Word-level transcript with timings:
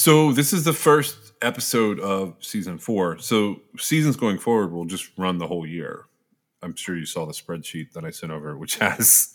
So 0.00 0.32
this 0.32 0.54
is 0.54 0.64
the 0.64 0.72
first 0.72 1.34
episode 1.42 2.00
of 2.00 2.34
season 2.40 2.78
four. 2.78 3.18
So 3.18 3.60
seasons 3.76 4.16
going 4.16 4.38
forward 4.38 4.72
will 4.72 4.86
just 4.86 5.10
run 5.18 5.36
the 5.36 5.46
whole 5.46 5.66
year. 5.66 6.06
I'm 6.62 6.74
sure 6.74 6.96
you 6.96 7.04
saw 7.04 7.26
the 7.26 7.34
spreadsheet 7.34 7.92
that 7.92 8.02
I 8.02 8.08
sent 8.08 8.32
over, 8.32 8.56
which 8.56 8.76
has 8.78 9.34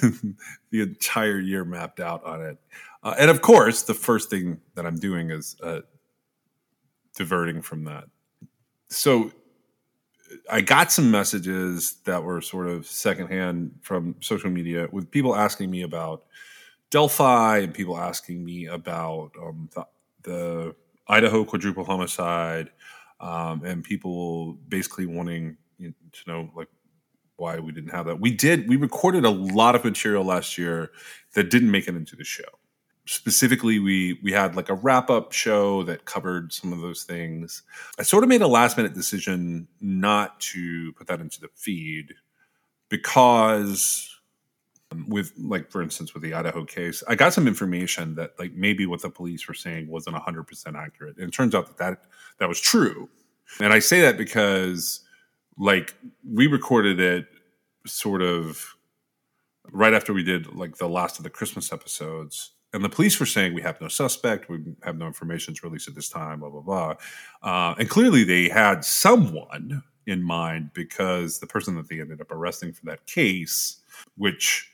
the 0.00 0.80
entire 0.80 1.38
year 1.38 1.66
mapped 1.66 2.00
out 2.00 2.24
on 2.24 2.40
it. 2.40 2.56
Uh, 3.02 3.14
and 3.18 3.30
of 3.30 3.42
course, 3.42 3.82
the 3.82 3.92
first 3.92 4.30
thing 4.30 4.62
that 4.74 4.86
I'm 4.86 4.96
doing 4.96 5.30
is 5.30 5.54
uh, 5.62 5.80
diverting 7.14 7.60
from 7.60 7.84
that. 7.84 8.04
So 8.88 9.32
I 10.50 10.62
got 10.62 10.90
some 10.90 11.10
messages 11.10 11.96
that 12.06 12.22
were 12.22 12.40
sort 12.40 12.68
of 12.68 12.86
secondhand 12.86 13.72
from 13.82 14.14
social 14.20 14.48
media 14.48 14.88
with 14.90 15.10
people 15.10 15.36
asking 15.36 15.70
me 15.70 15.82
about 15.82 16.24
Delphi 16.90 17.58
and 17.58 17.72
people 17.72 17.96
asking 17.96 18.44
me 18.44 18.66
about 18.66 19.30
um, 19.40 19.68
the, 19.74 19.86
the 20.22 20.74
Idaho 21.08 21.44
quadruple 21.44 21.84
homicide 21.84 22.70
um, 23.20 23.64
and 23.64 23.84
people 23.84 24.54
basically 24.68 25.06
wanting 25.06 25.56
to 25.80 25.92
know 26.26 26.50
like 26.54 26.68
why 27.36 27.58
we 27.58 27.72
didn't 27.72 27.90
have 27.90 28.06
that. 28.06 28.20
We 28.20 28.30
did. 28.30 28.68
We 28.68 28.76
recorded 28.76 29.24
a 29.24 29.30
lot 29.30 29.74
of 29.74 29.84
material 29.84 30.24
last 30.24 30.58
year 30.58 30.90
that 31.34 31.50
didn't 31.50 31.70
make 31.70 31.88
it 31.88 31.96
into 31.96 32.16
the 32.16 32.24
show. 32.24 32.44
Specifically, 33.06 33.78
we 33.78 34.20
we 34.22 34.30
had 34.30 34.54
like 34.54 34.68
a 34.68 34.74
wrap 34.74 35.10
up 35.10 35.32
show 35.32 35.82
that 35.84 36.04
covered 36.04 36.52
some 36.52 36.72
of 36.72 36.80
those 36.80 37.02
things. 37.02 37.62
I 37.98 38.02
sort 38.02 38.22
of 38.22 38.28
made 38.28 38.42
a 38.42 38.46
last 38.46 38.76
minute 38.76 38.94
decision 38.94 39.66
not 39.80 40.38
to 40.40 40.92
put 40.92 41.06
that 41.08 41.20
into 41.20 41.40
the 41.40 41.48
feed 41.54 42.14
because 42.88 44.09
with 45.06 45.32
like 45.38 45.70
for 45.70 45.82
instance 45.82 46.14
with 46.14 46.22
the 46.22 46.34
idaho 46.34 46.64
case 46.64 47.02
i 47.06 47.14
got 47.14 47.32
some 47.32 47.46
information 47.46 48.14
that 48.16 48.32
like 48.38 48.52
maybe 48.54 48.86
what 48.86 49.00
the 49.00 49.10
police 49.10 49.46
were 49.46 49.54
saying 49.54 49.86
wasn't 49.88 50.14
100% 50.16 50.74
accurate. 50.74 51.16
And 51.16 51.28
it 51.28 51.32
turns 51.32 51.54
out 51.54 51.66
that 51.66 51.78
that, 51.78 52.04
that 52.38 52.48
was 52.48 52.60
true. 52.60 53.08
And 53.60 53.72
i 53.72 53.78
say 53.78 54.00
that 54.00 54.18
because 54.18 55.00
like 55.58 55.94
we 56.28 56.46
recorded 56.46 56.98
it 56.98 57.26
sort 57.86 58.22
of 58.22 58.76
right 59.72 59.94
after 59.94 60.12
we 60.12 60.24
did 60.24 60.54
like 60.54 60.76
the 60.76 60.88
last 60.88 61.18
of 61.18 61.24
the 61.24 61.30
christmas 61.30 61.72
episodes. 61.72 62.52
And 62.72 62.84
the 62.84 62.88
police 62.88 63.18
were 63.18 63.26
saying 63.26 63.52
we 63.52 63.62
have 63.62 63.80
no 63.80 63.88
suspect. 63.88 64.48
We 64.48 64.60
have 64.84 64.96
no 64.96 65.08
information 65.08 65.54
to 65.54 65.66
release 65.66 65.88
at 65.88 65.94
this 65.94 66.08
time 66.08 66.40
blah 66.40 66.50
blah 66.50 66.60
blah. 66.60 66.94
Uh, 67.42 67.74
and 67.78 67.88
clearly 67.88 68.24
they 68.24 68.48
had 68.48 68.84
someone 68.84 69.82
in 70.06 70.22
mind 70.22 70.70
because 70.72 71.38
the 71.38 71.46
person 71.46 71.76
that 71.76 71.88
they 71.88 72.00
ended 72.00 72.20
up 72.20 72.32
arresting 72.32 72.72
for 72.72 72.84
that 72.86 73.06
case 73.06 73.76
which 74.16 74.69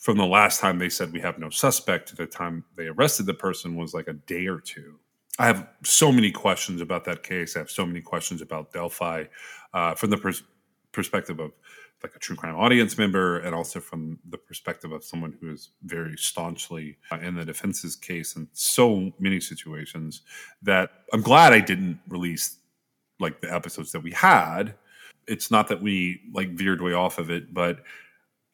from 0.00 0.16
the 0.16 0.26
last 0.26 0.60
time 0.60 0.78
they 0.78 0.88
said 0.88 1.12
we 1.12 1.20
have 1.20 1.38
no 1.38 1.50
suspect 1.50 2.08
to 2.08 2.16
the 2.16 2.26
time 2.26 2.64
they 2.74 2.86
arrested 2.86 3.26
the 3.26 3.34
person 3.34 3.76
was 3.76 3.92
like 3.92 4.08
a 4.08 4.14
day 4.14 4.46
or 4.46 4.58
two. 4.58 4.98
I 5.38 5.46
have 5.46 5.68
so 5.84 6.10
many 6.10 6.30
questions 6.30 6.80
about 6.80 7.04
that 7.04 7.22
case. 7.22 7.54
I 7.54 7.60
have 7.60 7.70
so 7.70 7.84
many 7.84 8.00
questions 8.00 8.40
about 8.40 8.72
Delphi 8.72 9.24
uh, 9.74 9.94
from 9.94 10.08
the 10.10 10.16
pers- 10.16 10.42
perspective 10.92 11.38
of 11.38 11.52
like 12.02 12.16
a 12.16 12.18
true 12.18 12.34
crime 12.34 12.56
audience 12.56 12.96
member 12.96 13.40
and 13.40 13.54
also 13.54 13.78
from 13.78 14.18
the 14.30 14.38
perspective 14.38 14.90
of 14.90 15.04
someone 15.04 15.36
who 15.38 15.52
is 15.52 15.68
very 15.84 16.16
staunchly 16.16 16.96
uh, 17.12 17.18
in 17.18 17.34
the 17.34 17.44
defense's 17.44 17.94
case 17.94 18.36
in 18.36 18.48
so 18.54 19.12
many 19.18 19.38
situations 19.38 20.22
that 20.62 20.90
I'm 21.12 21.20
glad 21.20 21.52
I 21.52 21.60
didn't 21.60 22.00
release 22.08 22.56
like 23.18 23.42
the 23.42 23.52
episodes 23.52 23.92
that 23.92 24.00
we 24.00 24.12
had. 24.12 24.74
It's 25.26 25.50
not 25.50 25.68
that 25.68 25.82
we 25.82 26.22
like 26.32 26.52
veered 26.52 26.80
way 26.80 26.94
off 26.94 27.18
of 27.18 27.30
it, 27.30 27.52
but 27.52 27.80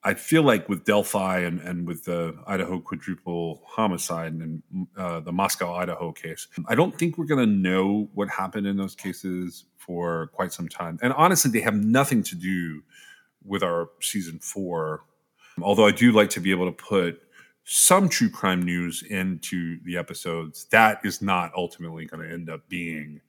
I 0.06 0.14
feel 0.14 0.44
like 0.44 0.68
with 0.68 0.84
Delphi 0.84 1.40
and, 1.40 1.58
and 1.62 1.84
with 1.84 2.04
the 2.04 2.38
Idaho 2.46 2.78
quadruple 2.78 3.60
homicide 3.66 4.34
and 4.34 4.62
uh, 4.96 5.18
the 5.18 5.32
Moscow, 5.32 5.74
Idaho 5.74 6.12
case, 6.12 6.46
I 6.68 6.76
don't 6.76 6.96
think 6.96 7.18
we're 7.18 7.24
going 7.24 7.44
to 7.44 7.52
know 7.52 8.08
what 8.14 8.28
happened 8.28 8.68
in 8.68 8.76
those 8.76 8.94
cases 8.94 9.64
for 9.78 10.28
quite 10.28 10.52
some 10.52 10.68
time. 10.68 11.00
And 11.02 11.12
honestly, 11.14 11.50
they 11.50 11.60
have 11.62 11.74
nothing 11.74 12.22
to 12.22 12.36
do 12.36 12.84
with 13.44 13.64
our 13.64 13.88
season 14.00 14.38
four. 14.38 15.02
Although 15.60 15.88
I 15.88 15.90
do 15.90 16.12
like 16.12 16.30
to 16.30 16.40
be 16.40 16.52
able 16.52 16.66
to 16.66 16.84
put 16.84 17.20
some 17.64 18.08
true 18.08 18.30
crime 18.30 18.62
news 18.62 19.02
into 19.02 19.80
the 19.82 19.96
episodes, 19.96 20.66
that 20.66 21.00
is 21.02 21.20
not 21.20 21.50
ultimately 21.56 22.06
going 22.06 22.22
to 22.22 22.32
end 22.32 22.48
up 22.48 22.68
being 22.68 23.20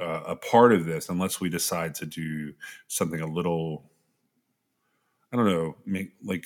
uh, 0.00 0.22
a 0.26 0.36
part 0.36 0.72
of 0.72 0.86
this 0.86 1.10
unless 1.10 1.38
we 1.38 1.50
decide 1.50 1.94
to 1.96 2.06
do 2.06 2.54
something 2.88 3.20
a 3.20 3.26
little 3.26 3.90
I 5.34 5.36
don't 5.36 5.46
know, 5.46 5.74
make, 5.84 6.12
like 6.22 6.44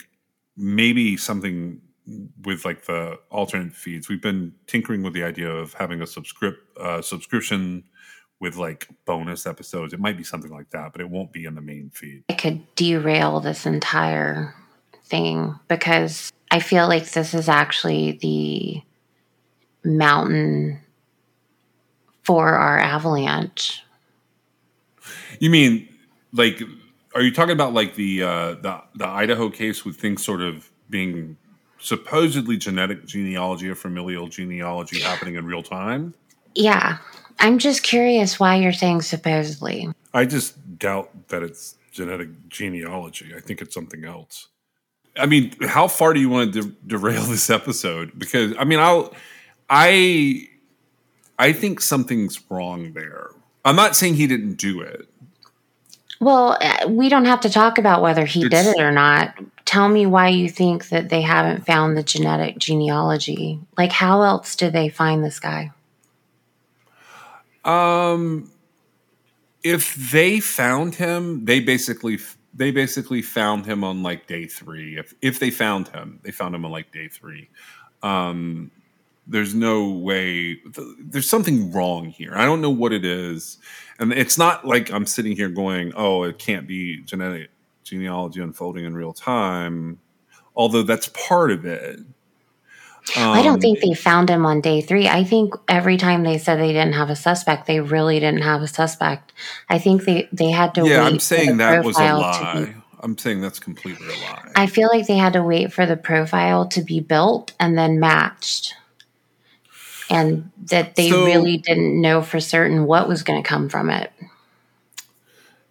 maybe 0.56 1.19
something 1.19 1.82
with 2.43 2.65
like 2.65 2.87
the 2.87 3.19
alternate 3.28 3.75
feeds. 3.75 4.09
We've 4.09 4.22
been 4.22 4.54
tinkering 4.66 5.03
with 5.03 5.12
the 5.12 5.25
idea 5.25 5.50
of 5.50 5.75
having 5.75 6.00
a 6.00 6.06
subscript 6.06 6.60
uh, 6.78 7.03
subscription 7.03 7.84
with 8.41 8.56
like 8.56 8.88
bonus 9.04 9.47
episodes. 9.47 9.93
It 9.93 10.00
might 10.00 10.16
be 10.16 10.25
something 10.25 10.50
like 10.50 10.71
that, 10.71 10.93
but 10.93 11.03
it 11.03 11.10
won't 11.10 11.32
be 11.32 11.44
in 11.44 11.54
the 11.54 11.60
main 11.60 11.91
feed. 11.91 12.25
It 12.31 12.38
could 12.38 12.62
derail 12.77 13.41
this 13.41 13.66
entire 13.66 14.54
thing 15.04 15.54
because 15.69 16.32
I 16.50 16.60
feel 16.60 16.88
like 16.88 17.10
this 17.10 17.34
is 17.34 17.47
actually 17.47 18.12
the 18.22 18.82
mountain 19.84 20.81
for 22.22 22.54
our 22.54 22.78
avalanche. 22.78 23.82
You 25.41 25.50
mean 25.50 25.87
like 26.32 26.62
are 27.15 27.23
you 27.23 27.33
talking 27.33 27.53
about 27.53 27.75
like 27.75 27.95
the 27.95 28.23
uh, 28.23 28.55
the 28.55 28.83
the 28.95 29.07
Idaho 29.07 29.51
case 29.51 29.85
with 29.85 29.97
things 29.97 30.25
sort 30.25 30.41
of 30.41 30.71
being 30.91 31.37
supposedly 31.79 32.57
genetic 32.57 33.07
genealogy 33.07 33.69
or 33.69 33.75
familial 33.75 34.29
genealogy 34.29 35.01
happening 35.01 35.37
in 35.37 35.47
real 35.47 35.63
time? 35.63 36.15
Yeah. 36.55 36.99
I'm 37.41 37.59
just 37.59 37.83
curious 37.83 38.41
why 38.41 38.57
you're 38.57 38.73
saying 38.73 39.03
supposedly. 39.03 39.89
I 40.13 40.25
just 40.25 40.79
doubt 40.79 41.29
that 41.29 41.43
it's 41.43 41.77
genetic 41.93 42.49
genealogy. 42.49 43.33
I 43.37 43.41
think 43.41 43.61
it's 43.61 43.75
something 43.75 44.05
else. 44.05 44.49
I 45.17 45.27
mean, 45.27 45.55
how 45.63 45.89
far 45.89 46.13
do 46.13 46.21
you 46.21 46.29
want 46.29 46.53
to 46.53 46.63
de- 46.63 46.75
derail 46.87 47.23
this 47.25 47.51
episode? 47.51 48.19
Because 48.19 48.55
I 48.59 48.65
mean, 48.65 48.81
I'll 48.81 49.15
I 49.71 50.49
I 51.39 51.53
think 51.53 51.81
something's 51.81 52.41
wrong 52.51 52.93
there. 52.93 53.31
I'm 53.65 53.77
not 53.77 53.97
saying 53.97 54.15
he 54.15 54.27
didn't 54.27 54.55
do 54.55 54.81
it. 54.81 55.08
Well, 56.21 56.59
uh, 56.61 56.89
we 56.89 57.09
don't 57.09 57.27
have 57.27 57.41
to 57.43 57.51
talk 57.51 57.79
about 57.79 58.03
whether 58.03 58.25
he 58.25 58.45
It's- 58.45 58.65
did 58.65 58.77
it 58.77 58.83
or 58.83 58.91
not. 58.91 59.34
Tell 59.65 59.89
me 59.89 60.06
why 60.06 60.29
you 60.29 60.49
think 60.49 60.89
that 60.89 61.11
they 61.11 61.23
haven't 61.23 61.67
found 61.67 61.97
the 61.97 62.03
genetic 62.03 62.59
genealogy. 62.59 63.61
Like, 63.77 63.93
how 63.93 64.23
else 64.23 64.57
did 64.57 64.73
they 64.73 64.89
find 64.89 65.23
this 65.23 65.39
guy? 65.39 65.71
Um, 67.65 68.51
if 69.63 69.95
they 70.10 70.41
found 70.41 70.95
him, 70.95 71.45
they 71.45 71.60
basically 71.60 72.19
they 72.54 72.71
basically 72.71 73.22
found 73.22 73.66
him 73.66 73.84
on 73.84 74.03
like 74.03 74.27
day 74.27 74.47
three. 74.47 74.97
If 74.98 75.13
if 75.21 75.39
they 75.39 75.51
found 75.51 75.89
him, 75.89 76.21
they 76.25 76.31
found 76.31 76.54
him 76.54 76.65
on 76.65 76.71
like 76.71 76.91
day 76.92 77.09
three. 77.09 77.51
Um, 78.03 78.71
there's 79.28 79.54
no 79.54 79.91
way. 79.91 80.54
th- 80.57 80.89
There's 81.01 81.28
something 81.28 81.71
wrong 81.72 82.07
here. 82.07 82.33
I 82.34 82.45
don't 82.47 82.60
know 82.60 82.71
what 82.71 82.92
it 82.92 83.04
is, 83.04 83.59
and 83.98 84.13
it's 84.13 84.39
not 84.39 84.66
like 84.66 84.91
I'm 84.92 85.07
sitting 85.07 85.36
here 85.36 85.48
going, 85.48 85.92
"Oh, 85.97 86.22
it 86.25 86.39
can't 86.39 86.66
be 86.66 87.03
genetic 87.03 87.51
genealogy 87.84 88.41
unfolding 88.41 88.84
in 88.84 88.95
real 88.95 89.13
time." 89.13 89.98
Although 90.57 90.83
that's 90.83 91.09
part 91.09 91.51
of 91.53 91.65
it. 91.65 92.01
I 93.16 93.39
Um, 93.39 93.45
don't 93.45 93.60
think 93.60 93.80
they 93.80 93.95
found 93.95 94.28
him 94.28 94.45
on 94.45 94.60
day 94.60 94.80
three. 94.83 95.09
I 95.09 95.25
think 95.25 95.54
every 95.69 95.97
time 95.97 96.25
they 96.25 96.36
said 96.36 96.59
they 96.59 96.72
didn't 96.72 96.92
have 96.95 97.09
a 97.10 97.16
suspect, 97.16 97.66
they 97.66 97.80
really 97.80 98.21
didn't 98.21 98.42
have 98.42 98.60
a 98.60 98.66
suspect. 98.66 99.33
I 99.71 99.78
think 99.78 100.04
they, 100.04 100.28
they 100.33 100.51
had 100.51 100.75
to 100.75 100.86
Yeah. 100.86 101.04
I'm 101.04 101.19
saying 101.21 101.57
that 101.59 101.84
was 101.84 101.97
a 101.97 102.01
profile 102.01 102.33
to 102.33 102.39
be- 102.60 102.66
lie. 102.66 102.75
I'm 103.01 103.16
saying 103.16 103.41
that's 103.41 103.60
completely 103.60 104.07
a 104.09 104.10
lie. 104.10 104.51
I 104.57 104.66
feel 104.66 104.89
like 104.92 105.07
they 105.07 105.16
had 105.16 105.33
to 105.34 105.42
wait 105.42 105.72
for 105.72 105.86
the 105.86 105.97
profile 105.97 106.66
to 106.69 106.83
be 106.83 106.98
built 107.01 107.53
and 107.60 107.78
then 107.78 107.98
matched. 108.01 108.75
And 110.10 110.51
that 110.66 110.97
they 110.97 111.10
So- 111.10 111.25
really 111.27 111.57
didn't 111.59 112.01
know 112.01 112.22
for 112.22 112.41
certain 112.41 112.84
what 112.87 113.09
was 113.09 113.22
going 113.22 113.43
to 113.43 113.49
come 113.49 113.69
from 113.69 113.91
it. 113.91 114.13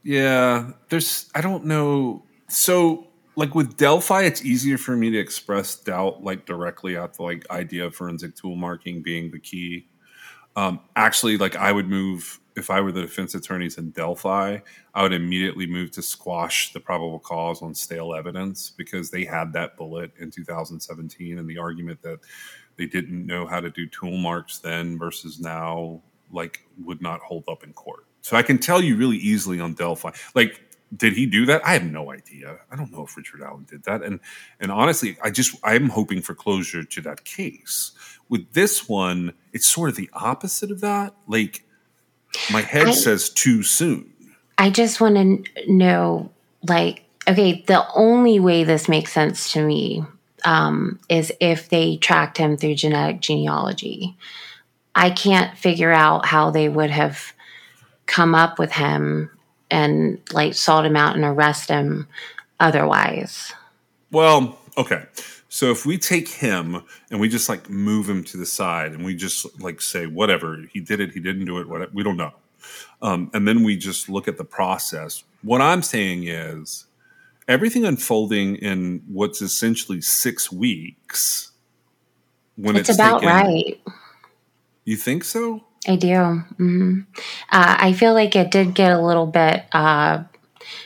Yeah, 0.04 0.72
there's 0.90 1.30
I 1.36 1.42
don't 1.42 1.66
know. 1.66 2.24
So 2.48 3.08
like 3.36 3.54
with 3.56 3.78
Delphi, 3.78 4.24
it's 4.24 4.44
easier 4.44 4.78
for 4.78 4.96
me 4.96 5.12
to 5.12 5.18
express 5.18 5.76
doubt 5.76 6.24
like 6.24 6.46
directly 6.46 6.96
at 6.98 7.16
the 7.16 7.24
like 7.24 7.50
idea 7.52 7.86
of 7.86 7.96
forensic 7.96 8.36
tool 8.36 8.56
marking 8.56 9.02
being 9.02 9.32
the 9.32 9.40
key. 9.40 9.88
Um, 10.56 10.80
actually, 10.96 11.38
like 11.38 11.56
I 11.56 11.72
would 11.72 11.88
move 11.88 12.40
if 12.56 12.72
I 12.72 12.82
were 12.82 12.92
the 12.92 13.02
defense 13.02 13.36
attorneys 13.36 13.78
in 13.78 13.92
Delphi, 13.92 14.58
I 14.96 15.04
would 15.04 15.14
immediately 15.14 15.68
move 15.68 15.92
to 15.92 16.02
squash 16.02 16.74
the 16.74 16.80
probable 16.80 17.20
cause 17.20 17.62
on 17.62 17.76
stale 17.76 18.16
evidence 18.16 18.72
because 18.76 19.12
they 19.12 19.26
had 19.26 19.54
that 19.54 19.78
bullet 19.78 20.12
in 20.20 20.32
2017, 20.32 21.38
and 21.38 21.48
the 21.48 21.60
argument 21.60 22.02
that 22.02 22.18
they 22.78 22.86
didn't 22.86 23.26
know 23.26 23.46
how 23.48 23.60
to 23.60 23.70
do 23.70 23.88
tool 23.88 24.18
marks 24.18 24.60
then 24.60 24.98
versus 24.98 25.40
now 25.40 26.02
like 26.32 26.62
would 26.84 27.02
not 27.02 27.20
hold 27.22 27.44
up 27.48 27.64
in 27.64 27.74
court. 27.74 28.06
So 28.22 28.36
I 28.36 28.44
can 28.44 28.58
tell 28.58 28.82
you 28.82 28.98
really 28.98 29.18
easily 29.18 29.60
on 29.60 29.74
Delphi. 29.74 30.12
Like, 30.36 30.62
did 30.96 31.14
he 31.14 31.26
do 31.26 31.46
that? 31.46 31.66
I 31.66 31.74
have 31.74 31.86
no 31.86 32.12
idea. 32.12 32.58
I 32.72 32.76
don't 32.76 32.92
know 32.92 33.04
if 33.04 33.16
Richard 33.16 33.42
Allen 33.42 33.66
did 33.70 33.84
that. 33.84 34.04
And 34.04 34.20
and 34.60 34.72
honestly, 34.72 35.18
I 35.24 35.32
just 35.32 35.56
I'm 35.64 35.90
hoping 35.90 36.22
for 36.22 36.34
closure 36.34 36.84
to 36.84 37.02
that 37.02 37.24
case. 37.24 37.92
With 38.30 38.54
this 38.54 38.90
one, 38.90 39.34
it's 39.54 39.66
sort 39.66 39.90
of 39.90 39.96
the 39.96 40.10
opposite 40.14 40.72
of 40.72 40.82
that. 40.82 41.14
Like 41.28 41.64
my 42.52 42.62
head 42.62 42.88
I- 42.88 42.92
says 42.92 43.30
too 43.30 43.64
soon. 43.64 44.14
I 44.60 44.72
just 44.72 45.00
want 45.00 45.16
to 45.16 45.72
know, 45.72 46.32
like, 46.68 47.04
okay, 47.28 47.64
the 47.68 47.86
only 47.94 48.40
way 48.40 48.64
this 48.64 48.90
makes 48.90 49.14
sense 49.14 49.52
to 49.54 49.64
me 49.64 50.04
um, 50.48 50.98
is 51.10 51.34
if 51.42 51.68
they 51.68 51.98
tracked 51.98 52.38
him 52.38 52.56
through 52.56 52.76
genetic 52.76 53.20
genealogy. 53.20 54.16
I 54.96 55.10
can't 55.10 55.56
figure 55.58 55.92
out 55.92 56.26
how 56.26 56.52
they 56.52 56.70
would 56.70 56.90
have 56.90 57.34
come 58.06 58.34
up 58.34 58.58
with 58.58 58.72
him 58.72 59.30
and 59.70 60.22
like 60.32 60.54
sought 60.54 60.86
him 60.86 60.96
out 60.96 61.16
and 61.18 61.26
arrest 61.26 61.68
him 61.68 62.08
otherwise. 62.62 63.54
Well, 64.10 64.58
okay. 64.78 65.04
So 65.50 65.70
if 65.70 65.86
we 65.86 65.98
take 65.98 66.30
him 66.30 66.82
and 67.12 67.20
we 67.20 67.28
just 67.28 67.50
like 67.50 67.70
move 67.70 68.10
him 68.10 68.24
to 68.24 68.38
the 68.38 68.46
side 68.46 68.94
and 68.94 69.04
we 69.04 69.16
just 69.16 69.60
like 69.60 69.82
say 69.82 70.08
whatever 70.08 70.64
he 70.72 70.80
did 70.80 71.02
it, 71.02 71.12
he 71.12 71.20
didn't 71.20 71.44
do 71.44 71.60
it, 71.60 71.68
whatever 71.68 71.92
we 71.94 72.04
don't 72.04 72.18
know, 72.18 72.32
um, 73.02 73.30
and 73.34 73.46
then 73.46 73.64
we 73.64 73.76
just 73.76 74.08
look 74.08 74.30
at 74.30 74.38
the 74.38 74.46
process. 74.46 75.26
What 75.42 75.62
I'm 75.62 75.82
saying 75.82 76.26
is 76.28 76.86
everything 77.48 77.86
unfolding 77.86 78.56
in 78.58 79.02
what's 79.08 79.42
essentially 79.42 80.02
six 80.02 80.52
weeks. 80.52 81.52
When 82.56 82.76
It's, 82.76 82.90
it's, 82.90 82.98
about 82.98 83.22
taken- 83.22 83.36
right. 83.36 83.82
You 84.86 84.96
think 84.98 85.24
so? 85.24 85.64
I 85.88 85.96
do. 85.96 86.16
hmm 86.58 87.00
Uh, 87.52 87.76
I 87.80 87.94
feel 87.94 88.14
like 88.14 88.36
it 88.36 88.52
did 88.52 88.74
get 88.74 88.92
a 88.92 89.02
little 89.02 89.28
bit 89.28 89.66
uh, 89.72 90.24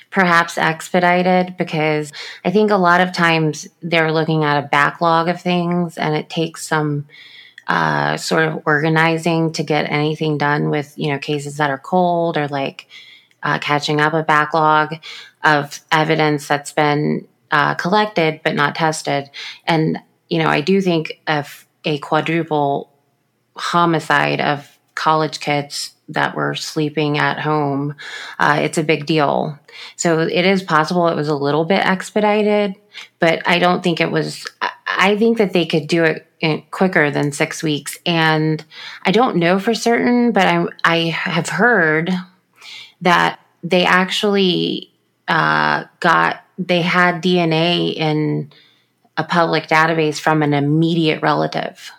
perhaps 0.09 0.57
expedited 0.57 1.55
because 1.57 2.11
I 2.45 2.51
think 2.51 2.71
a 2.71 2.75
lot 2.77 3.01
of 3.01 3.13
times 3.13 3.67
they're 3.81 4.11
looking 4.11 4.43
at 4.43 4.63
a 4.63 4.67
backlog 4.67 5.29
of 5.29 5.41
things 5.41 5.97
and 5.97 6.15
it 6.15 6.29
takes 6.29 6.67
some 6.67 7.07
uh, 7.67 8.17
sort 8.17 8.43
of 8.47 8.61
organizing 8.65 9.53
to 9.53 9.63
get 9.63 9.89
anything 9.89 10.37
done 10.37 10.69
with, 10.69 10.93
you 10.97 11.11
know, 11.11 11.17
cases 11.19 11.57
that 11.57 11.69
are 11.69 11.77
cold 11.77 12.37
or 12.37 12.47
like 12.49 12.87
uh, 13.43 13.57
catching 13.59 14.01
up 14.01 14.13
a 14.13 14.23
backlog 14.23 14.95
of 15.43 15.79
evidence 15.91 16.47
that's 16.47 16.71
been 16.71 17.27
uh, 17.51 17.75
collected 17.75 18.41
but 18.43 18.55
not 18.55 18.75
tested. 18.75 19.29
And, 19.65 19.99
you 20.29 20.39
know, 20.39 20.47
I 20.47 20.61
do 20.61 20.81
think 20.81 21.21
if 21.27 21.67
a 21.85 21.97
quadruple 21.99 22.91
homicide 23.55 24.39
of 24.39 24.77
college 24.95 25.39
kids 25.39 25.93
that 26.09 26.35
were 26.35 26.55
sleeping 26.55 27.17
at 27.17 27.39
home, 27.39 27.95
uh, 28.39 28.59
it's 28.61 28.77
a 28.77 28.83
big 28.83 29.05
deal. 29.05 29.57
So 29.95 30.19
it 30.19 30.45
is 30.45 30.61
possible 30.63 31.07
it 31.07 31.15
was 31.15 31.29
a 31.29 31.35
little 31.35 31.65
bit 31.65 31.85
expedited, 31.85 32.75
but 33.19 33.47
I 33.47 33.59
don't 33.59 33.81
think 33.83 34.01
it 34.01 34.11
was. 34.11 34.45
I- 34.61 35.15
think 35.17 35.37
that 35.39 35.53
they 35.53 35.65
could 35.65 35.87
do 35.87 36.03
it 36.03 36.27
quicker 36.69 37.09
than 37.09 37.31
six 37.31 37.63
weeks, 37.63 37.97
and 38.05 38.63
I 39.03 39.11
don't 39.11 39.37
know 39.37 39.57
for 39.57 39.73
certain, 39.73 40.31
but 40.31 40.45
I 40.45 40.65
I 40.83 40.97
have 41.09 41.49
heard 41.49 42.11
that 43.01 43.39
they 43.63 43.85
actually 43.85 44.90
uh, 45.31 45.85
got 46.01 46.43
they 46.59 46.81
had 46.81 47.23
DNA 47.23 47.93
in 47.95 48.51
a 49.17 49.23
public 49.23 49.67
database 49.67 50.19
from 50.19 50.43
an 50.43 50.53
immediate 50.53 51.21
relative. 51.21 51.91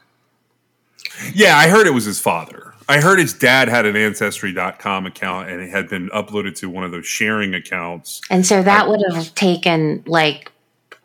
Yeah, 1.32 1.56
I 1.56 1.68
heard 1.68 1.86
it 1.86 1.94
was 1.94 2.04
his 2.04 2.20
father. 2.20 2.74
I 2.88 3.00
heard 3.00 3.18
his 3.18 3.32
dad 3.32 3.68
had 3.68 3.86
an 3.86 3.96
ancestry.com 3.96 5.06
account 5.06 5.48
and 5.48 5.62
it 5.62 5.70
had 5.70 5.88
been 5.88 6.10
uploaded 6.10 6.56
to 6.56 6.68
one 6.68 6.84
of 6.84 6.90
those 6.92 7.06
sharing 7.06 7.54
accounts. 7.54 8.20
And 8.28 8.44
so 8.44 8.62
that 8.62 8.88
would 8.88 9.00
have 9.12 9.34
taken 9.34 10.02
like 10.06 10.52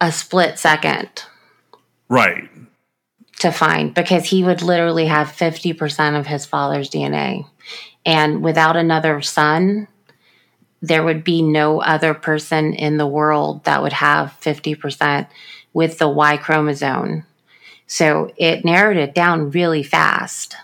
a 0.02 0.12
split 0.12 0.60
second 0.60 1.10
Right. 2.10 2.50
to 3.40 3.52
find 3.52 3.94
because 3.94 4.26
he 4.26 4.44
would 4.44 4.62
literally 4.62 5.06
have 5.06 5.28
50% 5.28 6.20
of 6.20 6.28
his 6.28 6.46
father's 6.46 6.90
DNA. 6.90 7.46
And 8.06 8.44
without 8.44 8.76
another 8.76 9.22
son, 9.22 9.88
there 10.82 11.04
would 11.04 11.24
be 11.24 11.42
no 11.42 11.82
other 11.82 12.14
person 12.14 12.74
in 12.74 12.98
the 12.98 13.08
world 13.08 13.64
that 13.66 13.82
would 13.82 13.94
have 13.94 14.36
50% 14.42 15.28
with 15.74 15.98
the 15.98 16.08
Y 16.08 16.38
chromosome. 16.38 17.26
So 17.88 18.32
it 18.38 18.66
narrowed 18.66 18.98
it 18.98 19.16
down 19.16 19.52
really 19.52 19.84
fast. 19.84 20.56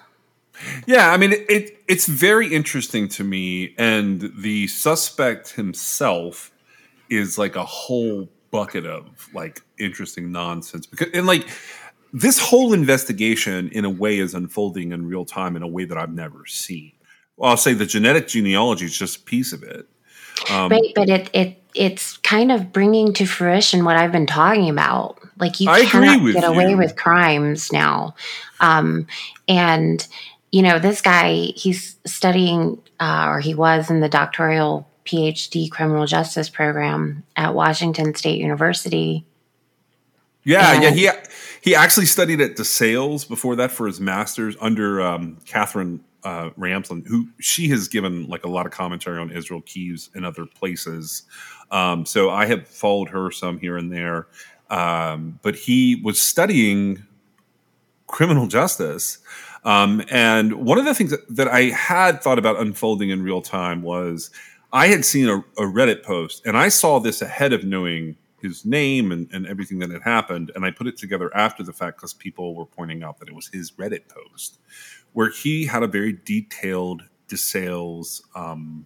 Yeah, 0.86 1.12
I 1.12 1.18
mean, 1.18 1.34
it, 1.34 1.50
it 1.50 1.84
it's 1.88 2.08
very 2.08 2.54
interesting 2.54 3.10
to 3.10 3.24
me, 3.24 3.74
and 3.78 4.32
the 4.38 4.68
suspect 4.68 5.52
himself 5.52 6.52
is 7.10 7.38
like 7.38 7.56
a 7.56 7.66
whole 7.66 8.30
bucket 8.52 8.86
of 8.86 9.30
like 9.34 9.62
interesting 9.80 10.32
nonsense 10.32 10.86
because 10.86 11.10
and 11.14 11.26
like 11.26 11.48
this 12.14 12.40
whole 12.40 12.72
investigation 12.72 13.70
in 13.70 13.84
a 13.84 13.90
way 13.90 14.20
is 14.20 14.36
unfolding 14.36 14.92
in 14.92 15.08
real 15.08 15.26
time 15.26 15.56
in 15.56 15.64
a 15.64 15.68
way 15.68 15.86
that 15.86 15.98
I've 15.98 16.14
never 16.14 16.46
seen. 16.46 16.94
Well, 17.36 17.50
I'll 17.50 17.58
say 17.58 17.74
the 17.74 17.88
genetic 17.88 18.28
genealogy 18.28 18.86
is 18.86 18.98
just 18.98 19.18
a 19.18 19.24
piece 19.24 19.54
of 19.54 19.64
it. 19.64 19.88
Um, 20.50 20.70
Right, 20.70 20.92
but 20.96 21.10
it 21.10 21.30
it 21.34 21.62
it's 21.76 22.18
kind 22.18 22.52
of 22.52 22.72
bringing 22.72 23.14
to 23.14 23.26
fruition 23.26 23.86
what 23.86 23.96
I've 23.96 24.12
been 24.12 24.28
talking 24.28 24.70
about. 24.70 25.20
Like 25.38 25.60
you 25.60 25.70
I 25.70 25.86
cannot 25.86 26.26
get 26.32 26.44
away 26.44 26.72
you. 26.72 26.78
with 26.78 26.96
crimes 26.96 27.72
now, 27.72 28.16
um, 28.60 29.08
and 29.48 30.06
you 30.52 30.62
know 30.62 30.80
this 30.80 31.02
guy 31.02 31.34
he's 31.56 31.98
studying 32.06 32.82
uh, 33.00 33.26
or 33.28 33.40
he 33.40 33.56
was 33.56 33.90
in 33.90 34.00
the 34.00 34.10
doctoral 34.10 34.88
PhD 35.06 35.70
criminal 35.70 36.06
justice 36.06 36.50
program 36.50 37.24
at 37.36 37.54
Washington 37.54 38.16
State 38.16 38.40
University. 38.40 39.26
Yeah, 40.44 40.82
yeah. 40.82 40.92
He 40.92 41.10
he 41.62 41.76
actually 41.76 42.06
studied 42.06 42.42
at 42.42 42.56
DeSales 42.56 43.28
before 43.28 43.56
that 43.56 43.72
for 43.72 43.88
his 43.88 44.00
master's 44.00 44.56
under 44.60 45.02
um, 45.02 45.38
Catherine 45.46 46.04
uh, 46.24 46.50
who 46.56 47.28
she 47.40 47.68
has 47.70 47.88
given 47.88 48.28
like 48.28 48.46
a 48.46 48.50
lot 48.50 48.66
of 48.66 48.72
commentary 48.72 49.20
on 49.20 49.32
Israel 49.32 49.62
Keys 49.62 50.10
and 50.14 50.26
other 50.26 50.46
places. 50.46 51.24
Um, 51.72 52.06
so 52.06 52.30
I 52.30 52.46
have 52.46 52.68
followed 52.68 53.10
her 53.10 53.32
some 53.32 53.60
here 53.60 53.78
and 53.78 53.92
there. 53.92 54.28
Um, 54.70 55.40
but 55.42 55.56
he 55.56 56.02
was 56.04 56.20
studying 56.20 57.04
criminal 58.08 58.48
justice. 58.48 59.20
Um, 59.66 60.04
and 60.10 60.54
one 60.66 60.78
of 60.78 60.86
the 60.86 60.94
things 60.94 61.12
that, 61.12 61.28
that 61.36 61.48
I 61.48 61.64
had 61.66 62.22
thought 62.22 62.40
about 62.40 62.60
unfolding 62.60 63.10
in 63.10 63.24
real 63.24 63.42
time 63.42 63.82
was 63.82 64.30
I 64.72 64.88
had 64.88 65.06
seen 65.06 65.30
a, 65.30 65.38
a 65.38 65.68
Reddit 65.68 66.04
post, 66.04 66.46
and 66.46 66.58
I 66.58 66.70
saw 66.70 67.00
this 67.00 67.22
ahead 67.22 67.54
of 67.54 67.64
knowing 67.64 68.18
his 68.42 68.66
name 68.66 69.12
and, 69.12 69.30
and 69.32 69.48
everything 69.48 69.80
that 69.80 69.90
had 69.90 70.02
happened. 70.02 70.52
And 70.54 70.66
I 70.66 70.72
put 70.72 70.88
it 70.88 70.98
together 70.98 71.36
after 71.36 71.64
the 71.64 71.72
fact 71.72 71.98
because 71.98 72.14
people 72.14 72.56
were 72.56 72.66
pointing 72.66 73.02
out 73.02 73.20
that 73.20 73.30
it 73.30 73.36
was 73.36 73.48
his 73.48 73.72
Reddit 73.72 74.10
post, 74.10 74.60
where 75.14 75.30
he 75.30 75.66
had 75.66 75.84
a 75.84 75.88
very 75.88 76.14
detailed 76.26 77.04
DeSales 77.28 78.22
um, 78.36 78.86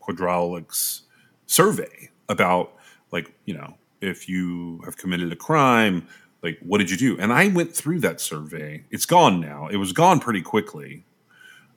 quadraulics 0.00 1.02
survey 1.46 2.10
about, 2.28 2.74
like, 3.10 3.34
you 3.44 3.54
know, 3.54 3.76
if 4.00 4.28
you 4.28 4.80
have 4.84 4.96
committed 4.96 5.32
a 5.32 5.36
crime, 5.36 6.06
like, 6.42 6.58
what 6.60 6.78
did 6.78 6.90
you 6.90 6.96
do? 6.96 7.18
And 7.18 7.32
I 7.32 7.48
went 7.48 7.74
through 7.74 8.00
that 8.00 8.20
survey. 8.20 8.84
It's 8.90 9.06
gone 9.06 9.40
now. 9.40 9.68
It 9.68 9.76
was 9.76 9.92
gone 9.92 10.18
pretty 10.20 10.42
quickly. 10.42 11.04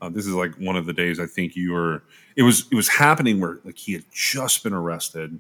Uh, 0.02 0.10
this 0.10 0.26
is 0.26 0.34
like 0.34 0.54
one 0.56 0.76
of 0.76 0.86
the 0.86 0.94
days 0.94 1.20
I 1.20 1.26
think 1.26 1.56
you 1.56 1.72
were. 1.72 2.04
It 2.36 2.44
was 2.44 2.66
it 2.72 2.76
was 2.76 2.88
happening 2.88 3.40
where 3.40 3.60
like 3.64 3.78
he 3.78 3.94
had 3.94 4.04
just 4.12 4.64
been 4.64 4.74
arrested, 4.74 5.40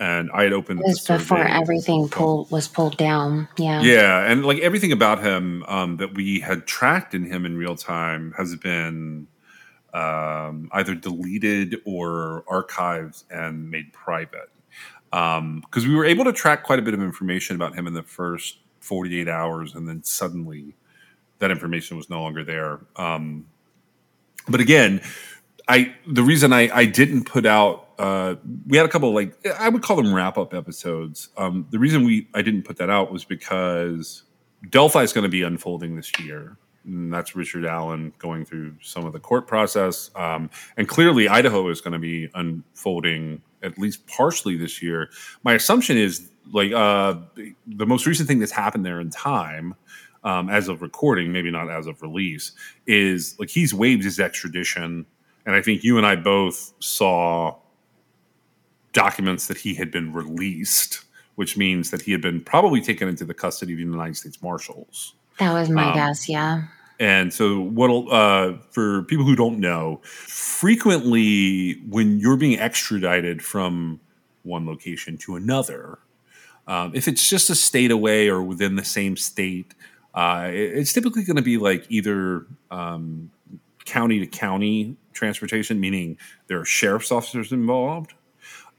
and 0.00 0.30
I 0.32 0.44
had 0.44 0.54
opened 0.54 0.80
It 0.80 0.86
was 0.86 1.06
before 1.06 1.46
everything 1.46 2.08
pulled 2.08 2.50
was 2.50 2.66
pulled 2.66 2.96
down. 2.96 3.48
Yeah. 3.58 3.82
Yeah, 3.82 4.24
and 4.24 4.44
like 4.44 4.58
everything 4.60 4.92
about 4.92 5.22
him 5.22 5.62
um, 5.68 5.98
that 5.98 6.14
we 6.14 6.40
had 6.40 6.66
tracked 6.66 7.14
in 7.14 7.26
him 7.26 7.44
in 7.44 7.56
real 7.56 7.76
time 7.76 8.32
has 8.38 8.56
been 8.56 9.28
um, 9.92 10.70
either 10.72 10.94
deleted 10.94 11.76
or 11.84 12.44
archived 12.48 13.24
and 13.30 13.70
made 13.70 13.92
private. 13.92 14.50
Because 15.10 15.86
we 15.86 15.94
were 15.94 16.06
able 16.06 16.24
to 16.24 16.32
track 16.32 16.62
quite 16.62 16.78
a 16.78 16.82
bit 16.82 16.94
of 16.94 17.02
information 17.02 17.54
about 17.54 17.74
him 17.74 17.86
in 17.86 17.92
the 17.92 18.02
first 18.02 18.58
48 18.78 19.28
hours, 19.28 19.74
and 19.74 19.86
then 19.86 20.02
suddenly 20.02 20.76
that 21.40 21.50
information 21.50 21.98
was 21.98 22.08
no 22.08 22.22
longer 22.22 22.42
there. 22.42 22.80
Um, 22.96 23.46
but 24.48 24.60
again, 24.60 25.02
I 25.68 25.94
the 26.06 26.22
reason 26.22 26.54
I, 26.54 26.74
I 26.74 26.84
didn't 26.86 27.24
put 27.24 27.44
out 27.44 27.89
uh, 28.00 28.36
we 28.66 28.78
had 28.78 28.86
a 28.86 28.88
couple 28.88 29.14
like 29.14 29.34
I 29.58 29.68
would 29.68 29.82
call 29.82 29.96
them 29.96 30.14
wrap 30.14 30.38
up 30.38 30.54
episodes. 30.54 31.28
Um, 31.36 31.66
the 31.70 31.78
reason 31.78 32.04
we 32.04 32.28
I 32.34 32.40
didn't 32.40 32.62
put 32.62 32.78
that 32.78 32.88
out 32.88 33.12
was 33.12 33.26
because 33.26 34.22
Delphi 34.70 35.02
is 35.02 35.12
going 35.12 35.24
to 35.24 35.30
be 35.30 35.42
unfolding 35.42 35.96
this 35.96 36.10
year. 36.18 36.56
And 36.86 37.12
that's 37.12 37.36
Richard 37.36 37.66
Allen 37.66 38.14
going 38.18 38.46
through 38.46 38.76
some 38.80 39.04
of 39.04 39.12
the 39.12 39.20
court 39.20 39.46
process, 39.46 40.10
um, 40.16 40.48
and 40.78 40.88
clearly 40.88 41.28
Idaho 41.28 41.68
is 41.68 41.82
going 41.82 41.92
to 41.92 41.98
be 41.98 42.30
unfolding 42.34 43.42
at 43.62 43.78
least 43.78 44.06
partially 44.06 44.56
this 44.56 44.80
year. 44.80 45.10
My 45.44 45.52
assumption 45.52 45.98
is 45.98 46.30
like 46.50 46.72
uh, 46.72 47.16
the 47.66 47.84
most 47.84 48.06
recent 48.06 48.26
thing 48.28 48.38
that's 48.38 48.50
happened 48.50 48.86
there 48.86 48.98
in 48.98 49.10
time, 49.10 49.74
um, 50.24 50.48
as 50.48 50.68
of 50.68 50.80
recording, 50.80 51.32
maybe 51.32 51.50
not 51.50 51.70
as 51.70 51.86
of 51.86 52.00
release, 52.00 52.52
is 52.86 53.36
like 53.38 53.50
he's 53.50 53.74
waived 53.74 54.02
his 54.02 54.18
extradition, 54.18 55.04
and 55.44 55.54
I 55.54 55.60
think 55.60 55.84
you 55.84 55.98
and 55.98 56.06
I 56.06 56.16
both 56.16 56.72
saw 56.78 57.59
documents 58.92 59.46
that 59.46 59.58
he 59.58 59.74
had 59.74 59.90
been 59.90 60.12
released, 60.12 61.04
which 61.36 61.56
means 61.56 61.90
that 61.90 62.02
he 62.02 62.12
had 62.12 62.20
been 62.20 62.40
probably 62.40 62.80
taken 62.80 63.08
into 63.08 63.24
the 63.24 63.34
custody 63.34 63.72
of 63.72 63.78
the 63.78 63.84
United 63.84 64.16
States 64.16 64.42
Marshals. 64.42 65.14
That 65.38 65.52
was 65.52 65.70
my 65.70 65.88
um, 65.88 65.94
guess, 65.94 66.28
yeah. 66.28 66.64
And 66.98 67.32
so, 67.32 67.60
what 67.60 67.88
uh, 68.12 68.58
for 68.70 69.04
people 69.04 69.24
who 69.24 69.34
don't 69.34 69.58
know, 69.58 70.00
frequently 70.04 71.80
when 71.88 72.18
you're 72.18 72.36
being 72.36 72.58
extradited 72.58 73.42
from 73.42 74.00
one 74.42 74.66
location 74.66 75.16
to 75.18 75.36
another, 75.36 75.98
um, 76.66 76.92
if 76.94 77.08
it's 77.08 77.26
just 77.26 77.48
a 77.48 77.54
state 77.54 77.90
away 77.90 78.28
or 78.28 78.42
within 78.42 78.76
the 78.76 78.84
same 78.84 79.16
state, 79.16 79.74
uh, 80.14 80.50
it's 80.52 80.92
typically 80.92 81.24
going 81.24 81.36
to 81.36 81.42
be 81.42 81.56
like 81.56 81.86
either 81.88 82.46
um, 82.70 83.30
county 83.86 84.20
to 84.20 84.26
county 84.26 84.96
transportation, 85.12 85.80
meaning 85.80 86.18
there 86.48 86.60
are 86.60 86.64
sheriff's 86.64 87.10
officers 87.10 87.50
involved, 87.50 88.12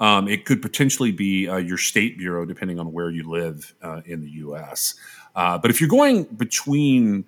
um, 0.01 0.27
it 0.27 0.46
could 0.46 0.63
potentially 0.63 1.12
be 1.12 1.48
uh, 1.48 1.58
your 1.58 1.77
state 1.77 2.17
bureau, 2.17 2.43
depending 2.43 2.79
on 2.79 2.91
where 2.91 3.12
you 3.12 3.29
live 3.29 3.74
uh, 3.84 4.01
in 4.05 4.22
the 4.22 4.31
U.S. 4.31 4.96
Uh, 5.36 5.60
but 5.60 5.70
if 5.70 5.79
you're 5.79 5.89
going 5.89 6.24
between 6.24 7.24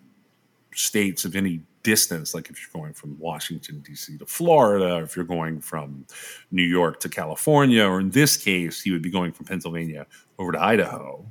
states 0.73 1.23
of 1.23 1.35
any 1.35 1.61
distance, 1.83 2.33
like 2.33 2.49
if 2.49 2.59
you're 2.59 2.81
going 2.81 2.93
from 2.93 3.17
Washington 3.19 3.81
D.C. 3.81 4.17
to 4.17 4.25
Florida, 4.25 4.95
or 4.95 5.03
if 5.03 5.15
you're 5.15 5.23
going 5.23 5.61
from 5.61 6.03
New 6.49 6.63
York 6.63 6.99
to 7.01 7.09
California, 7.09 7.85
or 7.85 7.99
in 7.99 8.09
this 8.09 8.37
case, 8.37 8.83
you 8.87 8.93
would 8.93 9.03
be 9.03 9.11
going 9.11 9.31
from 9.31 9.45
Pennsylvania 9.45 10.07
over 10.39 10.51
to 10.51 10.59
Idaho. 10.61 11.23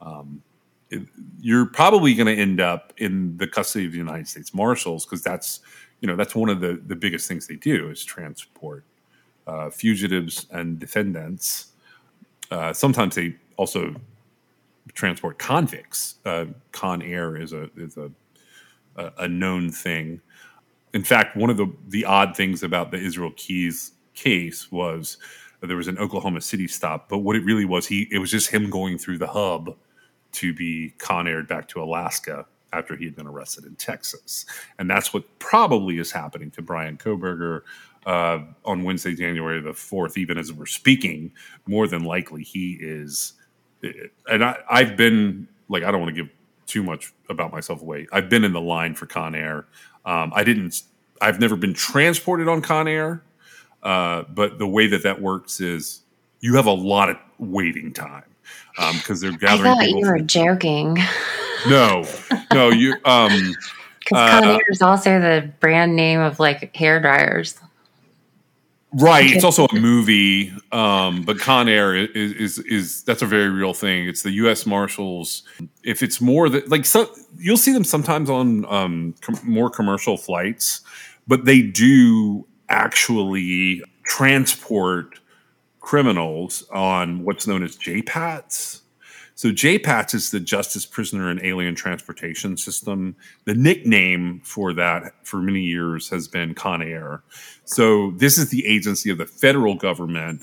Um, 0.00 0.42
it, 0.88 1.02
you're 1.38 1.66
probably 1.66 2.14
going 2.14 2.34
to 2.34 2.40
end 2.40 2.62
up 2.62 2.94
in 2.96 3.36
the 3.36 3.46
custody 3.46 3.84
of 3.84 3.92
the 3.92 3.98
United 3.98 4.26
States 4.26 4.54
Marshals 4.54 5.04
because 5.04 5.22
that's 5.22 5.60
you 6.00 6.08
know 6.08 6.16
that's 6.16 6.34
one 6.34 6.48
of 6.48 6.60
the 6.60 6.80
the 6.86 6.96
biggest 6.96 7.28
things 7.28 7.46
they 7.46 7.56
do 7.56 7.90
is 7.90 8.02
transport 8.02 8.84
uh, 9.48 9.70
fugitives 9.70 10.46
and 10.52 10.78
defendants. 10.78 11.72
Uh, 12.50 12.72
sometimes 12.72 13.14
they 13.16 13.34
also 13.56 13.94
transport 14.94 15.38
convicts. 15.38 16.16
Uh, 16.24 16.46
Con 16.72 17.02
Air 17.02 17.36
is 17.36 17.52
a 17.52 17.70
is 17.76 17.96
a 17.96 18.10
a 19.18 19.28
known 19.28 19.70
thing. 19.70 20.20
In 20.92 21.04
fact, 21.04 21.36
one 21.36 21.50
of 21.50 21.56
the 21.56 21.72
the 21.88 22.04
odd 22.04 22.36
things 22.36 22.62
about 22.62 22.90
the 22.90 22.98
Israel 22.98 23.32
Keys 23.36 23.92
case 24.14 24.70
was 24.70 25.18
there 25.62 25.76
was 25.76 25.88
an 25.88 25.98
Oklahoma 25.98 26.40
City 26.40 26.68
stop, 26.68 27.08
but 27.08 27.18
what 27.18 27.36
it 27.36 27.44
really 27.44 27.64
was, 27.64 27.86
he 27.86 28.08
it 28.10 28.18
was 28.18 28.30
just 28.30 28.50
him 28.50 28.70
going 28.70 28.98
through 28.98 29.18
the 29.18 29.26
hub 29.26 29.76
to 30.32 30.52
be 30.52 30.94
con 30.98 31.26
aired 31.26 31.48
back 31.48 31.68
to 31.68 31.82
Alaska 31.82 32.46
after 32.72 32.96
he 32.96 33.06
had 33.06 33.16
been 33.16 33.26
arrested 33.26 33.64
in 33.64 33.74
Texas, 33.76 34.44
and 34.78 34.90
that's 34.90 35.14
what 35.14 35.24
probably 35.38 35.98
is 35.98 36.12
happening 36.12 36.50
to 36.52 36.62
Bryan 36.62 36.98
Kohberger 36.98 37.62
uh, 38.06 38.40
on 38.64 38.82
Wednesday, 38.84 39.14
January 39.14 39.60
the 39.60 39.70
4th, 39.70 40.16
even 40.16 40.38
as 40.38 40.52
we're 40.52 40.66
speaking, 40.66 41.32
more 41.66 41.86
than 41.86 42.04
likely 42.04 42.42
he 42.42 42.78
is. 42.80 43.34
And 44.26 44.44
I, 44.44 44.58
I've 44.70 44.96
been 44.96 45.48
like, 45.68 45.82
I 45.82 45.90
don't 45.90 46.00
want 46.00 46.14
to 46.14 46.22
give 46.22 46.32
too 46.66 46.82
much 46.82 47.12
about 47.28 47.52
myself 47.52 47.82
away. 47.82 48.06
I've 48.12 48.28
been 48.28 48.44
in 48.44 48.52
the 48.52 48.60
line 48.60 48.94
for 48.94 49.06
Con 49.06 49.34
Air. 49.34 49.66
Um, 50.04 50.32
I 50.34 50.44
didn't, 50.44 50.82
I've 51.20 51.40
never 51.40 51.56
been 51.56 51.74
transported 51.74 52.48
on 52.48 52.62
Con 52.62 52.88
Air, 52.88 53.22
uh, 53.82 54.22
but 54.34 54.58
the 54.58 54.66
way 54.66 54.86
that 54.88 55.02
that 55.02 55.20
works 55.20 55.60
is 55.60 56.02
you 56.40 56.56
have 56.56 56.66
a 56.66 56.72
lot 56.72 57.10
of 57.10 57.16
waiting 57.38 57.92
time 57.92 58.24
because 58.74 59.22
um, 59.24 59.30
they're 59.30 59.38
gathering. 59.38 59.72
I 59.72 59.74
thought 59.74 59.88
you 59.90 60.06
were 60.06 60.20
joking. 60.20 60.98
No, 61.66 62.04
no, 62.52 62.70
you. 62.70 62.94
Um, 63.04 63.52
because 63.98 64.16
uh, 64.16 64.40
Con 64.40 64.44
Air 64.44 64.60
is 64.68 64.80
also 64.80 65.20
the 65.20 65.50
brand 65.60 65.96
name 65.96 66.20
of 66.20 66.38
like 66.38 66.74
hair 66.74 67.00
dryers. 67.00 67.58
Right. 68.92 69.30
It's 69.30 69.44
also 69.44 69.66
a 69.66 69.74
movie, 69.74 70.50
um, 70.72 71.22
but 71.22 71.38
Con 71.38 71.68
Air 71.68 71.94
is, 71.94 72.32
is, 72.32 72.58
is 72.60 73.02
that's 73.04 73.20
a 73.20 73.26
very 73.26 73.50
real 73.50 73.74
thing. 73.74 74.08
It's 74.08 74.22
the 74.22 74.30
U.S. 74.32 74.64
Marshals. 74.64 75.42
If 75.84 76.02
it's 76.02 76.22
more 76.22 76.48
that 76.48 76.70
like 76.70 76.86
so, 76.86 77.14
you'll 77.36 77.58
see 77.58 77.72
them 77.72 77.84
sometimes 77.84 78.30
on 78.30 78.64
um, 78.64 79.14
com- 79.20 79.40
more 79.44 79.68
commercial 79.68 80.16
flights, 80.16 80.80
but 81.26 81.44
they 81.44 81.60
do 81.60 82.46
actually 82.70 83.82
transport 84.04 85.20
criminals 85.80 86.66
on 86.70 87.24
what's 87.24 87.46
known 87.46 87.62
as 87.62 87.76
JPATS. 87.76 88.80
So 89.38 89.50
JPATS 89.50 90.16
is 90.16 90.32
the 90.32 90.40
Justice 90.40 90.84
Prisoner 90.84 91.30
and 91.30 91.40
Alien 91.44 91.76
Transportation 91.76 92.56
System. 92.56 93.14
The 93.44 93.54
nickname 93.54 94.40
for 94.42 94.72
that 94.72 95.24
for 95.24 95.36
many 95.36 95.60
years 95.60 96.08
has 96.08 96.26
been 96.26 96.54
Con 96.54 96.82
Air. 96.82 97.22
So 97.64 98.10
this 98.16 98.36
is 98.36 98.50
the 98.50 98.66
agency 98.66 99.10
of 99.10 99.18
the 99.18 99.26
federal 99.26 99.76
government 99.76 100.42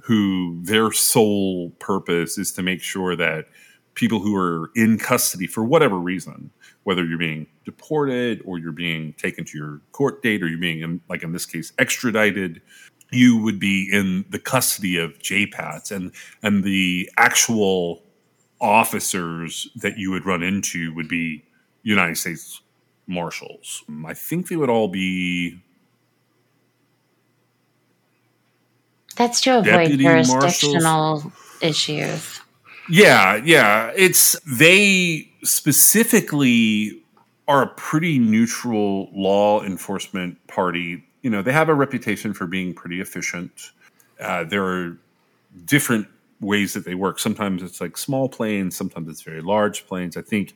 who 0.00 0.60
their 0.64 0.90
sole 0.90 1.70
purpose 1.78 2.36
is 2.36 2.50
to 2.54 2.64
make 2.64 2.82
sure 2.82 3.14
that 3.14 3.46
people 3.94 4.18
who 4.18 4.34
are 4.34 4.72
in 4.74 4.98
custody 4.98 5.46
for 5.46 5.62
whatever 5.62 5.96
reason, 5.96 6.50
whether 6.82 7.04
you're 7.04 7.18
being 7.18 7.46
deported 7.64 8.42
or 8.44 8.58
you're 8.58 8.72
being 8.72 9.12
taken 9.12 9.44
to 9.44 9.56
your 9.56 9.80
court 9.92 10.20
date 10.20 10.42
or 10.42 10.48
you're 10.48 10.58
being, 10.58 10.80
in, 10.80 11.00
like 11.08 11.22
in 11.22 11.30
this 11.30 11.46
case, 11.46 11.72
extradited, 11.78 12.60
you 13.12 13.40
would 13.40 13.60
be 13.60 13.88
in 13.92 14.24
the 14.30 14.40
custody 14.40 14.96
of 14.96 15.16
JPATS 15.20 15.92
and 15.92 16.10
and 16.42 16.64
the 16.64 17.08
actual 17.16 18.02
officers 18.62 19.68
that 19.76 19.98
you 19.98 20.10
would 20.12 20.24
run 20.24 20.42
into 20.42 20.94
would 20.94 21.08
be 21.08 21.44
United 21.82 22.16
States 22.16 22.62
Marshals. 23.06 23.82
I 24.06 24.14
think 24.14 24.48
they 24.48 24.56
would 24.56 24.70
all 24.70 24.88
be. 24.88 25.60
That's 29.16 29.40
to 29.42 29.58
avoid 29.58 29.98
jurisdictional 29.98 30.80
marshals. 30.82 31.32
issues. 31.60 32.40
Yeah, 32.88 33.36
yeah. 33.44 33.92
It's 33.94 34.38
they 34.46 35.28
specifically 35.42 37.02
are 37.48 37.62
a 37.62 37.66
pretty 37.66 38.18
neutral 38.18 39.10
law 39.12 39.62
enforcement 39.62 40.46
party. 40.46 41.04
You 41.22 41.30
know, 41.30 41.42
they 41.42 41.52
have 41.52 41.68
a 41.68 41.74
reputation 41.74 42.32
for 42.32 42.46
being 42.46 42.72
pretty 42.72 43.00
efficient. 43.00 43.72
Uh, 44.20 44.44
there 44.44 44.64
are 44.64 44.98
different 45.64 46.06
ways 46.42 46.74
that 46.74 46.84
they 46.84 46.94
work. 46.94 47.18
Sometimes 47.18 47.62
it's 47.62 47.80
like 47.80 47.96
small 47.96 48.28
planes, 48.28 48.76
sometimes 48.76 49.08
it's 49.08 49.22
very 49.22 49.40
large 49.40 49.86
planes. 49.86 50.16
I 50.16 50.22
think 50.22 50.54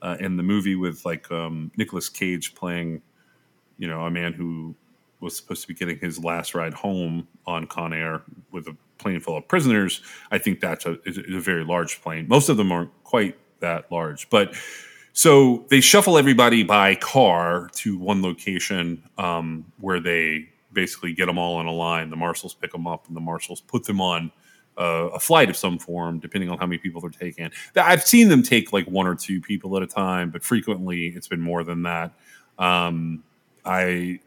uh, 0.00 0.16
in 0.20 0.36
the 0.36 0.42
movie 0.42 0.76
with 0.76 1.04
like 1.04 1.30
um, 1.30 1.70
Nicolas 1.76 2.08
Cage 2.08 2.54
playing, 2.54 3.02
you 3.76 3.88
know, 3.88 4.02
a 4.02 4.10
man 4.10 4.32
who 4.32 4.74
was 5.20 5.36
supposed 5.36 5.62
to 5.62 5.68
be 5.68 5.74
getting 5.74 5.98
his 5.98 6.22
last 6.22 6.54
ride 6.54 6.74
home 6.74 7.26
on 7.46 7.66
Con 7.66 7.92
Air 7.92 8.22
with 8.52 8.68
a 8.68 8.76
plane 8.98 9.20
full 9.20 9.36
of 9.36 9.48
prisoners. 9.48 10.02
I 10.30 10.38
think 10.38 10.60
that's 10.60 10.86
a, 10.86 10.98
a 11.06 11.40
very 11.40 11.64
large 11.64 12.00
plane. 12.00 12.28
Most 12.28 12.48
of 12.48 12.56
them 12.56 12.70
aren't 12.70 12.90
quite 13.02 13.36
that 13.60 13.90
large, 13.90 14.28
but 14.30 14.54
so 15.12 15.64
they 15.70 15.80
shuffle 15.80 16.18
everybody 16.18 16.64
by 16.64 16.96
car 16.96 17.70
to 17.74 17.98
one 17.98 18.20
location 18.20 19.08
um, 19.16 19.64
where 19.80 20.00
they 20.00 20.48
basically 20.72 21.12
get 21.12 21.26
them 21.26 21.38
all 21.38 21.60
in 21.60 21.66
a 21.66 21.72
line. 21.72 22.10
The 22.10 22.16
marshals 22.16 22.52
pick 22.52 22.72
them 22.72 22.86
up, 22.86 23.06
and 23.06 23.16
the 23.16 23.20
marshals 23.20 23.60
put 23.60 23.84
them 23.84 24.00
on 24.00 24.32
a 24.76 25.20
flight 25.20 25.50
of 25.50 25.56
some 25.56 25.78
form, 25.78 26.18
depending 26.18 26.50
on 26.50 26.58
how 26.58 26.66
many 26.66 26.78
people 26.78 27.00
they're 27.00 27.10
taking. 27.10 27.50
I've 27.76 28.02
seen 28.02 28.28
them 28.28 28.42
take 28.42 28.72
like 28.72 28.86
one 28.86 29.06
or 29.06 29.14
two 29.14 29.40
people 29.40 29.76
at 29.76 29.82
a 29.82 29.86
time, 29.86 30.30
but 30.30 30.42
frequently 30.42 31.08
it's 31.08 31.28
been 31.28 31.40
more 31.40 31.64
than 31.64 31.82
that. 31.84 32.12
Um, 32.58 33.22
I 33.64 34.20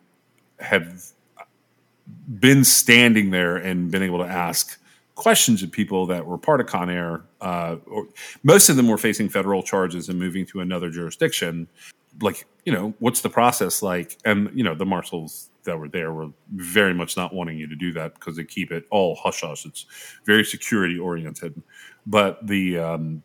have 0.60 1.12
been 2.40 2.64
standing 2.64 3.32
there 3.32 3.58
and 3.58 3.92
been 3.92 4.04
able 4.04 4.20
to 4.20 4.26
ask 4.26 4.80
questions 5.16 5.64
of 5.64 5.72
people 5.72 6.06
that 6.06 6.26
were 6.26 6.38
part 6.38 6.62
of 6.62 6.68
Con 6.68 6.90
Air. 6.90 7.24
Uh, 7.42 7.78
or, 7.86 8.08
most 8.44 8.70
of 8.70 8.76
them 8.76 8.88
were 8.88 8.98
facing 8.98 9.30
federal 9.30 9.64
charges 9.64 10.10
and 10.10 10.18
moving 10.18 10.46
to 10.48 10.62
another 10.62 10.90
jurisdiction. 10.90 11.68
Like, 12.22 12.46
you 12.66 12.72
know, 12.72 12.94
what's 13.00 13.22
the 13.22 13.30
process 13.30 13.82
like? 13.82 14.18
And 14.26 14.50
you 14.54 14.64
know, 14.64 14.76
the 14.76 14.86
marshals 14.86 15.50
that 15.68 15.78
were 15.78 15.88
there 15.88 16.12
were 16.12 16.30
very 16.56 16.94
much 16.94 17.16
not 17.16 17.34
wanting 17.34 17.58
you 17.58 17.68
to 17.68 17.76
do 17.76 17.94
that 17.94 18.16
because 18.16 18.36
they 18.36 18.44
keep 18.44 18.72
it 18.72 18.86
all 18.90 19.16
hush 19.16 19.42
hush. 19.42 19.66
It's 19.66 19.86
very 20.26 20.44
security 20.44 20.98
oriented, 20.98 21.62
but 22.08 22.46
the 22.46 22.80
um, 22.80 23.24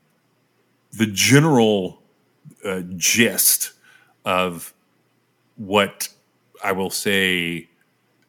the 0.93 1.07
general 1.07 2.03
uh, 2.65 2.83
gist 2.97 3.73
of 4.25 4.75
what 5.57 6.09
I 6.63 6.73
will 6.73 6.91
say 6.91 7.69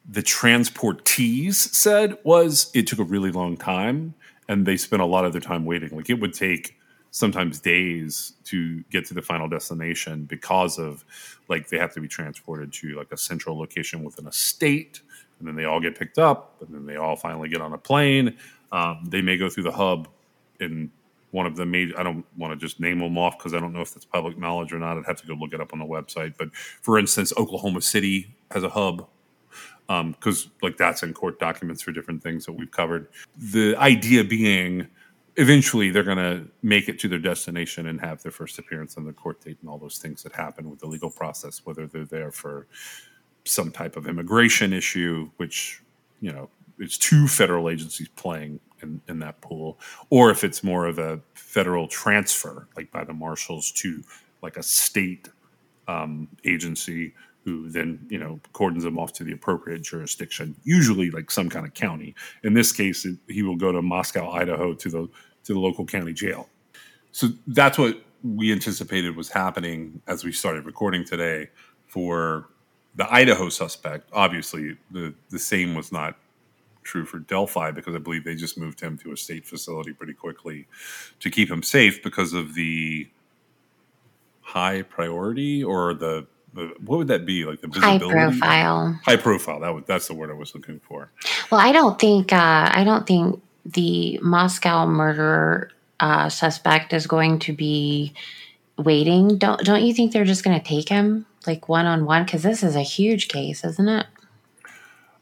the 0.10 0.24
transportees 0.24 1.54
said 1.54 2.18
was 2.24 2.70
it 2.74 2.88
took 2.88 3.00
a 3.00 3.04
really 3.04 3.32
long 3.32 3.58
time 3.58 4.14
and 4.48 4.66
they 4.66 4.78
spent 4.78 5.02
a 5.02 5.06
lot 5.06 5.26
of 5.26 5.32
their 5.32 5.42
time 5.42 5.66
waiting. 5.66 5.96
Like 5.96 6.10
it 6.10 6.20
would 6.20 6.34
take 6.34 6.78
sometimes 7.14 7.60
days 7.60 8.34
to 8.44 8.84
get 8.90 9.06
to 9.06 9.14
the 9.14 9.22
final 9.22 9.48
destination 9.48 10.26
because 10.26 10.80
of 10.80 11.06
like 11.48 11.70
they 11.70 11.78
have 11.78 11.94
to 11.94 12.02
be 12.02 12.08
transported 12.08 12.74
to 12.74 12.96
like 12.98 13.12
a 13.12 13.18
central 13.18 13.58
location 13.58 14.04
within 14.04 14.26
a 14.26 14.32
state 14.32 15.02
and 15.38 15.48
then 15.48 15.56
they 15.56 15.66
all 15.66 15.80
get 15.80 15.98
picked 15.98 16.18
up 16.18 16.56
and 16.62 16.74
then 16.74 16.88
they 16.88 16.96
all 16.96 17.16
finally 17.16 17.48
get 17.48 17.62
on 17.62 17.72
a 17.72 17.78
plane. 17.78 18.36
Um, 18.72 19.06
they 19.08 19.22
may 19.22 19.38
go 19.38 19.48
through 19.48 19.64
the 19.64 19.72
hub 19.72 20.08
in 20.60 20.92
one 21.30 21.46
of 21.48 21.56
the 21.56 21.66
major 21.66 22.00
i 22.00 22.04
don't 22.04 22.24
want 22.38 22.54
to 22.54 22.64
just 22.64 22.80
name 22.80 23.00
them 23.00 23.18
off 23.18 23.40
because 23.40 23.56
i 23.56 23.60
don't 23.60 23.74
know 23.74 23.82
if 23.82 23.92
that's 23.92 24.06
public 24.06 24.38
knowledge 24.38 24.72
or 24.72 24.78
not 24.78 25.00
i'd 25.00 25.06
have 25.06 25.20
to 25.20 25.26
go 25.26 25.34
look 25.34 25.52
it 25.52 25.60
up 25.60 25.74
on 25.74 25.80
the 25.80 25.86
website 25.86 26.36
but 26.38 26.54
for 26.54 27.00
instance 27.00 27.34
oklahoma 27.38 27.82
city 27.82 28.36
has 28.52 28.62
a 28.62 28.70
hub 28.70 29.08
because 29.88 30.46
um, 30.46 30.52
like 30.62 30.78
that's 30.78 31.04
in 31.04 31.14
court 31.14 31.40
documents 31.40 31.82
for 31.82 31.92
different 31.92 32.24
things 32.24 32.46
that 32.46 32.54
we've 32.54 32.72
covered. 32.72 33.08
The 33.38 33.76
idea 33.78 34.24
being 34.24 34.88
eventually 35.36 35.90
they're 35.90 36.04
going 36.04 36.18
to 36.18 36.48
make 36.62 36.88
it 36.88 37.00
to 37.00 37.08
their 37.08 37.20
destination 37.20 37.88
and 37.88 38.00
have 38.00 38.22
their 38.22 38.32
first 38.32 38.60
appearance 38.60 38.98
on 38.98 39.06
the 39.06 39.14
court 39.14 39.42
date 39.42 39.58
and 39.62 39.70
all 39.70 39.78
those 39.78 39.98
things 39.98 40.24
that 40.24 40.34
happen 40.34 40.70
with 40.70 40.80
the 40.80 40.88
legal 40.88 41.10
process, 41.10 41.66
whether 41.66 41.88
they're 41.88 42.06
there 42.06 42.32
for 42.32 42.68
some 43.46 43.72
type 43.72 43.98
of 43.98 44.08
immigration 44.08 44.74
issue, 44.74 45.30
which, 45.38 45.82
you 46.22 46.32
know, 46.32 46.50
it's 46.80 46.98
two 46.98 47.28
federal 47.28 47.70
agencies 47.70 48.08
playing 48.16 48.60
in, 48.82 49.02
in 49.08 49.20
that 49.20 49.42
pool, 49.42 49.80
or 50.10 50.30
if 50.30 50.44
it's 50.44 50.64
more 50.64 50.86
of 50.86 51.00
a 51.00 51.20
federal 51.34 51.88
transfer, 51.88 52.68
like 52.76 52.92
by 52.92 53.04
the 53.04 53.14
marshals 53.14 53.72
to 53.72 54.04
like 54.42 54.58
a 54.58 54.64
state 54.64 55.30
um, 55.88 56.28
agency 56.46 57.14
who 57.44 57.70
then 57.70 58.06
you 58.10 58.18
know 58.18 58.40
cordons 58.54 58.86
him 58.86 58.98
off 59.00 59.14
to 59.14 59.24
the 59.24 59.34
appropriate 59.34 59.82
jurisdiction, 59.84 60.56
usually 60.64 61.12
like 61.12 61.32
some 61.32 61.50
kind 61.50 61.66
of 61.66 61.74
county. 61.74 62.16
In 62.44 62.54
this 62.54 62.72
case, 62.72 63.06
it, 63.06 63.18
he 63.28 63.44
will 63.44 63.58
go 63.58 63.72
to 63.72 63.82
Moscow, 63.82 64.32
Idaho, 64.32 64.74
to 64.74 64.90
the 64.90 65.10
to 65.46 65.54
the 65.54 65.60
local 65.60 65.86
county 65.86 66.14
jail. 66.14 66.50
So 67.12 67.30
that's 67.48 67.78
what 67.78 68.02
we 68.24 68.52
anticipated 68.52 69.16
was 69.16 69.30
happening 69.30 70.02
as 70.08 70.24
we 70.24 70.32
started 70.32 70.66
recording 70.66 71.06
today 71.06 71.50
for 71.88 72.50
the 72.96 73.12
Idaho 73.14 73.50
suspect. 73.50 74.10
Obviously, 74.14 74.78
the 74.92 75.14
the 75.30 75.40
same 75.40 75.76
was 75.76 75.92
not 75.92 76.18
true 76.84 77.06
for 77.06 77.20
Delphi 77.20 77.72
because 77.72 77.96
I 77.96 78.00
believe 78.00 78.24
they 78.26 78.36
just 78.36 78.58
moved 78.58 78.80
him 78.82 78.98
to 79.00 79.12
a 79.12 79.18
state 79.18 79.46
facility 79.46 79.94
pretty 79.94 80.14
quickly 80.14 80.68
to 81.20 81.30
keep 81.30 81.50
him 81.50 81.64
safe 81.64 82.04
because 82.04 82.34
of 82.34 82.56
the 82.56 83.08
high 84.42 84.82
priority 84.84 85.64
or 85.64 85.94
the 85.94 86.28
what 86.54 86.98
would 86.98 87.08
that 87.08 87.26
be? 87.26 87.46
Like 87.46 87.62
the 87.62 87.68
visibility? 87.68 88.06
high 88.06 88.12
profile. 88.12 89.00
High 89.06 89.16
profile 89.18 89.60
that 89.62 89.74
was 89.74 89.84
that's 89.88 90.08
the 90.08 90.14
word 90.14 90.30
i 90.30 90.34
was 90.34 90.54
looking 90.54 90.80
for. 90.80 91.12
Well 91.52 91.60
i 91.60 91.72
don't 91.72 92.00
think 92.00 92.32
uh, 92.32 92.70
i 92.74 92.84
don't 92.84 93.08
think 93.08 93.42
the 93.66 94.20
moscow 94.22 94.86
murder 94.86 95.72
uh, 96.00 96.30
suspect 96.30 96.92
is 96.94 97.08
going 97.08 97.40
to 97.40 97.54
be 97.54 98.14
waiting. 98.78 99.38
Don't 99.38 99.64
don't 99.64 99.84
you 99.84 99.94
think 99.94 100.12
they're 100.12 100.26
just 100.26 100.44
going 100.44 100.60
to 100.60 100.66
take 100.66 100.90
him 100.90 101.26
like 101.48 101.70
one 101.70 101.86
on 101.86 102.06
one 102.06 102.24
because 102.24 102.44
this 102.44 102.64
is 102.64 102.76
a 102.76 102.82
huge 102.82 103.28
case 103.28 103.64
isn't 103.64 103.88
it? 103.88 104.06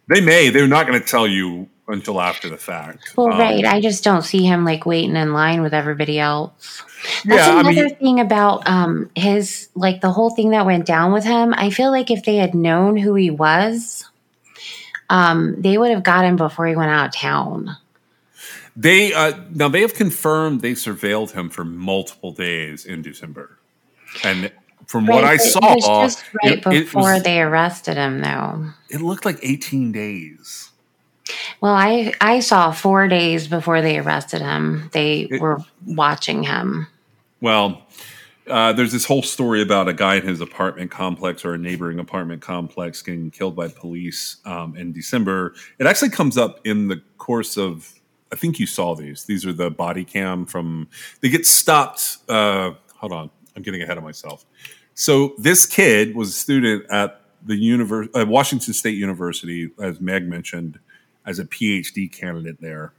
They 0.08 0.22
may 0.22 0.50
they're 0.50 0.68
not 0.68 0.88
going 0.88 1.00
to 1.00 1.06
tell 1.06 1.28
you 1.28 1.70
until 1.92 2.22
after 2.22 2.50
the 2.50 2.58
fact. 2.58 3.16
Well, 3.16 3.32
um, 3.32 3.40
right. 3.40 3.66
I 3.66 3.82
just 3.82 4.04
don't 4.04 4.24
see 4.24 4.44
him 4.44 4.66
like 4.66 4.86
waiting 4.86 5.16
in 5.16 5.34
line 5.34 5.62
with 5.62 5.74
everybody 5.74 6.20
else. 6.20 6.84
That's 7.26 7.48
yeah, 7.48 7.60
another 7.60 7.70
I 7.70 7.84
mean, 7.84 7.96
thing 7.96 8.20
about 8.20 8.68
um 8.68 9.10
his 9.16 9.70
like 9.76 10.02
the 10.02 10.12
whole 10.12 10.30
thing 10.30 10.52
that 10.52 10.66
went 10.66 10.86
down 10.86 11.14
with 11.14 11.24
him. 11.24 11.54
I 11.56 11.70
feel 11.70 11.92
like 11.92 12.12
if 12.12 12.24
they 12.24 12.38
had 12.38 12.54
known 12.54 12.98
who 12.98 13.16
he 13.16 13.32
was, 13.32 14.10
um, 15.10 15.62
they 15.62 15.78
would 15.78 15.92
have 15.92 16.04
got 16.04 16.26
him 16.26 16.36
before 16.36 16.68
he 16.68 16.76
went 16.76 16.92
out 16.92 17.08
of 17.08 17.14
town. 17.14 17.78
They 18.76 19.14
uh, 19.14 19.34
now 19.50 19.68
they 19.68 19.82
have 19.82 19.94
confirmed 19.94 20.62
they 20.62 20.74
surveilled 20.74 21.32
him 21.32 21.50
for 21.50 21.66
multiple 21.66 22.32
days 22.32 22.86
in 22.86 23.02
December, 23.02 23.58
and 24.24 24.52
from 24.88 25.06
right, 25.06 25.16
what 25.16 25.24
I 25.24 25.38
saw, 25.38 26.04
just 26.04 26.24
right 26.44 26.54
it, 26.58 26.64
before 26.64 27.12
it 27.12 27.16
was, 27.16 27.24
they 27.24 27.42
arrested 27.42 27.98
him, 27.98 28.22
though. 28.22 28.66
It 28.90 29.02
looked 29.02 29.26
like 29.26 29.40
eighteen 29.42 29.92
days. 29.92 30.71
Well, 31.62 31.74
I 31.74 32.14
I 32.22 32.40
saw 32.40 32.72
four 32.72 33.08
days 33.08 33.48
before 33.48 33.82
they 33.82 33.98
arrested 33.98 34.42
him. 34.42 34.90
They 34.94 35.28
it, 35.32 35.42
were 35.42 35.64
watching 35.86 36.44
him. 36.44 36.88
Well, 37.42 37.84
uh, 38.48 38.74
there's 38.74 38.92
this 38.92 39.06
whole 39.06 39.24
story 39.24 39.62
about 39.62 39.88
a 39.88 39.94
guy 39.94 40.16
in 40.16 40.28
his 40.28 40.42
apartment 40.42 40.92
complex 40.92 41.46
or 41.46 41.54
a 41.54 41.58
neighboring 41.58 42.00
apartment 42.00 42.42
complex 42.42 43.02
getting 43.02 43.32
killed 43.32 43.56
by 43.56 43.68
police 43.68 44.38
um, 44.46 44.76
in 44.76 44.92
December. 44.92 45.54
It 45.80 45.88
actually 45.88 46.10
comes 46.10 46.38
up 46.38 46.60
in 46.66 46.88
the 46.88 47.02
course 47.18 47.58
of. 47.58 47.94
I 48.34 48.38
think 48.38 48.60
you 48.60 48.66
saw 48.66 48.96
these. 48.96 49.26
These 49.26 49.46
are 49.46 49.52
the 49.52 49.70
body 49.70 50.06
cam 50.06 50.46
from. 50.46 50.88
They 51.20 51.30
get 51.30 51.46
stopped. 51.46 52.18
Uh, 52.30 52.72
hold 52.96 53.12
on, 53.12 53.30
I'm 53.56 53.62
getting 53.62 53.82
ahead 53.82 53.98
of 53.98 54.04
myself. 54.04 54.46
So 54.94 55.34
this 55.38 55.66
kid 55.66 56.16
was 56.16 56.30
a 56.30 56.34
student 56.34 56.86
at 56.90 57.22
the 57.46 57.56
universe, 57.56 58.08
uh, 58.14 58.26
Washington 58.28 58.74
State 58.74 58.98
University, 58.98 59.72
as 59.80 60.00
Meg 60.00 60.28
mentioned 60.28 60.80
as 61.26 61.40
a 61.40 61.46
PhD 61.46 62.12
candidate 62.12 62.60
there. 62.62 62.94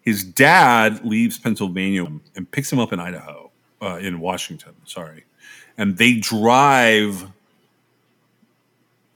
His 0.00 0.22
dad 0.22 1.04
leaves 1.04 1.38
Pennsylvania 1.38 2.06
and 2.36 2.50
picks 2.50 2.70
him 2.70 2.78
up 2.78 2.92
in 2.92 3.00
Idaho, 3.00 3.50
uh, 3.80 3.96
in 3.96 4.20
Washington, 4.20 4.74
sorry. 4.84 5.24
And 5.78 5.96
they 5.96 6.14
drive 6.14 7.26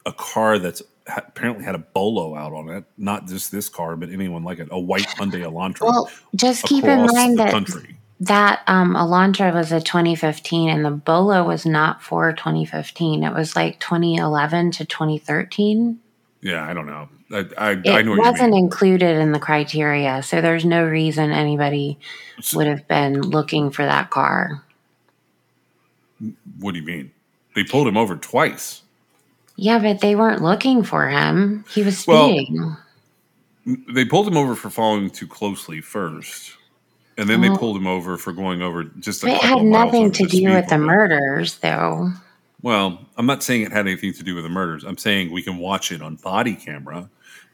a 0.07 0.13
car 0.13 0.59
that's 0.59 0.83
apparently 1.17 1.65
had 1.65 1.75
a 1.75 1.79
bolo 1.79 2.35
out 2.35 2.53
on 2.53 2.69
it. 2.71 2.85
Not 2.97 3.27
just 3.27 3.53
this 3.53 3.69
car, 3.69 3.97
but 3.97 4.11
anyone 4.11 4.45
like 4.45 4.59
it, 4.59 4.69
a 4.71 4.81
white 4.81 5.07
Hyundai 5.07 5.43
Elantra. 5.43 5.83
Well, 5.83 6.11
just 6.35 6.65
keep 6.65 6.85
in 6.85 7.07
mind 7.07 7.39
that 7.39 7.51
country. 7.51 7.99
that 8.21 8.63
um, 8.67 8.95
Elantra 8.95 9.53
was 9.53 9.73
a 9.73 9.81
2015, 9.81 10.69
and 10.69 10.85
the 10.85 10.91
bolo 10.91 11.45
was 11.45 11.65
not 11.65 12.03
for 12.03 12.33
2015. 12.33 13.23
It 13.23 13.35
was 13.35 13.55
like 13.55 13.79
2011 13.81 14.73
to 14.73 14.85
2013. 14.85 16.01
Yeah, 16.41 16.69
I 16.69 16.73
don't 16.73 16.87
know. 16.87 17.09
I, 17.31 17.47
I, 17.59 17.71
it 17.73 17.89
I 17.89 18.03
know 18.03 18.17
wasn't 18.17 18.55
included 18.55 19.17
in 19.19 19.33
the 19.33 19.39
criteria, 19.39 20.23
so 20.23 20.41
there's 20.41 20.65
no 20.65 20.85
reason 20.85 21.31
anybody 21.31 21.99
would 22.55 22.67
have 22.67 22.87
been 22.89 23.21
looking 23.21 23.71
for 23.71 23.85
that 23.85 24.11
car. 24.11 24.63
What 26.59 26.73
do 26.73 26.81
you 26.81 26.87
mean? 26.87 27.11
They 27.55 27.65
pulled 27.65 27.89
him 27.89 27.97
over 27.97 28.17
twice. 28.17 28.83
Yeah, 29.57 29.81
but 29.81 30.01
they 30.01 30.15
weren't 30.15 30.43
looking 30.43 30.85
for 30.85 31.09
him. 31.09 31.65
He 31.69 31.83
was 31.83 31.99
speeding. 31.99 32.57
Well, 32.57 32.79
they 33.93 34.05
pulled 34.05 34.29
him 34.29 34.37
over 34.37 34.55
for 34.55 34.71
following 34.71 35.11
too 35.11 35.27
closely 35.27 35.81
first, 35.81 36.57
and 37.19 37.29
then 37.29 37.41
well, 37.41 37.51
they 37.51 37.55
oh. 37.55 37.59
pulled 37.59 37.77
him 37.77 37.87
over 37.87 38.17
for 38.17 38.33
going 38.33 38.63
over 38.63 38.85
just. 38.85 39.25
A 39.25 39.29
it 39.29 39.43
had 39.43 39.63
nothing 39.63 40.13
to 40.13 40.25
do 40.25 40.51
with 40.51 40.69
the 40.69 40.79
murders, 40.79 41.59
though. 41.59 42.13
Well, 42.63 43.07
I'm 43.17 43.27
not 43.27 43.43
saying 43.43 43.63
it 43.63 43.73
had 43.73 43.87
anything 43.87 44.13
to 44.15 44.23
do 44.23 44.35
with 44.35 44.45
the 44.45 44.51
murders. 44.51 44.85
I'm 44.85 44.99
saying 44.99 45.31
we 45.33 45.43
can 45.43 45.59
watch 45.59 45.93
it 45.93 46.03
on 46.03 46.17
body 46.17 46.55
camera 46.57 47.09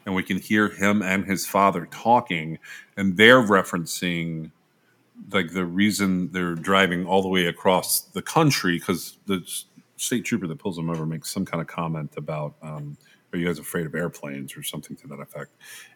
and 0.07 0.15
we 0.15 0.23
can 0.23 0.39
hear 0.39 0.69
him 0.69 1.03
and 1.03 1.25
his 1.25 1.47
father 1.47 1.87
talking 1.91 2.59
and 2.97 3.17
they're 3.17 3.43
referencing 3.43 4.51
like 5.33 5.53
the 5.53 5.65
reason 5.65 6.31
they're 6.33 6.55
driving 6.55 7.07
all 7.07 7.23
the 7.23 7.29
way 7.29 7.47
across 7.47 8.01
the 8.01 8.23
country 8.23 8.79
because 8.79 9.19
the 9.27 9.47
state 9.97 10.25
trooper 10.25 10.47
that 10.47 10.59
pulls 10.59 10.77
them 10.77 10.91
over 10.91 11.07
makes 11.07 11.31
some 11.31 11.45
kind 11.45 11.61
of 11.61 11.67
comment 11.67 12.13
about 12.17 12.55
um, 12.63 12.97
are 13.33 13.39
you 13.39 13.47
guys 13.47 13.59
afraid 13.59 13.87
of 13.87 13.95
airplanes 13.95 14.57
or 14.57 14.63
something 14.63 14.97
to 14.97 15.07
that 15.07 15.21
effect 15.21 15.51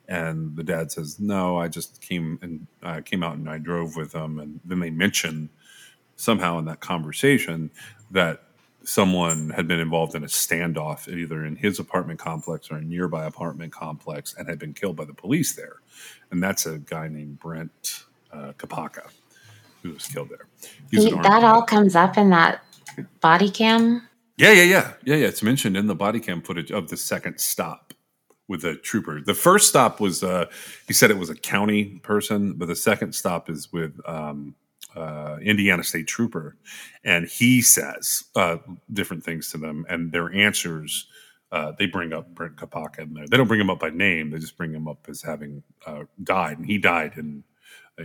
and 0.09 0.55
the 0.57 0.63
dad 0.63 0.91
says 0.91 1.19
no 1.19 1.59
i 1.59 1.69
just 1.69 2.01
came 2.01 2.39
and 2.43 2.67
uh, 2.83 3.01
came 3.01 3.23
out 3.23 3.37
and 3.37 3.51
i 3.51 3.59
drove 3.59 3.97
with 3.97 4.13
them 4.13 4.39
and 4.39 4.61
then 4.65 4.79
they 4.81 4.91
mention 4.91 5.49
somehow 6.17 6.59
in 6.59 6.65
that 6.65 6.81
conversation 6.81 7.71
that 8.11 8.43
someone 8.89 9.51
had 9.51 9.69
been 9.69 9.81
involved 9.81 10.15
in 10.15 10.25
a 10.25 10.27
standoff 10.27 11.09
either 11.09 11.45
in 11.45 11.57
his 11.57 11.79
apartment 11.79 12.19
complex 12.19 12.71
or 12.71 12.77
a 12.77 12.81
nearby 12.81 13.27
apartment 13.27 13.71
complex 13.71 14.35
and 14.39 14.49
had 14.49 14.59
been 14.59 14.73
killed 14.73 14.97
by 14.97 15.05
the 15.05 15.13
police 15.13 15.55
there. 15.55 15.77
And 16.31 16.43
that's 16.43 16.65
a 16.65 16.79
guy 16.79 17.09
named 17.09 17.39
Brent 17.39 18.05
uh, 18.33 18.53
Kopacka 18.57 19.11
who 19.83 19.93
was 19.93 20.07
killed 20.07 20.31
there. 20.31 20.47
He, 20.91 21.11
that 21.11 21.45
all 21.45 21.63
comes 21.63 21.95
up 21.95 22.17
in 22.17 22.31
that 22.31 22.63
body 23.21 23.51
cam? 23.51 24.09
Yeah, 24.39 24.53
yeah, 24.53 24.63
yeah. 24.63 24.93
Yeah, 25.05 25.17
yeah. 25.17 25.27
It's 25.27 25.43
mentioned 25.43 25.77
in 25.77 25.87
the 25.87 25.95
body 25.95 26.19
cam 26.19 26.41
footage 26.41 26.73
of 26.73 26.89
the 26.89 26.97
second 26.97 27.39
stop 27.41 27.93
with 28.49 28.63
the 28.63 28.75
trooper. 28.75 29.21
The 29.21 29.35
first 29.35 29.69
stop 29.69 30.01
was, 30.01 30.23
uh, 30.23 30.47
he 30.87 30.95
said 30.95 31.11
it 31.11 31.19
was 31.19 31.29
a 31.29 31.35
county 31.35 32.01
person, 32.03 32.55
but 32.55 32.69
the 32.69 32.77
second 32.77 33.15
stop 33.15 33.51
is 33.51 33.71
with 33.71 34.01
um, 34.07 34.55
uh, 34.97 35.37
Indiana 35.43 35.85
State 35.85 36.07
Trooper, 36.07 36.57
and 37.05 37.27
he 37.27 37.63
says 37.63 38.25
uh, 38.37 38.59
different 38.93 39.25
things 39.25 39.51
to 39.51 39.59
them, 39.59 39.87
and 39.89 40.13
their 40.13 40.33
answers. 40.33 41.07
Uh, 41.51 41.73
they 41.79 41.87
bring 41.87 42.13
up 42.13 42.35
Brent 42.35 42.57
Kopacka 42.57 42.99
in 42.99 43.15
there. 43.15 43.25
They 43.27 43.39
don't 43.39 43.49
bring 43.49 43.61
him 43.61 43.71
up 43.71 43.81
by 43.81 43.89
name. 43.89 44.31
They 44.31 44.39
just 44.39 44.59
bring 44.59 44.75
him 44.75 44.87
up 44.87 45.07
as 45.09 45.23
having 45.23 45.63
uh, 45.87 46.05
died, 46.23 46.59
and 46.59 46.67
he 46.67 46.77
died 46.77 47.15
in 47.17 47.43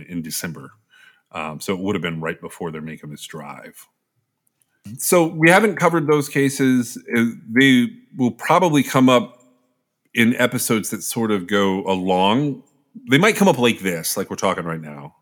in 0.08 0.22
December. 0.22 0.72
Um, 1.32 1.60
so 1.60 1.74
it 1.74 1.80
would 1.80 1.94
have 1.94 2.02
been 2.02 2.20
right 2.20 2.40
before 2.40 2.70
they're 2.70 2.80
making 2.80 3.10
this 3.10 3.26
drive. 3.26 3.86
So 4.98 5.26
we 5.26 5.50
haven't 5.50 5.76
covered 5.76 6.06
those 6.06 6.28
cases. 6.28 6.96
Uh, 7.16 7.24
They 7.48 7.88
will 8.16 8.30
probably 8.30 8.82
come 8.82 9.08
up 9.08 9.42
in 10.14 10.36
episodes 10.36 10.90
that 10.90 11.02
sort 11.02 11.30
of 11.30 11.46
go 11.46 11.82
along. 11.84 12.62
They 13.10 13.18
might 13.18 13.36
come 13.36 13.48
up 13.48 13.58
like 13.58 13.80
this, 13.80 14.16
like 14.16 14.30
we're 14.30 14.36
talking 14.36 14.64
right 14.64 14.80
now, 14.80 15.16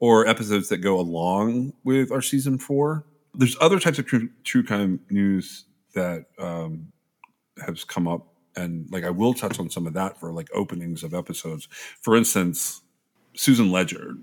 or 0.00 0.26
episodes 0.26 0.68
that 0.68 0.78
go 0.78 0.98
along 0.98 1.72
with 1.84 2.10
our 2.10 2.22
season 2.22 2.58
four. 2.58 3.04
There's 3.34 3.56
other 3.60 3.80
types 3.80 3.98
of 3.98 4.06
true, 4.06 4.28
true 4.44 4.62
crime 4.62 5.00
news 5.10 5.64
that 5.94 6.26
um, 6.38 6.92
has 7.64 7.84
come 7.84 8.06
up, 8.06 8.26
and 8.56 8.86
like 8.90 9.04
I 9.04 9.10
will 9.10 9.34
touch 9.34 9.58
on 9.58 9.70
some 9.70 9.86
of 9.86 9.94
that 9.94 10.18
for 10.18 10.32
like 10.32 10.48
openings 10.54 11.02
of 11.02 11.14
episodes. 11.14 11.68
For 12.00 12.16
instance, 12.16 12.82
Susan 13.34 13.70
Ledyard. 13.70 14.22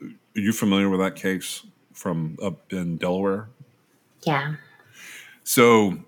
Are 0.00 0.40
you 0.40 0.52
familiar 0.52 0.88
with 0.88 1.00
that 1.00 1.14
case 1.14 1.64
from 1.92 2.36
up 2.42 2.72
in 2.72 2.96
Delaware? 2.96 3.48
Yeah. 4.22 4.54
So 5.44 5.98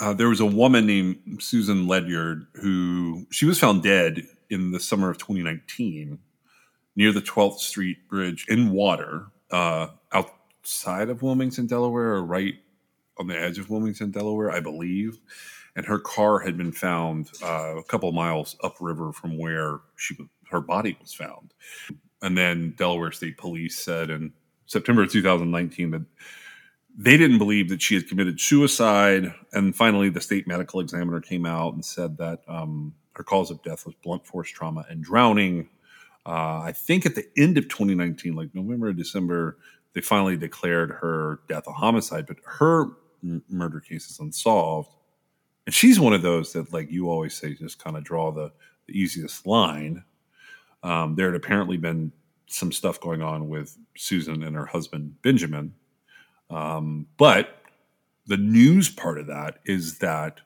uh, 0.00 0.12
there 0.12 0.28
was 0.28 0.40
a 0.40 0.46
woman 0.46 0.86
named 0.86 1.38
Susan 1.40 1.86
Ledyard 1.86 2.46
who 2.54 3.26
she 3.30 3.46
was 3.46 3.58
found 3.58 3.82
dead 3.82 4.26
in 4.50 4.72
the 4.72 4.80
summer 4.80 5.10
of 5.10 5.18
2019 5.18 6.18
near 6.98 7.12
the 7.12 7.22
12th 7.22 7.60
Street 7.60 8.08
Bridge 8.08 8.44
in 8.48 8.72
water 8.72 9.26
uh, 9.52 9.86
outside 10.12 11.08
of 11.08 11.22
Wilmington, 11.22 11.68
Delaware, 11.68 12.14
or 12.14 12.24
right 12.24 12.54
on 13.18 13.28
the 13.28 13.40
edge 13.40 13.56
of 13.60 13.70
Wilmington, 13.70 14.10
Delaware, 14.10 14.50
I 14.50 14.58
believe. 14.58 15.20
And 15.76 15.86
her 15.86 16.00
car 16.00 16.40
had 16.40 16.58
been 16.58 16.72
found 16.72 17.30
uh, 17.40 17.76
a 17.76 17.84
couple 17.84 18.10
miles 18.10 18.56
upriver 18.64 19.12
from 19.12 19.38
where 19.38 19.78
she 19.94 20.16
her 20.50 20.60
body 20.60 20.98
was 21.00 21.14
found. 21.14 21.54
And 22.20 22.36
then 22.36 22.74
Delaware 22.76 23.12
State 23.12 23.38
Police 23.38 23.78
said 23.78 24.10
in 24.10 24.32
September 24.66 25.02
of 25.02 25.12
2019 25.12 25.92
that 25.92 26.02
they 26.96 27.16
didn't 27.16 27.38
believe 27.38 27.68
that 27.68 27.80
she 27.80 27.94
had 27.94 28.08
committed 28.08 28.40
suicide. 28.40 29.32
And 29.52 29.76
finally, 29.76 30.08
the 30.08 30.20
state 30.20 30.48
medical 30.48 30.80
examiner 30.80 31.20
came 31.20 31.46
out 31.46 31.74
and 31.74 31.84
said 31.84 32.16
that 32.18 32.40
um, 32.48 32.94
her 33.12 33.22
cause 33.22 33.52
of 33.52 33.62
death 33.62 33.86
was 33.86 33.94
blunt 34.02 34.26
force 34.26 34.50
trauma 34.50 34.84
and 34.90 35.04
drowning. 35.04 35.68
Uh, 36.26 36.60
I 36.64 36.72
think 36.72 37.06
at 37.06 37.14
the 37.14 37.26
end 37.36 37.58
of 37.58 37.68
2019, 37.68 38.34
like 38.34 38.54
November 38.54 38.88
or 38.88 38.92
December, 38.92 39.58
they 39.94 40.00
finally 40.00 40.36
declared 40.36 40.90
her 40.90 41.40
death 41.48 41.66
a 41.66 41.72
homicide, 41.72 42.26
but 42.26 42.36
her 42.44 42.86
m- 43.22 43.42
murder 43.48 43.80
case 43.80 44.10
is 44.10 44.20
unsolved. 44.20 44.94
And 45.66 45.74
she's 45.74 46.00
one 46.00 46.12
of 46.12 46.22
those 46.22 46.52
that, 46.52 46.72
like 46.72 46.90
you 46.90 47.10
always 47.10 47.34
say, 47.34 47.54
just 47.54 47.82
kind 47.82 47.96
of 47.96 48.04
draw 48.04 48.30
the, 48.30 48.52
the 48.86 48.98
easiest 48.98 49.46
line. 49.46 50.04
Um, 50.82 51.14
there 51.14 51.26
had 51.26 51.34
apparently 51.34 51.76
been 51.76 52.12
some 52.46 52.72
stuff 52.72 53.00
going 53.00 53.22
on 53.22 53.48
with 53.48 53.76
Susan 53.96 54.42
and 54.42 54.56
her 54.56 54.66
husband, 54.66 55.20
Benjamin. 55.22 55.74
Um, 56.50 57.06
but 57.16 57.62
the 58.26 58.36
news 58.36 58.88
part 58.88 59.18
of 59.18 59.26
that 59.26 59.58
is 59.64 59.98
that 59.98 60.40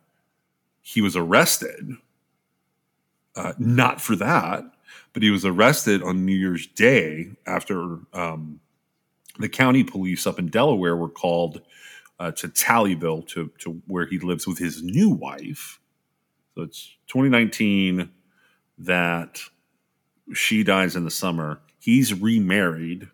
he 0.81 1.01
was 1.01 1.17
arrested, 1.17 1.97
uh, 3.37 3.53
not 3.59 4.01
for 4.01 4.17
that, 4.17 4.65
but 5.13 5.23
he 5.23 5.31
was 5.31 5.45
arrested 5.45 6.03
on 6.03 6.25
New 6.25 6.35
Year's 6.35 6.67
Day 6.67 7.33
after 7.47 7.99
um, 8.13 8.61
the 9.39 9.49
county 9.49 9.85
police 9.85 10.27
up 10.27 10.39
in 10.39 10.49
Delaware 10.49 10.97
were 10.97 11.09
called 11.09 11.63
uh, 12.19 12.31
to 12.33 12.49
Talleyville 12.49 13.27
to, 13.29 13.51
to 13.59 13.83
where 13.87 14.07
he 14.07 14.19
lives 14.19 14.47
with 14.47 14.59
his 14.59 14.83
new 14.83 15.11
wife. 15.11 15.81
So 16.55 16.63
it's 16.63 16.97
2019 17.09 18.11
that 18.79 19.41
she 20.35 20.63
dies 20.63 20.97
in 20.97 21.05
the 21.05 21.11
summer. 21.11 21.61
He's 21.79 22.15
remarried 22.15 23.09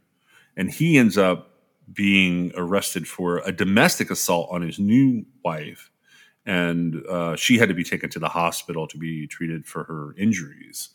and 0.56 0.70
he 0.70 0.98
ends 0.98 1.16
up 1.16 1.50
being 1.90 2.52
arrested 2.54 3.08
for 3.08 3.38
a 3.38 3.52
domestic 3.52 4.10
assault 4.10 4.48
on 4.50 4.62
his 4.62 4.78
new 4.78 5.24
wife. 5.44 5.90
And 6.48 7.06
uh, 7.06 7.36
she 7.36 7.58
had 7.58 7.68
to 7.68 7.74
be 7.74 7.84
taken 7.84 8.08
to 8.10 8.18
the 8.18 8.28
hospital 8.28 8.86
to 8.88 8.96
be 8.96 9.26
treated 9.26 9.66
for 9.66 9.84
her 9.84 10.14
injuries. 10.16 10.88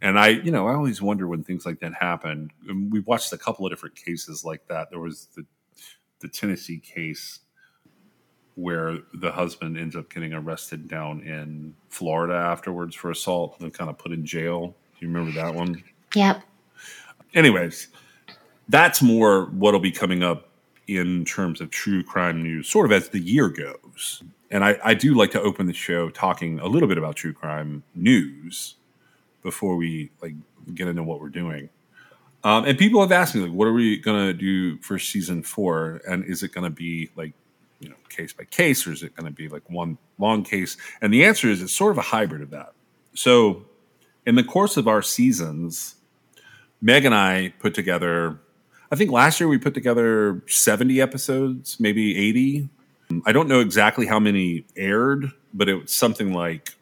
And 0.00 0.18
I, 0.18 0.28
you 0.28 0.50
know, 0.50 0.66
I 0.66 0.74
always 0.74 1.02
wonder 1.02 1.28
when 1.28 1.44
things 1.44 1.66
like 1.66 1.80
that 1.80 1.92
happen. 1.92 2.50
And 2.66 2.90
We've 2.90 3.06
watched 3.06 3.32
a 3.32 3.38
couple 3.38 3.66
of 3.66 3.70
different 3.70 3.96
cases 3.96 4.44
like 4.44 4.66
that. 4.68 4.88
There 4.90 5.00
was 5.00 5.28
the 5.36 5.44
the 6.20 6.28
Tennessee 6.28 6.78
case 6.78 7.40
where 8.54 8.98
the 9.12 9.30
husband 9.30 9.76
ends 9.76 9.94
up 9.94 10.08
getting 10.12 10.32
arrested 10.32 10.88
down 10.88 11.20
in 11.20 11.74
Florida 11.90 12.34
afterwards 12.34 12.94
for 12.94 13.10
assault 13.10 13.56
and 13.60 13.74
kind 13.74 13.90
of 13.90 13.98
put 13.98 14.10
in 14.10 14.24
jail. 14.24 14.68
Do 14.68 15.06
you 15.06 15.12
remember 15.12 15.32
that 15.32 15.54
one? 15.54 15.84
Yep. 16.14 16.42
anyways, 17.34 17.88
that's 18.68 19.02
more 19.02 19.46
what'll 19.46 19.80
be 19.80 19.90
coming 19.90 20.22
up 20.22 20.48
in 20.86 21.24
terms 21.24 21.60
of 21.60 21.70
true 21.70 22.02
crime 22.02 22.42
news, 22.42 22.68
sort 22.68 22.86
of 22.86 22.92
as 22.92 23.08
the 23.08 23.18
year 23.18 23.48
goes. 23.48 24.22
And 24.50 24.64
I, 24.64 24.78
I 24.84 24.94
do 24.94 25.14
like 25.14 25.30
to 25.32 25.40
open 25.40 25.66
the 25.66 25.72
show 25.72 26.10
talking 26.10 26.60
a 26.60 26.66
little 26.66 26.88
bit 26.88 26.98
about 26.98 27.16
true 27.16 27.32
crime 27.32 27.82
news 27.94 28.76
before 29.42 29.76
we 29.76 30.10
like 30.22 30.34
get 30.74 30.88
into 30.88 31.02
what 31.02 31.20
we're 31.20 31.28
doing. 31.28 31.68
Um, 32.44 32.66
and 32.66 32.78
people 32.78 33.00
have 33.00 33.10
asked 33.10 33.34
me 33.34 33.40
like, 33.40 33.52
what 33.52 33.66
are 33.66 33.72
we 33.72 33.96
gonna 33.96 34.34
do 34.34 34.76
for 34.78 34.98
season 34.98 35.42
four? 35.42 36.02
And 36.06 36.24
is 36.24 36.42
it 36.42 36.52
gonna 36.52 36.70
be 36.70 37.10
like, 37.16 37.32
you 37.80 37.88
know, 37.88 37.96
case 38.10 38.32
by 38.32 38.44
case, 38.44 38.86
or 38.86 38.92
is 38.92 39.02
it 39.02 39.16
gonna 39.16 39.30
be 39.30 39.48
like 39.48 39.68
one 39.70 39.96
long 40.18 40.44
case? 40.44 40.76
And 41.00 41.12
the 41.12 41.24
answer 41.24 41.48
is 41.48 41.62
it's 41.62 41.72
sort 41.72 41.92
of 41.92 41.98
a 41.98 42.02
hybrid 42.02 42.42
of 42.42 42.50
that. 42.50 42.72
So, 43.14 43.64
in 44.26 44.34
the 44.34 44.44
course 44.44 44.76
of 44.76 44.88
our 44.88 45.02
seasons, 45.02 45.96
Meg 46.80 47.04
and 47.04 47.14
I 47.14 47.54
put 47.60 47.74
together, 47.74 48.40
I 48.94 48.96
think 48.96 49.10
last 49.10 49.40
year 49.40 49.48
we 49.48 49.58
put 49.58 49.74
together 49.74 50.40
70 50.46 51.00
episodes, 51.00 51.80
maybe 51.80 52.16
80. 52.16 52.68
I 53.26 53.32
don't 53.32 53.48
know 53.48 53.58
exactly 53.58 54.06
how 54.06 54.20
many 54.20 54.66
aired, 54.76 55.32
but 55.52 55.68
it 55.68 55.74
was 55.74 55.92
something 55.92 56.32
like 56.32 56.76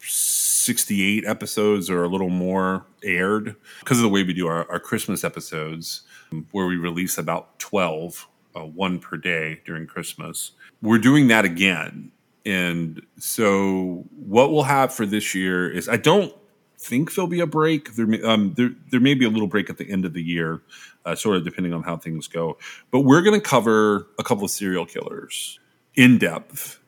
68 0.00 1.24
episodes 1.24 1.88
or 1.88 2.04
a 2.04 2.08
little 2.08 2.28
more 2.28 2.84
aired 3.02 3.56
because 3.80 3.96
of 3.96 4.02
the 4.02 4.10
way 4.10 4.22
we 4.22 4.34
do 4.34 4.46
our, 4.46 4.70
our 4.70 4.78
Christmas 4.78 5.24
episodes, 5.24 6.02
where 6.50 6.66
we 6.66 6.76
release 6.76 7.16
about 7.16 7.58
12, 7.58 8.28
uh, 8.54 8.60
one 8.60 8.98
per 8.98 9.16
day 9.16 9.62
during 9.64 9.86
Christmas. 9.86 10.50
We're 10.82 10.98
doing 10.98 11.28
that 11.28 11.46
again. 11.46 12.12
And 12.44 13.00
so, 13.18 14.04
what 14.26 14.52
we'll 14.52 14.64
have 14.64 14.92
for 14.92 15.06
this 15.06 15.34
year 15.34 15.70
is 15.70 15.88
I 15.88 15.96
don't 15.96 16.34
think 16.78 17.14
there'll 17.14 17.28
be 17.28 17.40
a 17.40 17.46
break. 17.46 17.94
There 17.94 18.06
may, 18.06 18.22
um, 18.22 18.54
there, 18.54 18.70
there 18.90 19.00
may 19.00 19.14
be 19.14 19.24
a 19.24 19.28
little 19.28 19.48
break 19.48 19.68
at 19.68 19.78
the 19.78 19.90
end 19.90 20.04
of 20.04 20.12
the 20.12 20.22
year, 20.22 20.62
uh, 21.04 21.14
sort 21.14 21.36
of 21.36 21.44
depending 21.44 21.72
on 21.72 21.82
how 21.82 21.96
things 21.96 22.28
go. 22.28 22.56
But 22.90 23.00
we're 23.00 23.22
going 23.22 23.38
to 23.38 23.46
cover 23.46 24.06
a 24.18 24.24
couple 24.24 24.44
of 24.44 24.50
serial 24.50 24.86
killers 24.86 25.58
in 25.94 26.18
depth. 26.18 26.78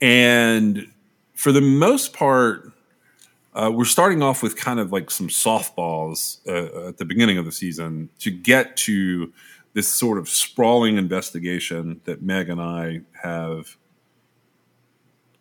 And 0.00 0.90
for 1.34 1.52
the 1.52 1.60
most 1.60 2.12
part, 2.12 2.72
uh, 3.54 3.70
we're 3.72 3.84
starting 3.84 4.22
off 4.22 4.42
with 4.42 4.56
kind 4.56 4.80
of 4.80 4.92
like 4.92 5.10
some 5.10 5.28
softballs 5.28 6.40
uh, 6.48 6.88
at 6.88 6.98
the 6.98 7.04
beginning 7.04 7.38
of 7.38 7.44
the 7.44 7.52
season 7.52 8.08
to 8.18 8.30
get 8.30 8.76
to 8.76 9.32
this 9.74 9.88
sort 9.88 10.18
of 10.18 10.28
sprawling 10.28 10.96
investigation 10.96 12.00
that 12.04 12.22
Meg 12.22 12.48
and 12.48 12.60
I 12.60 13.02
have 13.22 13.76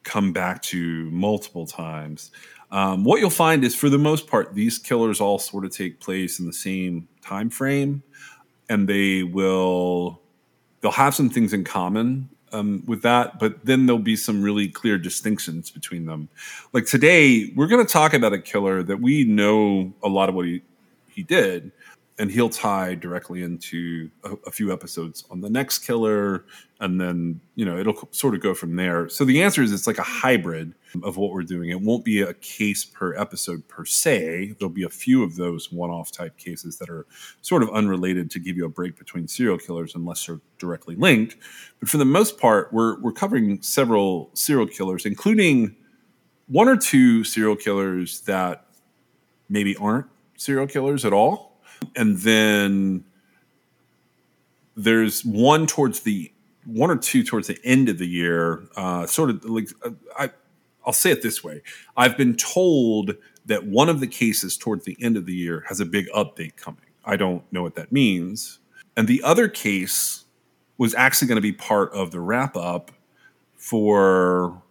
come 0.03 0.33
back 0.33 0.61
to 0.63 1.09
multiple 1.11 1.65
times. 1.65 2.31
Um, 2.73 3.03
what 3.03 3.19
you'll 3.19 3.29
find 3.29 3.63
is, 3.63 3.75
for 3.75 3.88
the 3.88 3.99
most 3.99 4.25
part, 4.25 4.55
these 4.55 4.79
killers 4.79 5.21
all 5.21 5.38
sort 5.38 5.63
of 5.63 5.71
take 5.71 5.99
place 5.99 6.39
in 6.39 6.47
the 6.47 6.53
same 6.53 7.07
time 7.21 7.51
frame, 7.51 8.01
and 8.67 8.89
they 8.89 9.21
will 9.21 10.19
they'll 10.81 10.91
have 10.91 11.13
some 11.13 11.29
things 11.29 11.53
in 11.53 11.63
common 11.63 12.29
um, 12.51 12.83
with 12.88 13.03
that, 13.03 13.38
but 13.39 13.63
then 13.63 13.86
there'll 13.86 14.01
be 14.01 14.15
some 14.15 14.41
really 14.41 14.67
clear 14.67 14.97
distinctions 14.97 15.69
between 15.69 16.07
them. 16.07 16.29
Like 16.73 16.88
today, 16.88 17.53
we're 17.55 17.67
going 17.67 17.86
to 17.86 17.91
talk 17.91 18.13
about 18.13 18.33
a 18.33 18.39
killer 18.39 18.81
that 18.81 18.99
we 18.99 19.23
know 19.23 19.93
a 20.03 20.09
lot 20.09 20.27
of 20.27 20.36
what 20.36 20.47
he 20.47 20.63
he 21.09 21.21
did, 21.21 21.71
and 22.19 22.30
he'll 22.30 22.49
tie 22.49 22.93
directly 22.95 23.41
into 23.41 24.10
a, 24.23 24.34
a 24.47 24.52
few 24.52 24.71
episodes 24.71 25.26
on 25.32 25.41
the 25.41 25.49
next 25.49 25.80
killer, 25.80 26.45
and 26.80 26.99
then 27.02 27.41
you 27.56 27.65
know 27.65 27.78
it'll 27.78 28.08
sort 28.12 28.36
of 28.36 28.41
go 28.41 28.54
from 28.54 28.76
there. 28.76 29.10
So 29.10 29.26
the 29.26 29.41
answer 29.41 29.62
is 29.62 29.71
it's 29.71 29.88
like 29.88 29.97
a 29.97 30.04
hybrid 30.04 30.73
of 31.04 31.17
what 31.17 31.32
we're 31.32 31.43
doing. 31.43 31.69
It 31.69 31.82
won't 31.82 32.06
be 32.06 32.21
a 32.21 32.34
case 32.36 32.86
per 32.86 33.15
episode 33.15 33.67
per 33.67 33.84
se. 33.84 34.56
There'll 34.60 34.73
be 34.73 34.84
a 34.84 34.89
few 34.89 35.23
of 35.23 35.36
those 35.38 35.71
one-off 35.71 36.12
type 36.12 36.38
cases 36.38 36.78
that 36.78 36.89
are 36.89 37.08
sort 37.41 37.63
of 37.63 37.69
unrelated 37.71 38.30
to 38.32 38.39
give 38.39 38.58
you 38.58 38.65
a 38.65 38.69
break 38.69 38.97
between 38.97 39.28
serial 39.28 39.58
killers 39.58 39.95
unless 39.95 40.26
they're 40.26 40.39
directly 40.60 40.95
linked. 40.95 41.36
But 41.80 41.89
for 41.89 41.97
the 41.97 42.06
most 42.06 42.38
part, 42.38 42.71
we're 42.71 42.99
we're 43.02 43.12
covering 43.12 43.62
several 43.62 44.30
serial 44.34 44.67
killers, 44.67 45.06
including 45.06 45.76
one 46.47 46.67
or 46.67 46.78
two 46.78 47.23
serial 47.23 47.56
killers 47.56 48.21
that 48.21 48.65
maybe 49.49 49.76
aren't 49.78 50.06
serial 50.38 50.67
killers 50.67 51.06
at 51.06 51.13
all. 51.13 51.52
And 51.95 52.17
then 52.17 53.03
there's 54.75 55.23
one 55.23 55.67
towards 55.67 56.01
the 56.01 56.31
one 56.65 56.89
or 56.89 56.97
two 56.97 57.23
towards 57.23 57.47
the 57.47 57.59
end 57.63 57.89
of 57.89 57.97
the 57.97 58.07
year, 58.07 58.63
uh, 58.75 59.05
sort 59.05 59.29
of 59.29 59.43
like 59.45 59.69
uh, 59.83 59.91
I, 60.17 60.29
I'll 60.86 60.93
say 60.93 61.12
it 61.12 61.21
this 61.21 61.43
way: 61.43 61.62
I've 61.97 62.17
been 62.17 62.36
told 62.36 63.15
that 63.45 63.65
one 63.65 63.89
of 63.89 63.99
the 63.99 64.07
cases 64.07 64.57
towards 64.57 64.86
the 64.86 64.97
end 65.01 65.17
of 65.17 65.25
the 65.25 65.33
year 65.33 65.65
has 65.67 65.79
a 65.79 65.86
big 65.86 66.07
update 66.15 66.55
coming. 66.55 66.79
I 67.05 67.17
don't 67.17 67.43
know 67.51 67.62
what 67.62 67.75
that 67.75 67.91
means, 67.91 68.59
and 68.95 69.07
the 69.07 69.21
other 69.23 69.47
case 69.47 70.23
was 70.77 70.95
actually 70.95 71.27
going 71.27 71.38
to 71.38 71.41
be 71.41 71.51
part 71.51 71.91
of 71.93 72.12
the 72.12 72.19
wrap 72.19 72.55
up 72.55 72.91
for 73.55 74.62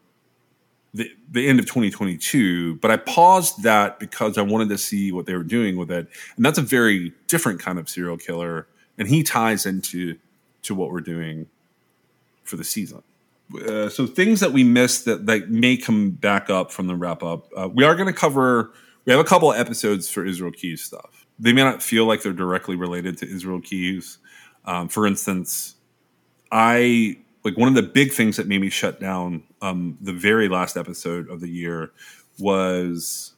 the, 1.32 1.48
end 1.48 1.58
of 1.58 1.66
2022, 1.66 2.76
but 2.76 2.90
I 2.90 2.96
paused 2.96 3.62
that 3.62 3.98
because 3.98 4.38
I 4.38 4.42
wanted 4.42 4.68
to 4.68 4.78
see 4.78 5.12
what 5.12 5.26
they 5.26 5.34
were 5.34 5.42
doing 5.42 5.76
with 5.76 5.90
it. 5.90 6.08
And 6.36 6.44
that's 6.44 6.58
a 6.58 6.62
very 6.62 7.12
different 7.26 7.60
kind 7.60 7.78
of 7.78 7.88
serial 7.88 8.16
killer. 8.16 8.66
And 8.98 9.08
he 9.08 9.22
ties 9.22 9.66
into 9.66 10.18
to 10.62 10.74
what 10.74 10.90
we're 10.90 11.00
doing 11.00 11.46
for 12.44 12.56
the 12.56 12.64
season. 12.64 13.02
Uh, 13.66 13.88
so 13.88 14.06
things 14.06 14.40
that 14.40 14.52
we 14.52 14.64
missed 14.64 15.04
that, 15.04 15.26
that 15.26 15.50
may 15.50 15.76
come 15.76 16.10
back 16.10 16.48
up 16.48 16.70
from 16.70 16.86
the 16.86 16.94
wrap 16.94 17.22
up. 17.22 17.48
Uh, 17.56 17.68
we 17.68 17.84
are 17.84 17.94
going 17.94 18.06
to 18.06 18.12
cover, 18.12 18.72
we 19.04 19.12
have 19.12 19.20
a 19.20 19.24
couple 19.24 19.52
episodes 19.52 20.08
for 20.08 20.24
Israel 20.24 20.52
Keys 20.52 20.82
stuff. 20.82 21.26
They 21.38 21.52
may 21.52 21.62
not 21.62 21.82
feel 21.82 22.06
like 22.06 22.22
they're 22.22 22.32
directly 22.32 22.76
related 22.76 23.18
to 23.18 23.28
Israel 23.28 23.60
Keys. 23.60 24.18
Um, 24.64 24.88
for 24.88 25.06
instance, 25.06 25.74
I 26.50 27.18
like 27.44 27.57
one 27.57 27.68
of 27.68 27.74
the 27.74 27.83
big 27.83 28.12
things 28.12 28.37
that 28.37 28.46
made 28.46 28.61
me 28.61 28.70
shut 28.70 29.00
down 29.00 29.42
um, 29.61 29.98
the 30.00 30.12
very 30.12 30.48
last 30.48 30.76
episode 30.76 31.28
of 31.28 31.40
the 31.40 31.48
year 31.48 31.92
was 32.38 33.35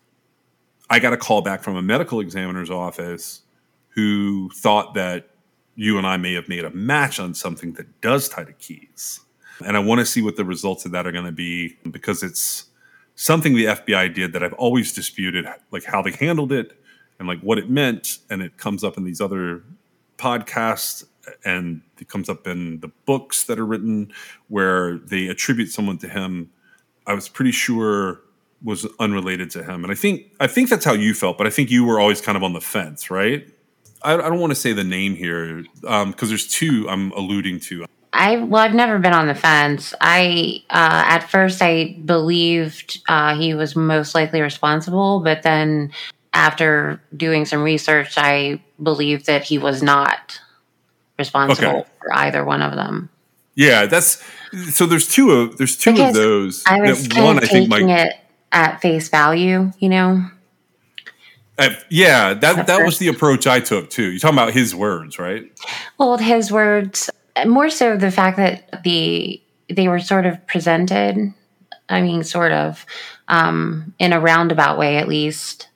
I 0.90 0.98
got 0.98 1.12
a 1.12 1.16
call 1.16 1.42
back 1.42 1.62
from 1.62 1.76
a 1.76 1.82
medical 1.82 2.20
examiner's 2.20 2.70
office 2.70 3.42
who 3.90 4.50
thought 4.50 4.94
that 4.94 5.30
you 5.76 5.98
and 5.98 6.06
I 6.06 6.16
may 6.16 6.34
have 6.34 6.48
made 6.48 6.64
a 6.64 6.70
match 6.70 7.18
on 7.18 7.34
something 7.34 7.72
that 7.74 8.00
does 8.00 8.28
tie 8.28 8.44
to 8.44 8.52
keys. 8.52 9.20
And 9.64 9.76
I 9.76 9.80
want 9.80 10.00
to 10.00 10.06
see 10.06 10.22
what 10.22 10.36
the 10.36 10.44
results 10.44 10.84
of 10.84 10.92
that 10.92 11.06
are 11.06 11.12
going 11.12 11.24
to 11.24 11.32
be 11.32 11.76
because 11.90 12.22
it's 12.22 12.66
something 13.14 13.54
the 13.54 13.66
FBI 13.66 14.14
did 14.14 14.32
that 14.32 14.42
I've 14.42 14.52
always 14.54 14.92
disputed, 14.92 15.46
like 15.70 15.84
how 15.84 16.02
they 16.02 16.10
handled 16.10 16.52
it 16.52 16.72
and 17.18 17.28
like 17.28 17.40
what 17.40 17.58
it 17.58 17.70
meant. 17.70 18.18
And 18.30 18.42
it 18.42 18.56
comes 18.56 18.82
up 18.82 18.96
in 18.96 19.04
these 19.04 19.20
other 19.20 19.62
podcasts 20.18 21.04
and 21.44 21.82
it 22.04 22.10
comes 22.10 22.28
up 22.28 22.46
in 22.46 22.80
the 22.80 22.88
books 23.06 23.44
that 23.44 23.58
are 23.58 23.64
written 23.64 24.12
where 24.48 24.98
they 24.98 25.28
attribute 25.28 25.70
someone 25.70 25.98
to 25.98 26.08
him. 26.08 26.50
I 27.06 27.14
was 27.14 27.28
pretty 27.28 27.52
sure 27.52 28.20
was 28.62 28.86
unrelated 28.98 29.50
to 29.50 29.62
him, 29.62 29.84
and 29.84 29.90
I 29.90 29.94
think 29.94 30.30
I 30.40 30.46
think 30.46 30.68
that's 30.70 30.84
how 30.84 30.92
you 30.92 31.14
felt. 31.14 31.38
But 31.38 31.46
I 31.46 31.50
think 31.50 31.70
you 31.70 31.84
were 31.84 31.98
always 31.98 32.20
kind 32.20 32.36
of 32.36 32.42
on 32.42 32.52
the 32.52 32.60
fence, 32.60 33.10
right? 33.10 33.48
I, 34.02 34.14
I 34.14 34.28
don't 34.28 34.40
want 34.40 34.52
to 34.52 34.58
say 34.58 34.72
the 34.72 34.84
name 34.84 35.14
here 35.16 35.64
because 35.80 36.02
um, 36.02 36.14
there's 36.28 36.46
two 36.46 36.86
I'm 36.88 37.10
alluding 37.12 37.60
to. 37.60 37.86
I 38.12 38.36
well, 38.36 38.62
I've 38.62 38.74
never 38.74 38.98
been 38.98 39.12
on 39.12 39.26
the 39.26 39.34
fence. 39.34 39.94
I 40.00 40.62
uh, 40.70 41.04
at 41.06 41.30
first 41.30 41.62
I 41.62 41.96
believed 42.04 43.00
uh, 43.08 43.36
he 43.36 43.54
was 43.54 43.74
most 43.74 44.14
likely 44.14 44.40
responsible, 44.40 45.20
but 45.20 45.42
then 45.42 45.90
after 46.34 47.00
doing 47.16 47.44
some 47.44 47.62
research, 47.62 48.14
I 48.16 48.60
believed 48.82 49.26
that 49.26 49.44
he 49.44 49.56
was 49.56 49.82
not 49.82 50.40
responsible 51.18 51.68
okay. 51.68 51.88
for 52.00 52.14
either 52.14 52.44
one 52.44 52.62
of 52.62 52.74
them. 52.74 53.10
Yeah, 53.54 53.86
that's 53.86 54.22
so. 54.72 54.86
There's 54.86 55.08
two 55.08 55.30
of 55.30 55.58
there's 55.58 55.76
two 55.76 55.92
because 55.92 56.10
of 56.10 56.14
those. 56.14 56.64
I 56.66 56.80
was 56.80 57.06
kind 57.06 57.24
one, 57.24 57.36
of 57.36 57.44
taking 57.44 57.72
I 57.72 57.76
think, 57.76 57.88
might, 57.88 58.06
it 58.06 58.16
at 58.50 58.80
face 58.80 59.08
value, 59.08 59.70
you 59.78 59.88
know. 59.88 60.24
Yeah, 61.88 62.34
that 62.34 62.66
that 62.66 62.84
was 62.84 62.98
the 62.98 63.08
approach 63.08 63.46
I 63.46 63.60
took 63.60 63.90
too. 63.90 64.10
You're 64.10 64.18
talking 64.18 64.38
about 64.38 64.54
his 64.54 64.74
words, 64.74 65.20
right? 65.20 65.44
Well, 65.98 66.18
his 66.18 66.50
words, 66.50 67.10
more 67.46 67.70
so 67.70 67.96
the 67.96 68.10
fact 68.10 68.38
that 68.38 68.82
the 68.82 69.40
they 69.70 69.86
were 69.86 70.00
sort 70.00 70.26
of 70.26 70.44
presented. 70.46 71.32
I 71.88 72.00
mean, 72.00 72.24
sort 72.24 72.52
of 72.52 72.84
um, 73.28 73.94
in 73.98 74.12
a 74.12 74.20
roundabout 74.20 74.78
way, 74.78 74.96
at 74.96 75.06
least 75.06 75.68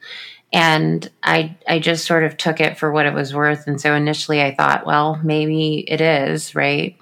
and 0.53 1.11
I 1.23 1.57
I 1.67 1.79
just 1.79 2.07
sort 2.07 2.25
of 2.25 2.37
took 2.37 2.61
it 2.61 2.79
for 2.79 2.91
what 2.91 3.07
it 3.07 3.15
was 3.15 3.35
worth. 3.35 3.67
And 3.67 3.81
so 3.81 3.95
initially 3.95 4.43
I 4.43 4.55
thought, 4.55 4.87
well, 4.87 5.21
maybe 5.23 5.85
it 5.89 6.01
is, 6.01 6.55
right? 6.55 6.97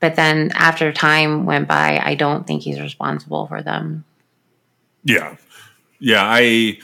But 0.00 0.16
then 0.16 0.50
after 0.54 0.92
time 0.92 1.44
went 1.44 1.68
by, 1.68 2.00
I 2.02 2.14
don't 2.14 2.46
think 2.46 2.62
he's 2.62 2.80
responsible 2.80 3.46
for 3.46 3.62
them. 3.62 4.04
Yeah. 5.04 5.36
Yeah, 6.00 6.22
I 6.24 6.78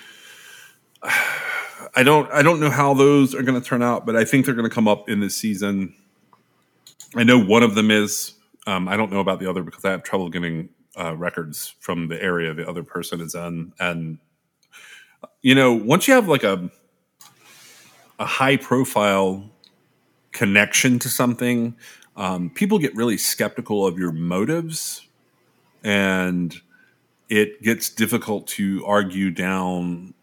I 1.94 2.02
don't 2.02 2.30
I 2.32 2.42
don't 2.42 2.60
know 2.60 2.70
how 2.70 2.94
those 2.94 3.34
are 3.34 3.42
going 3.42 3.60
to 3.60 3.66
turn 3.66 3.82
out, 3.82 4.06
but 4.06 4.16
I 4.16 4.24
think 4.24 4.44
they're 4.44 4.54
going 4.54 4.68
to 4.68 4.74
come 4.74 4.88
up 4.88 5.08
in 5.08 5.20
this 5.20 5.36
season. 5.36 5.94
I 7.14 7.22
know 7.24 7.38
one 7.38 7.62
of 7.62 7.74
them 7.74 7.90
is. 7.90 8.32
Um, 8.66 8.88
I 8.88 8.96
don't 8.96 9.12
know 9.12 9.20
about 9.20 9.40
the 9.40 9.48
other 9.48 9.62
because 9.62 9.84
I 9.84 9.90
have 9.90 10.02
trouble 10.02 10.30
getting 10.30 10.70
uh, 10.98 11.14
records 11.14 11.74
from 11.80 12.08
the 12.08 12.20
area 12.20 12.54
the 12.54 12.68
other 12.68 12.82
person 12.82 13.20
is 13.20 13.34
in, 13.34 13.74
and 13.78 14.18
you 15.42 15.54
know, 15.54 15.72
once 15.72 16.08
you 16.08 16.14
have 16.14 16.28
like 16.28 16.44
a 16.44 16.70
a 18.18 18.24
high 18.24 18.56
profile 18.56 19.50
connection 20.32 20.98
to 21.00 21.08
something, 21.08 21.76
um, 22.16 22.50
people 22.50 22.78
get 22.78 22.94
really 22.94 23.16
skeptical 23.16 23.86
of 23.86 23.98
your 23.98 24.12
motives, 24.12 25.06
and 25.82 26.60
it 27.28 27.62
gets 27.62 27.88
difficult 27.88 28.46
to 28.46 28.84
argue 28.86 29.30
down 29.30 30.14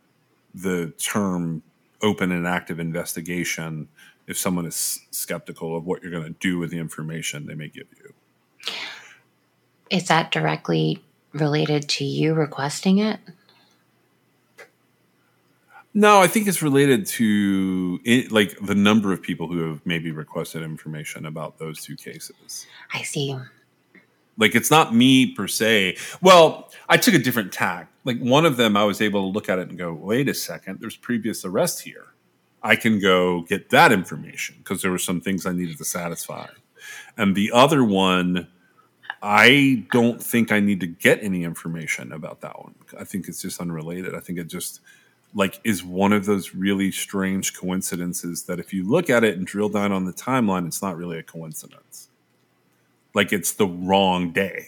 the 0.54 0.94
term 0.98 1.64
open 2.02 2.32
and 2.32 2.48
active 2.48 2.80
investigation 2.80 3.88
if 4.28 4.38
someone 4.38 4.66
is 4.66 5.02
skeptical 5.12 5.76
of 5.76 5.86
what 5.86 6.02
you're 6.02 6.12
going 6.12 6.24
to 6.24 6.40
do 6.40 6.58
with 6.58 6.72
the 6.72 6.78
information 6.78 7.46
they 7.48 7.56
may 7.56 7.68
give 7.68 7.88
you. 7.98 8.14
Is 9.90 10.08
that 10.08 10.32
directly 10.32 11.04
related 11.34 11.90
to 11.90 12.06
you 12.06 12.34
requesting 12.34 13.00
it? 13.00 13.20
No, 15.94 16.22
I 16.22 16.28
think 16.28 16.48
it's 16.48 16.62
related 16.62 17.06
to 17.08 18.00
it, 18.06 18.32
like 18.32 18.58
the 18.62 18.76
number 18.76 19.12
of 19.12 19.22
people 19.22 19.48
who 19.48 19.70
have 19.70 19.82
maybe 19.86 20.12
requested 20.12 20.64
information 20.64 21.26
about 21.26 21.60
those 21.60 21.82
two 21.84 21.98
cases. 21.98 22.66
I 22.94 23.02
see. 23.02 23.38
Like 24.38 24.56
it's 24.56 24.72
not 24.72 24.96
me 24.96 25.34
per 25.34 25.48
se. 25.48 25.98
Well, 26.22 26.72
I 26.88 26.96
took 26.98 27.14
a 27.14 27.20
different 27.20 27.52
tack. 27.52 27.92
Like 28.06 28.20
one 28.20 28.46
of 28.46 28.56
them, 28.56 28.78
I 28.78 28.86
was 28.86 29.02
able 29.02 29.22
to 29.22 29.34
look 29.34 29.50
at 29.50 29.60
it 29.60 29.68
and 29.70 29.78
go, 29.78 29.94
"Wait 29.94 30.30
a 30.30 30.34
second, 30.34 30.80
there's 30.80 30.96
previous 30.96 31.44
arrest 31.44 31.82
here. 31.82 32.08
I 32.64 32.76
can 32.78 33.00
go 33.00 33.42
get 33.42 33.70
that 33.72 33.92
information 33.92 34.56
because 34.60 34.82
there 34.82 34.92
were 34.92 34.98
some 34.98 35.20
things 35.20 35.46
I 35.46 35.52
needed 35.52 35.78
to 35.78 35.86
satisfy." 35.86 36.48
And 37.18 37.36
the 37.36 37.52
other 37.52 37.84
one, 37.84 38.48
I 39.22 39.86
don't 39.92 40.24
think 40.24 40.52
I 40.52 40.62
need 40.62 40.80
to 40.80 40.88
get 40.88 41.22
any 41.22 41.44
information 41.44 42.12
about 42.14 42.42
that 42.42 42.58
one. 42.58 42.76
I 42.98 43.04
think 43.04 43.28
it's 43.28 43.42
just 43.42 43.60
unrelated. 43.60 44.16
I 44.16 44.20
think 44.22 44.40
it 44.40 44.48
just 44.48 44.80
like 45.34 45.60
is 45.64 45.84
one 45.84 46.14
of 46.14 46.26
those 46.26 46.54
really 46.54 46.92
strange 46.92 47.54
coincidences 47.54 48.44
that 48.44 48.60
if 48.60 48.74
you 48.74 48.88
look 48.88 49.10
at 49.10 49.24
it 49.24 49.38
and 49.38 49.46
drill 49.46 49.70
down 49.70 49.92
on 49.92 50.06
the 50.06 50.14
timeline, 50.14 50.68
it's 50.68 50.82
not 50.82 50.98
really 50.98 51.18
a 51.18 51.24
coincidence. 51.24 52.10
Like 53.14 53.32
it's 53.32 53.54
the 53.54 53.68
wrong 53.68 54.32
day. 54.32 54.66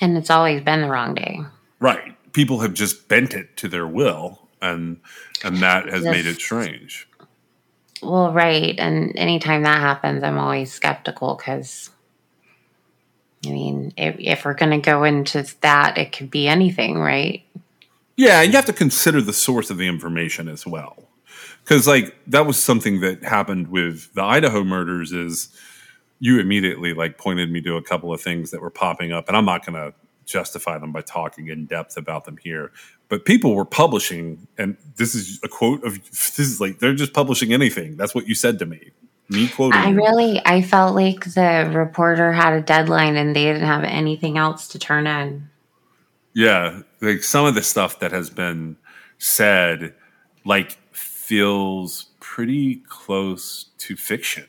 And 0.00 0.16
it's 0.16 0.30
always 0.30 0.62
been 0.62 0.82
the 0.82 0.88
wrong 0.88 1.14
day. 1.14 1.40
Right. 1.80 2.16
People 2.32 2.60
have 2.60 2.74
just 2.74 3.08
bent 3.08 3.34
it 3.34 3.56
to 3.58 3.68
their 3.68 3.86
will 3.86 4.40
and 4.60 5.00
and 5.42 5.58
that 5.58 5.88
has 5.88 6.04
made 6.04 6.26
it 6.26 6.40
strange. 6.40 7.08
Well, 8.02 8.32
right. 8.32 8.74
And 8.78 9.16
anytime 9.16 9.62
that 9.62 9.80
happens, 9.80 10.22
I'm 10.22 10.38
always 10.38 10.72
skeptical 10.72 11.34
because 11.34 11.90
I 13.46 13.50
mean, 13.50 13.92
if, 13.96 14.16
if 14.18 14.44
we're 14.44 14.54
going 14.54 14.72
to 14.72 14.78
go 14.78 15.04
into 15.04 15.46
that, 15.60 15.98
it 15.98 16.12
could 16.12 16.30
be 16.30 16.48
anything, 16.48 16.98
right? 16.98 17.42
Yeah, 18.16 18.42
and 18.42 18.52
you 18.52 18.56
have 18.56 18.66
to 18.66 18.72
consider 18.72 19.20
the 19.20 19.32
source 19.32 19.70
of 19.70 19.78
the 19.78 19.88
information 19.88 20.48
as 20.48 20.66
well. 20.66 21.08
Because 21.64 21.86
like 21.86 22.14
that 22.26 22.46
was 22.46 22.62
something 22.62 23.00
that 23.00 23.24
happened 23.24 23.68
with 23.68 24.12
the 24.14 24.22
Idaho 24.22 24.64
murders 24.64 25.12
is 25.12 25.48
you 26.20 26.38
immediately 26.38 26.94
like 26.94 27.18
pointed 27.18 27.50
me 27.50 27.60
to 27.62 27.76
a 27.76 27.82
couple 27.82 28.12
of 28.12 28.20
things 28.20 28.50
that 28.50 28.60
were 28.60 28.70
popping 28.70 29.12
up 29.12 29.28
and 29.28 29.36
I'm 29.36 29.44
not 29.44 29.64
going 29.64 29.74
to 29.74 29.94
justify 30.26 30.78
them 30.78 30.92
by 30.92 31.02
talking 31.02 31.48
in 31.48 31.66
depth 31.66 31.96
about 31.96 32.24
them 32.24 32.36
here. 32.36 32.70
But 33.08 33.24
people 33.24 33.54
were 33.54 33.64
publishing 33.64 34.46
and 34.58 34.76
this 34.96 35.14
is 35.14 35.40
a 35.42 35.48
quote 35.48 35.82
of 35.84 35.98
this 36.10 36.38
is 36.38 36.60
like 36.60 36.78
they're 36.78 36.94
just 36.94 37.14
publishing 37.14 37.52
anything. 37.52 37.96
That's 37.96 38.14
what 38.14 38.28
you 38.28 38.34
said 38.34 38.58
to 38.60 38.66
me. 38.66 38.90
Me 39.30 39.48
quoting. 39.48 39.80
I 39.80 39.90
really 39.90 40.40
I 40.44 40.60
felt 40.60 40.94
like 40.94 41.24
the 41.24 41.70
reporter 41.74 42.30
had 42.32 42.52
a 42.52 42.60
deadline 42.60 43.16
and 43.16 43.34
they 43.34 43.44
didn't 43.44 43.62
have 43.66 43.84
anything 43.84 44.36
else 44.36 44.68
to 44.68 44.78
turn 44.78 45.06
in. 45.06 45.48
Yeah, 46.34 46.82
like 47.00 47.22
some 47.22 47.46
of 47.46 47.54
the 47.54 47.62
stuff 47.62 48.00
that 48.00 48.12
has 48.12 48.28
been 48.28 48.76
said, 49.18 49.94
like 50.44 50.72
feels 50.92 52.06
pretty 52.20 52.76
close 52.88 53.70
to 53.78 53.96
fiction. 53.96 54.46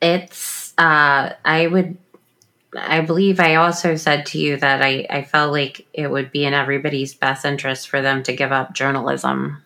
It's. 0.00 0.72
Uh, 0.78 1.34
I 1.44 1.66
would. 1.66 1.98
I 2.76 3.00
believe 3.00 3.40
I 3.40 3.56
also 3.56 3.96
said 3.96 4.26
to 4.26 4.38
you 4.38 4.56
that 4.58 4.80
I, 4.80 5.04
I 5.10 5.24
felt 5.24 5.50
like 5.50 5.86
it 5.92 6.08
would 6.08 6.30
be 6.30 6.44
in 6.44 6.54
everybody's 6.54 7.14
best 7.14 7.44
interest 7.44 7.88
for 7.88 8.00
them 8.00 8.22
to 8.22 8.32
give 8.32 8.52
up 8.52 8.74
journalism. 8.74 9.60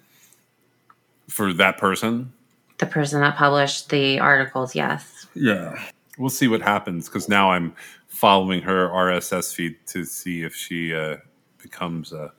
For 1.29 1.53
that 1.53 1.77
person? 1.77 2.33
The 2.79 2.87
person 2.87 3.21
that 3.21 3.37
published 3.37 3.91
the 3.91 4.21
articles, 4.21 4.75
yes. 4.75 5.27
Yeah. 5.35 5.79
We'll 6.17 6.31
see 6.31 6.49
what 6.49 6.63
happens 6.63 7.09
because 7.09 7.29
now 7.29 7.51
I'm 7.51 7.75
following 8.15 8.63
her 8.63 8.89
RSS 8.89 9.53
feed 9.53 9.77
to 9.89 10.05
see 10.05 10.43
if 10.43 10.55
she 10.55 10.95
uh, 10.95 11.17
becomes 11.61 12.13
a, 12.13 12.33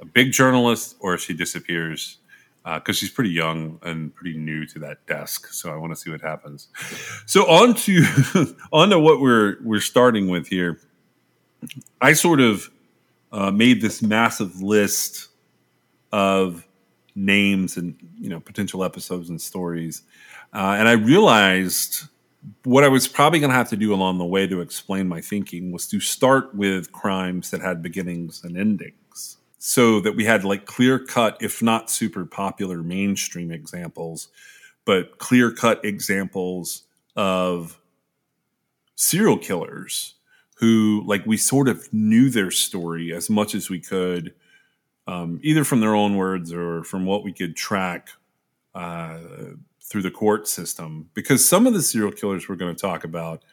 a, 0.00 0.04
big 0.04 0.30
journalist 0.30 0.96
or 1.00 1.14
if 1.14 1.20
she 1.20 1.34
disappears 1.34 2.18
because 2.64 2.96
uh, 2.96 2.98
she's 2.98 3.10
pretty 3.10 3.30
young 3.30 3.78
and 3.82 4.14
pretty 4.14 4.38
new 4.38 4.64
to 4.66 4.78
that 4.78 5.04
desk. 5.06 5.48
So 5.52 5.72
I 5.72 5.76
want 5.76 5.92
to 5.92 5.96
see 5.96 6.10
what 6.10 6.20
happens. 6.20 6.68
So 7.26 7.42
on 7.50 7.74
to 7.74 8.56
on 8.72 8.90
to 8.90 9.00
what 9.00 9.20
we're 9.20 9.56
we're 9.62 9.80
starting 9.80 10.28
with 10.28 10.46
here. 10.46 10.80
I 12.00 12.12
sort 12.12 12.40
of 12.40 12.70
uh, 13.32 13.50
made 13.50 13.80
this 13.80 14.02
massive 14.02 14.62
list 14.62 15.28
of 16.12 16.66
names 17.16 17.76
and 17.76 17.96
you 18.18 18.28
know 18.28 18.40
potential 18.40 18.84
episodes 18.84 19.28
and 19.28 19.40
stories, 19.40 20.02
uh, 20.52 20.76
and 20.78 20.88
I 20.88 20.92
realized 20.92 22.04
what 22.64 22.84
I 22.84 22.88
was 22.88 23.08
probably 23.08 23.40
going 23.40 23.50
to 23.50 23.56
have 23.56 23.70
to 23.70 23.76
do 23.76 23.92
along 23.92 24.18
the 24.18 24.24
way 24.24 24.46
to 24.46 24.60
explain 24.60 25.08
my 25.08 25.20
thinking 25.20 25.72
was 25.72 25.86
to 25.88 26.00
start 26.00 26.54
with 26.54 26.92
crimes 26.92 27.50
that 27.50 27.60
had 27.60 27.82
beginnings 27.82 28.44
and 28.44 28.56
endings. 28.56 29.36
So 29.58 30.00
that 30.00 30.14
we 30.14 30.24
had 30.24 30.44
like 30.44 30.64
clear 30.66 30.98
cut, 30.98 31.36
if 31.40 31.60
not 31.60 31.90
super 31.90 32.24
popular 32.24 32.82
mainstream 32.82 33.50
examples, 33.50 34.28
but 34.84 35.18
clear 35.18 35.50
cut 35.50 35.84
examples 35.84 36.84
of 37.16 37.78
serial 38.94 39.38
killers 39.38 40.14
who, 40.58 41.02
like, 41.06 41.26
we 41.26 41.36
sort 41.36 41.68
of 41.68 41.92
knew 41.92 42.30
their 42.30 42.50
story 42.50 43.12
as 43.12 43.28
much 43.28 43.54
as 43.54 43.68
we 43.68 43.78
could, 43.78 44.32
um, 45.06 45.38
either 45.42 45.64
from 45.64 45.80
their 45.80 45.94
own 45.94 46.16
words 46.16 46.52
or 46.52 46.82
from 46.84 47.04
what 47.04 47.22
we 47.22 47.32
could 47.32 47.56
track 47.56 48.08
uh, 48.74 49.18
through 49.88 50.02
the 50.02 50.10
court 50.10 50.48
system. 50.48 51.08
Because 51.14 51.46
some 51.46 51.66
of 51.66 51.74
the 51.74 51.82
serial 51.82 52.12
killers 52.12 52.48
we're 52.48 52.56
going 52.56 52.74
to 52.74 52.80
talk 52.80 53.04
about, 53.04 53.44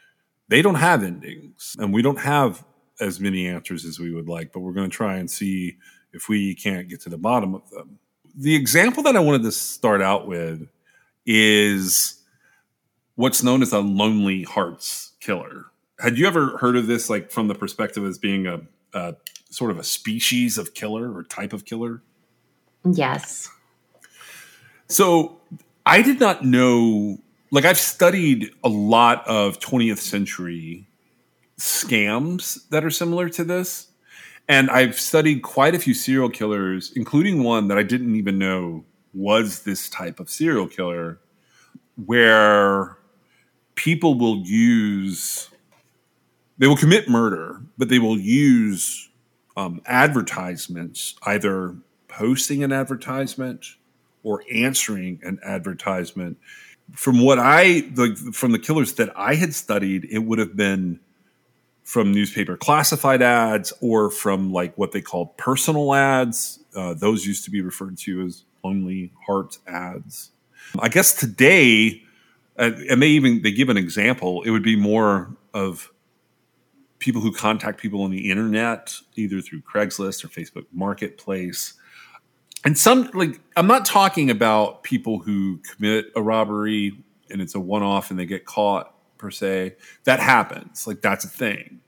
they 0.48 0.62
don't 0.62 0.76
have 0.76 1.04
endings, 1.04 1.76
and 1.80 1.94
we 1.94 2.02
don't 2.02 2.20
have 2.20 2.66
as 3.00 3.20
many 3.20 3.48
answers 3.48 3.86
as 3.86 4.00
we 4.00 4.14
would 4.14 4.28
like, 4.28 4.52
but 4.52 4.60
we're 4.60 4.74
going 4.74 4.90
to 4.90 4.96
try 4.96 5.16
and 5.16 5.30
see 5.30 5.78
if 6.12 6.30
we 6.30 6.54
can't 6.54 6.88
get 6.90 7.02
to 7.02 7.10
the 7.10 7.18
bottom 7.18 7.56
of 7.56 7.70
them. 7.70 8.00
The 8.36 8.56
example 8.56 9.04
that 9.04 9.16
I 9.16 9.20
wanted 9.20 9.44
to 9.44 9.52
start 9.52 10.02
out 10.02 10.28
with 10.28 10.68
is 11.26 12.22
what's 13.16 13.44
known 13.44 13.62
as 13.62 13.72
a 13.72 13.80
lonely 13.80 14.44
hearts 14.44 15.14
killer. 15.20 15.66
Had 16.00 16.18
you 16.18 16.28
ever 16.28 16.58
heard 16.58 16.76
of 16.76 16.88
this, 16.88 17.10
like 17.10 17.32
from 17.32 17.48
the 17.48 17.56
perspective 17.56 18.06
as 18.06 18.18
being 18.18 18.48
a, 18.48 18.62
a 18.94 19.16
sort 19.50 19.72
of 19.72 19.78
a 19.80 19.84
species 19.84 20.58
of 20.58 20.74
killer 20.74 21.16
or 21.16 21.24
type 21.24 21.54
of 21.54 21.66
killer? 21.66 22.02
Yes. 22.86 23.50
So 24.88 25.40
I 25.86 26.02
did 26.02 26.20
not 26.20 26.46
know, 26.46 27.18
like, 27.52 27.66
I've 27.66 27.80
studied 27.80 28.52
a 28.64 28.70
lot 28.70 29.28
of 29.28 29.60
20th 29.60 30.00
century 30.00 30.88
scams 31.60 32.68
that 32.70 32.84
are 32.84 32.90
similar 32.90 33.30
to 33.30 33.44
this. 33.44 33.88
And 34.48 34.70
I've 34.70 35.00
studied 35.00 35.42
quite 35.42 35.74
a 35.74 35.80
few 35.80 35.94
serial 35.94 36.30
killers, 36.30 36.92
including 36.96 37.44
one 37.44 37.70
that 37.70 37.78
I 37.78 37.84
didn't 37.84 38.16
even 38.16 38.38
know 38.38 38.84
was 39.14 39.64
this 39.64 39.90
type 39.90 40.20
of 40.20 40.30
serial 40.30 40.68
killer, 40.68 41.20
where 41.96 42.98
people 43.76 44.18
will 44.18 44.40
use, 44.40 45.50
they 46.58 46.68
will 46.68 46.76
commit 46.76 47.08
murder, 47.08 47.62
but 47.78 47.90
they 47.90 48.00
will 48.00 48.20
use 48.20 49.10
um, 49.56 49.82
advertisements, 49.86 51.16
either 51.24 51.76
posting 52.08 52.64
an 52.64 52.72
advertisement 52.74 53.66
or 54.24 54.44
answering 54.52 55.20
an 55.24 55.40
advertisement. 55.44 56.38
From 56.92 57.22
what 57.22 57.40
I, 57.40 57.82
the, 57.82 58.16
from 58.34 58.52
the 58.52 58.60
killers 58.60 58.94
that 58.94 59.12
I 59.16 59.36
had 59.36 59.54
studied, 59.54 60.06
it 60.10 60.20
would 60.20 60.40
have 60.40 60.56
been 60.56 61.00
from 61.84 62.14
newspaper 62.14 62.56
classified 62.56 63.22
ads 63.22 63.74
or 63.82 64.10
from 64.10 64.52
like 64.52 64.78
what 64.78 64.92
they 64.92 65.02
called 65.02 65.36
personal 65.38 65.94
ads. 65.94 66.60
Uh, 66.76 66.94
those 66.94 67.26
used 67.26 67.44
to 67.46 67.52
be 67.52 67.62
referred 67.62 67.98
to 68.00 68.26
as 68.26 68.44
lonely 68.64 69.12
heart 69.26 69.58
ads. 69.68 70.32
I 70.80 70.90
guess 70.90 71.14
today, 71.14 72.02
uh, 72.58 72.72
and 72.90 73.02
they 73.02 73.10
even 73.10 73.42
they 73.42 73.52
give 73.52 73.70
an 73.70 73.78
example. 73.78 74.42
It 74.44 74.52
would 74.52 74.64
be 74.64 74.76
more 74.76 75.36
of 75.54 75.92
people 77.00 77.22
who 77.22 77.34
contact 77.34 77.82
people 77.82 78.02
on 78.04 78.12
the 78.12 78.32
internet, 78.32 78.96
either 79.16 79.42
through 79.42 79.62
Craigslist 79.62 80.24
or 80.24 80.30
Facebook 80.30 80.66
Marketplace. 80.72 81.74
And 82.66 82.78
some 82.78 83.10
like 83.14 83.40
I'm 83.56 83.68
not 83.68 83.86
talking 83.86 84.30
about 84.30 84.84
people 84.84 85.20
who 85.20 85.58
commit 85.60 86.06
a 86.16 86.22
robbery 86.22 86.98
and 87.30 87.42
it's 87.42 87.56
a 87.56 87.60
one-off 87.60 88.10
and 88.12 88.20
they 88.20 88.26
get 88.26 88.46
caught 88.46 88.94
per 89.18 89.32
se. 89.32 89.76
That 90.06 90.20
happens. 90.20 90.88
Like 90.88 91.02
that's 91.02 91.26
a 91.26 91.30
thing. 91.30 91.80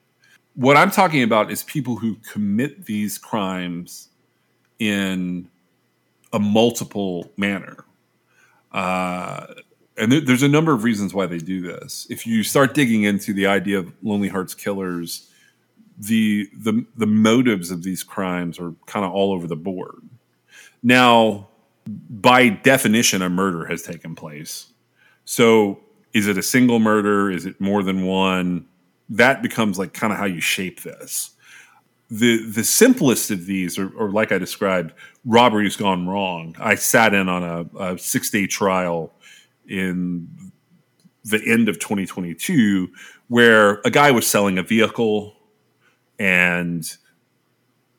What 0.55 0.77
I'm 0.77 0.91
talking 0.91 1.23
about 1.23 1.51
is 1.51 1.63
people 1.63 1.95
who 1.97 2.15
commit 2.31 2.85
these 2.85 3.17
crimes 3.17 4.09
in 4.79 5.49
a 6.33 6.39
multiple 6.39 7.31
manner. 7.37 7.85
Uh, 8.71 9.47
and 9.97 10.11
th- 10.11 10.25
there's 10.25 10.43
a 10.43 10.47
number 10.49 10.73
of 10.73 10.83
reasons 10.83 11.13
why 11.13 11.25
they 11.25 11.37
do 11.37 11.61
this. 11.61 12.07
If 12.09 12.27
you 12.27 12.43
start 12.43 12.73
digging 12.73 13.03
into 13.03 13.33
the 13.33 13.47
idea 13.47 13.79
of 13.79 13.93
Lonely 14.03 14.27
Hearts 14.27 14.53
Killers, 14.53 15.29
the 15.97 16.49
the 16.53 16.85
the 16.97 17.07
motives 17.07 17.71
of 17.71 17.83
these 17.83 18.03
crimes 18.03 18.59
are 18.59 18.73
kind 18.85 19.05
of 19.05 19.13
all 19.13 19.31
over 19.31 19.47
the 19.47 19.55
board. 19.55 20.01
Now, 20.85 21.49
by 21.87 22.49
definition, 22.49 23.23
a 23.23 23.29
murder 23.29 23.65
has 23.65 23.81
taken 23.81 24.13
place. 24.13 24.67
So 25.25 25.79
is 26.13 26.27
it 26.27 26.37
a 26.37 26.43
single 26.43 26.77
murder? 26.77 27.31
Is 27.31 27.47
it 27.47 27.59
more 27.59 27.81
than 27.81 28.05
one? 28.05 28.67
That 29.09 29.41
becomes 29.41 29.79
like 29.79 29.93
kind 29.93 30.13
of 30.13 30.19
how 30.19 30.25
you 30.25 30.41
shape 30.41 30.83
this. 30.83 31.31
The 32.11 32.47
the 32.47 32.63
simplest 32.63 33.31
of 33.31 33.47
these, 33.47 33.79
or, 33.79 34.11
like 34.11 34.31
I 34.31 34.37
described, 34.37 34.93
robbery's 35.25 35.75
gone 35.75 36.07
wrong. 36.07 36.55
I 36.59 36.75
sat 36.75 37.15
in 37.15 37.29
on 37.29 37.43
a, 37.43 37.93
a 37.93 37.97
six 37.97 38.29
day 38.29 38.45
trial 38.45 39.11
in 39.67 40.51
the 41.23 41.41
end 41.47 41.67
of 41.67 41.79
2022 41.79 42.89
where 43.27 43.81
a 43.83 43.89
guy 43.89 44.11
was 44.11 44.27
selling 44.27 44.59
a 44.59 44.63
vehicle 44.63 45.35
and 46.19 46.95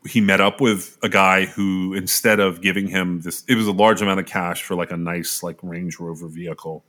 he 0.07 0.21
met 0.21 0.41
up 0.41 0.61
with 0.61 0.97
a 1.03 1.09
guy 1.09 1.47
who 1.47 1.95
instead 1.95 2.41
of 2.41 2.63
giving 2.63 2.89
him 2.89 3.21
this 3.21 3.45
it 3.49 3.55
was 3.55 3.67
a 3.67 3.73
large 3.73 4.01
amount 4.01 4.21
of 4.21 4.27
cash 4.27 4.63
for 4.63 4.75
like 4.75 4.91
a 4.91 4.97
nice 4.97 5.43
like 5.43 5.59
range 5.63 5.99
rover 5.99 6.29
vehicle 6.29 6.85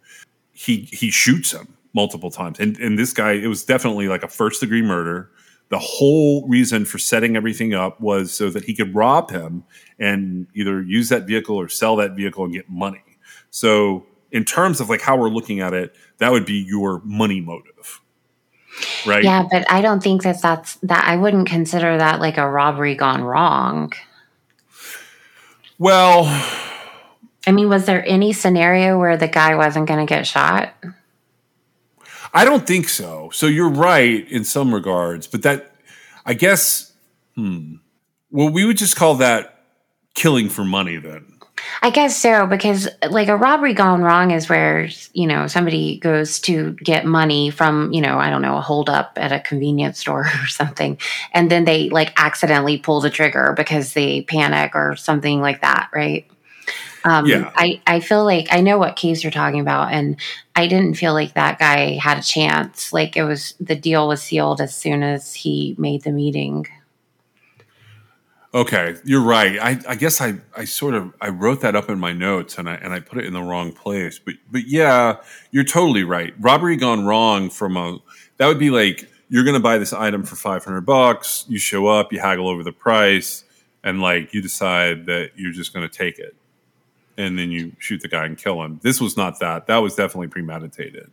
he 0.57 0.87
he 0.91 1.11
shoots 1.11 1.51
him 1.51 1.77
multiple 1.93 2.31
times. 2.31 2.59
And 2.59 2.77
and 2.79 2.97
this 2.97 3.13
guy, 3.13 3.33
it 3.33 3.47
was 3.47 3.63
definitely 3.63 4.07
like 4.07 4.23
a 4.23 4.27
first 4.27 4.61
degree 4.61 4.81
murder. 4.81 5.29
The 5.69 5.79
whole 5.79 6.47
reason 6.47 6.85
for 6.85 6.97
setting 6.97 7.35
everything 7.35 7.73
up 7.73 7.99
was 7.99 8.33
so 8.33 8.49
that 8.51 8.63
he 8.63 8.73
could 8.73 8.95
rob 8.95 9.29
him 9.29 9.63
and 9.99 10.47
either 10.55 10.81
use 10.81 11.09
that 11.09 11.27
vehicle 11.27 11.55
or 11.55 11.67
sell 11.67 11.95
that 11.97 12.15
vehicle 12.15 12.45
and 12.45 12.53
get 12.53 12.69
money. 12.69 13.03
So 13.49 14.05
in 14.31 14.45
terms 14.45 14.79
of 14.79 14.89
like 14.89 15.01
how 15.01 15.17
we're 15.17 15.29
looking 15.29 15.59
at 15.59 15.73
it, 15.73 15.95
that 16.19 16.31
would 16.31 16.45
be 16.45 16.65
your 16.67 17.01
money 17.03 17.41
motive. 17.41 18.01
Right. 19.05 19.23
Yeah, 19.23 19.47
but 19.49 19.69
I 19.71 19.81
don't 19.81 20.01
think 20.01 20.23
that 20.23 20.41
that's 20.41 20.75
that 20.83 21.05
I 21.05 21.15
wouldn't 21.15 21.47
consider 21.47 21.97
that 21.97 22.19
like 22.19 22.37
a 22.37 22.49
robbery 22.49 22.95
gone 22.95 23.23
wrong. 23.23 23.93
Well, 25.79 26.25
I 27.45 27.51
mean, 27.51 27.69
was 27.69 27.85
there 27.85 28.03
any 28.07 28.33
scenario 28.33 28.99
where 28.99 29.17
the 29.17 29.27
guy 29.27 29.55
wasn't 29.55 29.87
going 29.87 30.05
to 30.05 30.09
get 30.09 30.27
shot? 30.27 30.73
I 32.33 32.45
don't 32.45 32.67
think 32.67 32.89
so. 32.89 33.29
So 33.31 33.45
you're 33.45 33.69
right 33.69 34.29
in 34.29 34.43
some 34.43 34.73
regards, 34.73 35.27
but 35.27 35.43
that, 35.43 35.75
I 36.25 36.33
guess, 36.33 36.91
hmm. 37.35 37.75
Well, 38.29 38.49
we 38.49 38.65
would 38.65 38.77
just 38.77 38.97
call 38.97 39.15
that 39.15 39.63
killing 40.13 40.49
for 40.49 40.65
money 40.65 40.97
then. 40.97 41.36
I 41.81 41.89
guess 41.89 42.17
so 42.17 42.47
because 42.47 42.87
like 43.09 43.27
a 43.27 43.35
robbery 43.35 43.73
gone 43.73 44.01
wrong 44.01 44.31
is 44.31 44.49
where 44.49 44.89
you 45.13 45.27
know 45.27 45.47
somebody 45.47 45.99
goes 45.99 46.39
to 46.41 46.73
get 46.73 47.05
money 47.05 47.49
from 47.49 47.91
you 47.91 48.01
know 48.01 48.17
I 48.17 48.29
don't 48.29 48.41
know 48.41 48.57
a 48.57 48.61
holdup 48.61 49.13
at 49.15 49.31
a 49.31 49.39
convenience 49.39 49.99
store 49.99 50.21
or 50.41 50.47
something, 50.47 50.97
and 51.33 51.49
then 51.49 51.65
they 51.65 51.89
like 51.89 52.13
accidentally 52.17 52.77
pull 52.77 53.01
the 53.01 53.09
trigger 53.09 53.53
because 53.55 53.93
they 53.93 54.21
panic 54.21 54.75
or 54.75 54.95
something 54.95 55.41
like 55.41 55.61
that, 55.61 55.89
right? 55.93 56.27
Um, 57.03 57.25
yeah. 57.25 57.51
I, 57.55 57.81
I 57.87 57.99
feel 58.01 58.25
like 58.25 58.47
I 58.51 58.59
know 58.59 58.77
what 58.77 58.97
case 58.97 59.23
you're 59.23 59.31
talking 59.31 59.61
about, 59.61 59.93
and 59.93 60.19
I 60.55 60.67
didn't 60.67 60.95
feel 60.95 61.13
like 61.13 61.35
that 61.35 61.57
guy 61.57 61.93
had 61.93 62.17
a 62.17 62.23
chance. 62.23 62.91
Like 62.91 63.15
it 63.15 63.23
was 63.23 63.53
the 63.59 63.75
deal 63.75 64.07
was 64.07 64.21
sealed 64.21 64.59
as 64.59 64.75
soon 64.75 65.03
as 65.03 65.33
he 65.33 65.75
made 65.77 66.03
the 66.03 66.11
meeting. 66.11 66.67
Okay, 68.57 68.95
you're 69.03 69.21
right. 69.21 69.59
I, 69.59 69.79
I 69.87 69.93
guess 69.93 70.19
I, 70.19 70.33
I 70.55 70.65
sort 70.65 70.95
of 70.95 71.13
I 71.21 71.29
wrote 71.29 71.61
that 71.61 71.75
up 71.75 71.91
in 71.91 71.99
my 71.99 72.11
notes 72.11 72.57
and 72.57 72.67
I 72.67 72.73
and 72.73 72.91
I 72.91 72.99
put 72.99 73.19
it 73.19 73.25
in 73.25 73.33
the 73.33 73.41
wrong 73.43 73.71
place. 73.71 74.17
But 74.17 74.33
but 74.49 74.65
yeah, 74.65 75.17
you're 75.51 75.63
totally 75.63 76.03
right. 76.03 76.33
Robbery 76.39 76.75
gone 76.75 77.05
wrong 77.05 77.51
from 77.51 77.77
a 77.77 77.99
that 78.37 78.47
would 78.47 78.57
be 78.57 78.71
like 78.71 79.07
you're 79.29 79.43
going 79.43 79.53
to 79.53 79.61
buy 79.61 79.77
this 79.77 79.93
item 79.93 80.23
for 80.23 80.35
500 80.35 80.81
bucks, 80.81 81.45
you 81.47 81.59
show 81.59 81.85
up, 81.85 82.11
you 82.11 82.19
haggle 82.19 82.47
over 82.47 82.63
the 82.63 82.71
price 82.71 83.43
and 83.83 84.01
like 84.01 84.33
you 84.33 84.41
decide 84.41 85.05
that 85.05 85.33
you're 85.35 85.51
just 85.51 85.71
going 85.71 85.87
to 85.87 85.95
take 85.95 86.17
it 86.17 86.35
and 87.15 87.37
then 87.37 87.51
you 87.51 87.73
shoot 87.77 88.01
the 88.01 88.07
guy 88.07 88.25
and 88.25 88.39
kill 88.39 88.63
him. 88.63 88.79
This 88.81 88.99
was 88.99 89.15
not 89.15 89.39
that. 89.39 89.67
That 89.67 89.77
was 89.77 89.93
definitely 89.93 90.29
premeditated. 90.29 91.11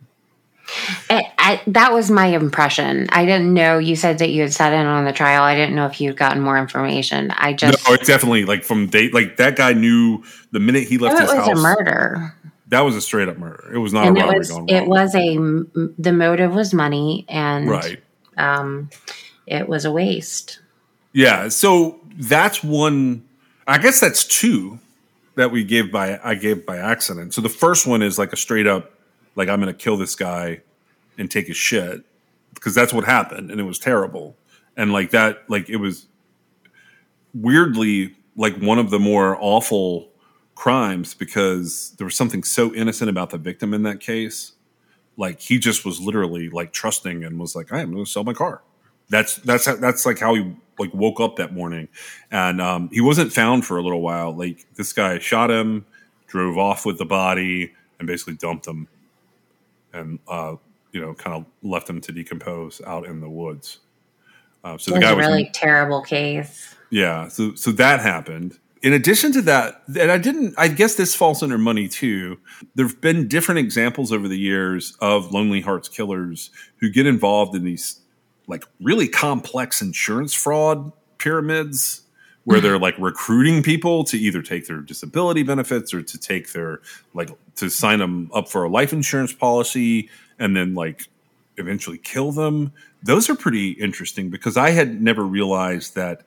I, 1.09 1.31
I, 1.37 1.61
that 1.67 1.93
was 1.93 2.09
my 2.09 2.27
impression. 2.27 3.07
I 3.11 3.25
didn't 3.25 3.53
know. 3.53 3.77
You 3.77 3.95
said 3.95 4.17
that 4.19 4.29
you 4.29 4.41
had 4.41 4.53
sat 4.53 4.73
in 4.73 4.85
on 4.85 5.05
the 5.05 5.13
trial. 5.13 5.43
I 5.43 5.55
didn't 5.55 5.75
know 5.75 5.85
if 5.85 6.01
you'd 6.01 6.17
gotten 6.17 6.41
more 6.41 6.57
information. 6.57 7.31
I 7.31 7.53
just 7.53 7.87
no, 7.87 7.93
it's 7.93 8.07
definitely 8.07 8.45
like 8.45 8.63
from 8.63 8.87
date. 8.87 9.13
Like 9.13 9.37
that 9.37 9.55
guy 9.55 9.73
knew 9.73 10.23
the 10.51 10.59
minute 10.59 10.87
he 10.87 10.97
left 10.97 11.19
his 11.19 11.31
house. 11.31 11.47
it 11.47 11.51
was 11.51 11.59
a 11.59 11.61
murder, 11.61 12.35
That 12.69 12.81
was 12.81 12.95
a 12.95 13.01
straight 13.01 13.27
up 13.27 13.37
murder. 13.37 13.71
It 13.73 13.77
was 13.77 13.93
not 13.93 14.07
and 14.07 14.17
a 14.17 14.19
it 14.19 14.23
robbery 14.23 14.39
was 14.39 14.51
gone 14.51 14.69
it 14.69 14.87
was 14.87 15.15
a 15.15 15.35
the 16.01 16.11
motive 16.11 16.53
was 16.53 16.73
money, 16.73 17.25
and 17.29 17.69
right. 17.69 18.01
um, 18.37 18.89
it 19.45 19.69
was 19.69 19.85
a 19.85 19.91
waste. 19.91 20.59
Yeah. 21.13 21.49
So 21.49 21.99
that's 22.17 22.63
one. 22.63 23.23
I 23.67 23.77
guess 23.77 23.99
that's 23.99 24.23
two 24.23 24.79
that 25.35 25.51
we 25.51 25.63
gave 25.63 25.91
by 25.91 26.19
I 26.23 26.35
gave 26.35 26.65
by 26.65 26.77
accident. 26.77 27.33
So 27.33 27.41
the 27.41 27.49
first 27.49 27.85
one 27.85 28.01
is 28.01 28.17
like 28.17 28.33
a 28.33 28.37
straight 28.37 28.67
up, 28.67 28.91
like 29.35 29.49
I'm 29.49 29.61
going 29.61 29.73
to 29.73 29.77
kill 29.77 29.97
this 29.97 30.15
guy 30.15 30.61
and 31.17 31.29
take 31.29 31.47
his 31.47 31.57
shit 31.57 32.03
because 32.53 32.73
that's 32.73 32.93
what 32.93 33.03
happened 33.03 33.51
and 33.51 33.59
it 33.59 33.63
was 33.63 33.79
terrible. 33.79 34.35
And 34.77 34.91
like 34.91 35.11
that 35.11 35.43
like 35.49 35.69
it 35.69 35.77
was 35.77 36.07
weirdly 37.33 38.15
like 38.35 38.55
one 38.57 38.79
of 38.79 38.89
the 38.89 38.99
more 38.99 39.37
awful 39.39 40.09
crimes 40.55 41.13
because 41.13 41.93
there 41.97 42.05
was 42.05 42.15
something 42.15 42.43
so 42.43 42.73
innocent 42.73 43.09
about 43.09 43.29
the 43.29 43.37
victim 43.37 43.73
in 43.73 43.83
that 43.83 43.99
case. 43.99 44.53
Like 45.17 45.39
he 45.39 45.59
just 45.59 45.85
was 45.85 45.99
literally 45.99 46.49
like 46.49 46.73
trusting 46.73 47.23
and 47.23 47.39
was 47.39 47.55
like 47.55 47.71
i 47.71 47.79
am 47.79 47.93
going 47.93 48.03
to 48.03 48.11
sell 48.11 48.23
my 48.23 48.33
car. 48.33 48.61
That's 49.09 49.35
that's 49.37 49.65
how, 49.65 49.75
that's 49.75 50.05
like 50.05 50.19
how 50.19 50.33
he 50.35 50.55
like 50.79 50.93
woke 50.93 51.19
up 51.19 51.37
that 51.37 51.53
morning. 51.53 51.87
And 52.31 52.59
um, 52.59 52.89
he 52.91 52.99
wasn't 52.99 53.31
found 53.31 53.65
for 53.65 53.77
a 53.77 53.81
little 53.81 54.01
while. 54.01 54.35
Like 54.35 54.65
this 54.75 54.91
guy 54.91 55.19
shot 55.19 55.51
him 55.51 55.85
drove 56.27 56.57
off 56.57 56.85
with 56.85 56.97
the 56.97 57.05
body 57.05 57.71
and 57.99 58.07
basically 58.07 58.33
dumped 58.33 58.67
him 58.67 58.87
and 59.95 60.19
uh, 60.27 60.55
you 60.91 61.01
know 61.01 61.13
kind 61.13 61.35
of 61.35 61.45
left 61.63 61.89
him 61.89 62.01
to 62.01 62.11
decompose 62.11 62.81
out 62.85 63.05
in 63.05 63.21
the 63.21 63.29
woods 63.29 63.79
uh, 64.63 64.77
so 64.77 64.91
It 64.91 64.95
the 64.95 64.99
was 64.99 65.03
guy 65.03 65.11
a 65.11 65.15
was 65.15 65.25
really 65.27 65.49
terrible 65.53 66.01
case. 66.01 66.75
yeah, 66.89 67.27
so 67.27 67.53
so 67.55 67.71
that 67.73 67.99
happened. 67.99 68.57
In 68.81 68.93
addition 68.93 69.31
to 69.33 69.41
that, 69.43 69.81
and 69.99 70.11
I 70.11 70.17
didn't. 70.19 70.53
I 70.57 70.67
guess 70.67 70.95
this 70.95 71.15
falls 71.15 71.41
under 71.43 71.57
money 71.57 71.87
too. 71.87 72.37
There've 72.75 72.99
been 73.01 73.27
different 73.27 73.59
examples 73.59 74.11
over 74.11 74.27
the 74.27 74.37
years 74.37 74.95
of 75.01 75.31
Lonely 75.31 75.61
Hearts 75.61 75.89
killers 75.89 76.51
who 76.77 76.89
get 76.89 77.05
involved 77.07 77.55
in 77.55 77.63
these 77.63 78.01
like 78.47 78.63
really 78.81 79.07
complex 79.07 79.81
insurance 79.81 80.33
fraud 80.33 80.91
pyramids 81.17 82.01
where 82.45 82.57
mm-hmm. 82.57 82.67
they're 82.67 82.79
like 82.79 82.95
recruiting 82.97 83.61
people 83.61 84.03
to 84.05 84.17
either 84.17 84.41
take 84.41 84.67
their 84.67 84.79
disability 84.79 85.43
benefits 85.43 85.93
or 85.93 86.01
to 86.01 86.17
take 86.17 86.53
their 86.53 86.79
like 87.13 87.29
to 87.57 87.69
sign 87.69 87.99
them 87.99 88.29
up 88.33 88.47
for 88.47 88.63
a 88.63 88.69
life 88.69 88.93
insurance 88.93 89.33
policy 89.33 90.09
and 90.39 90.55
then 90.55 90.73
like 90.73 91.07
eventually 91.57 91.97
kill 91.97 92.31
them. 92.31 92.71
Those 93.03 93.29
are 93.29 93.35
pretty 93.35 93.71
interesting 93.71 94.29
because 94.29 94.57
I 94.57 94.71
had 94.71 95.01
never 95.01 95.23
realized 95.23 95.95
that 95.95 96.23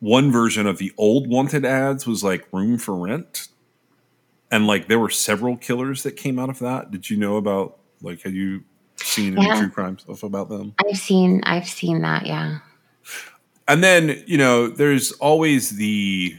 one 0.00 0.30
version 0.30 0.66
of 0.66 0.78
the 0.78 0.92
old 0.98 1.28
wanted 1.28 1.64
ads 1.64 2.06
was 2.06 2.22
like 2.22 2.46
room 2.52 2.78
for 2.78 2.94
rent. 2.94 3.48
And 4.50 4.66
like 4.66 4.88
there 4.88 4.98
were 4.98 5.10
several 5.10 5.56
killers 5.56 6.02
that 6.02 6.12
came 6.12 6.38
out 6.38 6.50
of 6.50 6.58
that. 6.58 6.90
Did 6.90 7.10
you 7.10 7.16
know 7.16 7.36
about 7.36 7.78
like 8.02 8.22
had 8.22 8.34
you 8.34 8.64
seen 8.96 9.36
any 9.38 9.46
Yeah. 9.46 9.58
true 9.58 9.70
crime 9.70 9.98
stuff 9.98 10.22
about 10.22 10.48
them? 10.48 10.74
I've 10.84 10.98
seen 10.98 11.42
I've 11.44 11.68
seen 11.68 12.02
that. 12.02 12.26
Yeah. 12.26 12.58
And 13.66 13.82
then 13.82 14.22
you 14.26 14.38
know 14.38 14.68
there's 14.68 15.12
always 15.12 15.70
the 15.76 16.36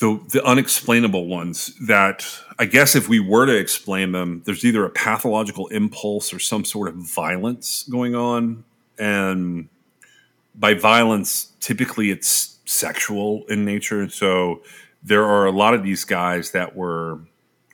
the 0.00 0.20
the 0.30 0.44
unexplainable 0.44 1.26
ones 1.26 1.74
that 1.86 2.26
I 2.58 2.66
guess 2.66 2.94
if 2.94 3.08
we 3.08 3.20
were 3.20 3.46
to 3.46 3.56
explain 3.56 4.12
them, 4.12 4.42
there's 4.44 4.64
either 4.64 4.84
a 4.84 4.90
pathological 4.90 5.68
impulse 5.68 6.32
or 6.32 6.38
some 6.38 6.64
sort 6.64 6.88
of 6.88 6.94
violence 6.96 7.84
going 7.90 8.14
on, 8.14 8.64
and 8.98 9.68
by 10.54 10.74
violence, 10.74 11.52
typically 11.60 12.10
it's 12.10 12.58
sexual 12.64 13.44
in 13.48 13.64
nature. 13.64 14.08
So 14.08 14.62
there 15.02 15.24
are 15.24 15.46
a 15.46 15.52
lot 15.52 15.74
of 15.74 15.82
these 15.82 16.04
guys 16.04 16.50
that 16.52 16.76
were 16.76 17.20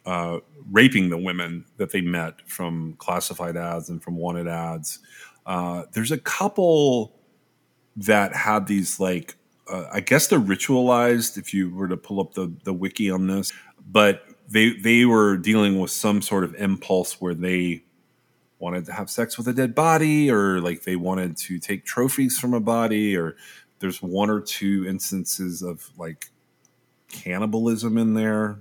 uh, 0.07 0.39
raping 0.71 1.11
the 1.11 1.19
women 1.19 1.65
that 1.77 1.93
they 1.93 2.01
met 2.01 2.41
from 2.47 2.95
classified 2.99 3.57
ads 3.57 3.89
and 3.89 4.03
from 4.03 4.17
wanted 4.17 4.49
ads. 4.49 5.01
Uh, 5.49 5.85
there's 5.95 6.13
a 6.13 6.19
couple 6.19 7.19
that 7.97 8.37
had 8.37 8.67
these 8.67 9.01
like 9.01 9.35
uh, 9.69 9.87
I 9.93 10.01
guess 10.01 10.29
they're 10.29 10.39
ritualized 10.39 11.39
if 11.39 11.53
you 11.53 11.75
were 11.75 11.89
to 11.89 11.97
pull 11.97 12.21
up 12.21 12.35
the 12.35 12.53
the 12.65 12.73
wiki 12.73 13.11
on 13.11 13.27
this, 13.27 13.51
but 13.91 14.23
they 14.47 14.75
they 14.75 15.07
were 15.07 15.39
dealing 15.39 15.81
with 15.81 15.91
some 15.91 16.21
sort 16.21 16.45
of 16.45 16.55
impulse 16.57 17.21
where 17.21 17.35
they 17.35 17.83
wanted 18.59 18.85
to 18.87 18.93
have 18.93 19.09
sex 19.09 19.39
with 19.39 19.49
a 19.49 19.53
dead 19.55 19.75
body 19.75 20.31
or 20.31 20.61
like 20.61 20.83
they 20.83 20.97
wanted 20.97 21.37
to 21.37 21.59
take 21.59 21.85
trophies 21.85 22.39
from 22.39 22.53
a 22.53 22.61
body 22.61 23.17
or 23.17 23.37
there's 23.79 24.03
one 24.03 24.29
or 24.29 24.41
two 24.41 24.85
instances 24.87 25.63
of 25.63 25.89
like 25.97 26.27
cannibalism 27.09 27.97
in 27.97 28.15
there. 28.15 28.59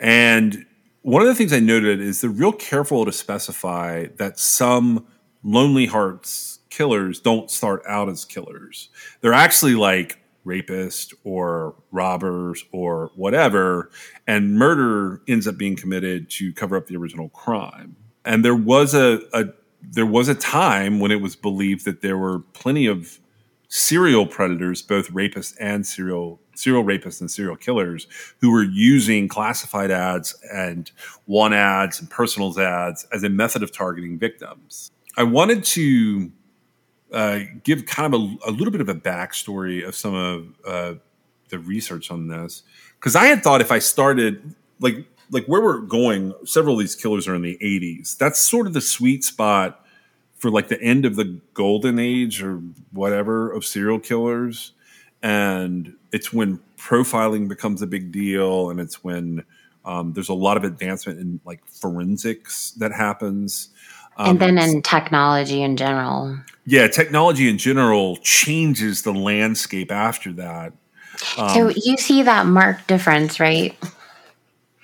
And 0.00 0.64
one 1.02 1.20
of 1.20 1.28
the 1.28 1.34
things 1.34 1.52
I 1.52 1.60
noted 1.60 2.00
is 2.00 2.20
they're 2.20 2.30
real 2.30 2.52
careful 2.52 3.04
to 3.04 3.12
specify 3.12 4.06
that 4.16 4.38
some 4.38 5.06
Lonely 5.44 5.86
Hearts 5.86 6.60
killers 6.70 7.20
don't 7.20 7.50
start 7.50 7.82
out 7.86 8.08
as 8.08 8.24
killers. 8.24 8.88
They're 9.20 9.32
actually 9.34 9.74
like 9.74 10.18
rapists 10.44 11.14
or 11.22 11.74
robbers 11.92 12.64
or 12.72 13.10
whatever, 13.14 13.90
and 14.26 14.56
murder 14.58 15.20
ends 15.28 15.46
up 15.46 15.56
being 15.56 15.76
committed 15.76 16.30
to 16.30 16.52
cover 16.54 16.76
up 16.76 16.86
the 16.86 16.96
original 16.96 17.28
crime. 17.28 17.96
And 18.24 18.44
there 18.44 18.56
was 18.56 18.94
a, 18.94 19.20
a 19.32 19.44
there 19.82 20.06
was 20.06 20.28
a 20.28 20.34
time 20.34 20.98
when 20.98 21.10
it 21.10 21.20
was 21.20 21.36
believed 21.36 21.84
that 21.84 22.00
there 22.00 22.16
were 22.16 22.40
plenty 22.54 22.86
of 22.86 23.20
serial 23.68 24.26
predators, 24.26 24.80
both 24.80 25.10
rapists 25.10 25.54
and 25.60 25.86
serial 25.86 26.40
serial 26.54 26.84
rapists 26.84 27.20
and 27.20 27.30
serial 27.30 27.56
killers, 27.56 28.06
who 28.40 28.50
were 28.50 28.62
using 28.62 29.28
classified 29.28 29.90
ads 29.90 30.34
and 30.52 30.90
one 31.26 31.52
ads 31.52 32.00
and 32.00 32.08
personals 32.08 32.58
ads 32.58 33.06
as 33.12 33.24
a 33.24 33.28
method 33.28 33.62
of 33.62 33.72
targeting 33.72 34.18
victims. 34.18 34.90
I 35.16 35.22
wanted 35.22 35.64
to 35.64 36.32
uh, 37.12 37.40
give 37.62 37.86
kind 37.86 38.12
of 38.12 38.20
a, 38.20 38.50
a 38.50 38.50
little 38.50 38.72
bit 38.72 38.80
of 38.80 38.88
a 38.88 38.94
backstory 38.94 39.86
of 39.86 39.94
some 39.94 40.14
of 40.14 40.46
uh, 40.66 40.94
the 41.48 41.58
research 41.58 42.10
on 42.10 42.28
this 42.28 42.62
because 42.98 43.14
I 43.14 43.26
had 43.26 43.42
thought 43.42 43.60
if 43.60 43.70
I 43.70 43.78
started 43.78 44.54
like 44.80 45.06
like 45.30 45.46
where 45.46 45.60
we're 45.60 45.80
going, 45.80 46.34
several 46.44 46.74
of 46.74 46.80
these 46.80 46.94
killers 46.94 47.26
are 47.26 47.34
in 47.34 47.42
the 47.42 47.58
80s. 47.60 48.16
That's 48.16 48.38
sort 48.40 48.66
of 48.66 48.72
the 48.72 48.80
sweet 48.80 49.24
spot 49.24 49.84
for 50.36 50.50
like 50.50 50.68
the 50.68 50.80
end 50.82 51.04
of 51.04 51.16
the 51.16 51.40
golden 51.54 51.98
age 51.98 52.42
or 52.42 52.60
whatever 52.92 53.50
of 53.50 53.64
serial 53.64 53.98
killers. 53.98 54.72
And 55.22 55.94
it's 56.12 56.32
when 56.32 56.60
profiling 56.76 57.48
becomes 57.48 57.80
a 57.80 57.86
big 57.86 58.12
deal, 58.12 58.68
and 58.68 58.78
it's 58.78 59.02
when 59.02 59.44
um, 59.84 60.12
there's 60.12 60.28
a 60.28 60.34
lot 60.34 60.56
of 60.56 60.64
advancement 60.64 61.18
in 61.18 61.40
like 61.44 61.66
forensics 61.66 62.72
that 62.72 62.92
happens. 62.92 63.70
Um, 64.16 64.30
and 64.30 64.40
then 64.40 64.58
in 64.58 64.82
technology 64.82 65.62
in 65.62 65.76
general. 65.76 66.38
yeah, 66.66 66.86
technology 66.88 67.48
in 67.48 67.58
general 67.58 68.16
changes 68.18 69.02
the 69.02 69.12
landscape 69.12 69.90
after 69.90 70.32
that. 70.34 70.72
Um, 71.36 71.48
so 71.50 71.68
you 71.68 71.96
see 71.96 72.22
that 72.22 72.46
marked 72.46 72.86
difference, 72.86 73.40
right? 73.40 73.76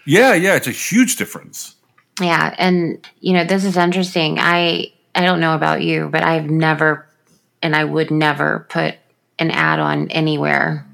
yeah, 0.06 0.34
yeah, 0.34 0.56
it's 0.56 0.66
a 0.66 0.72
huge 0.72 1.16
difference. 1.16 1.76
Yeah, 2.20 2.54
and 2.58 3.06
you 3.20 3.32
know 3.32 3.44
this 3.44 3.64
is 3.64 3.76
interesting. 3.76 4.38
I 4.38 4.92
I 5.14 5.24
don't 5.24 5.40
know 5.40 5.54
about 5.54 5.82
you, 5.82 6.08
but 6.08 6.22
I've 6.22 6.50
never, 6.50 7.06
and 7.62 7.74
I 7.74 7.84
would 7.84 8.10
never 8.10 8.66
put 8.68 8.96
an 9.38 9.50
ad 9.50 9.80
on 9.80 10.10
anywhere, 10.10 10.86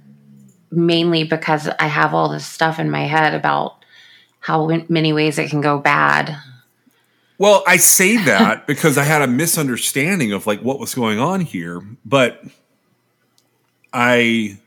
mainly 0.70 1.24
because 1.24 1.68
I 1.80 1.86
have 1.86 2.14
all 2.14 2.28
this 2.28 2.46
stuff 2.46 2.78
in 2.78 2.90
my 2.90 3.06
head 3.06 3.34
about 3.34 3.84
how 4.40 4.68
many 4.88 5.12
ways 5.12 5.38
it 5.38 5.50
can 5.50 5.60
go 5.60 5.78
bad. 5.78 6.36
Well, 7.38 7.62
I 7.66 7.76
say 7.76 8.16
that 8.24 8.66
because 8.68 8.96
I 8.98 9.04
had 9.04 9.22
a 9.22 9.26
misunderstanding 9.26 10.32
of 10.32 10.46
like 10.46 10.60
what 10.60 10.78
was 10.78 10.94
going 10.94 11.18
on 11.18 11.40
here, 11.40 11.82
but 12.04 12.42
I 13.92 14.58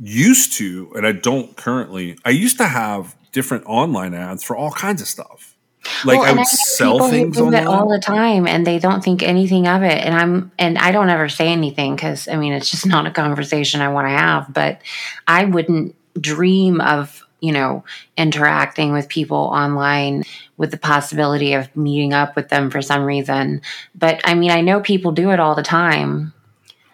used 0.00 0.54
to, 0.54 0.92
and 0.96 1.06
I 1.06 1.12
don't 1.12 1.56
currently. 1.56 2.16
I 2.24 2.30
used 2.30 2.58
to 2.58 2.66
have 2.66 3.14
different 3.32 3.64
online 3.66 4.14
ads 4.14 4.42
for 4.42 4.56
all 4.56 4.70
kinds 4.70 5.00
of 5.02 5.08
stuff. 5.08 5.56
Like 6.04 6.18
Well, 6.18 6.26
I 6.28 6.30
would 6.30 6.36
know 6.38 6.44
sell 6.44 7.08
things 7.10 7.36
do 7.36 7.44
it 7.44 7.54
online. 7.54 7.66
all 7.66 7.88
the 7.88 7.98
time, 7.98 8.46
and 8.46 8.66
they 8.66 8.78
don't 8.78 9.04
think 9.04 9.22
anything 9.22 9.68
of 9.68 9.82
it. 9.82 9.98
And 9.98 10.14
I'm, 10.14 10.50
and 10.58 10.78
I 10.78 10.92
don't 10.92 11.10
ever 11.10 11.28
say 11.28 11.48
anything 11.48 11.94
because 11.94 12.26
I 12.26 12.36
mean 12.36 12.54
it's 12.54 12.70
just 12.70 12.86
not 12.86 13.06
a 13.06 13.10
conversation 13.10 13.82
I 13.82 13.88
want 13.88 14.06
to 14.06 14.10
have. 14.10 14.52
But 14.52 14.80
I 15.28 15.44
wouldn't 15.44 15.94
dream 16.18 16.80
of 16.80 17.23
you 17.44 17.52
know 17.52 17.84
interacting 18.16 18.92
with 18.92 19.08
people 19.08 19.36
online 19.36 20.24
with 20.56 20.70
the 20.70 20.78
possibility 20.78 21.52
of 21.52 21.74
meeting 21.76 22.14
up 22.14 22.34
with 22.36 22.48
them 22.48 22.70
for 22.70 22.80
some 22.80 23.04
reason. 23.04 23.60
But 23.94 24.20
I 24.24 24.34
mean, 24.34 24.50
I 24.50 24.62
know 24.62 24.80
people 24.80 25.12
do 25.12 25.30
it 25.30 25.40
all 25.40 25.54
the 25.54 25.62
time. 25.62 26.32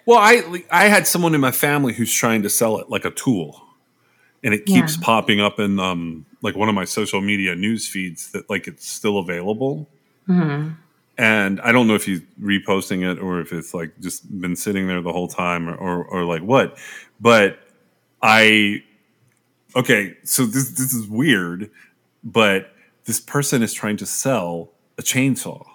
Well, 0.06 0.18
I 0.18 0.64
I 0.70 0.88
had 0.88 1.06
someone 1.06 1.34
in 1.34 1.40
my 1.40 1.52
family 1.52 1.92
who's 1.92 2.12
trying 2.12 2.42
to 2.42 2.50
sell 2.50 2.78
it 2.78 2.90
like 2.90 3.04
a 3.04 3.12
tool, 3.12 3.62
and 4.42 4.52
it 4.52 4.66
keeps 4.66 4.96
yeah. 4.96 5.04
popping 5.04 5.40
up 5.40 5.60
in 5.60 5.78
um, 5.78 6.26
like 6.42 6.56
one 6.56 6.68
of 6.68 6.74
my 6.74 6.84
social 6.84 7.20
media 7.20 7.54
news 7.54 7.86
feeds 7.86 8.32
that 8.32 8.50
like 8.50 8.66
it's 8.66 8.86
still 8.86 9.18
available. 9.18 9.88
Mm-hmm. 10.28 10.70
And 11.16 11.60
I 11.60 11.70
don't 11.70 11.86
know 11.86 11.94
if 11.94 12.06
he's 12.06 12.22
reposting 12.40 13.08
it 13.08 13.20
or 13.20 13.40
if 13.40 13.52
it's 13.52 13.74
like 13.74 13.92
just 14.00 14.40
been 14.40 14.56
sitting 14.56 14.86
there 14.88 15.02
the 15.02 15.12
whole 15.12 15.28
time 15.28 15.68
or, 15.68 15.74
or, 15.74 16.04
or 16.04 16.24
like 16.24 16.40
what. 16.40 16.78
But 17.20 17.58
I 18.22 18.82
okay, 19.76 20.16
so 20.24 20.44
this 20.44 20.70
this 20.70 20.92
is 20.92 21.06
weird, 21.06 21.70
but 22.22 22.72
this 23.04 23.20
person 23.20 23.62
is 23.62 23.72
trying 23.72 23.96
to 23.98 24.06
sell 24.06 24.70
a 24.98 25.02
chainsaw. 25.02 25.66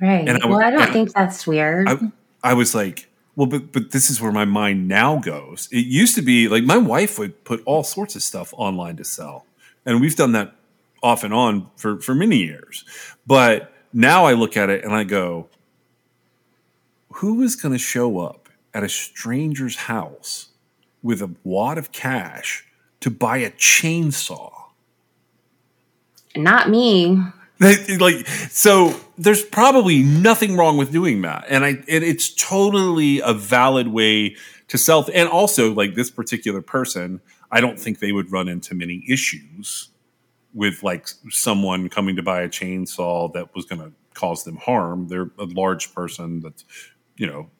Right. 0.00 0.28
And 0.28 0.42
I, 0.42 0.46
well, 0.46 0.60
I 0.60 0.70
don't 0.70 0.92
think 0.92 1.12
that's 1.12 1.46
weird. 1.46 1.88
I, 1.88 1.98
I 2.42 2.54
was 2.54 2.74
like, 2.74 3.08
well, 3.36 3.46
but 3.46 3.72
but 3.72 3.92
this 3.92 4.10
is 4.10 4.20
where 4.20 4.32
my 4.32 4.44
mind 4.44 4.88
now 4.88 5.18
goes. 5.18 5.68
It 5.70 5.86
used 5.86 6.14
to 6.16 6.22
be 6.22 6.48
like 6.48 6.64
my 6.64 6.78
wife 6.78 7.18
would 7.18 7.44
put 7.44 7.62
all 7.66 7.82
sorts 7.82 8.16
of 8.16 8.22
stuff 8.22 8.52
online 8.56 8.96
to 8.96 9.04
sell, 9.04 9.46
and 9.84 10.00
we've 10.00 10.16
done 10.16 10.32
that 10.32 10.54
off 11.02 11.24
and 11.24 11.34
on 11.34 11.70
for 11.76 12.00
for 12.00 12.14
many 12.14 12.38
years. 12.38 12.84
But 13.26 13.72
now 13.92 14.24
I 14.24 14.32
look 14.32 14.56
at 14.56 14.70
it 14.70 14.84
and 14.84 14.94
I 14.94 15.04
go, 15.04 15.48
who 17.14 17.42
is 17.42 17.56
going 17.56 17.72
to 17.72 17.78
show 17.78 18.20
up 18.20 18.48
at 18.72 18.82
a 18.82 18.88
stranger's 18.88 19.76
house 19.76 20.49
with 21.02 21.22
a 21.22 21.34
wad 21.44 21.78
of 21.78 21.92
cash 21.92 22.66
to 23.00 23.10
buy 23.10 23.38
a 23.38 23.50
chainsaw? 23.52 24.52
Not 26.36 26.68
me. 26.70 27.22
like 27.98 28.26
so 28.48 28.98
there's 29.18 29.42
probably 29.42 30.02
nothing 30.02 30.56
wrong 30.56 30.78
with 30.78 30.90
doing 30.90 31.20
that 31.20 31.44
and 31.50 31.62
i 31.62 31.68
and 31.68 31.84
it's 31.88 32.32
totally 32.34 33.20
a 33.20 33.34
valid 33.34 33.88
way 33.88 34.34
to 34.68 34.78
self 34.78 35.10
and 35.12 35.28
also 35.28 35.74
like 35.74 35.94
this 35.94 36.10
particular 36.10 36.62
person 36.62 37.20
i 37.50 37.60
don't 37.60 37.78
think 37.78 37.98
they 37.98 38.12
would 38.12 38.32
run 38.32 38.48
into 38.48 38.74
many 38.74 39.04
issues 39.06 39.90
with 40.54 40.82
like 40.82 41.06
someone 41.28 41.90
coming 41.90 42.16
to 42.16 42.22
buy 42.22 42.40
a 42.40 42.48
chainsaw 42.48 43.30
that 43.34 43.54
was 43.54 43.66
going 43.66 43.82
to 43.82 43.92
cause 44.14 44.44
them 44.44 44.56
harm 44.56 45.08
they're 45.08 45.30
a 45.38 45.44
large 45.44 45.94
person 45.94 46.40
that's 46.40 46.64
you 47.16 47.26
know 47.26 47.50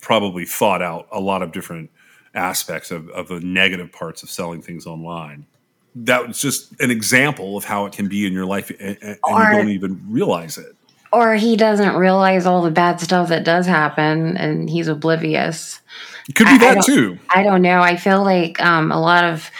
probably 0.00 0.44
thought 0.44 0.82
out 0.82 1.06
a 1.12 1.20
lot 1.20 1.42
of 1.42 1.52
different 1.52 1.90
aspects 2.34 2.90
of, 2.90 3.08
of 3.10 3.28
the 3.28 3.40
negative 3.40 3.92
parts 3.92 4.22
of 4.22 4.30
selling 4.30 4.62
things 4.62 4.86
online. 4.86 5.46
That 5.94 6.28
was 6.28 6.40
just 6.40 6.72
an 6.80 6.90
example 6.90 7.56
of 7.56 7.64
how 7.64 7.86
it 7.86 7.92
can 7.92 8.08
be 8.08 8.26
in 8.26 8.32
your 8.32 8.46
life 8.46 8.70
and, 8.78 8.96
and 9.02 9.18
or, 9.24 9.42
you 9.42 9.50
don't 9.50 9.68
even 9.70 10.00
realize 10.08 10.56
it. 10.56 10.76
Or 11.12 11.34
he 11.34 11.56
doesn't 11.56 11.96
realize 11.96 12.46
all 12.46 12.62
the 12.62 12.70
bad 12.70 13.00
stuff 13.00 13.28
that 13.30 13.44
does 13.44 13.66
happen 13.66 14.36
and 14.36 14.70
he's 14.70 14.86
oblivious. 14.86 15.80
It 16.28 16.36
could 16.36 16.46
be 16.46 16.52
I, 16.52 16.58
that 16.58 16.78
I 16.78 16.80
too. 16.82 17.18
I 17.28 17.42
don't 17.42 17.62
know. 17.62 17.80
I 17.80 17.96
feel 17.96 18.22
like 18.22 18.60
um, 18.60 18.92
a 18.92 19.00
lot 19.00 19.24
of 19.24 19.50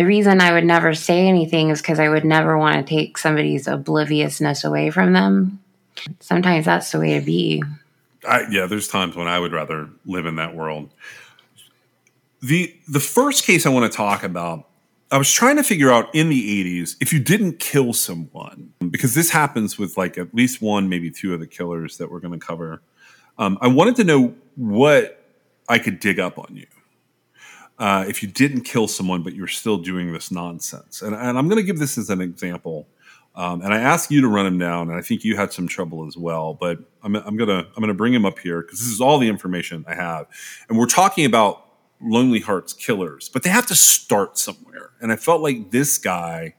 the 0.00 0.06
reason 0.06 0.40
i 0.40 0.50
would 0.50 0.64
never 0.64 0.94
say 0.94 1.28
anything 1.28 1.68
is 1.68 1.82
because 1.82 2.00
i 2.00 2.08
would 2.08 2.24
never 2.24 2.56
want 2.56 2.74
to 2.74 2.82
take 2.82 3.18
somebody's 3.18 3.68
obliviousness 3.68 4.64
away 4.64 4.88
from 4.88 5.12
them. 5.12 5.60
Sometimes 6.20 6.64
that's 6.64 6.90
the 6.90 6.98
way 6.98 7.18
to 7.18 7.24
be. 7.24 7.62
I, 8.26 8.46
yeah 8.50 8.64
there's 8.64 8.88
times 8.88 9.14
when 9.14 9.28
i 9.28 9.38
would 9.38 9.52
rather 9.52 9.90
live 10.06 10.24
in 10.24 10.36
that 10.36 10.54
world 10.54 10.88
the 12.42 12.74
the 12.88 13.00
first 13.00 13.44
case 13.44 13.66
i 13.66 13.68
want 13.68 13.90
to 13.90 13.94
talk 13.94 14.22
about 14.22 14.66
I 15.12 15.18
was 15.18 15.32
trying 15.32 15.56
to 15.56 15.64
figure 15.64 15.90
out 15.90 16.14
in 16.14 16.28
the 16.28 16.64
80s 16.64 16.94
if 17.00 17.12
you 17.12 17.18
didn't 17.18 17.58
kill 17.58 17.92
someone, 17.92 18.72
because 18.90 19.14
this 19.14 19.30
happens 19.30 19.76
with 19.76 19.96
like 19.96 20.16
at 20.16 20.32
least 20.34 20.62
one, 20.62 20.88
maybe 20.88 21.10
two 21.10 21.34
of 21.34 21.40
the 21.40 21.48
killers 21.48 21.98
that 21.98 22.12
we're 22.12 22.20
going 22.20 22.38
to 22.38 22.44
cover. 22.46 22.80
Um, 23.36 23.58
I 23.60 23.66
wanted 23.66 23.96
to 23.96 24.04
know 24.04 24.34
what 24.54 25.24
I 25.68 25.78
could 25.80 25.98
dig 25.98 26.20
up 26.20 26.38
on 26.38 26.54
you. 26.54 26.66
Uh, 27.78 28.04
if 28.06 28.22
you 28.22 28.28
didn't 28.28 28.60
kill 28.62 28.86
someone, 28.86 29.22
but 29.22 29.34
you're 29.34 29.48
still 29.48 29.78
doing 29.78 30.12
this 30.12 30.30
nonsense. 30.30 31.02
And, 31.02 31.16
and 31.16 31.36
I'm 31.38 31.48
going 31.48 31.60
to 31.60 31.66
give 31.66 31.78
this 31.78 31.98
as 31.98 32.10
an 32.10 32.20
example. 32.20 32.86
Um, 33.34 33.62
and 33.62 33.72
I 33.72 33.78
asked 33.78 34.10
you 34.10 34.20
to 34.20 34.28
run 34.28 34.46
him 34.46 34.58
down, 34.58 34.90
and 34.90 34.98
I 34.98 35.02
think 35.02 35.24
you 35.24 35.34
had 35.34 35.52
some 35.52 35.66
trouble 35.66 36.06
as 36.06 36.16
well. 36.16 36.54
But 36.54 36.78
I'm, 37.02 37.14
I'm 37.16 37.36
gonna 37.36 37.64
I'm 37.74 37.80
gonna 37.80 37.94
bring 37.94 38.12
him 38.12 38.26
up 38.26 38.40
here 38.40 38.60
because 38.60 38.80
this 38.80 38.88
is 38.88 39.00
all 39.00 39.18
the 39.18 39.28
information 39.28 39.84
I 39.88 39.94
have, 39.94 40.26
and 40.68 40.76
we're 40.76 40.86
talking 40.86 41.24
about 41.24 41.69
Lonely 42.02 42.40
Hearts 42.40 42.72
killers, 42.72 43.28
but 43.28 43.42
they 43.42 43.50
have 43.50 43.66
to 43.66 43.74
start 43.74 44.38
somewhere. 44.38 44.90
And 45.00 45.12
I 45.12 45.16
felt 45.16 45.42
like 45.42 45.70
this 45.70 45.98
guy, 45.98 46.54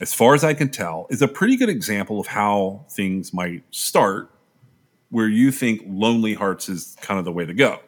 as 0.00 0.14
far 0.14 0.34
as 0.34 0.44
I 0.44 0.54
can 0.54 0.70
tell, 0.70 1.06
is 1.10 1.22
a 1.22 1.28
pretty 1.28 1.56
good 1.56 1.68
example 1.68 2.20
of 2.20 2.28
how 2.28 2.86
things 2.90 3.32
might 3.32 3.62
start 3.70 4.30
where 5.10 5.28
you 5.28 5.50
think 5.50 5.82
Lonely 5.86 6.34
Hearts 6.34 6.68
is 6.68 6.96
kind 7.00 7.18
of 7.18 7.24
the 7.24 7.32
way 7.32 7.44
to 7.44 7.54
go 7.54 7.80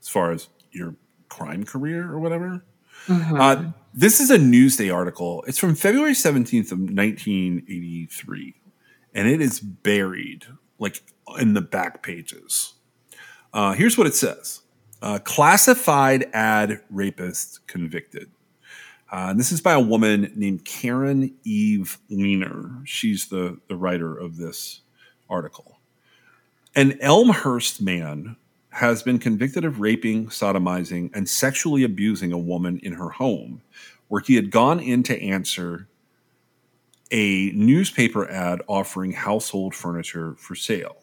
as 0.00 0.08
far 0.08 0.32
as 0.32 0.48
your 0.72 0.96
crime 1.28 1.64
career 1.64 2.10
or 2.10 2.18
whatever. 2.18 2.64
Mm-hmm. 3.06 3.40
Uh, 3.40 3.72
this 3.92 4.20
is 4.20 4.30
a 4.30 4.38
Newsday 4.38 4.92
article. 4.92 5.44
It's 5.46 5.58
from 5.58 5.74
February 5.74 6.12
17th 6.12 6.72
of 6.72 6.78
1983, 6.78 8.54
and 9.14 9.28
it 9.28 9.40
is 9.40 9.60
buried 9.60 10.46
like 10.78 11.02
in 11.38 11.54
the 11.54 11.60
back 11.60 12.02
pages. 12.02 12.74
Uh, 13.52 13.72
here's 13.72 13.96
what 13.96 14.06
it 14.06 14.14
says 14.14 14.63
uh, 15.04 15.18
classified 15.18 16.24
ad 16.32 16.80
rapist 16.88 17.66
convicted. 17.66 18.30
Uh, 19.12 19.28
and 19.28 19.38
this 19.38 19.52
is 19.52 19.60
by 19.60 19.74
a 19.74 19.80
woman 19.80 20.32
named 20.34 20.64
Karen 20.64 21.34
Eve 21.44 21.98
Leiner. 22.10 22.80
She's 22.86 23.28
the, 23.28 23.60
the 23.68 23.76
writer 23.76 24.16
of 24.16 24.38
this 24.38 24.80
article. 25.28 25.78
An 26.74 26.98
Elmhurst 27.02 27.82
man 27.82 28.36
has 28.70 29.02
been 29.02 29.18
convicted 29.18 29.62
of 29.62 29.78
raping, 29.78 30.28
sodomizing, 30.28 31.14
and 31.14 31.28
sexually 31.28 31.84
abusing 31.84 32.32
a 32.32 32.38
woman 32.38 32.80
in 32.82 32.94
her 32.94 33.10
home, 33.10 33.60
where 34.08 34.22
he 34.22 34.36
had 34.36 34.50
gone 34.50 34.80
in 34.80 35.02
to 35.02 35.22
answer 35.22 35.86
a 37.10 37.52
newspaper 37.54 38.26
ad 38.30 38.62
offering 38.66 39.12
household 39.12 39.74
furniture 39.74 40.34
for 40.38 40.54
sale. 40.54 40.96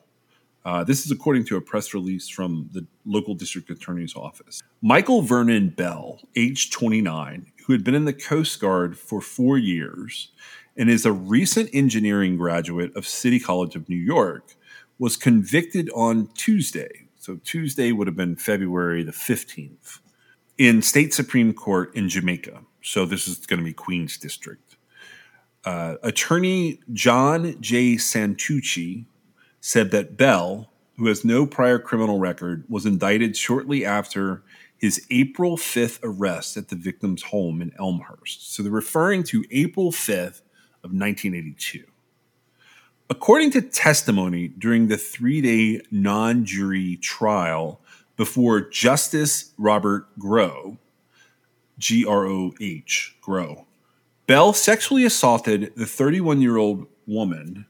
Uh, 0.64 0.84
this 0.84 1.05
is 1.05 1.12
according 1.12 1.43
to 1.45 1.57
a 1.57 1.62
press 1.62 1.93
release 1.93 2.30
from 2.30 2.70
the 2.72 2.86
local 3.05 3.34
district 3.34 3.70
attorney's 3.70 4.16
office. 4.16 4.62
Michael 4.82 5.22
Vernon 5.22 5.70
Bell, 5.70 6.20
age 6.36 6.70
29, 6.70 7.51
who 7.66 7.74
had 7.74 7.84
been 7.84 7.95
in 7.95 8.05
the 8.05 8.14
Coast 8.14 8.59
Guard 8.59 8.97
for 8.97 9.22
four 9.22 9.57
years 9.57 10.30
and 10.78 10.89
is 10.89 11.05
a 11.05 11.12
recent 11.12 11.70
engineering 11.74 12.38
graduate 12.38 12.95
of 12.95 13.07
City 13.07 13.39
College 13.39 13.76
of 13.76 13.89
New 13.89 13.95
York, 13.95 14.55
was 14.99 15.18
convicted 15.18 15.89
on 15.95 16.28
Tuesday. 16.36 17.07
So 17.18 17.38
Tuesday 17.43 17.91
would 17.91 18.07
have 18.07 18.16
been 18.16 18.36
February 18.36 19.03
the 19.03 19.12
15th 19.12 19.99
in 20.57 20.82
state 20.82 21.14
Supreme 21.14 21.53
Court 21.53 21.93
in 21.95 22.07
Jamaica. 22.07 22.62
So 22.84 23.05
this 23.05 23.28
is 23.28 23.45
going 23.45 23.59
to 23.59 23.66
be 23.66 23.74
Queens 23.74 24.18
District. 24.18 24.78
Uh, 25.66 25.95
attorney 26.01 26.80
John 26.93 27.59
J. 27.62 27.95
Santucci 27.95 29.05
said 29.62 29.91
that 29.91 30.18
Bell, 30.18 30.72
who 30.97 31.07
has 31.07 31.24
no 31.24 31.45
prior 31.45 31.80
criminal 31.80 32.20
record, 32.20 32.66
was 32.68 32.86
indicted 32.86 33.38
shortly 33.38 33.86
after 33.86 34.43
his 34.78 35.05
April 35.12 35.55
5th 35.55 35.99
arrest 36.03 36.57
at 36.57 36.70
the 36.70 36.76
victim's 36.76 37.22
home 37.22 37.62
in 37.62 37.72
Elmhurst. 37.80 38.53
So 38.53 38.64
they're 38.64 38.72
referring 38.72 39.24
to 39.26 39.45
April 39.51 39.91
5th 39.91 40.41
of 40.84 40.91
1982. 40.91 41.86
According 43.12 43.51
to 43.51 43.62
testimony 43.62 44.47
during 44.47 44.88
the 44.88 44.97
three 44.97 45.41
day 45.41 45.82
non 45.91 46.45
jury 46.45 46.97
trial 46.97 47.80
before 48.18 48.62
Justice 48.62 49.51
Robert 49.57 50.07
Groh, 50.18 50.78
G 51.78 52.05
R 52.05 52.26
O 52.26 52.53
H, 52.59 53.18
Groh, 53.22 53.66
Bell 54.28 54.53
sexually 54.53 55.03
assaulted 55.03 55.74
the 55.76 55.86
31 55.86 56.41
year 56.41 56.57
old 56.57 56.88
woman 57.05 57.68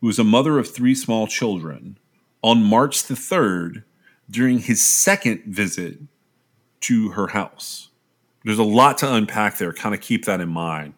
who 0.00 0.06
was 0.06 0.18
a 0.18 0.24
mother 0.24 0.58
of 0.58 0.68
three 0.68 0.94
small 0.94 1.26
children, 1.26 1.98
on 2.42 2.62
March 2.62 3.04
the 3.04 3.14
3rd 3.14 3.84
during 4.30 4.60
his 4.60 4.82
second 4.82 5.42
visit 5.44 5.98
to 6.80 7.10
her 7.10 7.28
house. 7.28 7.88
There's 8.44 8.58
a 8.58 8.64
lot 8.64 8.98
to 8.98 9.12
unpack 9.12 9.58
there. 9.58 9.72
Kind 9.72 9.94
of 9.94 10.00
keep 10.00 10.24
that 10.24 10.40
in 10.40 10.48
mind 10.48 10.94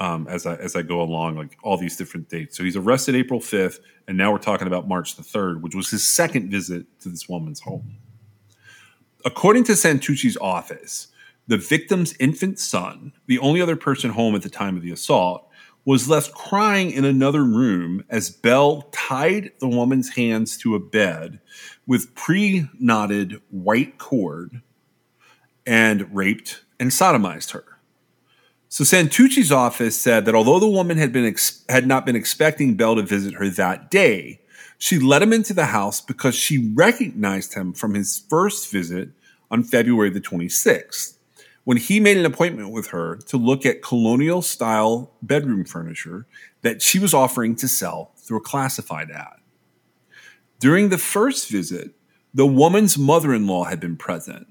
um, 0.00 0.28
as 0.28 0.46
I 0.46 0.54
as 0.54 0.76
I 0.76 0.82
go 0.82 1.00
along, 1.00 1.36
like 1.36 1.56
all 1.62 1.76
these 1.76 1.96
different 1.96 2.28
dates. 2.28 2.56
So 2.56 2.62
he's 2.62 2.76
arrested 2.76 3.16
April 3.16 3.40
5th, 3.40 3.80
and 4.06 4.16
now 4.16 4.30
we're 4.30 4.38
talking 4.38 4.66
about 4.66 4.86
March 4.86 5.16
the 5.16 5.22
3rd, 5.22 5.60
which 5.60 5.74
was 5.74 5.90
his 5.90 6.06
second 6.06 6.50
visit 6.50 6.86
to 7.00 7.08
this 7.08 7.28
woman's 7.28 7.60
home. 7.60 7.96
According 9.24 9.64
to 9.64 9.72
Santucci's 9.72 10.36
office, 10.40 11.08
the 11.48 11.56
victim's 11.56 12.14
infant 12.20 12.58
son, 12.58 13.12
the 13.26 13.38
only 13.40 13.60
other 13.60 13.74
person 13.74 14.10
home 14.10 14.36
at 14.36 14.42
the 14.42 14.50
time 14.50 14.76
of 14.76 14.82
the 14.82 14.92
assault, 14.92 15.47
was 15.88 16.06
left 16.06 16.34
crying 16.34 16.90
in 16.90 17.06
another 17.06 17.42
room 17.42 18.04
as 18.10 18.28
Bell 18.28 18.82
tied 18.92 19.50
the 19.58 19.66
woman's 19.66 20.10
hands 20.10 20.58
to 20.58 20.74
a 20.74 20.78
bed 20.78 21.40
with 21.86 22.14
pre 22.14 22.68
knotted 22.78 23.40
white 23.48 23.96
cord 23.96 24.60
and 25.66 26.14
raped 26.14 26.62
and 26.78 26.90
sodomized 26.90 27.52
her. 27.52 27.64
So 28.68 28.84
Santucci's 28.84 29.50
office 29.50 29.98
said 29.98 30.26
that 30.26 30.34
although 30.34 30.60
the 30.60 30.68
woman 30.68 30.98
had 30.98 31.10
been 31.10 31.24
ex- 31.24 31.64
had 31.70 31.86
not 31.86 32.04
been 32.04 32.16
expecting 32.16 32.76
Bell 32.76 32.96
to 32.96 33.02
visit 33.02 33.32
her 33.36 33.48
that 33.48 33.90
day, 33.90 34.42
she 34.76 34.98
let 34.98 35.22
him 35.22 35.32
into 35.32 35.54
the 35.54 35.64
house 35.64 36.02
because 36.02 36.34
she 36.34 36.70
recognized 36.74 37.54
him 37.54 37.72
from 37.72 37.94
his 37.94 38.26
first 38.28 38.70
visit 38.70 39.08
on 39.50 39.62
February 39.64 40.10
the 40.10 40.20
26th. 40.20 41.17
When 41.68 41.76
he 41.76 42.00
made 42.00 42.16
an 42.16 42.24
appointment 42.24 42.70
with 42.70 42.86
her 42.86 43.16
to 43.16 43.36
look 43.36 43.66
at 43.66 43.82
colonial 43.82 44.40
style 44.40 45.12
bedroom 45.20 45.66
furniture 45.66 46.26
that 46.62 46.80
she 46.80 46.98
was 46.98 47.12
offering 47.12 47.54
to 47.54 47.68
sell 47.68 48.12
through 48.16 48.38
a 48.38 48.40
classified 48.40 49.10
ad. 49.10 49.36
During 50.58 50.88
the 50.88 50.96
first 50.96 51.50
visit, 51.50 51.90
the 52.32 52.46
woman's 52.46 52.96
mother 52.96 53.34
in 53.34 53.46
law 53.46 53.64
had 53.64 53.80
been 53.80 53.98
present. 53.98 54.46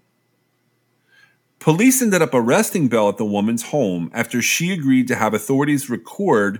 Police 1.57 2.03
ended 2.03 2.22
up 2.22 2.36
arresting 2.36 2.88
Bell 2.88 3.09
at 3.09 3.18
the 3.18 3.26
woman's 3.26 3.63
home 3.63 4.11
after 4.13 4.39
she 4.39 4.72
agreed 4.72 5.07
to 5.07 5.15
have 5.15 5.34
authorities 5.34 5.89
record 5.89 6.59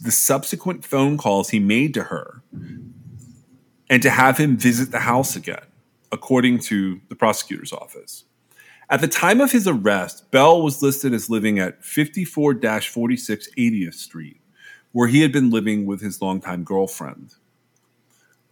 the 0.00 0.12
subsequent 0.12 0.84
phone 0.84 1.18
calls 1.18 1.48
he 1.48 1.58
made 1.58 1.94
to 1.94 2.04
her 2.04 2.44
and 3.90 4.02
to 4.02 4.10
have 4.10 4.38
him 4.38 4.56
visit 4.56 4.92
the 4.92 5.00
house 5.00 5.34
again, 5.34 5.66
according 6.12 6.60
to 6.60 7.00
the 7.08 7.16
prosecutor's 7.16 7.72
office. 7.72 8.22
At 8.88 9.00
the 9.00 9.08
time 9.08 9.40
of 9.40 9.50
his 9.50 9.66
arrest, 9.66 10.30
Bell 10.30 10.62
was 10.62 10.80
listed 10.80 11.12
as 11.12 11.28
living 11.28 11.58
at 11.58 11.84
54 11.84 12.54
46 12.80 13.48
80th 13.58 13.94
Street, 13.94 14.40
where 14.92 15.08
he 15.08 15.22
had 15.22 15.32
been 15.32 15.50
living 15.50 15.86
with 15.86 16.00
his 16.00 16.22
longtime 16.22 16.62
girlfriend. 16.62 17.34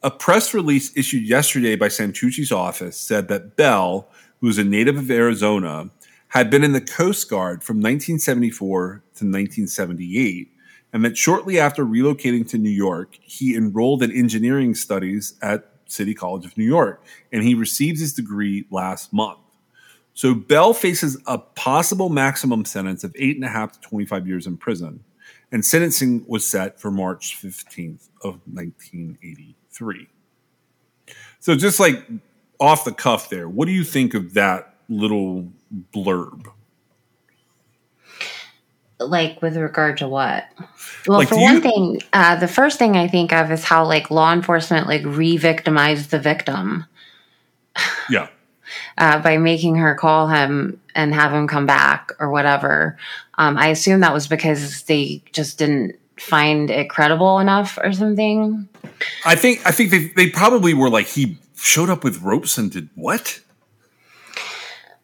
A 0.03 0.11
press 0.11 0.53
release 0.53 0.95
issued 0.97 1.23
yesterday 1.23 1.77
by 1.77 1.87
Santucci's 1.87 2.51
office 2.51 2.97
said 2.97 3.29
that 3.29 3.57
Bell, 3.57 4.09
who 4.41 4.49
is 4.49 4.59
a 4.59 4.65
native 4.65 4.97
of 4.97 5.11
Arizona, 5.11 5.91
had 6.29 6.51
been 6.51 6.65
in 6.65 6.73
the 6.73 6.81
Coast 6.81 7.31
Guard 7.31 7.63
from 7.63 7.77
1974 7.77 8.89
to 8.89 9.25
1978, 9.25 10.51
and 10.93 11.05
that 11.05 11.17
shortly 11.17 11.61
after 11.61 11.87
relocating 11.87 12.47
to 12.49 12.59
New 12.59 12.71
York, 12.71 13.21
he 13.23 13.55
enrolled 13.55 14.03
in 14.03 14.11
engineering 14.11 14.75
studies 14.75 15.39
at 15.41 15.71
City 15.87 16.13
College 16.13 16.45
of 16.45 16.59
New 16.59 16.65
York, 16.65 17.05
and 17.33 17.45
he 17.45 17.55
received 17.55 18.01
his 18.01 18.13
degree 18.13 18.67
last 18.71 19.13
month. 19.13 19.39
So 20.15 20.33
Bell 20.35 20.73
faces 20.75 21.21
a 21.27 21.39
possible 21.39 22.09
maximum 22.09 22.65
sentence 22.65 23.03
of 23.05 23.15
eight 23.19 23.35
and 23.37 23.45
a 23.45 23.49
half 23.49 23.73
to 23.73 23.81
25 23.81 24.27
years 24.29 24.47
in 24.47 24.57
prison, 24.57 25.03
and 25.51 25.65
sentencing 25.65 26.25
was 26.29 26.47
set 26.47 26.81
for 26.81 26.91
March 26.91 27.37
15th 27.41 28.09
of 28.23 28.41
1983. 28.47 30.09
So 31.41 31.57
just 31.57 31.81
like 31.81 32.07
off 32.61 32.85
the 32.85 32.93
cuff 32.93 33.29
there, 33.29 33.49
what 33.49 33.67
do 33.67 33.73
you 33.73 33.83
think 33.85 34.15
of 34.15 34.35
that 34.35 34.77
little 34.89 35.49
blurb? 35.93 36.47
Like 39.01 39.43
with 39.43 39.57
regard 39.57 39.99
to 39.99 40.09
what? 40.09 40.45
Well, 41.09 41.19
Like, 41.19 41.29
for 41.29 41.39
one 41.41 41.57
you- 41.57 41.61
thing, 41.61 42.03
uh, 42.13 42.37
the 42.37 42.49
first 42.49 42.79
thing 42.79 42.97
I 42.97 43.09
think 43.09 43.33
of 43.33 43.51
is 43.51 43.65
how 43.65 43.85
like 43.85 44.11
law 44.11 44.33
enforcement 44.33 44.87
like 44.87 45.03
re-victimized 45.05 46.11
the 46.11 46.21
victim 46.21 46.87
Yeah. 48.09 48.29
Uh, 48.99 49.19
by 49.21 49.39
making 49.39 49.77
her 49.77 49.95
call 49.95 50.29
him 50.29 50.81
and 50.95 51.15
have 51.15 51.33
him 51.33 51.49
come 51.49 51.67
back 51.67 52.13
or 52.19 52.31
whatever. 52.31 52.99
Um, 53.37 53.57
I 53.57 53.69
assume 53.69 54.01
that 54.01 54.13
was 54.13 54.27
because 54.29 54.83
they 54.83 55.23
just 55.33 55.59
didn't 55.59 55.97
find 56.17 56.71
it 56.71 56.89
credible 56.89 57.39
enough 57.39 57.79
or 57.83 57.93
something. 57.93 58.69
I 59.25 59.35
think 59.35 59.67
I 59.67 59.73
think 59.73 59.91
they 59.91 60.09
they 60.09 60.31
probably 60.31 60.75
were 60.75 60.91
like 60.91 61.07
he 61.07 61.39
showed 61.57 61.91
up 61.91 62.05
with 62.05 62.23
ropes 62.23 62.59
and 62.59 62.71
did 62.71 62.89
what? 62.95 63.41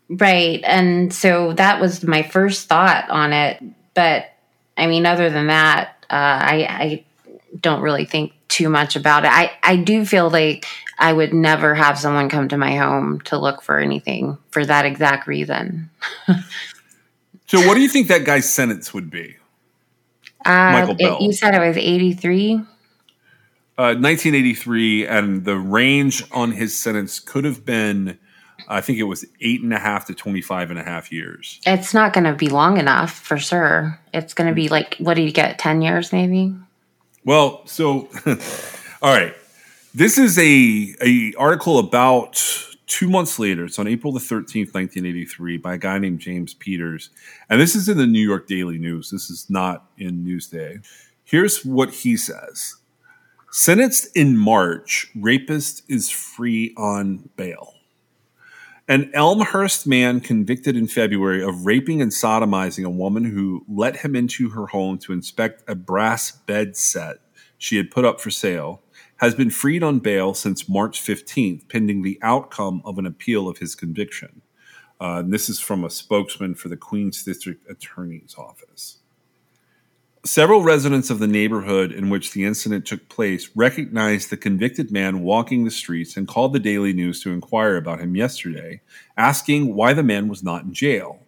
Right. 0.09 0.61
And 0.65 1.13
so 1.15 1.53
that 1.55 1.81
was 1.81 2.03
my 2.03 2.23
first 2.23 2.69
thought 2.69 3.09
on 3.11 3.33
it. 3.33 3.63
But 3.95 4.27
I 4.77 4.87
mean, 4.87 5.07
other 5.07 5.31
than 5.31 5.47
that, 5.49 6.05
uh, 6.11 6.15
I, 6.15 6.67
I 6.69 7.05
don't 7.61 7.81
really 7.81 8.05
think 8.05 8.33
too 8.51 8.69
much 8.69 8.97
about 8.97 9.25
it. 9.25 9.31
I, 9.33 9.53
I 9.63 9.77
do 9.77 10.05
feel 10.05 10.29
like 10.29 10.67
I 10.99 11.13
would 11.13 11.33
never 11.33 11.75
have 11.75 11.99
someone 11.99 12.29
come 12.29 12.49
to 12.49 12.59
my 12.59 12.77
home 12.77 13.21
to 13.23 13.39
look 13.39 13.63
for 13.63 13.79
anything 13.79 14.37
for 14.51 14.65
that 14.67 14.85
exact 14.85 15.27
reason. 15.27 15.89
So 17.47 17.67
what 17.67 17.75
do 17.75 17.81
you 17.81 17.89
think 17.89 18.07
that 18.09 18.25
guy's 18.25 18.49
sentence 18.49 18.95
would 18.95 19.11
be? 19.11 19.37
Uh, 20.45 20.71
Michael 20.73 20.93
it- 20.93 20.99
Bell. 20.99 21.19
you 21.21 21.33
said 21.33 21.55
it 21.55 21.59
was 21.67 21.77
83. 21.77 22.55
Uh, 23.77 23.97
1983, 23.97 25.07
and 25.07 25.45
the 25.47 25.57
range 25.57 26.23
on 26.33 26.53
his 26.53 26.79
sentence 26.79 27.19
could 27.19 27.45
have 27.45 27.65
been, 27.65 28.19
I 28.69 28.83
think 28.83 28.99
it 28.99 29.05
was 29.05 29.25
eight 29.41 29.63
and 29.63 29.73
a 29.73 29.79
half 29.79 30.07
to 30.07 30.15
25 30.15 30.71
and 30.71 30.79
a 30.79 30.83
half 30.85 31.11
years. 31.11 31.61
It's 31.65 31.95
not 31.95 32.13
going 32.13 32.25
to 32.25 32.35
be 32.35 32.49
long 32.49 32.77
enough 32.79 33.11
for 33.13 33.39
sure. 33.39 33.99
It's 34.13 34.35
going 34.35 34.49
to 34.49 34.55
be 34.55 34.69
like, 34.69 34.97
what 34.99 35.15
do 35.15 35.23
you 35.23 35.33
get? 35.33 35.59
10 35.59 35.81
years 35.81 36.13
maybe? 36.13 36.55
Well, 37.25 37.67
so 37.67 38.09
all 39.03 39.13
right. 39.13 39.35
This 39.95 40.19
is 40.19 40.39
a 40.39 40.95
a 41.03 41.35
article 41.39 41.79
about 41.79 42.43
two 42.87 43.09
months 43.09 43.39
later. 43.39 43.65
It's 43.65 43.79
on 43.79 43.87
April 43.87 44.13
the 44.13 44.21
13th, 44.21 44.75
1983, 44.75 45.59
by 45.59 45.75
a 45.75 45.79
guy 45.79 45.99
named 45.99 46.21
James 46.21 46.55
Peters. 46.55 47.11
And 47.49 47.61
this 47.61 47.77
is 47.77 47.89
in 47.89 47.99
the 47.99 48.07
New 48.07 48.21
York 48.27 48.47
Daily 48.47 48.79
News. 48.79 49.11
This 49.11 49.31
is 49.31 49.49
not 49.49 49.87
in 49.99 50.25
Newsday. 50.25 50.85
Here's 51.25 51.65
what 51.65 51.91
he 51.91 52.17
says. 52.17 52.77
Sentenced 53.53 54.17
in 54.17 54.37
March, 54.37 55.11
rapist 55.15 55.83
is 55.89 56.09
free 56.09 56.73
on 56.77 57.29
bail. 57.37 57.75
An 58.91 59.09
Elmhurst 59.15 59.87
man 59.87 60.19
convicted 60.19 60.77
in 60.77 60.89
February 60.89 61.45
of 61.45 61.65
raping 61.65 62.03
and 62.03 62.11
sodomizing 62.11 62.85
a 62.85 62.91
woman 62.91 63.25
who 63.25 63.65
let 63.69 63.99
him 63.99 64.17
into 64.17 64.49
her 64.49 64.67
home 64.67 64.99
to 64.99 65.13
inspect 65.13 65.63
a 65.69 65.77
brass 65.77 66.33
bed 66.33 66.77
set 66.77 67.19
she 67.57 67.77
had 67.77 67.93
put 67.93 68.05
up 68.05 68.21
for 68.21 68.33
sale 68.33 68.83
has 69.19 69.33
been 69.33 69.49
freed 69.49 69.85
on 69.85 70.01
bail 70.01 70.35
since 70.35 70.69
March 70.69 71.01
15th, 71.01 71.69
pending 71.69 72.03
the 72.03 72.19
outcome 72.21 72.83
of 72.85 72.99
an 72.99 73.07
appeal 73.07 73.47
of 73.47 73.59
his 73.59 73.77
conviction. 73.77 74.43
Uh, 74.99 75.23
this 75.25 75.49
is 75.49 75.61
from 75.61 75.85
a 75.85 75.91
spokesman 75.91 76.57
for 76.57 76.69
the 76.69 76.77
Queens 76.77 77.23
District 77.23 77.65
Attorney's 77.71 78.35
Office. 78.37 78.99
Several 80.25 80.63
residents 80.63 81.09
of 81.09 81.19
the 81.19 81.27
neighborhood 81.27 81.93
in 81.93 82.11
which 82.11 82.33
the 82.33 82.45
incident 82.45 82.85
took 82.85 83.09
place 83.09 83.49
recognized 83.55 84.29
the 84.29 84.37
convicted 84.37 84.91
man 84.91 85.23
walking 85.23 85.65
the 85.65 85.71
streets 85.71 86.15
and 86.15 86.29
called 86.29 86.53
the 86.53 86.59
Daily 86.59 86.93
News 86.93 87.23
to 87.23 87.33
inquire 87.33 87.77
about 87.77 88.01
him 88.01 88.15
yesterday, 88.15 88.83
asking 89.17 89.75
why 89.75 89.95
the 89.95 90.03
man 90.03 90.29
was 90.29 90.43
not 90.43 90.65
in 90.65 90.75
jail. 90.75 91.21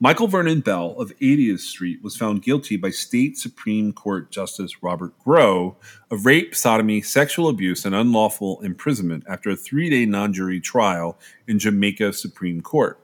Michael 0.00 0.26
Vernon 0.26 0.60
Bell 0.60 0.92
of 0.98 1.12
80th 1.18 1.60
Street 1.60 2.02
was 2.02 2.16
found 2.16 2.42
guilty 2.42 2.78
by 2.78 2.88
State 2.88 3.36
Supreme 3.36 3.92
Court 3.92 4.30
Justice 4.30 4.82
Robert 4.82 5.12
Groh 5.22 5.76
of 6.10 6.24
rape, 6.24 6.54
sodomy, 6.54 7.02
sexual 7.02 7.50
abuse, 7.50 7.84
and 7.84 7.94
unlawful 7.94 8.58
imprisonment 8.62 9.24
after 9.28 9.50
a 9.50 9.56
three 9.56 9.90
day 9.90 10.06
non 10.06 10.32
jury 10.32 10.60
trial 10.60 11.18
in 11.46 11.58
Jamaica 11.58 12.14
Supreme 12.14 12.62
Court. 12.62 12.98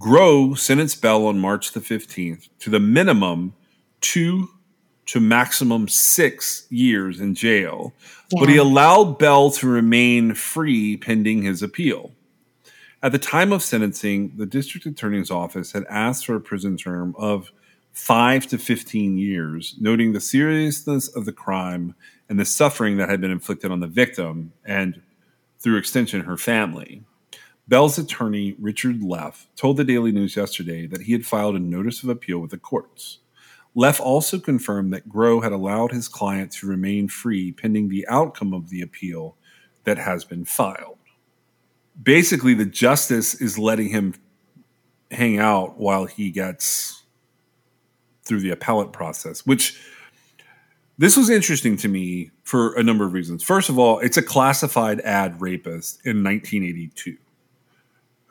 Groh 0.00 0.58
sentenced 0.58 1.00
Bell 1.02 1.26
on 1.26 1.38
March 1.38 1.72
the 1.72 1.80
15th 1.80 2.48
to 2.60 2.70
the 2.70 2.80
minimum 2.80 3.54
two 4.00 4.48
to 5.06 5.20
maximum 5.20 5.88
six 5.88 6.66
years 6.70 7.20
in 7.20 7.34
jail, 7.34 7.92
but 8.30 8.48
he 8.48 8.56
allowed 8.56 9.18
Bell 9.18 9.50
to 9.50 9.66
remain 9.66 10.34
free 10.34 10.96
pending 10.96 11.42
his 11.42 11.62
appeal. 11.62 12.12
At 13.02 13.12
the 13.12 13.18
time 13.18 13.52
of 13.52 13.62
sentencing, 13.62 14.32
the 14.36 14.46
district 14.46 14.86
attorney's 14.86 15.30
office 15.30 15.72
had 15.72 15.84
asked 15.90 16.26
for 16.26 16.36
a 16.36 16.40
prison 16.40 16.76
term 16.76 17.14
of 17.18 17.50
five 17.92 18.46
to 18.46 18.58
15 18.58 19.18
years, 19.18 19.74
noting 19.80 20.12
the 20.12 20.20
seriousness 20.20 21.08
of 21.08 21.24
the 21.24 21.32
crime 21.32 21.94
and 22.28 22.38
the 22.38 22.44
suffering 22.44 22.96
that 22.96 23.08
had 23.08 23.20
been 23.20 23.30
inflicted 23.30 23.70
on 23.70 23.80
the 23.80 23.86
victim 23.86 24.52
and, 24.64 25.02
through 25.58 25.76
extension, 25.76 26.22
her 26.22 26.36
family. 26.36 27.02
Bell's 27.72 27.96
attorney, 27.96 28.54
Richard 28.60 29.02
Leff, 29.02 29.48
told 29.56 29.78
the 29.78 29.84
Daily 29.84 30.12
News 30.12 30.36
yesterday 30.36 30.86
that 30.88 31.00
he 31.00 31.12
had 31.12 31.24
filed 31.24 31.56
a 31.56 31.58
notice 31.58 32.02
of 32.02 32.10
appeal 32.10 32.38
with 32.38 32.50
the 32.50 32.58
courts. 32.58 33.20
Leff 33.74 33.98
also 33.98 34.38
confirmed 34.38 34.92
that 34.92 35.08
Groh 35.08 35.42
had 35.42 35.52
allowed 35.52 35.90
his 35.90 36.06
client 36.06 36.52
to 36.52 36.66
remain 36.66 37.08
free 37.08 37.50
pending 37.50 37.88
the 37.88 38.06
outcome 38.08 38.52
of 38.52 38.68
the 38.68 38.82
appeal 38.82 39.38
that 39.84 39.96
has 39.96 40.22
been 40.22 40.44
filed. 40.44 40.98
Basically, 42.02 42.52
the 42.52 42.66
justice 42.66 43.40
is 43.40 43.58
letting 43.58 43.88
him 43.88 44.16
hang 45.10 45.38
out 45.38 45.78
while 45.78 46.04
he 46.04 46.30
gets 46.30 47.04
through 48.22 48.40
the 48.40 48.50
appellate 48.50 48.92
process, 48.92 49.46
which 49.46 49.80
this 50.98 51.16
was 51.16 51.30
interesting 51.30 51.78
to 51.78 51.88
me 51.88 52.32
for 52.42 52.74
a 52.74 52.82
number 52.82 53.06
of 53.06 53.14
reasons. 53.14 53.42
First 53.42 53.70
of 53.70 53.78
all, 53.78 53.98
it's 54.00 54.18
a 54.18 54.22
classified 54.22 55.00
ad 55.00 55.40
rapist 55.40 56.04
in 56.04 56.22
1982 56.22 57.16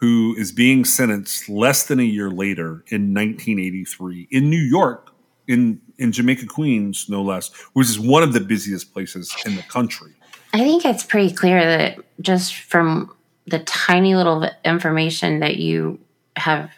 who 0.01 0.35
is 0.35 0.51
being 0.51 0.83
sentenced 0.83 1.47
less 1.47 1.85
than 1.85 1.99
a 1.99 2.03
year 2.03 2.31
later 2.31 2.83
in 2.87 3.13
1983 3.13 4.27
in 4.31 4.49
New 4.49 4.59
York, 4.59 5.13
in, 5.47 5.79
in 5.99 6.11
Jamaica, 6.11 6.47
Queens, 6.47 7.05
no 7.07 7.21
less, 7.21 7.53
which 7.73 7.87
is 7.87 7.99
one 7.99 8.23
of 8.23 8.33
the 8.33 8.39
busiest 8.39 8.93
places 8.93 9.33
in 9.45 9.55
the 9.55 9.61
country. 9.63 10.11
I 10.53 10.57
think 10.57 10.85
it's 10.85 11.03
pretty 11.03 11.33
clear 11.33 11.63
that 11.63 11.99
just 12.19 12.55
from 12.55 13.15
the 13.45 13.59
tiny 13.59 14.15
little 14.15 14.49
information 14.65 15.39
that 15.39 15.57
you 15.57 15.99
have 16.35 16.71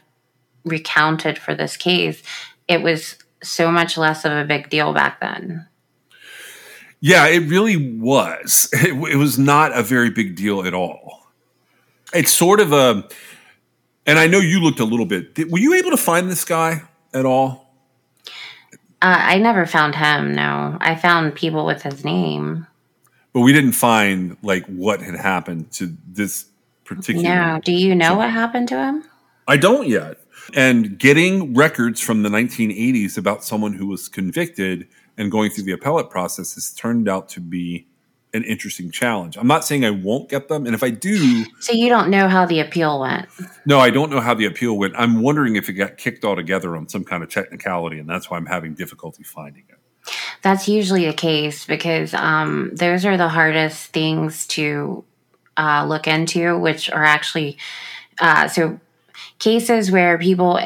recounted 0.65 1.37
for 1.37 1.55
this 1.55 1.77
case, 1.77 2.21
it 2.67 2.81
was 2.81 3.15
so 3.41 3.71
much 3.71 3.97
less 3.97 4.25
of 4.25 4.33
a 4.33 4.43
big 4.43 4.69
deal 4.69 4.93
back 4.93 5.21
then. 5.21 5.65
Yeah, 6.99 7.27
it 7.27 7.49
really 7.49 7.97
was. 7.99 8.69
It, 8.73 8.93
it 9.11 9.17
was 9.17 9.39
not 9.39 9.77
a 9.77 9.81
very 9.81 10.09
big 10.09 10.35
deal 10.35 10.63
at 10.65 10.73
all. 10.73 11.22
It's 12.13 12.31
sort 12.31 12.59
of 12.59 12.73
a 12.73 13.07
And 14.05 14.19
I 14.19 14.27
know 14.27 14.39
you 14.39 14.59
looked 14.59 14.79
a 14.79 14.85
little 14.85 15.05
bit. 15.05 15.35
Did, 15.35 15.51
were 15.51 15.59
you 15.59 15.73
able 15.73 15.91
to 15.91 15.97
find 15.97 16.29
this 16.29 16.45
guy 16.45 16.83
at 17.13 17.25
all? 17.25 17.73
Uh, 19.01 19.19
I 19.19 19.37
never 19.37 19.65
found 19.65 19.95
him. 19.95 20.33
No, 20.33 20.77
I 20.79 20.95
found 20.95 21.35
people 21.35 21.65
with 21.65 21.81
his 21.81 22.05
name. 22.05 22.67
But 23.33 23.41
we 23.41 23.51
didn't 23.51 23.73
find 23.73 24.37
like 24.43 24.65
what 24.67 25.01
had 25.01 25.15
happened 25.15 25.71
to 25.73 25.95
this 26.07 26.45
particular. 26.85 27.27
No. 27.27 27.59
Do 27.63 27.73
you 27.73 27.95
know 27.95 28.15
what 28.15 28.29
happened 28.29 28.69
to 28.69 28.77
him? 28.77 29.03
I 29.47 29.57
don't 29.57 29.87
yet. 29.87 30.17
And 30.53 30.97
getting 30.97 31.53
records 31.53 31.99
from 31.99 32.23
the 32.23 32.29
1980s 32.29 33.17
about 33.17 33.43
someone 33.43 33.73
who 33.73 33.87
was 33.87 34.07
convicted 34.07 34.87
and 35.17 35.31
going 35.31 35.51
through 35.51 35.65
the 35.65 35.71
appellate 35.71 36.09
process 36.09 36.55
has 36.55 36.73
turned 36.73 37.07
out 37.07 37.29
to 37.29 37.39
be 37.39 37.87
an 38.33 38.43
interesting 38.43 38.89
challenge. 38.91 39.37
I'm 39.37 39.47
not 39.47 39.63
saying 39.63 39.85
I 39.85 39.91
won't 39.91 40.29
get 40.29 40.47
them, 40.47 40.65
and 40.65 40.73
if 40.73 40.83
I 40.83 40.89
do, 40.89 41.45
So 41.59 41.71
you 41.73 41.87
don't 41.89 42.09
know 42.09 42.27
how 42.27 42.45
the 42.45 42.59
appeal 42.59 42.99
went. 42.99 43.27
no, 43.65 43.79
I 43.79 43.89
don't 43.89 44.09
know 44.09 44.21
how 44.21 44.33
the 44.33 44.45
appeal 44.45 44.77
went. 44.77 44.93
I'm 44.97 45.21
wondering 45.21 45.55
if 45.55 45.69
it 45.69 45.73
got 45.73 45.97
kicked 45.97 46.25
altogether 46.25 46.75
on 46.75 46.89
some 46.89 47.03
kind 47.03 47.23
of 47.23 47.29
technicality, 47.29 47.99
and 47.99 48.09
that's 48.09 48.29
why 48.29 48.37
I'm 48.37 48.47
having 48.47 48.73
difficulty 48.73 49.23
finding 49.23 49.63
it. 49.69 49.77
That's 50.41 50.67
usually 50.67 51.05
the 51.05 51.13
case 51.13 51.65
because 51.65 52.13
um, 52.13 52.71
those 52.73 53.05
are 53.05 53.15
the 53.15 53.29
hardest 53.29 53.87
things 53.93 54.45
to 54.47 55.03
uh, 55.55 55.85
look 55.87 56.07
into, 56.07 56.57
which 56.57 56.89
are 56.89 57.03
actually 57.05 57.57
uh, 58.19 58.47
so 58.47 58.79
cases 59.39 59.91
where 59.91 60.17
people 60.17 60.59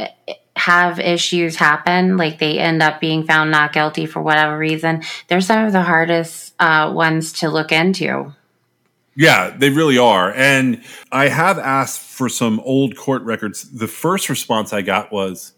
have 0.58 0.99
issues 0.99 1.55
happen, 1.55 2.18
like 2.18 2.39
they 2.39 2.60
end 2.60 2.82
up 2.84 2.99
being 2.99 3.24
found 3.26 3.51
not 3.51 3.74
guilty 3.74 4.05
for 4.05 4.22
whatever 4.22 4.58
reason. 4.58 5.03
They're 5.28 5.41
some 5.41 5.66
of 5.66 5.72
the 5.74 5.82
hardest 5.84 6.53
uh, 6.60 6.91
ones 6.93 7.32
to 7.34 7.49
look 7.49 7.72
into. 7.72 8.34
Yeah, 9.16 9.49
they 9.58 9.70
really 9.72 9.97
are. 9.97 10.32
And 10.34 10.84
I 11.12 11.28
have 11.30 11.58
asked 11.58 12.01
for 12.01 12.30
some 12.30 12.60
old 12.60 12.95
court 12.95 13.24
records. 13.24 13.70
The 13.72 13.88
first 13.88 14.30
response 14.30 14.74
I 14.74 14.84
got 14.84 15.12
was, 15.12 15.53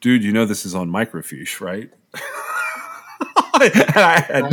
dude, 0.00 0.24
you 0.24 0.32
know 0.32 0.46
this 0.46 0.64
is 0.64 0.74
on 0.74 0.88
microfiche, 0.90 1.60
right? 1.60 1.90
I, 3.54 4.24
had, 4.28 4.44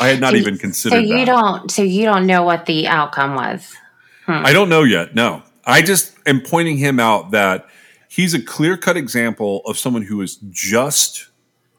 I 0.00 0.08
had 0.08 0.20
not 0.20 0.30
So 0.32 0.36
even 0.36 0.54
So 0.54 0.60
considered 0.60 1.00
you 1.00 1.18
that. 1.18 1.26
don't. 1.26 1.70
So 1.70 1.82
you 1.82 2.04
don't 2.04 2.26
know 2.26 2.42
what 2.44 2.66
the 2.66 2.86
outcome 2.88 3.34
was. 3.34 3.74
I 4.26 4.52
don't 4.52 4.68
know 4.68 4.82
yet. 4.82 5.14
No, 5.14 5.42
I 5.64 5.80
just 5.82 6.14
am 6.26 6.40
pointing 6.40 6.76
him 6.76 7.00
out 7.00 7.30
that 7.32 7.66
he's 8.08 8.34
a 8.34 8.42
clear 8.42 8.76
cut 8.76 8.96
example 8.96 9.62
of 9.66 9.78
someone 9.78 10.02
who 10.02 10.20
is 10.22 10.36
just 10.50 11.28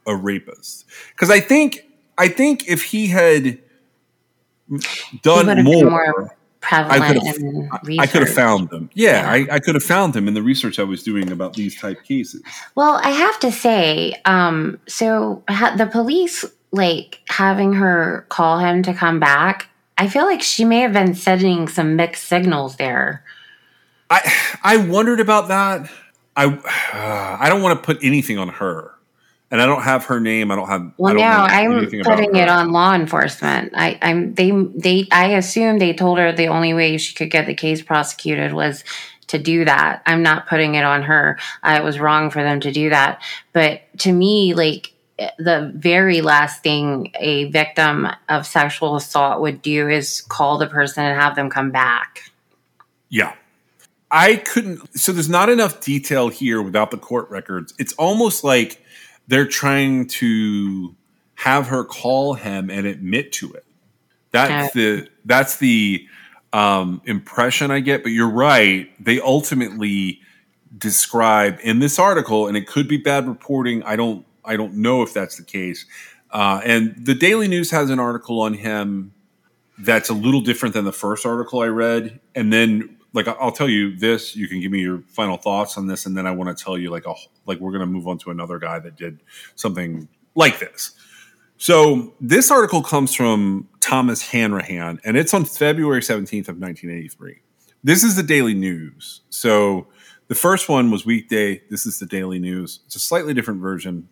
a 0.08 0.16
rapist. 0.16 0.86
Because 1.12 1.30
I 1.30 1.40
think, 1.40 1.86
I 2.18 2.28
think 2.30 2.68
if 2.68 2.84
he 2.84 3.08
had 3.08 3.60
done 5.22 5.48
would've 5.48 5.64
more, 5.64 5.90
more 5.90 6.36
Prevalent 6.62 7.02
could've- 7.24 8.00
I 8.00 8.06
could 8.06 8.22
have 8.24 8.34
found 8.34 8.70
them. 8.70 8.90
Yeah, 8.94 9.22
Yeah. 9.24 9.32
I, 9.52 9.56
I 9.56 9.60
could 9.60 9.76
have 9.76 9.84
found 9.84 10.14
them 10.14 10.28
in 10.28 10.34
the 10.34 10.42
research 10.44 10.78
I 10.78 10.84
was 10.84 11.04
doing 11.04 11.32
about 11.32 11.54
these 11.54 11.80
type 11.80 12.04
cases. 12.04 12.42
Well, 12.76 13.00
I 13.02 13.12
have 13.12 13.40
to 13.40 13.52
say, 13.52 14.14
um, 14.26 14.78
so 14.88 15.42
ha- 15.50 15.76
the 15.78 15.86
police 15.86 16.44
like 16.72 17.20
having 17.30 17.74
her 17.74 18.26
call 18.30 18.60
him 18.60 18.84
to 18.84 18.94
come 18.94 19.20
back. 19.20 19.70
I 19.98 20.08
feel 20.10 20.26
like 20.26 20.42
she 20.42 20.66
may 20.66 20.80
have 20.82 20.94
been 20.94 21.16
sending 21.16 21.68
some 21.68 21.96
mixed 21.96 22.26
signals 22.26 22.76
there. 22.76 23.24
I 24.10 24.32
I 24.64 24.78
wondered 24.78 25.20
about 25.20 25.48
that. 25.48 25.90
I 26.40 26.46
uh, 26.46 27.38
I 27.44 27.50
don't 27.50 27.62
want 27.62 27.82
to 27.82 27.86
put 27.86 28.04
anything 28.04 28.38
on 28.38 28.50
her, 28.50 28.94
and 29.52 29.62
I 29.62 29.66
don't 29.66 29.82
have 29.82 30.06
her 30.06 30.20
name. 30.20 30.52
I 30.52 30.56
don't 30.56 30.70
have. 30.70 30.92
Well, 30.98 31.12
I 31.12 31.14
don't 31.14 31.22
now 31.22 31.44
I'm 31.46 32.04
putting 32.04 32.36
it 32.36 32.50
on 32.50 32.72
law 32.72 32.94
enforcement. 32.96 33.74
I, 33.76 34.00
I'm 34.02 34.34
they 34.34 34.52
they 34.52 35.08
I 35.12 35.34
assume 35.34 35.80
they 35.80 35.94
told 35.94 36.18
her 36.18 36.32
the 36.32 36.48
only 36.48 36.74
way 36.74 36.98
she 36.98 37.14
could 37.14 37.30
get 37.30 37.46
the 37.46 37.56
case 37.56 37.82
prosecuted 37.82 38.54
was 38.54 38.84
to 39.28 39.38
do 39.38 39.66
that. 39.66 40.02
I'm 40.06 40.24
not 40.24 40.48
putting 40.48 40.76
it 40.76 40.84
on 40.84 41.04
her. 41.04 41.38
Uh, 41.62 41.78
it 41.80 41.84
was 41.84 42.00
wrong 42.00 42.32
for 42.32 42.42
them 42.42 42.62
to 42.62 42.72
do 42.72 42.90
that. 42.90 43.22
But 43.54 43.82
to 44.00 44.12
me, 44.12 44.54
like 44.54 44.94
the 45.38 45.72
very 45.76 46.22
last 46.22 46.64
thing 46.64 47.12
a 47.20 47.52
victim 47.52 48.08
of 48.30 48.48
sexual 48.48 48.96
assault 48.96 49.42
would 49.42 49.62
do 49.62 49.90
is 49.90 50.22
call 50.22 50.58
the 50.58 50.68
person 50.68 51.04
and 51.04 51.20
have 51.20 51.36
them 51.36 51.50
come 51.50 51.72
back. 51.72 52.32
Yeah. 53.10 53.36
I 54.12 54.38
couldn't. 54.38 54.98
So 54.98 55.12
there's 55.12 55.30
not 55.30 55.50
enough 55.50 55.82
detail 55.82 56.30
here 56.30 56.62
without 56.62 56.92
the 56.92 56.98
court 56.98 57.30
records. 57.30 57.74
It's 57.78 57.94
almost 57.94 58.44
like 58.44 58.84
they're 59.28 59.48
trying 59.48 60.08
to 60.08 60.96
have 61.36 61.68
her 61.68 61.84
call 61.84 62.34
him 62.34 62.70
and 62.70 62.86
admit 62.86 63.32
to 63.34 63.54
it. 63.54 63.66
That's 64.32 64.74
the 64.74 65.08
that's 65.26 65.58
the 65.58 66.08
um, 66.54 67.02
impression 67.06 67.72
I 67.72 67.80
get. 67.80 68.04
But 68.04 68.12
you're 68.12 68.30
right. 68.30 68.90
They 69.04 69.20
ultimately 69.20 70.22
describe 70.76 71.60
in 71.64 71.80
this 71.80 72.00
article, 72.00 72.48
and 72.48 72.58
it 72.58 72.68
could 72.68 72.88
be 72.88 72.98
bad 72.98 73.28
reporting. 73.28 73.84
I 73.84 73.96
don't 73.96 74.26
I 74.44 74.58
don't 74.58 74.76
know 74.76 75.04
if 75.04 75.14
that's 75.14 75.38
the 75.38 75.44
case. 75.44 75.86
Uh, 76.32 76.62
and 76.64 76.96
the 77.06 77.16
Daily 77.16 77.48
News 77.48 77.72
has 77.72 77.90
an 77.90 78.00
article 78.00 78.42
on 78.42 78.54
him 78.54 79.14
that's 79.80 80.10
a 80.10 80.14
little 80.14 80.42
different 80.42 80.74
than 80.76 80.86
the 80.86 80.92
first 80.92 81.26
article 81.26 81.62
I 81.62 81.68
read. 81.68 82.20
And 82.36 82.52
then, 82.52 82.98
like, 83.14 83.28
I'll 83.28 83.52
tell 83.52 83.70
you 83.70 83.96
this. 83.96 84.36
You 84.36 84.48
can 84.48 84.62
give 84.62 84.72
me 84.72 84.82
your 84.82 85.02
final 85.08 85.38
thoughts 85.38 85.78
on 85.78 85.88
this, 85.88 86.06
and 86.06 86.16
then 86.16 86.28
I 86.28 86.32
want 86.32 86.56
to 86.56 86.64
tell 86.64 86.78
you, 86.78 86.90
like, 86.92 87.06
a, 87.06 87.14
like 87.46 87.60
we're 87.60 87.72
going 87.72 87.82
to 87.82 87.88
move 87.88 88.08
on 88.08 88.18
to 88.20 88.32
another 88.32 88.60
guy 88.60 88.80
that 88.80 88.96
did 88.96 89.22
something 89.56 90.08
like 90.36 90.60
this. 90.60 90.92
So 91.58 92.14
this 92.22 92.52
article 92.52 92.82
comes 92.82 93.14
from 93.14 93.68
Thomas 93.82 94.22
Hanrahan, 94.22 95.00
and 95.04 95.18
it's 95.18 95.34
on 95.34 95.44
February 95.44 96.02
seventeenth 96.02 96.48
of 96.48 96.58
nineteen 96.58 96.90
eighty 96.90 97.10
three. 97.10 97.42
This 97.84 98.04
is 98.04 98.16
the 98.16 98.24
Daily 98.24 98.54
News. 98.54 99.22
So 99.30 99.88
the 100.28 100.36
first 100.36 100.70
one 100.70 100.92
was 100.92 101.06
weekday. 101.06 101.62
This 101.70 101.86
is 101.86 102.00
the 102.00 102.06
Daily 102.06 102.40
News. 102.40 102.80
It's 102.86 102.96
a 102.96 103.00
slightly 103.00 103.34
different 103.34 103.60
version. 103.60 104.08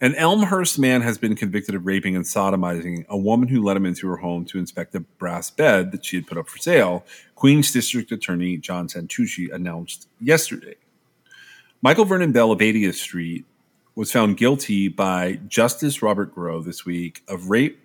An 0.00 0.14
Elmhurst 0.14 0.78
man 0.78 1.02
has 1.02 1.18
been 1.18 1.34
convicted 1.34 1.74
of 1.74 1.84
raping 1.84 2.14
and 2.14 2.24
sodomizing 2.24 3.04
a 3.08 3.18
woman 3.18 3.48
who 3.48 3.64
let 3.64 3.76
him 3.76 3.84
into 3.84 4.06
her 4.06 4.18
home 4.18 4.44
to 4.44 4.58
inspect 4.58 4.94
a 4.94 5.00
brass 5.00 5.50
bed 5.50 5.90
that 5.90 6.04
she 6.04 6.14
had 6.14 6.26
put 6.26 6.38
up 6.38 6.48
for 6.48 6.58
sale, 6.58 7.04
Queens 7.34 7.72
District 7.72 8.12
Attorney 8.12 8.58
John 8.58 8.86
Santucci 8.86 9.52
announced 9.52 10.08
yesterday. 10.20 10.76
Michael 11.82 12.04
Vernon 12.04 12.30
Bell 12.30 12.52
of 12.52 12.60
80th 12.60 12.94
Street 12.94 13.44
was 13.96 14.12
found 14.12 14.36
guilty 14.36 14.86
by 14.86 15.40
Justice 15.48 16.00
Robert 16.00 16.32
Groh 16.32 16.64
this 16.64 16.86
week 16.86 17.24
of 17.26 17.50
rape, 17.50 17.80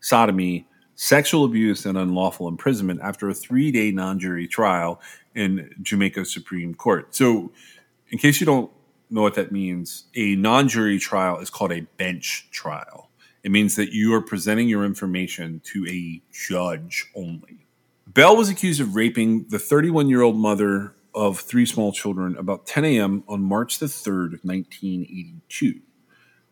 sodomy, 0.00 0.66
sexual 0.94 1.44
abuse, 1.44 1.84
and 1.84 1.98
unlawful 1.98 2.48
imprisonment 2.48 3.00
after 3.02 3.28
a 3.28 3.34
three 3.34 3.70
day 3.70 3.90
non 3.90 4.18
jury 4.18 4.48
trial 4.48 5.02
in 5.34 5.70
Jamaica 5.82 6.24
Supreme 6.24 6.74
Court. 6.74 7.14
So, 7.14 7.52
in 8.08 8.16
case 8.16 8.40
you 8.40 8.46
don't 8.46 8.70
know 9.10 9.22
what 9.22 9.34
that 9.34 9.52
means, 9.52 10.04
a 10.14 10.36
non 10.36 10.68
jury 10.68 10.98
trial 10.98 11.38
is 11.38 11.50
called 11.50 11.72
a 11.72 11.82
bench 11.96 12.48
trial. 12.50 13.10
It 13.42 13.50
means 13.50 13.76
that 13.76 13.92
you 13.92 14.14
are 14.14 14.20
presenting 14.20 14.68
your 14.68 14.84
information 14.84 15.60
to 15.64 15.86
a 15.88 16.20
judge 16.32 17.10
only. 17.14 17.66
Bell 18.06 18.36
was 18.36 18.48
accused 18.48 18.80
of 18.80 18.94
raping 18.94 19.46
the 19.48 19.58
31 19.58 20.08
year 20.08 20.22
old 20.22 20.36
mother 20.36 20.94
of 21.14 21.40
three 21.40 21.66
small 21.66 21.92
children 21.92 22.36
about 22.36 22.66
10 22.66 22.84
a.m. 22.84 23.24
on 23.28 23.42
March 23.42 23.78
the 23.78 23.86
3rd 23.86 24.34
of 24.34 24.44
1982. 24.44 25.80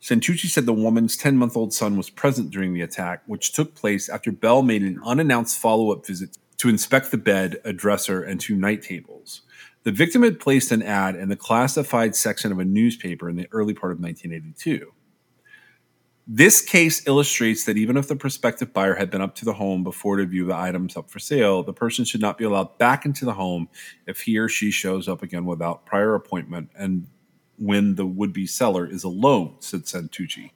Santucci 0.01 0.47
said 0.49 0.67
the 0.67 0.73
woman's 0.73 1.17
10 1.17 1.37
month 1.37 1.57
old 1.57 1.73
son 1.73 1.97
was 1.97 2.11
present 2.11 2.51
during 2.51 2.75
the 2.75 2.83
attack, 2.83 3.23
which 3.27 3.53
took 3.53 3.75
place 3.75 4.09
after 4.09 4.31
Bell 4.31 4.63
made 4.63 4.83
an 4.83 5.01
unannounced 5.05 5.59
follow 5.59 5.93
up 5.93 6.07
visit 6.07 6.37
to 6.59 6.69
inspect 6.69 7.11
the 7.11 7.19
bed, 7.19 7.61
a 7.65 7.73
dresser, 7.73 8.23
and 8.23 8.41
two 8.41 8.57
night 8.57 8.83
tables. 8.83 9.43
The 9.87 9.93
victim 9.93 10.25
had 10.25 10.41
placed 10.41 10.73
an 10.73 10.83
ad 10.83 11.15
in 11.15 11.29
the 11.29 11.37
classified 11.37 12.17
section 12.17 12.51
of 12.51 12.59
a 12.59 12.65
newspaper 12.65 13.31
in 13.31 13.37
the 13.37 13.47
early 13.53 13.73
part 13.73 13.93
of 13.93 14.01
1982. 14.01 14.93
This 16.27 16.61
case 16.61 17.07
illustrates 17.07 17.63
that 17.67 17.77
even 17.77 17.97
if 17.97 18.09
the 18.09 18.17
prospective 18.17 18.73
buyer 18.73 18.97
had 18.97 19.13
been 19.13 19.21
up 19.21 19.37
to 19.37 19.45
the 19.45 19.53
home 19.53 19.85
before 19.85 20.17
to 20.17 20.27
view 20.27 20.45
the 20.45 20.57
items 20.57 20.97
up 20.97 21.09
for 21.09 21.21
sale, 21.21 21.63
the 21.63 21.73
person 21.73 22.05
should 22.05 22.21
not 22.21 22.37
be 22.37 22.45
allowed 22.45 22.79
back 22.79 23.07
into 23.07 23.25
the 23.25 23.35
home 23.35 23.69
if 24.09 24.23
he 24.23 24.37
or 24.39 24.49
she 24.49 24.73
shows 24.73 25.07
up 25.07 25.23
again 25.23 25.45
without 25.45 25.87
prior 25.87 26.17
appointment 26.17 26.69
and 26.77 27.07
when 27.57 27.95
the 27.95 28.07
would 28.07 28.33
be 28.33 28.45
seller 28.45 28.89
is 28.89 29.05
alone, 29.05 29.55
said 29.61 29.83
Santucci. 29.83 30.51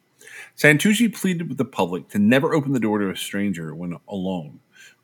Santucci 0.56 1.14
pleaded 1.14 1.48
with 1.48 1.56
the 1.56 1.64
public 1.64 2.08
to 2.08 2.18
never 2.18 2.52
open 2.52 2.72
the 2.72 2.80
door 2.80 2.98
to 2.98 3.10
a 3.10 3.16
stranger 3.16 3.76
when 3.76 3.96
alone. 4.08 4.58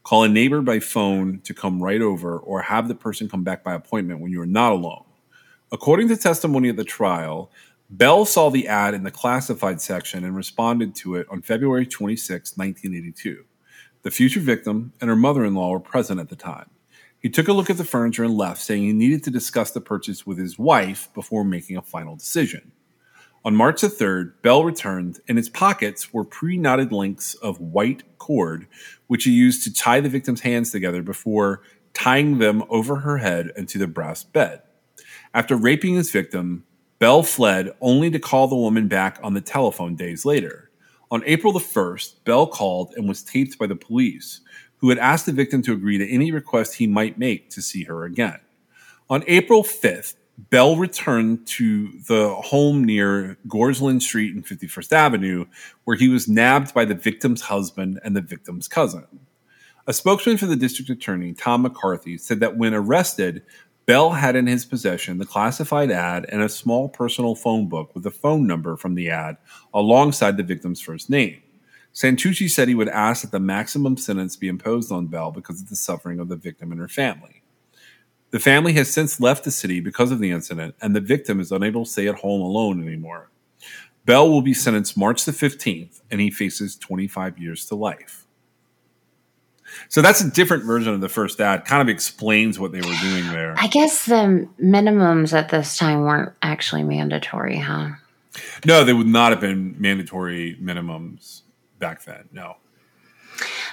Call 0.06 0.22
a 0.22 0.28
neighbor 0.28 0.60
by 0.62 0.78
phone 0.78 1.40
to 1.40 1.52
come 1.52 1.82
right 1.82 2.00
over 2.00 2.38
or 2.38 2.62
have 2.62 2.86
the 2.86 2.94
person 2.94 3.28
come 3.28 3.42
back 3.42 3.64
by 3.64 3.74
appointment 3.74 4.20
when 4.20 4.30
you 4.30 4.40
are 4.40 4.46
not 4.46 4.70
alone. 4.70 5.02
According 5.72 6.06
to 6.06 6.16
testimony 6.16 6.68
at 6.68 6.76
the 6.76 6.84
trial, 6.84 7.50
Bell 7.90 8.24
saw 8.24 8.48
the 8.48 8.68
ad 8.68 8.94
in 8.94 9.02
the 9.02 9.10
classified 9.10 9.80
section 9.80 10.22
and 10.22 10.36
responded 10.36 10.94
to 10.94 11.16
it 11.16 11.26
on 11.28 11.42
February 11.42 11.86
26, 11.86 12.56
1982. 12.56 13.46
The 14.02 14.10
future 14.12 14.38
victim 14.38 14.92
and 15.00 15.10
her 15.10 15.16
mother 15.16 15.44
in 15.44 15.56
law 15.56 15.72
were 15.72 15.80
present 15.80 16.20
at 16.20 16.28
the 16.28 16.36
time. 16.36 16.70
He 17.18 17.28
took 17.28 17.48
a 17.48 17.52
look 17.52 17.68
at 17.68 17.76
the 17.76 17.82
furniture 17.82 18.22
and 18.22 18.36
left, 18.36 18.62
saying 18.62 18.84
he 18.84 18.92
needed 18.92 19.24
to 19.24 19.32
discuss 19.32 19.72
the 19.72 19.80
purchase 19.80 20.24
with 20.24 20.38
his 20.38 20.56
wife 20.56 21.12
before 21.14 21.42
making 21.42 21.78
a 21.78 21.82
final 21.82 22.14
decision. 22.14 22.70
On 23.46 23.54
March 23.54 23.82
the 23.82 23.86
3rd, 23.86 24.32
Bell 24.42 24.64
returned. 24.64 25.20
And 25.28 25.38
his 25.38 25.48
pockets 25.48 26.12
were 26.12 26.24
pre 26.24 26.56
knotted 26.56 26.90
lengths 26.90 27.34
of 27.34 27.60
white 27.60 28.02
cord, 28.18 28.66
which 29.06 29.22
he 29.22 29.30
used 29.30 29.62
to 29.62 29.72
tie 29.72 30.00
the 30.00 30.08
victim's 30.08 30.40
hands 30.40 30.72
together 30.72 31.00
before 31.00 31.62
tying 31.94 32.38
them 32.38 32.64
over 32.68 32.96
her 32.96 33.18
head 33.18 33.52
into 33.56 33.78
the 33.78 33.86
brass 33.86 34.24
bed. 34.24 34.62
After 35.32 35.56
raping 35.56 35.94
his 35.94 36.10
victim, 36.10 36.64
Bell 36.98 37.22
fled 37.22 37.70
only 37.80 38.10
to 38.10 38.18
call 38.18 38.48
the 38.48 38.56
woman 38.56 38.88
back 38.88 39.20
on 39.22 39.34
the 39.34 39.40
telephone 39.40 39.94
days 39.94 40.24
later. 40.24 40.72
On 41.12 41.22
April 41.24 41.52
the 41.52 41.60
1st, 41.60 42.24
Bell 42.24 42.48
called 42.48 42.94
and 42.96 43.06
was 43.06 43.22
taped 43.22 43.58
by 43.60 43.68
the 43.68 43.76
police, 43.76 44.40
who 44.78 44.88
had 44.88 44.98
asked 44.98 45.26
the 45.26 45.32
victim 45.32 45.62
to 45.62 45.72
agree 45.72 45.98
to 45.98 46.10
any 46.10 46.32
request 46.32 46.74
he 46.74 46.88
might 46.88 47.16
make 47.16 47.48
to 47.50 47.62
see 47.62 47.84
her 47.84 48.02
again. 48.02 48.40
On 49.08 49.22
April 49.28 49.62
5th, 49.62 50.14
Bell 50.38 50.76
returned 50.76 51.46
to 51.46 51.88
the 52.08 52.34
home 52.34 52.84
near 52.84 53.38
Gorsline 53.48 54.02
Street 54.02 54.34
and 54.34 54.46
51st 54.46 54.92
Avenue, 54.92 55.46
where 55.84 55.96
he 55.96 56.08
was 56.08 56.28
nabbed 56.28 56.74
by 56.74 56.84
the 56.84 56.94
victim's 56.94 57.42
husband 57.42 57.98
and 58.04 58.14
the 58.14 58.20
victim's 58.20 58.68
cousin. 58.68 59.06
A 59.86 59.92
spokesman 59.94 60.36
for 60.36 60.46
the 60.46 60.56
district 60.56 60.90
attorney, 60.90 61.32
Tom 61.32 61.62
McCarthy, 61.62 62.18
said 62.18 62.40
that 62.40 62.56
when 62.56 62.74
arrested, 62.74 63.42
Bell 63.86 64.10
had 64.10 64.36
in 64.36 64.46
his 64.46 64.64
possession 64.64 65.18
the 65.18 65.24
classified 65.24 65.90
ad 65.90 66.26
and 66.28 66.42
a 66.42 66.48
small 66.48 66.88
personal 66.88 67.34
phone 67.34 67.68
book 67.68 67.94
with 67.94 68.04
a 68.04 68.10
phone 68.10 68.46
number 68.46 68.76
from 68.76 68.94
the 68.94 69.08
ad 69.08 69.36
alongside 69.72 70.36
the 70.36 70.42
victim's 70.42 70.80
first 70.80 71.08
name. 71.08 71.40
Santucci 71.94 72.50
said 72.50 72.68
he 72.68 72.74
would 72.74 72.90
ask 72.90 73.22
that 73.22 73.30
the 73.30 73.40
maximum 73.40 73.96
sentence 73.96 74.36
be 74.36 74.48
imposed 74.48 74.92
on 74.92 75.06
Bell 75.06 75.30
because 75.30 75.62
of 75.62 75.70
the 75.70 75.76
suffering 75.76 76.20
of 76.20 76.28
the 76.28 76.36
victim 76.36 76.72
and 76.72 76.80
her 76.80 76.88
family. 76.88 77.42
The 78.36 78.40
family 78.40 78.74
has 78.74 78.92
since 78.92 79.18
left 79.18 79.44
the 79.44 79.50
city 79.50 79.80
because 79.80 80.12
of 80.12 80.18
the 80.18 80.30
incident, 80.30 80.74
and 80.82 80.94
the 80.94 81.00
victim 81.00 81.40
is 81.40 81.50
unable 81.50 81.86
to 81.86 81.90
stay 81.90 82.06
at 82.06 82.16
home 82.16 82.42
alone 82.42 82.86
anymore. 82.86 83.30
Bell 84.04 84.28
will 84.28 84.42
be 84.42 84.52
sentenced 84.52 84.94
March 84.94 85.24
the 85.24 85.32
15th, 85.32 86.02
and 86.10 86.20
he 86.20 86.30
faces 86.30 86.76
25 86.76 87.38
years 87.38 87.64
to 87.64 87.74
life. 87.74 88.26
So 89.88 90.02
that's 90.02 90.20
a 90.20 90.30
different 90.30 90.64
version 90.64 90.92
of 90.92 91.00
the 91.00 91.08
first 91.08 91.40
ad. 91.40 91.64
Kind 91.64 91.80
of 91.80 91.88
explains 91.88 92.60
what 92.60 92.72
they 92.72 92.82
were 92.82 92.94
doing 93.00 93.26
there. 93.28 93.54
I 93.56 93.68
guess 93.68 94.04
the 94.04 94.46
minimums 94.62 95.32
at 95.32 95.48
this 95.48 95.78
time 95.78 96.02
weren't 96.02 96.34
actually 96.42 96.82
mandatory, 96.82 97.56
huh? 97.56 97.92
No, 98.66 98.84
they 98.84 98.92
would 98.92 99.06
not 99.06 99.32
have 99.32 99.40
been 99.40 99.76
mandatory 99.78 100.58
minimums 100.60 101.40
back 101.78 102.04
then. 102.04 102.28
No. 102.32 102.56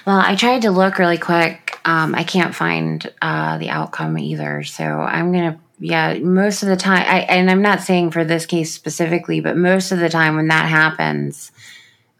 Well, 0.06 0.20
I 0.20 0.36
tried 0.36 0.62
to 0.62 0.70
look 0.70 0.98
really 0.98 1.18
quick. 1.18 1.63
Um, 1.84 2.14
I 2.14 2.24
can't 2.24 2.54
find 2.54 3.12
uh, 3.20 3.58
the 3.58 3.70
outcome 3.70 4.18
either. 4.18 4.62
So 4.62 4.84
I'm 4.84 5.32
gonna, 5.32 5.60
yeah, 5.78 6.14
most 6.18 6.62
of 6.62 6.68
the 6.68 6.76
time, 6.76 7.04
I, 7.06 7.20
and 7.20 7.50
I'm 7.50 7.62
not 7.62 7.82
saying 7.82 8.10
for 8.10 8.24
this 8.24 8.46
case 8.46 8.72
specifically, 8.72 9.40
but 9.40 9.56
most 9.56 9.92
of 9.92 9.98
the 9.98 10.08
time 10.08 10.36
when 10.36 10.48
that 10.48 10.68
happens, 10.68 11.52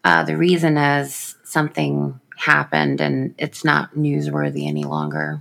uh, 0.05 0.23
the 0.23 0.37
reason 0.37 0.77
is 0.77 1.37
something 1.45 2.21
happened 2.37 3.01
and 3.01 3.35
it's 3.39 3.65
not 3.65 3.95
newsworthy 3.95 4.67
any 4.67 4.85
longer. 4.85 5.41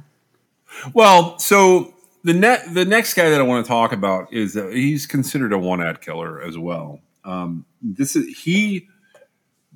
Well, 0.94 1.38
so 1.40 1.94
the 2.24 2.34
net 2.34 2.74
the 2.74 2.86
next 2.86 3.14
guy 3.14 3.30
that 3.30 3.40
I 3.40 3.44
want 3.44 3.66
to 3.66 3.68
talk 3.68 3.92
about 3.92 4.34
is 4.34 4.56
uh, 4.56 4.68
he's 4.68 5.06
considered 5.06 5.54
a 5.54 5.58
one 5.58 5.82
ad 5.82 6.02
killer 6.02 6.42
as 6.42 6.58
well. 6.58 7.00
Um, 7.26 7.66
this 7.82 8.16
is 8.16 8.38
he. 8.40 8.88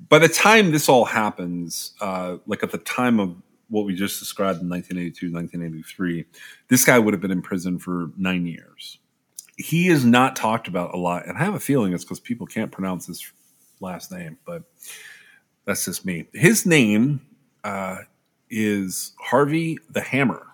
By 0.08 0.18
the 0.18 0.28
time 0.28 0.70
this 0.70 0.88
all 0.88 1.04
happens, 1.04 1.92
uh, 2.00 2.38
like 2.46 2.62
at 2.62 2.70
the 2.70 2.78
time 2.78 3.20
of 3.20 3.36
what 3.68 3.84
we 3.84 3.94
just 3.94 4.18
described 4.18 4.60
in 4.60 4.68
1982, 4.68 5.32
1983, 5.32 6.24
this 6.68 6.84
guy 6.84 6.98
would 6.98 7.14
have 7.14 7.20
been 7.20 7.30
in 7.30 7.42
prison 7.42 7.78
for 7.78 8.10
nine 8.16 8.46
years. 8.46 8.98
He 9.56 9.88
is 9.88 10.04
not 10.04 10.36
talked 10.36 10.68
about 10.68 10.94
a 10.94 10.96
lot, 10.96 11.26
and 11.26 11.36
I 11.36 11.44
have 11.44 11.54
a 11.54 11.60
feeling 11.60 11.92
it's 11.92 12.04
because 12.04 12.20
people 12.20 12.46
can't 12.46 12.72
pronounce 12.72 13.06
his 13.06 13.30
last 13.80 14.10
name, 14.12 14.38
but 14.44 14.62
that's 15.64 15.84
just 15.84 16.06
me. 16.06 16.26
His 16.32 16.64
name 16.64 17.20
uh, 17.64 17.98
is 18.48 19.12
Harvey 19.20 19.78
the 19.90 20.00
Hammer. 20.00 20.46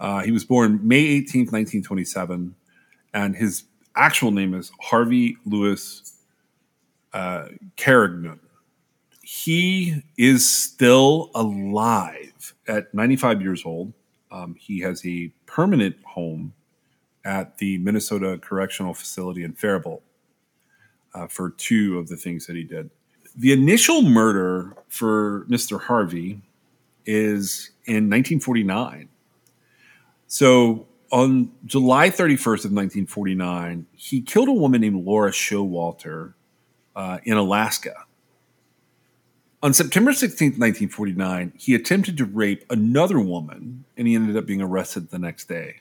Uh, 0.00 0.20
he 0.20 0.32
was 0.32 0.44
born 0.44 0.80
May 0.86 1.20
18th, 1.20 1.52
1927, 1.52 2.54
and 3.14 3.36
his 3.36 3.64
actual 3.96 4.30
name 4.32 4.54
is 4.54 4.72
Harvey 4.80 5.38
Lewis 5.46 6.16
uh, 7.12 7.46
Carignan. 7.76 8.40
He 9.24 10.02
is 10.16 10.48
still 10.48 11.30
alive 11.34 12.54
at 12.68 12.92
95 12.94 13.42
years 13.42 13.64
old. 13.64 13.92
Um, 14.30 14.54
he 14.58 14.80
has 14.80 15.04
a 15.06 15.32
permanent 15.46 15.96
home 16.04 16.52
at 17.24 17.58
the 17.58 17.78
Minnesota 17.78 18.38
Correctional 18.38 18.94
Facility 18.94 19.44
in 19.44 19.54
Faribault 19.54 20.02
uh, 21.14 21.26
for 21.26 21.50
two 21.50 21.98
of 21.98 22.08
the 22.08 22.16
things 22.16 22.46
that 22.46 22.56
he 22.56 22.64
did 22.64 22.90
the 23.36 23.52
initial 23.52 24.02
murder 24.02 24.76
for 24.88 25.44
Mr. 25.48 25.80
Harvey 25.80 26.40
is 27.04 27.70
in 27.86 28.08
1949. 28.08 29.08
So 30.26 30.86
on 31.10 31.50
July 31.66 32.10
31st 32.10 32.64
of 32.64 32.72
1949, 32.72 33.86
he 33.92 34.20
killed 34.20 34.48
a 34.48 34.52
woman 34.52 34.80
named 34.80 35.04
Laura 35.04 35.30
Showalter 35.30 36.34
uh, 36.96 37.18
in 37.24 37.36
Alaska. 37.36 37.94
On 39.64 39.72
September 39.72 40.10
16th, 40.10 40.58
1949, 40.58 41.54
he 41.56 41.74
attempted 41.74 42.18
to 42.18 42.26
rape 42.26 42.66
another 42.68 43.18
woman 43.18 43.86
and 43.96 44.06
he 44.06 44.14
ended 44.14 44.36
up 44.36 44.44
being 44.44 44.60
arrested 44.60 45.08
the 45.08 45.18
next 45.18 45.48
day. 45.48 45.76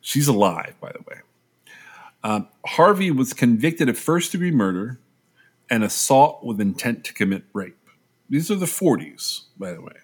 She's 0.00 0.26
alive, 0.26 0.74
by 0.80 0.90
the 0.90 0.98
way. 1.06 1.20
Um, 2.24 2.48
Harvey 2.66 3.12
was 3.12 3.32
convicted 3.32 3.88
of 3.88 3.96
first 3.96 4.32
degree 4.32 4.50
murder 4.50 4.98
and 5.70 5.84
assault 5.84 6.42
with 6.42 6.60
intent 6.60 7.04
to 7.04 7.14
commit 7.14 7.44
rape. 7.52 7.78
These 8.28 8.50
are 8.50 8.56
the 8.56 8.66
40s, 8.66 9.42
by 9.56 9.72
the 9.72 9.82
way. 9.82 9.98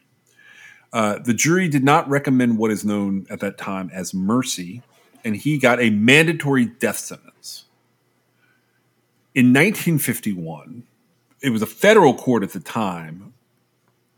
Uh, 0.93 1.19
the 1.19 1.35
jury 1.35 1.67
did 1.67 1.83
not 1.83 2.09
recommend 2.09 2.59
what 2.59 2.71
is 2.71 2.85
known 2.85 3.27
at 3.29 3.41
that 3.41 3.59
time 3.59 3.91
as 3.93 4.15
mercy, 4.15 4.83
and 5.25 5.35
he 5.35 5.59
got 5.59 5.81
a 5.83 5.91
mandatory 5.91 6.67
death 6.67 6.99
sentence. 6.99 7.65
In 9.35 9.47
1951, 9.47 10.85
it 11.43 11.51
was 11.51 11.63
a 11.63 11.67
federal 11.67 12.15
court 12.15 12.43
at 12.43 12.53
the 12.53 12.61
time, 12.61 13.35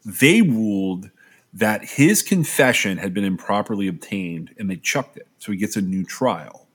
they 0.04 0.42
ruled 0.42 1.10
that 1.52 1.84
his 1.84 2.22
confession 2.22 2.98
had 2.98 3.14
been 3.14 3.24
improperly 3.24 3.88
obtained 3.88 4.54
and 4.58 4.68
they 4.68 4.76
chucked 4.76 5.16
it. 5.16 5.28
So 5.38 5.52
he 5.52 5.58
gets 5.58 5.76
a 5.76 5.80
new 5.80 6.04
trial. 6.04 6.66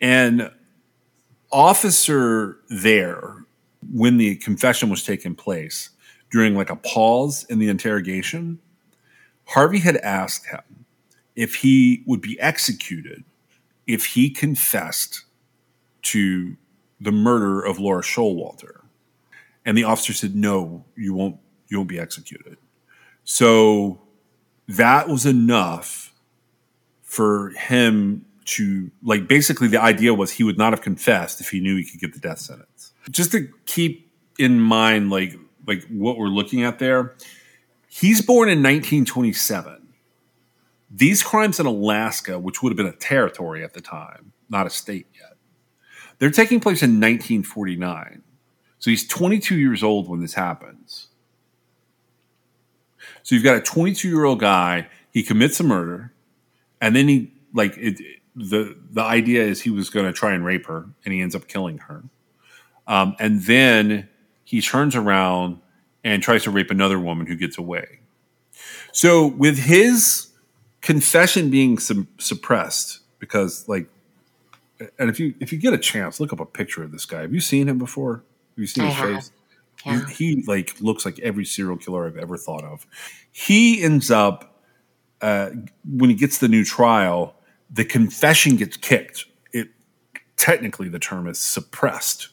And 0.00 0.50
officer 1.52 2.58
there 2.68 3.44
when 3.92 4.16
the 4.16 4.36
confession 4.36 4.90
was 4.90 5.04
taking 5.04 5.34
place 5.34 5.90
during 6.30 6.54
like 6.54 6.70
a 6.70 6.76
pause 6.76 7.44
in 7.44 7.60
the 7.60 7.68
interrogation 7.68 8.58
harvey 9.44 9.78
had 9.78 9.96
asked 9.98 10.46
him 10.46 10.84
if 11.36 11.54
he 11.56 12.02
would 12.04 12.20
be 12.20 12.38
executed 12.40 13.22
if 13.86 14.06
he 14.06 14.28
confessed 14.28 15.24
to 16.02 16.56
the 17.00 17.12
murder 17.12 17.60
of 17.60 17.78
laura 17.78 18.02
showalter 18.02 18.82
and 19.64 19.76
the 19.76 19.84
officer 19.84 20.12
said 20.12 20.34
no 20.34 20.84
you 20.96 21.14
won't 21.14 21.38
you 21.68 21.78
won't 21.78 21.88
be 21.88 21.98
executed 21.98 22.56
so 23.24 24.00
that 24.68 25.08
was 25.08 25.26
enough 25.26 26.12
for 27.02 27.50
him 27.50 28.24
to 28.44 28.90
like 29.02 29.28
basically 29.28 29.68
the 29.68 29.80
idea 29.80 30.14
was 30.14 30.32
he 30.32 30.44
would 30.44 30.58
not 30.58 30.72
have 30.72 30.80
confessed 30.80 31.40
if 31.40 31.50
he 31.50 31.60
knew 31.60 31.76
he 31.76 31.84
could 31.84 32.00
get 32.00 32.12
the 32.12 32.20
death 32.20 32.38
sentence. 32.38 32.92
Just 33.10 33.32
to 33.32 33.48
keep 33.66 34.10
in 34.38 34.60
mind 34.60 35.10
like 35.10 35.36
like 35.66 35.84
what 35.88 36.16
we're 36.16 36.28
looking 36.28 36.62
at 36.62 36.78
there. 36.78 37.16
He's 37.88 38.20
born 38.20 38.48
in 38.48 38.58
1927. 38.58 39.88
These 40.90 41.22
crimes 41.22 41.58
in 41.58 41.66
Alaska, 41.66 42.38
which 42.38 42.62
would 42.62 42.70
have 42.70 42.76
been 42.76 42.86
a 42.86 42.92
territory 42.92 43.64
at 43.64 43.72
the 43.72 43.80
time, 43.80 44.32
not 44.48 44.66
a 44.66 44.70
state 44.70 45.06
yet, 45.14 45.35
they're 46.18 46.30
taking 46.30 46.60
place 46.60 46.82
in 46.82 47.00
1949. 47.00 48.22
So 48.78 48.90
he's 48.90 49.06
22 49.06 49.56
years 49.56 49.82
old 49.82 50.08
when 50.08 50.20
this 50.20 50.34
happens. 50.34 51.08
So 53.22 53.34
you've 53.34 53.44
got 53.44 53.56
a 53.56 53.60
22 53.60 54.08
year 54.08 54.24
old 54.24 54.40
guy, 54.40 54.88
he 55.10 55.22
commits 55.22 55.58
a 55.60 55.64
murder, 55.64 56.12
and 56.80 56.94
then 56.94 57.08
he 57.08 57.32
like 57.52 57.76
it, 57.76 58.00
the 58.34 58.76
the 58.90 59.02
idea 59.02 59.42
is 59.42 59.62
he 59.62 59.70
was 59.70 59.90
going 59.90 60.06
to 60.06 60.12
try 60.12 60.32
and 60.32 60.44
rape 60.44 60.66
her, 60.66 60.86
and 61.04 61.14
he 61.14 61.20
ends 61.20 61.34
up 61.34 61.48
killing 61.48 61.78
her. 61.78 62.04
Um, 62.86 63.16
and 63.18 63.42
then 63.42 64.08
he 64.44 64.60
turns 64.60 64.94
around 64.94 65.58
and 66.04 66.22
tries 66.22 66.44
to 66.44 66.50
rape 66.50 66.70
another 66.70 67.00
woman 67.00 67.26
who 67.26 67.34
gets 67.34 67.58
away. 67.58 68.00
So 68.92 69.26
with 69.26 69.58
his 69.58 70.28
confession 70.80 71.50
being 71.50 71.78
su- 71.78 72.06
suppressed 72.18 73.00
because 73.18 73.68
like 73.68 73.88
and 74.98 75.08
if 75.10 75.18
you 75.20 75.34
if 75.40 75.52
you 75.52 75.58
get 75.58 75.72
a 75.72 75.78
chance 75.78 76.20
look 76.20 76.32
up 76.32 76.40
a 76.40 76.46
picture 76.46 76.82
of 76.82 76.92
this 76.92 77.04
guy 77.06 77.22
have 77.22 77.32
you 77.32 77.40
seen 77.40 77.68
him 77.68 77.78
before 77.78 78.16
have 78.16 78.58
you 78.58 78.66
seen 78.66 78.84
I 78.84 78.88
his 78.88 78.96
have. 78.96 79.14
face 79.16 79.30
Yeah. 79.84 80.06
he, 80.08 80.34
he 80.36 80.44
like 80.46 80.80
looks 80.80 81.04
like 81.04 81.18
every 81.20 81.44
serial 81.44 81.76
killer 81.76 82.06
i've 82.06 82.16
ever 82.16 82.36
thought 82.36 82.64
of 82.64 82.86
he 83.32 83.82
ends 83.82 84.10
up 84.10 84.60
uh, 85.22 85.50
when 85.90 86.10
he 86.10 86.16
gets 86.16 86.38
the 86.38 86.48
new 86.48 86.64
trial 86.64 87.34
the 87.70 87.84
confession 87.84 88.56
gets 88.56 88.76
kicked 88.76 89.24
it 89.52 89.68
technically 90.36 90.88
the 90.88 90.98
term 90.98 91.26
is 91.26 91.38
suppressed 91.38 92.28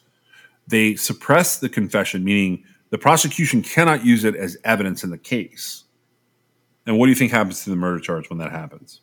they 0.68 0.94
suppress 0.96 1.58
the 1.58 1.68
confession 1.68 2.24
meaning 2.24 2.62
the 2.90 2.98
prosecution 2.98 3.62
cannot 3.62 4.04
use 4.04 4.22
it 4.24 4.36
as 4.36 4.56
evidence 4.64 5.02
in 5.02 5.10
the 5.10 5.18
case 5.18 5.84
And 6.86 6.98
what 6.98 7.06
do 7.06 7.10
you 7.10 7.16
think 7.16 7.32
happens 7.32 7.64
to 7.64 7.70
the 7.70 7.76
murder 7.76 7.98
charge 7.98 8.28
when 8.28 8.38
that 8.38 8.50
happens? 8.52 9.00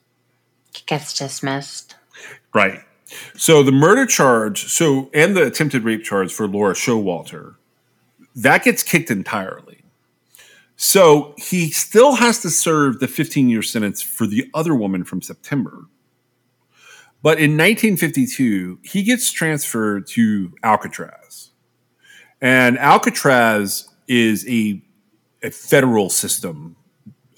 It 0.75 0.83
Gets 0.85 1.17
dismissed. 1.17 1.95
Right. 2.53 2.79
So 3.36 3.64
the 3.64 3.72
murder 3.72 4.05
charge, 4.05 4.66
so 4.66 5.09
and 5.14 5.36
the 5.36 5.45
attempted 5.45 5.84
rape 5.84 6.03
charge 6.03 6.32
for 6.34 6.47
Laura 6.47 6.74
Showalter, 6.74 7.55
that 8.36 8.64
gets 8.64 8.84
kicked 8.84 9.12
entirely. 9.12 9.84
So 10.76 11.36
he 11.38 11.70
still 11.70 12.16
has 12.16 12.41
to 12.41 12.49
serve 12.49 12.99
the 12.99 13.07
15 13.07 13.49
year 13.49 13.62
sentence 13.62 14.01
for 14.01 14.26
the 14.26 14.49
other 14.53 14.74
woman 14.74 15.03
from 15.03 15.22
September. 15.22 15.86
But 17.22 17.38
in 17.38 17.51
1952, 17.51 18.80
he 18.84 19.03
gets 19.03 19.32
transferred 19.32 20.07
to 20.07 20.53
Alcatraz. 20.64 21.51
And 22.41 22.80
Alcatraz 22.80 23.89
is 24.07 24.47
a, 24.49 24.82
a 25.43 25.51
federal 25.51 26.09
system 26.09 26.76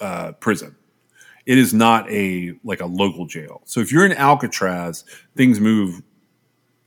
uh, 0.00 0.32
prison. 0.32 0.74
It 1.46 1.58
is 1.58 1.74
not 1.74 2.10
a 2.10 2.54
like 2.64 2.80
a 2.80 2.86
local 2.86 3.26
jail. 3.26 3.62
So 3.64 3.80
if 3.80 3.92
you're 3.92 4.06
in 4.06 4.12
Alcatraz, 4.12 5.04
things 5.36 5.60
move 5.60 6.02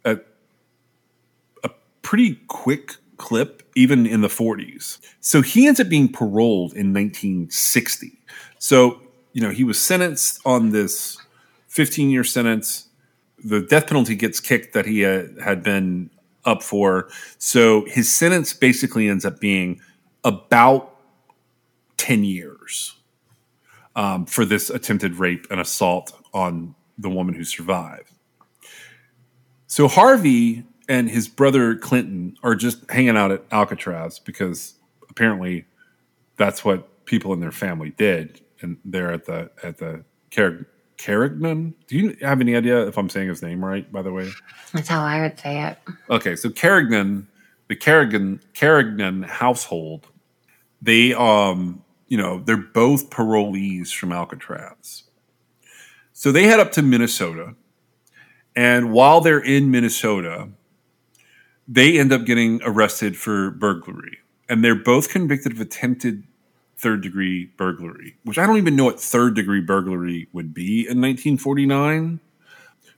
at 0.03 0.26
a 1.64 1.70
pretty 2.01 2.36
quick 2.47 2.95
clip, 3.18 3.64
even 3.76 4.05
in 4.05 4.22
the 4.22 4.28
40s. 4.28 4.99
So 5.20 5.41
he 5.41 5.68
ends 5.68 5.80
up 5.80 5.89
being 5.89 6.12
paroled 6.12 6.74
in 6.74 6.93
1960. 6.93 8.14
So, 8.60 8.99
you 9.34 9.41
know, 9.41 9.49
he 9.49 9.64
was 9.64 9.80
sentenced 9.80 10.39
on 10.45 10.72
this 10.72 11.18
15 11.68 12.10
year 12.10 12.24
sentence 12.24 12.88
the 13.43 13.62
death 13.62 13.88
penalty 13.88 14.16
gets 14.16 14.39
kicked 14.39 14.74
that 14.74 14.86
he 14.86 15.05
uh, 15.05 15.26
had 15.43 15.64
been 15.64 16.10
up 16.45 16.64
for. 16.64 17.10
So 17.38 17.86
his 17.86 18.12
sentence 18.14 18.53
basically 18.53 19.08
ends 19.08 19.26
up 19.26 19.39
being 19.39 19.82
about 20.24 20.95
10 21.97 22.24
years 22.24 22.97
um, 23.98 24.26
for 24.28 24.45
this 24.45 24.70
attempted 24.70 25.16
rape 25.16 25.48
and 25.50 25.60
assault 25.60 26.14
on 26.34 26.76
the 26.98 27.10
woman 27.10 27.36
who 27.36 27.43
survived. 27.43 28.12
So 29.66 29.89
Harvey 29.89 30.64
and 30.88 31.10
his 31.10 31.28
brother 31.28 31.76
Clinton 31.76 32.38
are 32.43 32.56
just 32.56 32.89
hanging 32.89 33.18
out 33.18 33.32
at 33.32 33.43
Alcatraz 33.52 34.20
because 34.20 34.76
apparently 35.10 35.66
that's 36.38 36.64
what 36.64 37.06
people 37.06 37.34
in 37.34 37.39
their 37.41 37.52
family 37.52 37.89
did, 37.98 38.39
and 38.62 38.78
they're 38.86 39.12
at 39.12 39.26
the 39.26 39.50
at 39.64 39.80
the 39.80 40.06
care 40.30 40.68
Carignan. 40.98 41.74
Do 41.88 41.98
you 41.98 42.18
have 42.22 42.39
any 42.39 42.56
idea 42.56 42.88
if 42.88 42.98
I'm 42.98 43.10
saying 43.10 43.28
his 43.28 43.41
name 43.41 43.66
right? 43.66 43.91
By 43.91 44.04
the 44.04 44.14
way, 44.14 44.30
that's 44.74 44.88
how 44.88 45.04
I 45.04 45.22
would 45.22 45.38
say 45.39 45.64
it. 45.64 45.78
Okay, 46.10 46.36
so 46.36 46.50
Carignan, 46.50 47.28
the 47.68 47.76
Carignan 47.76 48.41
Carignan 48.54 49.24
household, 49.24 50.08
they 50.82 51.14
um, 51.14 51.84
you 52.08 52.18
know, 52.18 52.39
they're 52.39 52.58
both 52.58 53.10
parolees 53.10 53.93
from 53.93 54.12
Alcatraz. 54.12 55.03
So 56.14 56.32
they 56.32 56.43
head 56.43 56.60
up 56.60 56.72
to 56.74 56.82
Minnesota, 56.82 57.55
and 58.55 58.91
while 58.91 59.22
they're 59.22 59.39
in 59.39 59.70
Minnesota, 59.70 60.49
they 61.68 61.99
end 61.99 62.12
up 62.12 62.26
getting 62.26 62.60
arrested 62.64 63.18
for 63.18 63.51
burglary, 63.51 64.20
and 64.49 64.64
they're 64.64 64.76
both 64.76 65.10
convicted 65.10 65.51
of 65.51 65.62
attempted 65.62 66.24
third 66.78 67.01
degree 67.01 67.51
burglary, 67.58 68.16
which 68.24 68.38
I 68.38 68.45
don't 68.45 68.58
even 68.58 68.76
know 68.76 68.86
what 68.86 68.99
third 68.99 69.36
degree 69.36 69.62
burglary 69.62 70.28
would 70.32 70.53
be 70.53 70.82
in 70.82 71.01
1949. 71.01 72.20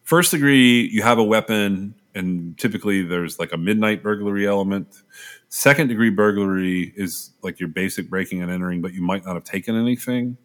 First 0.03 0.31
degree, 0.31 0.87
you 0.87 1.01
have 1.01 1.17
a 1.17 1.23
weapon, 1.23 1.95
and 2.13 2.57
typically 2.57 3.03
there's 3.03 3.39
like 3.39 3.53
a 3.53 3.57
midnight 3.57 4.03
burglary 4.03 4.47
element. 4.47 5.01
Second 5.49 5.87
degree 5.87 6.11
burglary 6.11 6.93
is 6.95 7.31
like 7.41 7.59
your 7.59 7.69
basic 7.69 8.09
breaking 8.09 8.41
and 8.41 8.51
entering, 8.51 8.81
but 8.81 8.93
you 8.93 9.01
might 9.01 9.25
not 9.25 9.33
have 9.33 9.43
taken 9.43 9.75
anything. 9.75 10.37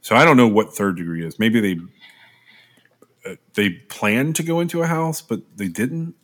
So 0.00 0.16
I 0.16 0.24
don't 0.24 0.36
know 0.36 0.48
what 0.48 0.74
third 0.74 0.96
degree 0.96 1.24
is. 1.24 1.38
Maybe 1.38 1.60
they 1.60 1.80
uh, 3.24 3.36
they 3.54 3.70
planned 3.70 4.34
to 4.36 4.42
go 4.42 4.60
into 4.60 4.82
a 4.82 4.86
house, 4.86 5.22
but 5.22 5.40
they 5.56 5.68
didn't. 5.68 6.14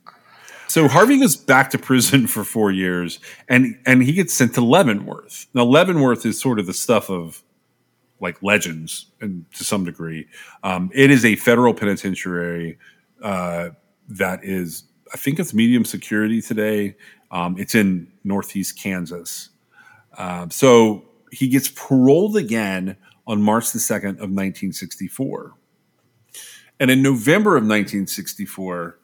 So 0.67 0.89
Harvey 0.89 1.19
goes 1.19 1.37
back 1.37 1.71
to 1.71 1.79
prison 1.79 2.27
for 2.27 2.45
four 2.45 2.73
years, 2.73 3.21
and 3.49 3.79
and 3.87 4.03
he 4.03 4.13
gets 4.13 4.35
sent 4.35 4.55
to 4.55 4.61
Leavenworth. 4.61 5.47
Now 5.55 5.65
Leavenworth 5.65 6.27
is 6.27 6.41
sort 6.41 6.59
of 6.59 6.67
the 6.67 6.75
stuff 6.75 7.09
of 7.11 7.43
like 8.21 8.43
legends, 8.43 9.07
and 9.21 9.47
to 9.55 9.65
some 9.65 9.85
degree, 9.85 10.27
um, 10.65 10.91
it 10.93 11.11
is 11.13 11.25
a 11.25 11.37
federal 11.37 11.73
penitentiary 11.73 12.79
uh, 13.23 13.71
that 14.09 14.43
is, 14.43 14.85
I 15.15 15.17
think 15.17 15.39
it's 15.39 15.55
medium 15.55 15.85
security 15.85 16.43
today. 16.43 16.97
Um, 17.31 17.57
it's 17.59 17.75
in 17.75 18.11
northeast 18.25 18.79
Kansas. 18.79 19.51
Uh, 20.17 20.49
so 20.49 21.05
he 21.31 21.49
gets 21.49 21.69
paroled 21.69 22.37
again 22.37 22.97
on 23.27 23.43
March 23.43 23.73
the 23.73 23.79
second 23.79 24.17
of 24.17 24.31
1964, 24.31 25.55
and 26.81 26.91
in 26.91 27.03
November 27.03 27.51
of 27.57 27.63
1964. 27.63 28.99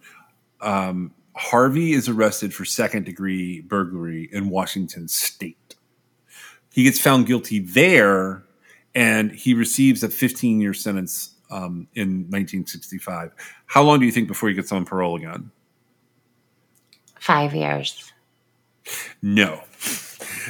Um, 0.61 1.12
Harvey 1.37 1.93
is 1.93 2.09
arrested 2.09 2.55
for 2.55 2.64
second 2.64 3.05
degree 3.05 3.61
burglary 3.61 4.29
in 4.33 4.49
Washington 4.49 5.09
state. 5.09 5.75
He 6.72 6.85
gets 6.85 7.01
found 7.01 7.27
guilty 7.27 7.59
there 7.59 8.45
and 8.95 9.33
he 9.33 9.55
receives 9.55 10.03
a 10.03 10.09
15 10.09 10.61
year 10.61 10.75
sentence 10.75 11.35
um, 11.51 11.89
in 11.95 12.27
1965. 12.31 13.33
How 13.66 13.83
long 13.83 13.99
do 13.99 14.07
you 14.07 14.12
think 14.12 14.29
before 14.29 14.49
he 14.49 14.55
gets 14.55 14.72
on 14.72 14.85
parole 14.85 15.16
again? 15.16 15.51
Five 17.18 17.55
years. 17.55 18.12
No. 19.22 19.62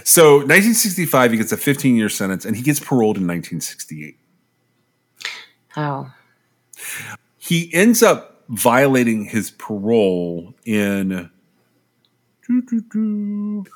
So 0.05 0.39
1965, 0.39 1.31
he 1.33 1.37
gets 1.37 1.53
a 1.53 1.57
15 1.57 1.97
year 1.97 2.09
sentence 2.09 2.45
and 2.45 2.57
he 2.57 2.63
gets 2.63 2.81
paroled 2.81 3.17
in 3.17 3.27
1968. 3.27 4.19
Oh. 5.77 6.13
He 7.39 7.73
ends 7.73 8.03
up 8.03 8.43
violating 8.49 9.25
his 9.25 9.51
parole 9.53 10.55
in. 10.65 11.31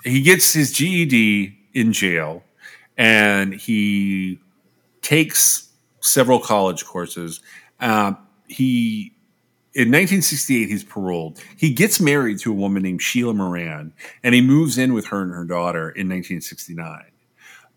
He 0.04 0.22
gets 0.22 0.52
his 0.52 0.72
GED 0.72 1.56
in 1.72 1.92
jail 1.92 2.42
and 2.96 3.54
he 3.54 4.38
takes 5.00 5.68
several 6.00 6.40
college 6.40 6.84
courses. 6.84 7.40
Uh, 7.80 8.12
he 8.48 9.12
in 9.74 9.88
1968 9.88 10.68
he's 10.68 10.84
paroled. 10.84 11.40
He 11.56 11.72
gets 11.72 12.00
married 12.00 12.38
to 12.40 12.50
a 12.50 12.54
woman 12.54 12.82
named 12.82 13.02
Sheila 13.02 13.34
Moran 13.34 13.92
and 14.22 14.34
he 14.34 14.40
moves 14.40 14.78
in 14.78 14.94
with 14.94 15.06
her 15.06 15.22
and 15.22 15.32
her 15.32 15.44
daughter 15.44 15.90
in 15.90 16.08
1969. 16.08 17.04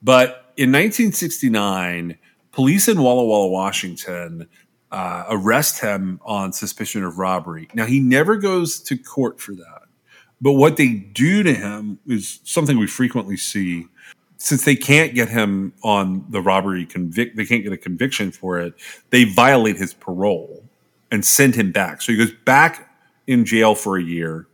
But 0.02 0.54
in 0.58 0.72
1969, 0.72 2.18
police 2.52 2.88
in 2.88 3.02
Walla 3.02 3.24
Walla, 3.24 3.48
Washington 3.48 4.48
uh, 4.92 5.26
arrest 5.30 5.80
him 5.80 6.20
on 6.24 6.52
suspicion 6.54 7.04
of 7.04 7.18
robbery. 7.18 7.68
Now, 7.74 7.86
he 7.86 8.00
never 8.00 8.36
goes 8.36 8.80
to 8.82 8.98
court 8.98 9.39
for 9.39 9.54
that. 9.54 9.84
But 10.42 10.54
what 10.54 10.78
they 10.78 10.94
do 10.94 11.44
to 11.44 11.54
him 11.54 12.00
is 12.08 12.39
something 12.44 12.78
we 12.78 12.88
frequently 12.88 13.38
see. 13.38 13.88
Since 14.38 14.66
they 14.66 14.76
can't 14.76 15.14
get 15.14 15.30
him 15.30 15.72
on 15.84 16.26
the 16.30 16.42
robbery 16.42 16.88
convict, 16.88 17.38
they 17.38 17.46
can't 17.46 17.64
get 17.64 17.74
a 17.74 17.78
conviction 17.78 18.32
for 18.32 18.60
it. 18.60 18.74
They 19.12 19.26
violate 19.26 19.78
his 19.78 19.94
parole 19.94 20.61
and 21.12 21.26
send 21.26 21.55
him 21.55 21.72
back. 21.72 22.01
So 22.01 22.12
he 22.12 22.18
goes 22.18 22.32
back 22.45 22.89
in 23.28 23.45
jail 23.45 23.76
for 23.76 23.97
a 23.97 24.03
year, 24.03 24.47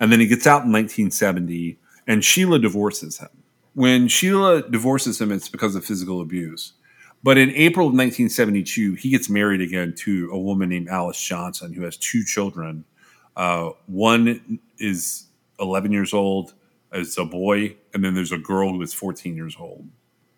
and 0.00 0.10
then 0.10 0.20
he 0.20 0.26
gets 0.26 0.46
out 0.46 0.64
in 0.64 0.72
1970. 0.72 1.78
And 2.06 2.24
Sheila 2.24 2.58
divorces 2.58 3.18
him. 3.18 3.28
When 3.74 4.08
Sheila 4.08 4.68
divorces 4.68 5.20
him, 5.20 5.30
it's 5.30 5.48
because 5.48 5.74
of 5.74 5.84
physical 5.84 6.20
abuse. 6.20 6.72
But 7.22 7.36
in 7.36 7.50
April 7.50 7.86
of 7.86 7.92
1972, 7.92 8.94
he 8.94 9.10
gets 9.10 9.28
married 9.28 9.60
again 9.60 9.94
to 9.98 10.30
a 10.32 10.38
woman 10.38 10.68
named 10.68 10.88
Alice 10.88 11.20
Johnson 11.20 11.72
who 11.72 11.82
has 11.82 11.96
two 11.96 12.24
children. 12.24 12.84
Uh, 13.36 13.70
one 13.86 14.60
is 14.78 15.26
11 15.60 15.92
years 15.92 16.14
old, 16.14 16.54
as 16.92 17.18
a 17.18 17.24
boy, 17.24 17.76
and 17.92 18.04
then 18.04 18.14
there's 18.14 18.32
a 18.32 18.38
girl 18.38 18.72
who 18.72 18.82
is 18.82 18.94
14 18.94 19.36
years 19.36 19.56
old. 19.58 19.86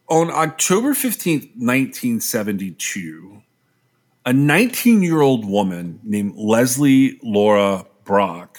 On 0.09 0.31
October 0.31 0.91
15th, 0.91 1.55
1972, 1.57 3.43
a 4.27 4.33
19 4.33 5.03
year 5.03 5.21
old 5.21 5.45
woman 5.45 6.01
named 6.03 6.35
Leslie 6.37 7.19
Laura 7.23 7.87
Brock 8.05 8.59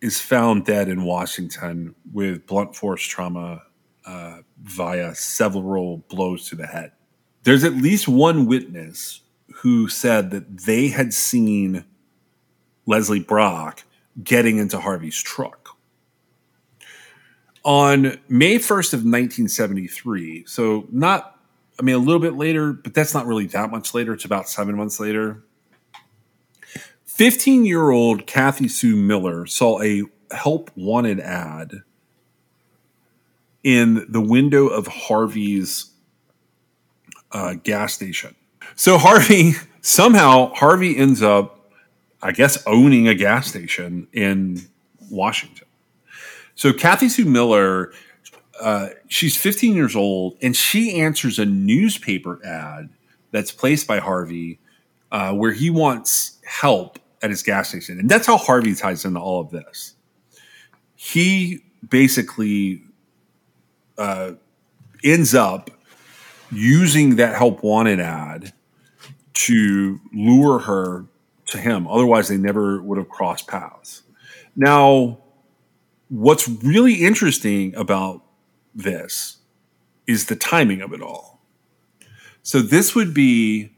is 0.00 0.20
found 0.20 0.64
dead 0.64 0.88
in 0.88 1.04
Washington 1.04 1.94
with 2.12 2.46
blunt 2.46 2.74
force 2.74 3.02
trauma 3.02 3.62
uh, 4.06 4.38
via 4.62 5.14
several 5.14 5.98
blows 6.08 6.48
to 6.48 6.56
the 6.56 6.66
head 6.66 6.92
there's 7.42 7.64
at 7.64 7.74
least 7.74 8.08
one 8.08 8.46
witness 8.46 9.22
who 9.56 9.88
said 9.88 10.30
that 10.30 10.58
they 10.58 10.88
had 10.88 11.14
seen 11.14 11.84
Leslie 12.86 13.20
Brock 13.20 13.84
getting 14.22 14.58
into 14.58 14.78
Harvey's 14.80 15.20
truck. 15.20 15.76
On 17.62 18.18
May 18.28 18.56
1st 18.56 18.94
of 18.94 19.00
1973, 19.00 20.44
so 20.46 20.86
not, 20.90 21.39
I 21.80 21.82
mean, 21.82 21.94
a 21.94 21.98
little 21.98 22.20
bit 22.20 22.34
later, 22.34 22.74
but 22.74 22.92
that's 22.92 23.14
not 23.14 23.26
really 23.26 23.46
that 23.46 23.70
much 23.70 23.94
later. 23.94 24.12
It's 24.12 24.26
about 24.26 24.50
seven 24.50 24.76
months 24.76 25.00
later. 25.00 25.42
15 27.06 27.64
year 27.64 27.88
old 27.88 28.26
Kathy 28.26 28.68
Sue 28.68 28.94
Miller 28.94 29.46
saw 29.46 29.80
a 29.80 30.02
help 30.30 30.70
wanted 30.76 31.20
ad 31.20 31.82
in 33.64 34.06
the 34.10 34.20
window 34.20 34.66
of 34.66 34.86
Harvey's 34.88 35.90
uh, 37.32 37.54
gas 37.54 37.94
station. 37.94 38.34
So 38.74 38.98
Harvey 38.98 39.52
somehow 39.80 40.52
Harvey 40.52 40.94
ends 40.98 41.22
up, 41.22 41.72
I 42.22 42.32
guess, 42.32 42.62
owning 42.66 43.08
a 43.08 43.14
gas 43.14 43.46
station 43.48 44.06
in 44.12 44.68
Washington. 45.10 45.66
So 46.54 46.74
Kathy 46.74 47.08
Sue 47.08 47.24
Miller, 47.24 47.94
uh, 48.60 48.90
she's 49.08 49.36
15 49.36 49.74
years 49.74 49.96
old, 49.96 50.36
and 50.42 50.54
she 50.54 51.00
answers 51.00 51.38
a 51.38 51.46
newspaper 51.46 52.44
ad 52.44 52.90
that's 53.30 53.52
placed 53.52 53.86
by 53.86 53.98
Harvey, 53.98 54.58
uh, 55.12 55.32
where 55.32 55.52
he 55.52 55.70
wants 55.70 56.38
help 56.44 56.98
at 57.22 57.30
his 57.30 57.42
gas 57.42 57.68
station, 57.68 57.98
and 57.98 58.08
that's 58.08 58.26
how 58.26 58.36
Harvey 58.36 58.74
ties 58.74 59.04
into 59.04 59.20
all 59.20 59.40
of 59.40 59.50
this. 59.50 59.94
He 60.94 61.60
basically 61.88 62.82
uh, 63.98 64.32
ends 65.02 65.34
up 65.34 65.70
using 66.52 67.16
that 67.16 67.36
help 67.36 67.62
wanted 67.62 68.00
ad 68.00 68.52
to 69.32 70.00
lure 70.12 70.58
her 70.58 71.06
to 71.46 71.58
him. 71.58 71.86
Otherwise, 71.86 72.28
they 72.28 72.36
never 72.36 72.82
would 72.82 72.98
have 72.98 73.08
crossed 73.08 73.46
paths. 73.46 74.02
Now, 74.56 75.18
what's 76.08 76.48
really 76.48 76.94
interesting 76.94 77.74
about 77.76 78.22
this 78.82 79.38
is 80.06 80.26
the 80.26 80.36
timing 80.36 80.80
of 80.80 80.92
it 80.92 81.02
all. 81.02 81.40
So, 82.42 82.60
this 82.60 82.94
would 82.94 83.12
be 83.12 83.72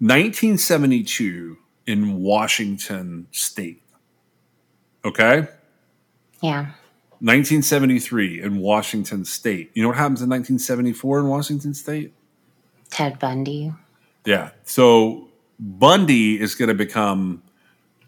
1972 0.00 1.58
in 1.86 2.20
Washington 2.20 3.26
State. 3.32 3.82
Okay? 5.04 5.48
Yeah. 6.40 6.72
1973 7.20 8.42
in 8.42 8.58
Washington 8.58 9.24
State. 9.24 9.70
You 9.74 9.82
know 9.82 9.88
what 9.88 9.96
happens 9.96 10.22
in 10.22 10.28
1974 10.28 11.20
in 11.20 11.28
Washington 11.28 11.74
State? 11.74 12.12
Ted 12.90 13.18
Bundy. 13.18 13.72
Yeah. 14.24 14.50
So 14.64 15.28
Bundy 15.58 16.40
is 16.40 16.54
going 16.54 16.68
to 16.68 16.74
become 16.74 17.42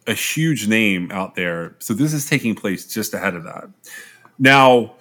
a 0.07 0.15
huge 0.15 0.69
name 0.69 1.11
out 1.11 1.35
there. 1.35 1.75
So 1.81 1.93
this 1.93 2.13
is 2.13 2.29
taking 2.29 2.55
place 2.55 2.87
just 2.87 3.15
ahead 3.15 3.35
of 3.35 3.45
that. 3.45 3.69
Now, 4.39 4.95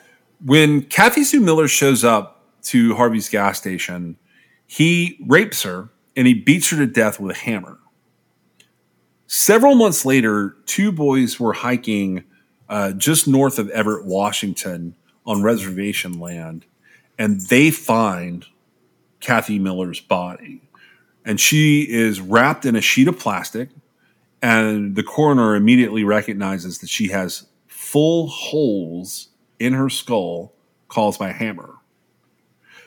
when 0.44 0.84
Kathy 0.84 1.24
Sue 1.24 1.42
Miller 1.42 1.68
shows 1.68 2.04
up 2.04 2.44
to 2.64 2.96
Harvey's 2.96 3.30
gas 3.30 3.58
station, 3.58 4.18
he 4.66 5.18
rapes 5.28 5.64
her 5.64 5.90
and 6.16 6.28
he 6.28 6.34
beats 6.34 6.70
her 6.70 6.78
to 6.78 6.88
death 6.88 7.20
with 7.20 7.36
a 7.36 7.40
hammer. 7.40 7.78
Several 9.28 9.76
months 9.76 10.06
later, 10.06 10.58
two 10.66 10.92
boys 10.92 11.40
were 11.40 11.54
hiking 11.54 12.24
uh, 12.68 12.92
just 12.94 13.28
north 13.28 13.60
of 13.60 13.70
Everett, 13.70 14.06
Washington, 14.06 14.96
on 15.26 15.44
reservation 15.44 16.20
land, 16.20 16.66
and 17.18 17.42
they 17.42 17.70
find 17.70 18.46
Kathy 19.20 19.60
Miller's 19.60 20.00
body. 20.00 20.62
And 21.26 21.40
she 21.40 21.82
is 21.82 22.22
wrapped 22.22 22.66
in 22.66 22.76
a 22.76 22.82
sheet 22.82 23.08
of 23.08 23.20
plastic, 23.20 23.70
and 24.42 24.96
the 24.96 25.04
coroner 25.04 25.56
immediately 25.56 26.04
recognizes 26.04 26.80
that 26.80 26.90
she 26.90 27.10
has 27.10 27.48
full 27.68 28.28
holes 28.28 29.29
in 29.60 29.74
her 29.74 29.90
skull 29.90 30.54
caused 30.88 31.20
by 31.20 31.30
a 31.30 31.34
hammer. 31.34 31.76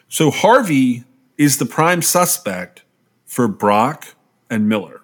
So 0.09 0.31
Harvey 0.31 1.05
is 1.39 1.59
the 1.59 1.67
prime 1.67 2.03
suspect 2.03 2.83
for 3.25 3.49
Brock 3.49 4.15
and 4.51 4.69
Miller. 4.69 5.01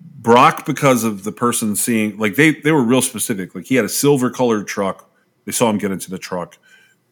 Brock 0.00 0.64
because 0.64 1.02
of 1.04 1.24
the 1.24 1.32
person 1.32 1.74
seeing 1.74 2.16
like 2.16 2.36
they 2.36 2.52
they 2.52 2.72
were 2.72 2.82
real 2.82 3.02
specific. 3.02 3.54
Like 3.54 3.64
he 3.64 3.74
had 3.74 3.84
a 3.84 3.88
silver 3.88 4.30
colored 4.30 4.68
truck. 4.68 5.10
They 5.44 5.52
saw 5.52 5.68
him 5.68 5.78
get 5.78 5.90
into 5.90 6.10
the 6.10 6.18
truck. 6.18 6.56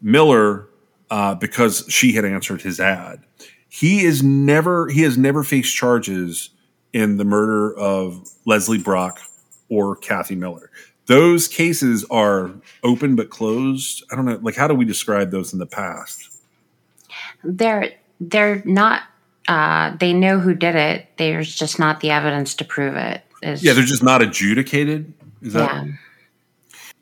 Miller 0.01 0.69
uh, 1.11 1.35
because 1.35 1.85
she 1.89 2.13
had 2.13 2.25
answered 2.25 2.63
his 2.63 2.79
ad. 2.79 3.25
He 3.69 4.05
is 4.05 4.23
never 4.23 4.89
he 4.89 5.03
has 5.03 5.19
never 5.19 5.43
faced 5.43 5.75
charges 5.75 6.51
in 6.93 7.17
the 7.17 7.25
murder 7.25 7.77
of 7.77 8.29
Leslie 8.47 8.79
Brock 8.79 9.21
or 9.69 9.97
Kathy 9.97 10.37
Miller. 10.37 10.71
Those 11.11 11.49
cases 11.49 12.05
are 12.09 12.53
open 12.85 13.17
but 13.17 13.31
closed. 13.31 14.05
I 14.13 14.15
don't 14.15 14.27
know. 14.27 14.39
Like, 14.41 14.55
how 14.55 14.69
do 14.69 14.75
we 14.75 14.85
describe 14.85 15.33
those 15.33 15.53
in 15.53 15.59
the 15.59 15.67
past? 15.67 16.33
They're 17.43 17.95
they're 18.21 18.63
not 18.65 19.03
uh, 19.49 19.97
they 19.99 20.13
know 20.13 20.39
who 20.39 20.55
did 20.55 20.77
it. 20.77 21.09
There's 21.17 21.53
just 21.53 21.81
not 21.81 21.99
the 21.99 22.13
evidence 22.13 22.55
to 22.55 22.65
prove 22.65 22.95
it. 22.95 23.23
It's, 23.43 23.61
yeah, 23.61 23.73
they're 23.73 23.83
just 23.83 24.05
not 24.05 24.23
adjudicated. 24.23 25.13
Is 25.43 25.55
that 25.55 25.85
yeah. 25.85 25.93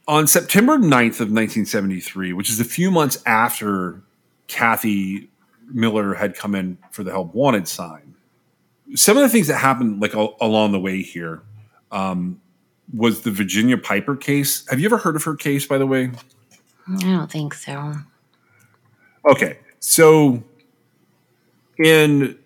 on 0.06 0.26
September 0.26 0.78
9th 0.78 1.20
of 1.20 1.28
1973, 1.28 2.32
which 2.32 2.48
is 2.48 2.60
a 2.60 2.64
few 2.64 2.90
months 2.90 3.18
after 3.26 4.00
Kathy 4.46 5.28
Miller 5.70 6.14
had 6.14 6.34
come 6.34 6.54
in 6.54 6.78
for 6.92 7.04
the 7.04 7.10
help 7.10 7.34
wanted 7.34 7.68
sign. 7.68 8.14
Some 8.94 9.18
of 9.18 9.22
the 9.22 9.28
things 9.28 9.48
that 9.48 9.58
happened 9.58 10.00
like 10.00 10.14
a- 10.14 10.32
along 10.40 10.72
the 10.72 10.80
way 10.80 11.02
here 11.02 11.42
um, 11.92 12.40
was 12.94 13.22
the 13.22 13.30
Virginia 13.30 13.76
Piper 13.76 14.16
case. 14.16 14.68
Have 14.68 14.80
you 14.80 14.86
ever 14.86 14.98
heard 14.98 15.16
of 15.16 15.24
her 15.24 15.34
case, 15.34 15.66
by 15.66 15.78
the 15.78 15.86
way? 15.86 16.10
I 16.88 17.02
don't 17.02 17.30
think 17.30 17.54
so. 17.54 17.94
Okay, 19.28 19.58
so 19.78 20.42
in 21.78 22.38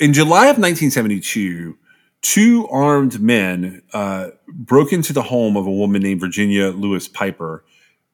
in 0.00 0.12
July 0.12 0.46
of 0.46 0.58
1972, 0.58 1.76
two 2.22 2.68
armed 2.68 3.20
men 3.20 3.82
uh, 3.92 4.28
broke 4.48 4.92
into 4.92 5.12
the 5.12 5.22
home 5.22 5.56
of 5.56 5.66
a 5.66 5.70
woman 5.70 6.02
named 6.02 6.20
Virginia 6.20 6.68
Lewis 6.68 7.08
Piper. 7.08 7.64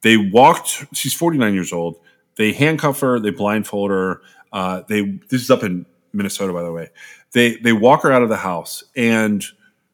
They 0.02 0.16
walked. 0.16 0.86
She's 0.94 1.14
49 1.14 1.54
years 1.54 1.72
old. 1.72 1.98
They 2.36 2.52
handcuff 2.52 3.00
her. 3.00 3.18
They 3.18 3.30
blindfold 3.30 3.90
her. 3.90 4.22
Uh, 4.52 4.82
they 4.88 5.02
this 5.28 5.42
is 5.42 5.50
up 5.50 5.64
in 5.64 5.86
Minnesota, 6.12 6.52
by 6.52 6.62
the 6.62 6.72
way. 6.72 6.90
They 7.32 7.56
they 7.56 7.72
walk 7.72 8.02
her 8.02 8.12
out 8.12 8.22
of 8.22 8.28
the 8.28 8.36
house, 8.36 8.84
and 8.94 9.44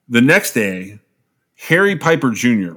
the 0.09 0.20
next 0.20 0.53
day, 0.53 0.99
Harry 1.69 1.97
Piper 1.97 2.31
Jr., 2.31 2.73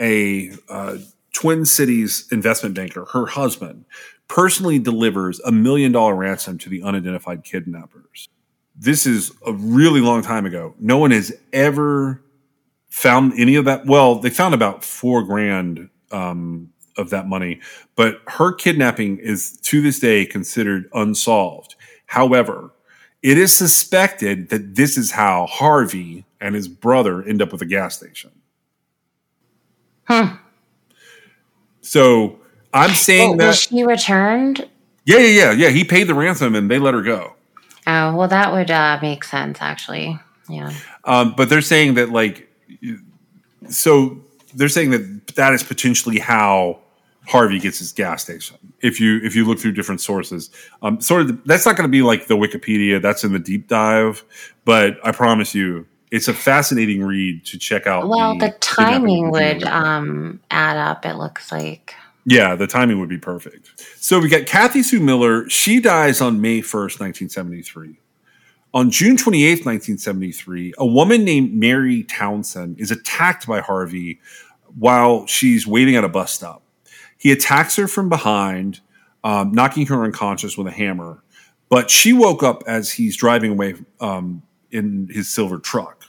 a 0.00 0.52
uh, 0.68 0.98
Twin 1.32 1.64
Cities 1.64 2.28
investment 2.30 2.74
banker, 2.74 3.06
her 3.06 3.26
husband, 3.26 3.86
personally 4.28 4.78
delivers 4.78 5.40
a 5.40 5.52
million 5.52 5.92
dollar 5.92 6.14
ransom 6.14 6.58
to 6.58 6.68
the 6.68 6.82
unidentified 6.82 7.44
kidnappers. 7.44 8.28
This 8.76 9.06
is 9.06 9.32
a 9.46 9.52
really 9.52 10.00
long 10.00 10.22
time 10.22 10.44
ago. 10.44 10.74
No 10.78 10.98
one 10.98 11.12
has 11.12 11.32
ever 11.52 12.22
found 12.88 13.32
any 13.38 13.54
of 13.56 13.64
that. 13.64 13.86
Well, 13.86 14.16
they 14.16 14.30
found 14.30 14.54
about 14.54 14.84
four 14.84 15.22
grand 15.22 15.88
um, 16.10 16.70
of 16.98 17.10
that 17.10 17.26
money, 17.26 17.60
but 17.96 18.20
her 18.26 18.52
kidnapping 18.52 19.18
is 19.18 19.56
to 19.62 19.80
this 19.80 19.98
day 19.98 20.26
considered 20.26 20.90
unsolved. 20.92 21.74
However, 22.06 22.70
it 23.24 23.38
is 23.38 23.54
suspected 23.56 24.50
that 24.50 24.74
this 24.74 24.98
is 24.98 25.10
how 25.12 25.46
Harvey 25.46 26.26
and 26.42 26.54
his 26.54 26.68
brother 26.68 27.22
end 27.22 27.40
up 27.40 27.52
with 27.52 27.62
a 27.62 27.66
gas 27.66 27.96
station. 27.96 28.30
Huh. 30.04 30.36
So 31.80 32.38
I'm 32.74 32.90
saying 32.94 33.30
Well, 33.30 33.38
that. 33.38 33.46
was 33.48 33.60
she 33.62 33.82
returned? 33.82 34.68
Yeah, 35.06 35.18
yeah, 35.18 35.26
yeah, 35.26 35.52
yeah. 35.52 35.68
He 35.70 35.84
paid 35.84 36.04
the 36.04 36.14
ransom 36.14 36.54
and 36.54 36.70
they 36.70 36.78
let 36.78 36.92
her 36.92 37.00
go. 37.02 37.32
Oh, 37.86 38.14
well, 38.14 38.28
that 38.28 38.52
would 38.52 38.70
uh, 38.70 38.98
make 39.00 39.24
sense, 39.24 39.58
actually. 39.62 40.18
Yeah. 40.50 40.72
Um, 41.04 41.34
but 41.34 41.48
they're 41.48 41.62
saying 41.62 41.94
that 41.94 42.10
like, 42.10 42.46
so 43.70 44.18
they're 44.54 44.68
saying 44.68 44.90
that 44.90 45.28
that 45.36 45.54
is 45.54 45.62
potentially 45.62 46.18
how 46.18 46.78
Harvey 47.26 47.58
gets 47.58 47.78
his 47.78 47.92
gas 47.92 48.22
station. 48.22 48.56
If 48.80 49.00
you 49.00 49.20
if 49.22 49.34
you 49.34 49.44
look 49.44 49.58
through 49.58 49.72
different 49.72 50.00
sources, 50.00 50.50
um, 50.82 51.00
sort 51.00 51.22
of 51.22 51.44
that's 51.44 51.64
not 51.66 51.76
going 51.76 51.88
to 51.88 51.92
be 51.92 52.02
like 52.02 52.26
the 52.26 52.36
Wikipedia. 52.36 53.00
That's 53.00 53.24
in 53.24 53.32
the 53.32 53.38
deep 53.38 53.68
dive. 53.68 54.24
But 54.64 54.98
I 55.04 55.12
promise 55.12 55.54
you, 55.54 55.86
it's 56.10 56.28
a 56.28 56.34
fascinating 56.34 57.02
read 57.02 57.44
to 57.46 57.58
check 57.58 57.86
out. 57.86 58.08
Well, 58.08 58.34
the 58.34 58.56
kidnapping 58.60 58.60
timing 58.60 59.30
would 59.30 59.64
um, 59.64 60.40
add 60.50 60.76
up, 60.76 61.04
it 61.06 61.14
looks 61.14 61.50
like. 61.50 61.94
Yeah, 62.26 62.54
the 62.54 62.66
timing 62.66 63.00
would 63.00 63.08
be 63.08 63.18
perfect. 63.18 63.84
So 63.96 64.18
we 64.18 64.28
got 64.28 64.46
Kathy 64.46 64.82
Sue 64.82 65.00
Miller. 65.00 65.48
She 65.50 65.80
dies 65.80 66.20
on 66.20 66.40
May 66.40 66.60
1st, 66.60 67.00
1973. 67.00 67.98
On 68.72 68.90
June 68.90 69.16
28th, 69.16 69.64
1973, 69.64 70.74
a 70.78 70.86
woman 70.86 71.24
named 71.24 71.54
Mary 71.54 72.02
Townsend 72.04 72.80
is 72.80 72.90
attacked 72.90 73.46
by 73.46 73.60
Harvey 73.60 74.20
while 74.76 75.26
she's 75.26 75.66
waiting 75.66 75.94
at 75.96 76.02
a 76.02 76.08
bus 76.08 76.32
stop. 76.32 76.63
He 77.24 77.32
attacks 77.32 77.76
her 77.76 77.88
from 77.88 78.10
behind, 78.10 78.80
um, 79.24 79.50
knocking 79.52 79.86
her 79.86 80.04
unconscious 80.04 80.58
with 80.58 80.66
a 80.66 80.70
hammer. 80.70 81.24
But 81.70 81.90
she 81.90 82.12
woke 82.12 82.42
up 82.42 82.62
as 82.66 82.92
he's 82.92 83.16
driving 83.16 83.52
away 83.52 83.76
um, 83.98 84.42
in 84.70 85.08
his 85.10 85.26
silver 85.26 85.58
truck. 85.58 86.04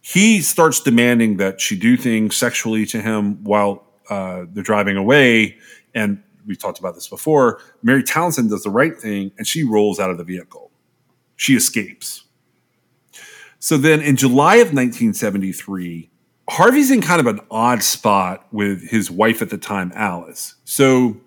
He 0.00 0.40
starts 0.40 0.78
demanding 0.78 1.38
that 1.38 1.60
she 1.60 1.76
do 1.76 1.96
things 1.96 2.36
sexually 2.36 2.86
to 2.86 3.02
him 3.02 3.42
while 3.42 3.84
uh, 4.08 4.44
they're 4.52 4.62
driving 4.62 4.96
away. 4.96 5.58
And 5.92 6.22
we've 6.46 6.58
talked 6.58 6.78
about 6.78 6.94
this 6.94 7.08
before. 7.08 7.60
Mary 7.82 8.04
Townsend 8.04 8.50
does 8.50 8.62
the 8.62 8.70
right 8.70 8.96
thing 8.96 9.32
and 9.38 9.46
she 9.46 9.64
rolls 9.64 9.98
out 9.98 10.08
of 10.08 10.18
the 10.18 10.24
vehicle. 10.24 10.70
She 11.34 11.56
escapes. 11.56 12.26
So 13.58 13.76
then 13.76 14.00
in 14.00 14.14
July 14.14 14.56
of 14.56 14.68
1973, 14.68 16.10
Harvey's 16.48 16.90
in 16.90 17.02
kind 17.02 17.20
of 17.20 17.26
an 17.26 17.40
odd 17.50 17.82
spot 17.82 18.46
with 18.52 18.88
his 18.88 19.10
wife 19.10 19.42
at 19.42 19.50
the 19.50 19.58
time, 19.58 19.92
Alice. 19.94 20.54
So 20.64 21.20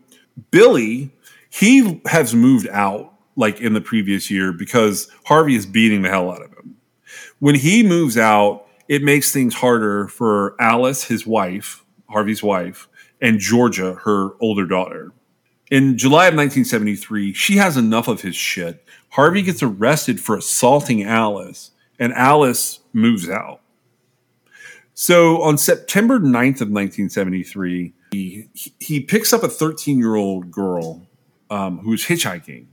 Billy, 0.49 1.11
he 1.49 2.01
has 2.05 2.33
moved 2.33 2.67
out 2.69 3.13
like 3.35 3.61
in 3.61 3.73
the 3.73 3.81
previous 3.81 4.31
year 4.31 4.51
because 4.51 5.09
Harvey 5.25 5.55
is 5.55 5.65
beating 5.65 6.01
the 6.01 6.09
hell 6.09 6.31
out 6.31 6.41
of 6.41 6.51
him. 6.51 6.75
When 7.39 7.55
he 7.55 7.83
moves 7.83 8.17
out, 8.17 8.65
it 8.87 9.03
makes 9.03 9.31
things 9.31 9.53
harder 9.53 10.07
for 10.07 10.55
Alice, 10.59 11.05
his 11.05 11.25
wife, 11.25 11.85
Harvey's 12.09 12.43
wife, 12.43 12.87
and 13.21 13.39
Georgia, 13.39 13.93
her 14.03 14.31
older 14.39 14.65
daughter. 14.65 15.11
In 15.69 15.97
July 15.97 16.25
of 16.25 16.35
1973, 16.35 17.33
she 17.33 17.57
has 17.57 17.77
enough 17.77 18.07
of 18.07 18.21
his 18.21 18.35
shit. 18.35 18.83
Harvey 19.09 19.41
gets 19.41 19.63
arrested 19.63 20.19
for 20.19 20.35
assaulting 20.35 21.03
Alice, 21.03 21.71
and 21.97 22.11
Alice 22.13 22.79
moves 22.91 23.29
out. 23.29 23.61
So 25.01 25.41
on 25.41 25.57
September 25.57 26.19
9th 26.19 26.61
of 26.61 26.69
1973, 26.69 27.91
he, 28.11 28.47
he 28.79 28.99
picks 28.99 29.33
up 29.33 29.41
a 29.41 29.47
13 29.47 29.97
year 29.97 30.13
old 30.13 30.51
girl 30.51 31.07
um, 31.49 31.79
who's 31.79 32.05
hitchhiking. 32.05 32.67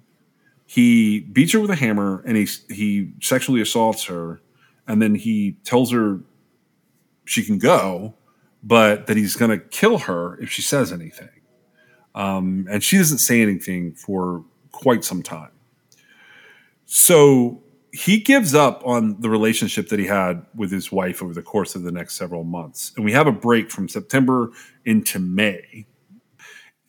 He 0.67 1.21
beats 1.21 1.55
her 1.55 1.61
with 1.61 1.71
a 1.71 1.75
hammer 1.75 2.23
and 2.27 2.37
he, 2.37 2.47
he 2.69 3.13
sexually 3.23 3.63
assaults 3.63 4.05
her. 4.05 4.43
And 4.87 5.01
then 5.01 5.15
he 5.15 5.57
tells 5.65 5.91
her 5.91 6.21
she 7.25 7.43
can 7.43 7.57
go, 7.57 8.13
but 8.63 9.07
that 9.07 9.17
he's 9.17 9.35
going 9.35 9.51
to 9.51 9.59
kill 9.59 9.97
her 9.97 10.39
if 10.39 10.51
she 10.51 10.61
says 10.61 10.93
anything. 10.93 11.31
Um, 12.15 12.67
and 12.71 12.85
she 12.85 12.99
doesn't 12.99 13.19
say 13.19 13.41
anything 13.41 13.95
for 13.95 14.45
quite 14.71 15.03
some 15.03 15.23
time. 15.23 15.53
So 16.85 17.63
he 17.93 18.19
gives 18.19 18.55
up 18.55 18.83
on 18.87 19.21
the 19.21 19.31
relationship 19.31 19.89
that 19.89 19.99
he 19.99 20.07
had 20.07 20.45
with 20.55 20.71
his 20.71 20.93
wife 20.93 21.23
over 21.23 21.33
the 21.33 21.43
course 21.43 21.75
of 21.75 21.83
the 21.83 21.93
next 21.93 22.15
several 22.15 22.45
months. 22.45 22.93
And 22.97 23.05
we 23.05 23.13
have 23.13 23.27
a 23.27 23.33
break 23.33 23.71
from 23.71 23.89
September 23.89 24.51
into 24.85 25.19
May. 25.19 25.87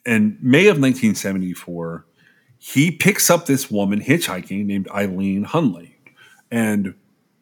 And 0.05 0.37
May 0.41 0.67
of 0.67 0.79
1974, 0.79 2.05
he 2.57 2.91
picks 2.91 3.29
up 3.29 3.45
this 3.45 3.71
woman 3.71 4.01
hitchhiking 4.01 4.65
named 4.65 4.89
Eileen 4.89 5.45
Hunley. 5.45 5.93
And 6.51 6.95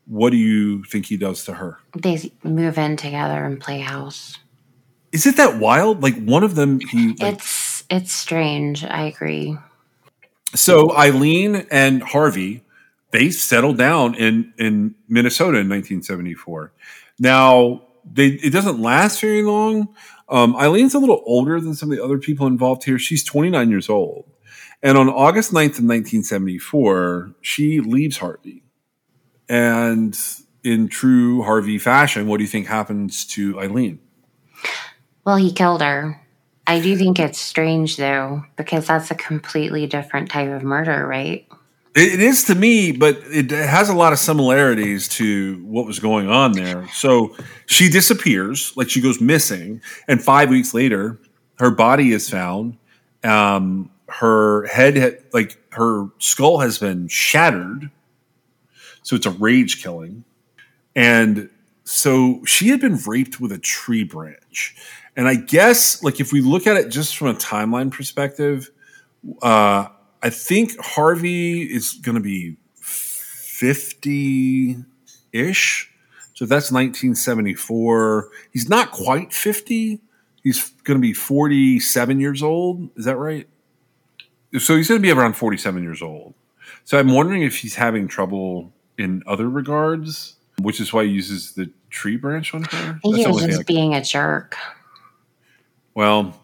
what 0.06 0.30
do 0.30 0.38
you 0.38 0.84
think 0.84 1.08
he 1.08 1.18
does 1.18 1.46
to 1.46 1.56
her? 1.56 1.80
They 1.98 2.32
move 2.44 2.78
in 2.78 2.98
together 2.98 3.44
and 3.44 3.60
play 3.60 3.80
house. 3.80 4.38
Is 5.12 5.26
it 5.26 5.38
that 5.38 5.60
wild? 5.60 6.04
Like 6.04 6.22
one 6.24 6.44
of 6.44 6.56
them, 6.56 6.80
he. 6.80 7.16
Like, 7.16 7.36
it's 7.36 7.84
it's 7.90 8.12
strange. 8.12 8.84
I 8.84 9.04
agree. 9.04 9.58
So 10.54 10.96
Eileen 10.96 11.68
and 11.72 12.04
Harvey 12.04 12.64
they 13.12 13.30
settled 13.30 13.78
down 13.78 14.16
in 14.16 14.54
in 14.58 14.96
Minnesota 15.08 15.60
in 15.60 15.70
1974. 15.70 16.74
Now 17.20 17.84
they 18.06 18.28
it 18.28 18.52
doesn't 18.52 18.82
last 18.82 19.22
very 19.22 19.44
long. 19.44 19.96
Um, 20.30 20.56
Eileen's 20.56 20.94
a 20.94 21.00
little 21.00 21.24
older 21.26 21.60
than 21.62 21.74
some 21.74 21.92
of 21.92 21.98
the 21.98 22.04
other 22.04 22.18
people 22.18 22.48
involved 22.48 22.84
here. 22.84 23.00
She's 23.00 23.24
29 23.24 23.70
years 23.70 23.90
old. 23.90 24.26
And 24.84 24.98
on 24.98 25.10
August 25.10 25.52
9th 25.52 25.80
of 25.80 25.86
1974, 25.86 27.34
she 27.42 27.80
leaves 27.80 28.18
Harvey. 28.18 28.64
And 29.50 30.18
in 30.64 30.90
true 30.90 31.44
Harvey 31.44 31.78
fashion, 31.78 32.28
what 32.28 32.38
do 32.38 32.44
you 32.44 32.50
think 32.50 32.68
happens 32.68 33.26
to 33.28 33.60
Eileen? 33.60 34.00
Well, 35.26 35.38
he 35.38 35.52
killed 35.52 35.82
her. 35.82 36.22
I 36.68 36.82
do 36.82 36.98
think 36.98 37.20
it's 37.20 37.40
strange 37.40 37.96
though, 37.96 38.44
because 38.58 38.88
that's 38.88 39.10
a 39.10 39.16
completely 39.16 39.88
different 39.88 40.30
type 40.30 40.50
of 40.50 40.64
murder, 40.64 41.08
right? 41.08 41.48
It 41.98 42.22
is 42.22 42.44
to 42.44 42.54
me, 42.54 42.92
but 42.92 43.20
it 43.26 43.50
has 43.50 43.90
a 43.90 43.94
lot 43.96 44.14
of 44.14 44.20
similarities 44.20 45.08
to 45.10 45.56
what 45.66 45.88
was 45.88 45.98
going 45.98 46.30
on 46.30 46.52
there. 46.52 46.88
So 46.90 47.36
she 47.66 47.90
disappears, 47.90 48.72
like 48.78 48.88
she 48.88 49.02
goes 49.02 49.20
missing, 49.20 49.82
and 50.08 50.24
five 50.24 50.52
weeks 50.52 50.76
later, 50.76 51.20
her 51.58 51.72
body 51.72 52.12
is 52.12 52.30
found. 52.30 52.78
Um, 53.24 53.90
her 54.10 54.68
head, 54.68 55.24
like 55.34 55.58
her 55.72 56.10
skull, 56.20 56.60
has 56.60 56.78
been 56.78 57.08
shattered. 57.08 57.90
So 59.02 59.16
it's 59.16 59.26
a 59.26 59.32
rage 59.32 59.82
killing, 59.82 60.24
and 60.96 61.50
so 61.84 62.46
she 62.46 62.68
had 62.68 62.80
been 62.80 62.98
raped 63.08 63.40
with 63.40 63.52
a 63.52 63.58
tree 63.58 64.04
branch. 64.04 64.76
And 65.16 65.28
I 65.28 65.34
guess, 65.34 66.04
like, 66.04 66.20
if 66.20 66.32
we 66.32 66.42
look 66.42 66.68
at 66.68 66.78
it 66.78 66.90
just 66.90 67.18
from 67.18 67.30
a 67.30 67.34
timeline 67.34 67.90
perspective, 67.90 68.70
uh, 69.42 69.88
I 70.28 70.30
think 70.30 70.78
Harvey 70.78 71.62
is 71.62 71.94
going 71.94 72.16
to 72.16 72.22
be 72.22 72.58
50 72.76 74.76
ish. 75.32 75.90
So 76.34 76.46
that's 76.46 76.70
1974. 76.70 78.30
He's 78.52 78.68
not 78.68 78.92
quite 78.92 79.32
50. 79.32 80.02
He's 80.44 80.70
going 80.84 80.98
to 80.98 81.02
be 81.02 81.14
47 81.14 82.20
years 82.20 82.44
old. 82.44 82.90
Is 82.98 83.06
that 83.06 83.16
right? 83.16 83.48
So 84.60 84.76
he's 84.76 84.90
going 84.90 85.00
to 85.00 85.02
be 85.02 85.12
around 85.12 85.38
47 85.38 85.82
years 85.82 86.02
old. 86.02 86.34
So 86.84 87.00
I'm 87.00 87.14
wondering 87.14 87.44
if 87.44 87.60
he's 87.60 87.76
having 87.76 88.10
trouble 88.10 88.74
in 88.98 89.24
other 89.26 89.50
regards, 89.50 90.36
which 90.60 90.82
is 90.82 90.92
why 90.92 91.06
he 91.06 91.12
uses 91.12 91.54
the 91.54 91.72
tree 91.90 92.18
branch 92.18 92.54
on 92.54 92.64
her. 92.64 93.00
He 93.02 93.26
was 93.28 93.46
just 93.46 93.66
being 93.66 93.96
a 93.96 94.04
jerk. 94.04 94.58
Well, 95.96 96.38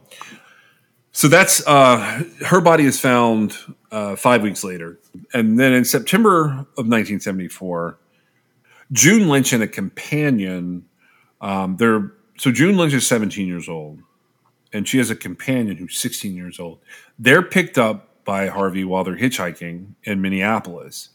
so 1.13 1.27
that's 1.27 1.65
uh, 1.67 2.23
her 2.45 2.59
body 2.59 2.85
is 2.85 2.99
found 2.99 3.55
uh, 3.91 4.15
five 4.15 4.41
weeks 4.41 4.63
later, 4.63 4.99
and 5.33 5.59
then 5.59 5.71
in 5.71 5.85
September 5.85 6.45
of 6.45 6.87
1974, 6.89 7.99
June 8.91 9.29
Lynch 9.29 9.53
and 9.53 9.63
a 9.63 9.67
companion. 9.67 10.85
Um, 11.39 11.77
they're 11.77 12.13
so 12.37 12.51
June 12.51 12.77
Lynch 12.77 12.93
is 12.93 13.05
17 13.05 13.47
years 13.47 13.69
old, 13.69 13.99
and 14.73 14.87
she 14.87 14.97
has 14.97 15.09
a 15.09 15.15
companion 15.15 15.77
who's 15.77 15.97
16 15.97 16.35
years 16.35 16.59
old. 16.59 16.79
They're 17.19 17.43
picked 17.43 17.77
up 17.77 18.25
by 18.25 18.47
Harvey 18.47 18.83
while 18.83 19.03
they're 19.03 19.17
hitchhiking 19.17 19.93
in 20.03 20.21
Minneapolis. 20.21 21.09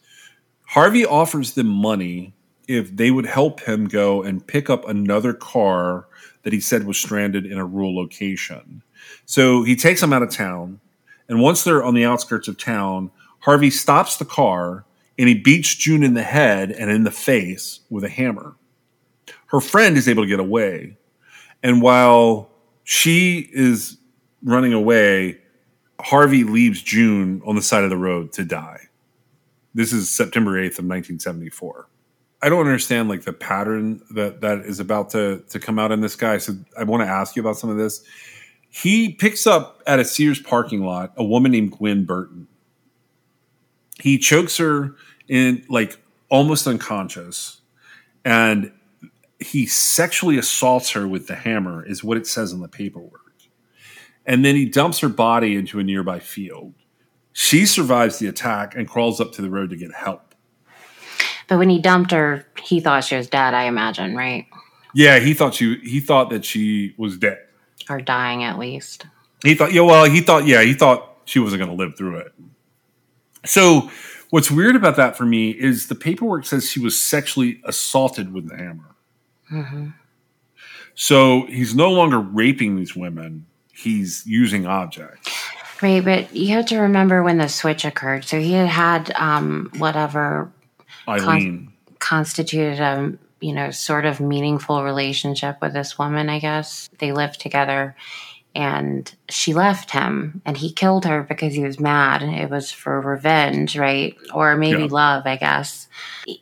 Harvey 0.67 1.05
offers 1.05 1.55
them 1.55 1.67
money 1.67 2.35
if 2.69 2.95
they 2.95 3.11
would 3.11 3.27
help 3.27 3.61
him 3.61 3.89
go 3.89 4.23
and 4.23 4.47
pick 4.47 4.69
up 4.69 4.87
another 4.87 5.33
car 5.33 6.07
that 6.43 6.53
he 6.53 6.61
said 6.61 6.85
was 6.85 6.99
stranded 6.99 7.47
in 7.47 7.59
a 7.59 7.65
rural 7.65 7.97
location. 7.97 8.83
So 9.29 9.63
he 9.63 9.77
takes 9.77 10.01
them 10.01 10.15
out 10.15 10.23
of 10.23 10.31
town. 10.31 10.81
And 11.29 11.43
once 11.43 11.63
they're 11.63 11.85
on 11.85 11.93
the 11.93 12.07
outskirts 12.07 12.49
of 12.49 12.57
town, 12.57 13.11
Harvey 13.41 13.69
stops 13.69 14.17
the 14.17 14.25
car 14.25 14.87
and 15.19 15.29
he 15.29 15.35
beats 15.35 15.75
June 15.75 16.03
in 16.03 16.15
the 16.15 16.23
head 16.23 16.73
and 16.73 16.91
in 16.91 17.05
the 17.05 17.11
face 17.11 17.81
with 17.91 18.05
a 18.05 18.09
hammer. 18.09 18.57
Her 19.49 19.61
friend 19.61 19.99
is 19.99 20.09
able 20.09 20.23
to 20.23 20.29
get 20.29 20.41
away. 20.41 20.97
And 21.63 21.83
while 21.83 22.51
she 22.85 23.51
is 23.53 23.99
running 24.43 24.73
away, 24.73 25.39
Harvey 26.01 26.45
leaves 26.45 26.81
June 26.81 27.43
on 27.45 27.55
the 27.55 27.63
side 27.63 27.85
of 27.85 27.91
the 27.91 27.99
road 27.99 28.33
to 28.33 28.45
die. 28.45 28.81
This 29.75 29.93
is 29.93 30.09
September 30.09 30.53
8th 30.53 30.79
of 30.79 30.87
1974. 30.87 31.87
I 32.41 32.49
don't 32.49 32.61
understand 32.61 33.11
like 33.11 33.23
the 33.23 33.33
pattern 33.35 34.01
that 34.13 34.41
that 34.41 34.61
is 34.61 34.81
about 34.81 35.11
to 35.11 35.45
to 35.51 35.59
come 35.59 35.79
out 35.79 35.91
in 35.91 36.01
this 36.01 36.15
guy. 36.15 36.39
So 36.39 36.55
I 36.79 36.85
want 36.85 37.03
to 37.03 37.09
ask 37.09 37.35
you 37.35 37.43
about 37.43 37.57
some 37.57 37.69
of 37.69 37.77
this. 37.77 38.05
He 38.69 39.13
picks 39.13 39.47
up 39.47 39.83
at 39.87 39.99
a 39.99 40.05
Sears 40.05 40.41
parking 40.41 40.83
lot 40.83 41.13
a 41.17 41.25
woman 41.25 41.53
named 41.53 41.73
Gwen 41.73 42.05
Burton. 42.05 42.49
He 44.01 44.19
chokes 44.19 44.59
her 44.59 44.95
in 45.29 45.65
like 45.69 45.99
almost 46.29 46.67
unconscious, 46.67 47.61
and 48.25 48.73
he 49.41 49.67
sexually 49.67 50.39
assaults 50.39 50.91
her 50.91 51.09
with 51.09 51.27
the 51.27 51.35
hammer, 51.35 51.85
is 51.85 52.05
what 52.05 52.17
it 52.17 52.27
says 52.27 52.53
in 52.53 52.61
the 52.61 52.69
paperwork. 52.69 53.29
And 54.27 54.45
then 54.45 54.55
he 54.57 54.67
dumps 54.67 54.99
her 54.99 55.09
body 55.09 55.57
into 55.57 55.79
a 55.79 55.83
nearby 55.83 56.19
field. 56.19 56.75
She 57.33 57.65
survives 57.65 58.19
the 58.19 58.27
attack 58.27 58.75
and 58.77 58.87
crawls 58.87 59.21
up 59.21 59.33
to 59.33 59.43
the 59.43 59.49
road 59.49 59.71
to 59.71 59.77
get 59.77 59.95
help. 59.95 60.35
But 61.47 61.59
when 61.59 61.71
he 61.71 61.81
dumped 61.81 62.11
her, 62.11 62.47
he 62.63 62.81
thought 62.81 63.05
she 63.05 63.17
was 63.17 63.27
dead, 63.27 63.55
I 63.55 63.65
imagine, 63.65 64.15
right? 64.15 64.47
Yeah, 64.95 65.19
he 65.19 65.33
thought 65.33 65.55
she 65.55 65.77
he 65.83 66.01
thought 66.01 66.29
that 66.31 66.45
she 66.45 66.95
was 66.99 67.17
dead. 67.17 67.39
Or 67.89 68.01
dying 68.01 68.45
at 68.45 68.59
least. 68.59 69.07
He 69.43 69.55
thought 69.55 69.73
yeah, 69.73 69.83
well, 69.83 70.05
he 70.05 70.21
thought 70.21 70.47
yeah, 70.47 70.63
he 70.63 70.75
thought 70.75 71.19
she 71.25 71.39
wasn't 71.39 71.61
gonna 71.61 71.75
live 71.75 71.97
through 71.97 72.19
it. 72.19 72.33
So 73.47 73.91
what's 74.31 74.51
weird 74.51 74.77
about 74.77 74.97
that 74.97 75.17
for 75.17 75.25
me 75.25 75.51
is 75.51 75.87
the 75.87 75.95
paperwork 75.95 76.45
says 76.45 76.69
she 76.69 76.81
was 76.81 76.99
sexually 76.99 77.61
assaulted 77.65 78.33
with 78.33 78.49
the 78.49 78.57
hammer. 78.57 78.95
Mm-hmm. 79.51 79.89
So 80.95 81.47
he's 81.47 81.75
no 81.75 81.93
longer 81.93 82.19
raping 82.19 82.77
these 82.77 82.97
women, 82.97 83.47
he's 83.73 84.27
using 84.27 84.67
objects. 84.67 85.33
Right, 85.81 86.05
but 86.05 86.35
you 86.35 86.55
have 86.55 86.67
to 86.67 86.79
remember 86.81 87.23
when 87.23 87.39
the 87.39 87.49
switch 87.49 87.85
occurred. 87.85 88.25
So 88.25 88.41
he 88.41 88.53
had 88.53 88.67
had 88.67 89.13
um, 89.13 89.71
whatever 89.79 90.51
Eileen 91.07 91.67
con- 91.67 91.73
constituted 92.01 92.81
a 92.81 93.13
you 93.41 93.53
know 93.53 93.71
sort 93.71 94.05
of 94.05 94.21
meaningful 94.21 94.85
relationship 94.85 95.59
with 95.61 95.73
this 95.73 95.99
woman. 95.99 96.29
I 96.29 96.39
guess 96.39 96.89
they 96.99 97.13
lived 97.13 97.41
together, 97.41 97.97
and 98.55 99.13
she 99.29 99.55
left 99.55 99.91
him, 99.91 100.43
and 100.45 100.57
he 100.57 100.73
killed 100.73 101.05
her 101.05 101.23
because 101.23 101.55
he 101.55 101.63
was 101.63 101.81
mad. 101.81 102.23
It 102.23 102.51
was 102.51 102.73
for 102.73 103.01
revenge, 103.01 103.79
right, 103.79 104.17
or 104.33 104.57
maybe 104.57 104.83
yeah. 104.83 104.89
love, 104.91 105.27
I 105.27 105.37
guess. 105.37 105.89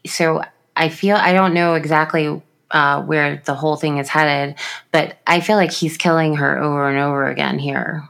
So 0.07 0.43
I 0.75 0.89
feel 0.89 1.17
I 1.17 1.33
don't 1.33 1.55
know 1.55 1.75
exactly 1.75 2.43
uh, 2.71 3.03
where 3.03 3.43
the 3.45 3.55
whole 3.55 3.77
thing 3.77 3.99
is 3.99 4.09
headed, 4.09 4.57
but 4.93 5.19
I 5.27 5.41
feel 5.41 5.57
like 5.57 5.73
he's 5.73 5.97
killing 5.97 6.37
her 6.37 6.59
over 6.59 6.89
and 6.89 6.99
over 6.99 7.27
again 7.27 7.59
here. 7.59 8.09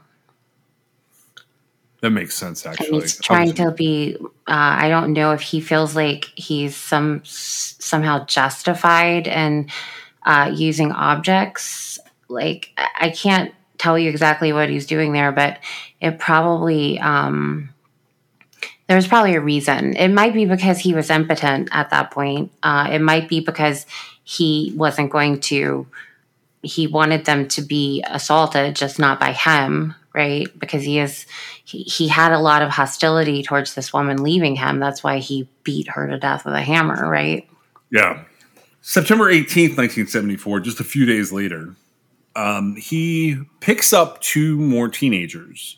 That 2.07 2.11
makes 2.11 2.35
sense, 2.35 2.65
actually. 2.65 3.01
he's 3.01 3.19
trying 3.19 3.51
to 3.55 3.71
be. 3.71 4.15
Uh, 4.21 4.27
I 4.47 4.87
don't 4.87 5.11
know 5.11 5.33
if 5.33 5.41
he 5.41 5.59
feels 5.59 5.93
like 5.93 6.31
he's 6.35 6.73
some 6.73 7.19
somehow 7.25 8.23
justified 8.23 9.27
in 9.27 9.69
uh, 10.25 10.49
using 10.55 10.93
objects. 10.93 11.99
Like 12.29 12.71
I 12.77 12.87
I 12.97 13.09
can't 13.09 13.53
tell 13.77 13.99
you 13.99 14.09
exactly 14.09 14.53
what 14.53 14.69
he's 14.69 14.85
doing 14.85 15.11
there, 15.11 15.33
but 15.33 15.59
it 15.99 16.17
probably 16.17 16.97
um, 16.97 17.73
there's 18.87 19.05
probably 19.05 19.35
a 19.35 19.41
reason. 19.41 19.97
It 19.97 20.07
might 20.07 20.33
be 20.33 20.45
because 20.45 20.79
he 20.79 20.93
was 20.93 21.09
impotent 21.09 21.67
at 21.73 21.89
that 21.89 22.11
point. 22.11 22.53
Uh, 22.63 22.87
it 22.89 22.99
might 22.99 23.27
be 23.27 23.41
because 23.41 23.85
he 24.23 24.71
wasn't 24.77 25.11
going 25.11 25.41
to. 25.41 25.87
He 26.61 26.87
wanted 26.87 27.25
them 27.25 27.49
to 27.49 27.61
be 27.61 28.01
assaulted, 28.07 28.77
just 28.77 28.97
not 28.97 29.19
by 29.19 29.33
him, 29.33 29.93
right? 30.13 30.47
Because 30.57 30.83
he 30.83 30.99
is 30.99 31.25
he, 31.67 32.07
had 32.07 32.31
a 32.31 32.39
lot 32.39 32.61
of 32.61 32.69
hostility 32.69 33.43
towards 33.43 33.73
this 33.75 33.91
woman 33.91 34.23
leaving 34.23 34.55
him. 34.55 34.79
That's 34.79 35.03
why 35.03 35.17
he 35.19 35.49
beat 35.63 35.89
her 35.89 36.07
to 36.07 36.17
death 36.17 36.45
with 36.45 36.53
a 36.53 36.61
hammer, 36.61 37.09
right? 37.09 37.47
Yeah. 37.91 38.23
September 38.81 39.25
18th, 39.25 39.75
1974, 39.75 40.61
just 40.61 40.79
a 40.79 40.85
few 40.85 41.05
days 41.05 41.33
later, 41.33 41.75
um, 42.37 42.75
he 42.77 43.37
picks 43.59 43.91
up 43.91 44.21
two 44.21 44.57
more 44.57 44.87
teenagers. 44.87 45.77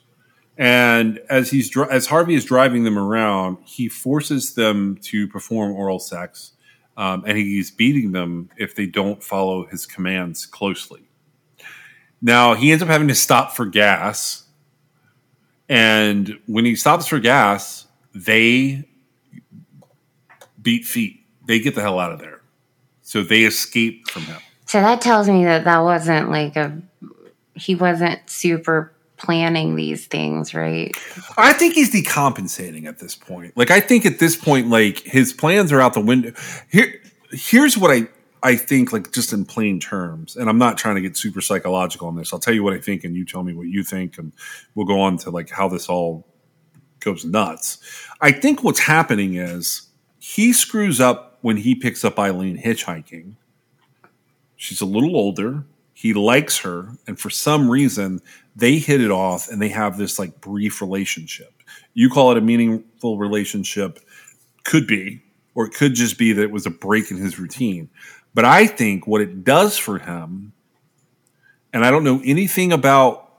And 0.58 1.20
as 1.30 1.50
he's 1.50 1.70
dri- 1.70 1.88
as 1.90 2.06
Harvey 2.06 2.36
is 2.36 2.46
driving 2.46 2.84
them 2.84 3.00
around, 3.00 3.58
he 3.66 3.88
forces 3.90 4.54
them 4.54 4.98
to 5.04 5.28
perform 5.28 5.72
oral 5.72 6.00
sex, 6.00 6.52
um, 6.98 7.24
and 7.26 7.38
he's 7.38 7.72
beating 7.72 8.12
them 8.12 8.50
if 8.58 8.76
they 8.76 8.86
don't 8.86 9.24
follow 9.24 9.66
his 9.66 9.86
commands 9.88 10.46
closely. 10.46 11.02
Now 12.22 12.54
he 12.54 12.72
ends 12.72 12.84
up 12.84 12.90
having 12.90 13.08
to 13.08 13.16
stop 13.16 13.56
for 13.56 13.66
gas, 13.66 14.49
and 15.70 16.38
when 16.48 16.66
he 16.66 16.76
stops 16.76 17.06
for 17.06 17.20
gas, 17.20 17.88
they 18.14 18.84
beat 20.62 20.86
feet. 20.86 21.24
They 21.46 21.60
get 21.60 21.76
the 21.76 21.82
hell 21.82 22.00
out 22.00 22.12
of 22.12 22.20
there. 22.20 22.42
So 23.04 23.24
they 23.24 23.44
escape 23.44 24.08
from 24.10 24.24
him. 24.24 24.42
So 24.66 24.82
that 24.82 25.02
tells 25.02 25.30
me 25.30 25.46
that 25.46 25.64
that 25.64 25.80
wasn't 25.80 26.30
like 26.30 26.56
a 26.56 26.80
he 27.56 27.76
wasn't 27.76 28.28
super 28.30 28.94
planning 29.18 29.76
these 29.76 30.08
things, 30.08 30.54
right? 30.54 30.96
I 31.38 31.54
think 31.54 31.74
he's 31.74 31.92
decompensating 31.92 32.86
at 32.86 33.00
this 33.00 33.16
point. 33.16 33.56
Like 33.58 33.72
I 33.72 33.80
think 33.80 34.06
at 34.06 34.20
this 34.20 34.36
point, 34.36 34.70
like 34.70 35.00
his 35.00 35.34
plans 35.34 35.72
are 35.72 35.82
out 35.82 35.94
the 35.94 36.02
window. 36.02 36.34
Here, 36.72 37.02
here's 37.32 37.78
what 37.78 37.92
I 37.92 38.08
I 38.42 38.56
think, 38.56 38.94
like 38.94 39.12
just 39.12 39.34
in 39.34 39.46
plain 39.46 39.80
terms, 39.80 40.36
and 40.36 40.50
I'm 40.50 40.58
not 40.58 40.78
trying 40.78 40.96
to 40.96 41.02
get 41.02 41.18
super 41.18 41.42
psychological 41.42 42.08
on 42.08 42.16
this. 42.16 42.32
I'll 42.32 42.40
tell 42.40 42.54
you 42.54 42.64
what 42.64 42.74
I 42.74 42.80
think, 42.80 43.04
and 43.04 43.16
you 43.16 43.26
tell 43.26 43.44
me 43.44 43.54
what 43.54 43.68
you 43.68 43.84
think, 43.84 44.18
and 44.18 44.32
we'll 44.76 44.86
go 44.86 45.00
on 45.02 45.18
to 45.18 45.30
like 45.30 45.50
how 45.50 45.68
this 45.68 45.90
all 45.90 46.26
goes 47.00 47.26
nuts. 47.26 47.80
I 48.22 48.32
think 48.32 48.64
what's 48.64 48.80
happening 48.80 49.36
is 49.36 49.90
he 50.20 50.54
screws 50.54 51.00
up 51.00 51.38
when 51.42 51.58
he 51.58 51.76
picks 51.76 52.04
up 52.04 52.20
Eileen 52.20 52.62
hitchhiking. 52.62 53.36
She's 54.56 54.82
a 54.82 54.86
little 54.86 55.16
older. 55.16 55.66
He 55.94 56.14
likes 56.14 56.60
her, 56.60 56.94
and 57.08 57.20
for 57.20 57.30
some 57.30 57.70
reason, 57.70 58.22
they 58.56 58.78
hit 58.78 59.02
it 59.02 59.12
off 59.12 59.50
and 59.50 59.62
they 59.62 59.70
have 59.70 59.98
this 59.98 60.20
like 60.20 60.40
brief 60.42 60.82
relationship. 60.82 61.54
You 61.94 62.10
call 62.10 62.32
it 62.32 62.38
a 62.38 62.42
meaningful 62.42 63.18
relationship, 63.18 64.00
could 64.64 64.88
be, 64.88 65.22
or 65.56 65.66
it 65.66 65.74
could 65.74 65.96
just 65.96 66.18
be 66.18 66.32
that 66.34 66.44
it 66.44 66.52
was 66.52 66.66
a 66.66 66.70
break 66.70 67.12
in 67.12 67.18
his 67.18 67.40
routine. 67.40 67.90
But 68.40 68.46
I 68.46 68.68
think 68.68 69.06
what 69.06 69.20
it 69.20 69.44
does 69.44 69.78
for 69.78 70.00
him, 70.00 70.54
and 71.74 71.84
I 71.84 71.92
don't 71.92 72.06
know 72.06 72.22
anything 72.24 72.72
about 72.72 73.34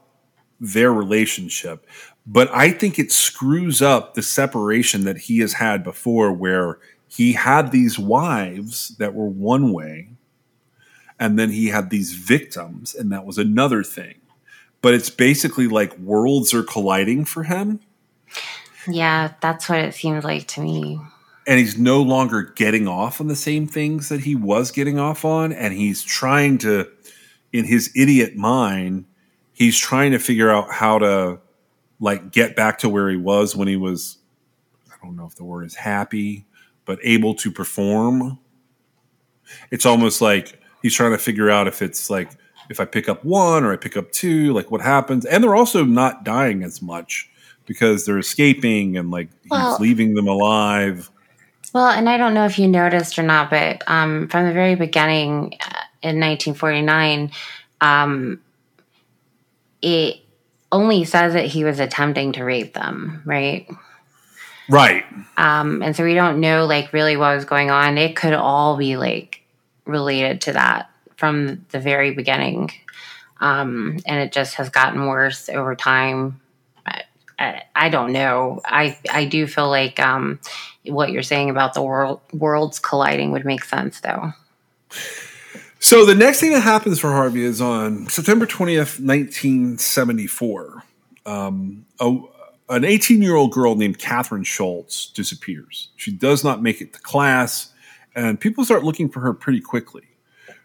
their 0.61 0.93
relationship, 0.93 1.87
but 2.27 2.51
I 2.53 2.71
think 2.71 2.99
it 2.99 3.11
screws 3.11 3.81
up 3.81 4.13
the 4.13 4.21
separation 4.21 5.05
that 5.05 5.17
he 5.17 5.39
has 5.39 5.55
had 5.55 5.83
before, 5.83 6.35
where 6.35 6.81
he 7.09 7.33
had 7.33 7.73
these 7.73 7.99
wives 7.99 8.95
that 8.99 9.15
were 9.15 9.25
one 9.25 9.73
way, 9.73 10.11
and 11.19 11.39
then 11.39 11.49
he 11.49 11.69
had 11.69 11.89
these 11.89 12.13
victims, 12.13 12.95
and 12.95 13.11
that 13.11 13.25
was 13.25 13.39
another 13.39 13.83
thing. 13.83 14.17
But 14.83 14.93
it's 14.93 15.09
basically 15.09 15.67
like 15.67 15.97
worlds 15.97 16.53
are 16.53 16.63
colliding 16.63 17.25
for 17.25 17.45
him, 17.45 17.81
Yeah, 18.87 19.33
that's 19.41 19.67
what 19.67 19.79
it 19.79 19.95
seems 19.95 20.25
like 20.25 20.47
to 20.49 20.61
me. 20.61 21.01
And 21.47 21.59
he's 21.59 21.79
no 21.79 22.03
longer 22.03 22.43
getting 22.43 22.87
off 22.87 23.21
on 23.21 23.29
the 23.29 23.37
same 23.37 23.67
things 23.67 24.09
that 24.09 24.21
he 24.21 24.35
was 24.35 24.71
getting 24.71 24.99
off 24.99 25.25
on, 25.25 25.53
and 25.53 25.75
he's 25.75 26.03
trying 26.03 26.59
to, 26.59 26.89
in 27.53 27.65
his 27.65 27.91
idiot 27.97 28.37
mind, 28.37 29.07
he's 29.53 29.77
trying 29.79 30.13
to 30.13 30.19
figure 30.19 30.51
out 30.51 30.71
how 30.71 30.99
to 30.99 31.41
like 31.99 32.33
get 32.33 32.57
back 32.57 32.79
to 32.79 32.89
where 32.89 33.09
he 33.11 33.17
was 33.17 33.55
when 33.55 33.69
he 33.69 33.77
was 33.77 34.19
I 34.91 35.07
don't 35.07 35.17
know 35.17 35.27
if 35.27 35.35
the 35.35 35.45
word 35.45 35.65
is 35.65 35.75
happy, 35.75 36.45
but 36.85 36.99
able 37.03 37.35
to 37.37 37.51
perform. 37.51 38.39
It's 39.71 39.87
almost 39.87 40.21
like 40.21 40.61
he's 40.83 40.95
trying 40.95 41.13
to 41.13 41.19
figure 41.19 41.51
out 41.51 41.67
if 41.67 41.83
it's 41.83 42.11
like 42.11 42.33
if 42.69 42.81
I 42.81 42.85
pick 42.85 43.09
up 43.09 43.25
one 43.25 43.65
or 43.65 43.73
I 43.73 43.77
pick 43.77 43.97
up 43.97 44.13
two, 44.13 44.53
like 44.53 44.71
what 44.71 44.81
happens. 44.81 45.25
And 45.25 45.43
they're 45.43 45.57
also 45.57 45.85
not 45.85 46.25
dying 46.25 46.63
as 46.63 46.81
much 46.81 47.29
because 47.67 48.07
they're 48.07 48.19
escaping 48.19 48.97
and 48.97 49.11
like 49.11 49.29
he's 49.43 49.81
leaving 49.81 50.15
them 50.15 50.29
alive. 50.29 51.11
Well, 51.73 51.87
and 51.87 52.09
I 52.09 52.17
don't 52.17 52.35
know 52.35 52.47
if 52.47 52.59
you 52.59 52.67
noticed 52.67 53.19
or 53.19 53.23
not, 53.23 53.51
but 53.51 53.83
um, 53.87 54.29
from 54.29 54.47
the 54.47 54.53
very 54.53 54.75
beginning 54.75 55.55
uh, 55.61 55.85
in 56.03 56.19
1949, 56.19 57.31
um, 57.81 58.41
it 59.83 60.21
only 60.73 61.05
says 61.05 61.35
that 61.35 61.47
he 61.47 61.65
was 61.65 61.81
attempting 61.81 62.33
to 62.33 62.45
rape 62.45 62.75
them, 62.75 63.23
right? 63.25 63.69
Right. 64.69 65.05
Um, 65.37 65.83
and 65.83 65.97
so 65.97 66.05
we 66.05 66.15
don't 66.15 66.41
know 66.41 66.65
like 66.67 66.93
really 66.93 67.17
what 67.17 67.35
was 67.35 67.45
going 67.45 67.71
on. 67.71 67.99
It 67.99 68.15
could 68.17 68.35
all 68.35 68.77
be 68.77 68.97
like 68.97 69.43
related 69.85 70.41
to 70.43 70.53
that 70.53 70.91
from 71.17 71.67
the 71.71 71.81
very 71.81 72.13
beginning. 72.13 72.71
Um, 73.41 73.99
and 74.07 74.21
it 74.21 74.33
just 74.33 74.55
has 74.57 74.69
gotten 74.69 75.07
worse 75.07 75.49
over 75.49 75.75
time. 75.75 76.41
I, 76.87 77.03
I, 77.39 77.63
I 77.75 77.89
don't 77.89 78.13
know. 78.13 78.61
I 78.65 78.97
I 79.11 79.25
do 79.25 79.47
feel 79.47 79.69
like 79.69 79.99
um, 79.99 80.39
what 80.85 81.11
you're 81.11 81.23
saying 81.23 81.51
about 81.51 81.75
the 81.75 81.83
world 81.83 82.21
worlds 82.33 82.79
colliding 82.79 83.33
would 83.33 83.45
make 83.45 83.65
sense 83.65 84.01
though. 84.01 84.33
So 85.79 86.05
the 86.05 86.15
next 86.15 86.41
thing 86.41 86.53
that 86.53 86.61
happens 86.61 87.01
for 87.01 87.11
Harvey 87.11 87.43
is 87.43 87.61
on 87.61 88.07
September 88.09 88.47
20th, 88.47 89.01
1974. 89.01 90.85
Um, 91.25 91.87
a, 91.99 92.19
an 92.69 92.85
18 92.85 93.23
year 93.23 93.35
old 93.35 93.53
girl 93.53 93.75
named 93.75 93.99
Catherine 93.99 94.45
Schultz 94.45 95.07
disappears. 95.11 95.89
She 95.97 96.13
does 96.13 96.45
not 96.45 96.63
make 96.63 96.81
it 96.81 96.93
to 96.93 97.01
class, 97.01 97.73
and 98.15 98.39
people 98.39 98.65
start 98.65 98.85
looking 98.85 99.09
for 99.09 99.21
her 99.21 99.33
pretty 99.33 99.61
quickly. 99.61 100.05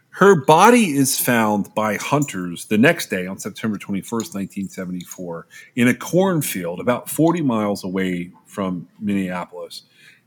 Her 0.10 0.36
body 0.36 0.96
is 0.96 1.20
found 1.20 1.74
by 1.76 1.96
hunters 1.96 2.66
the 2.66 2.78
next 2.78 3.10
day 3.10 3.28
on 3.28 3.38
September 3.38 3.78
21st, 3.78 4.34
1974, 4.34 5.48
in 5.76 5.90
a 5.90 5.94
cornfield 5.94 6.80
about 6.80 7.10
40 7.10 7.42
miles 7.42 7.84
away 7.84 8.32
from 8.46 8.88
Minneapolis. 9.00 9.84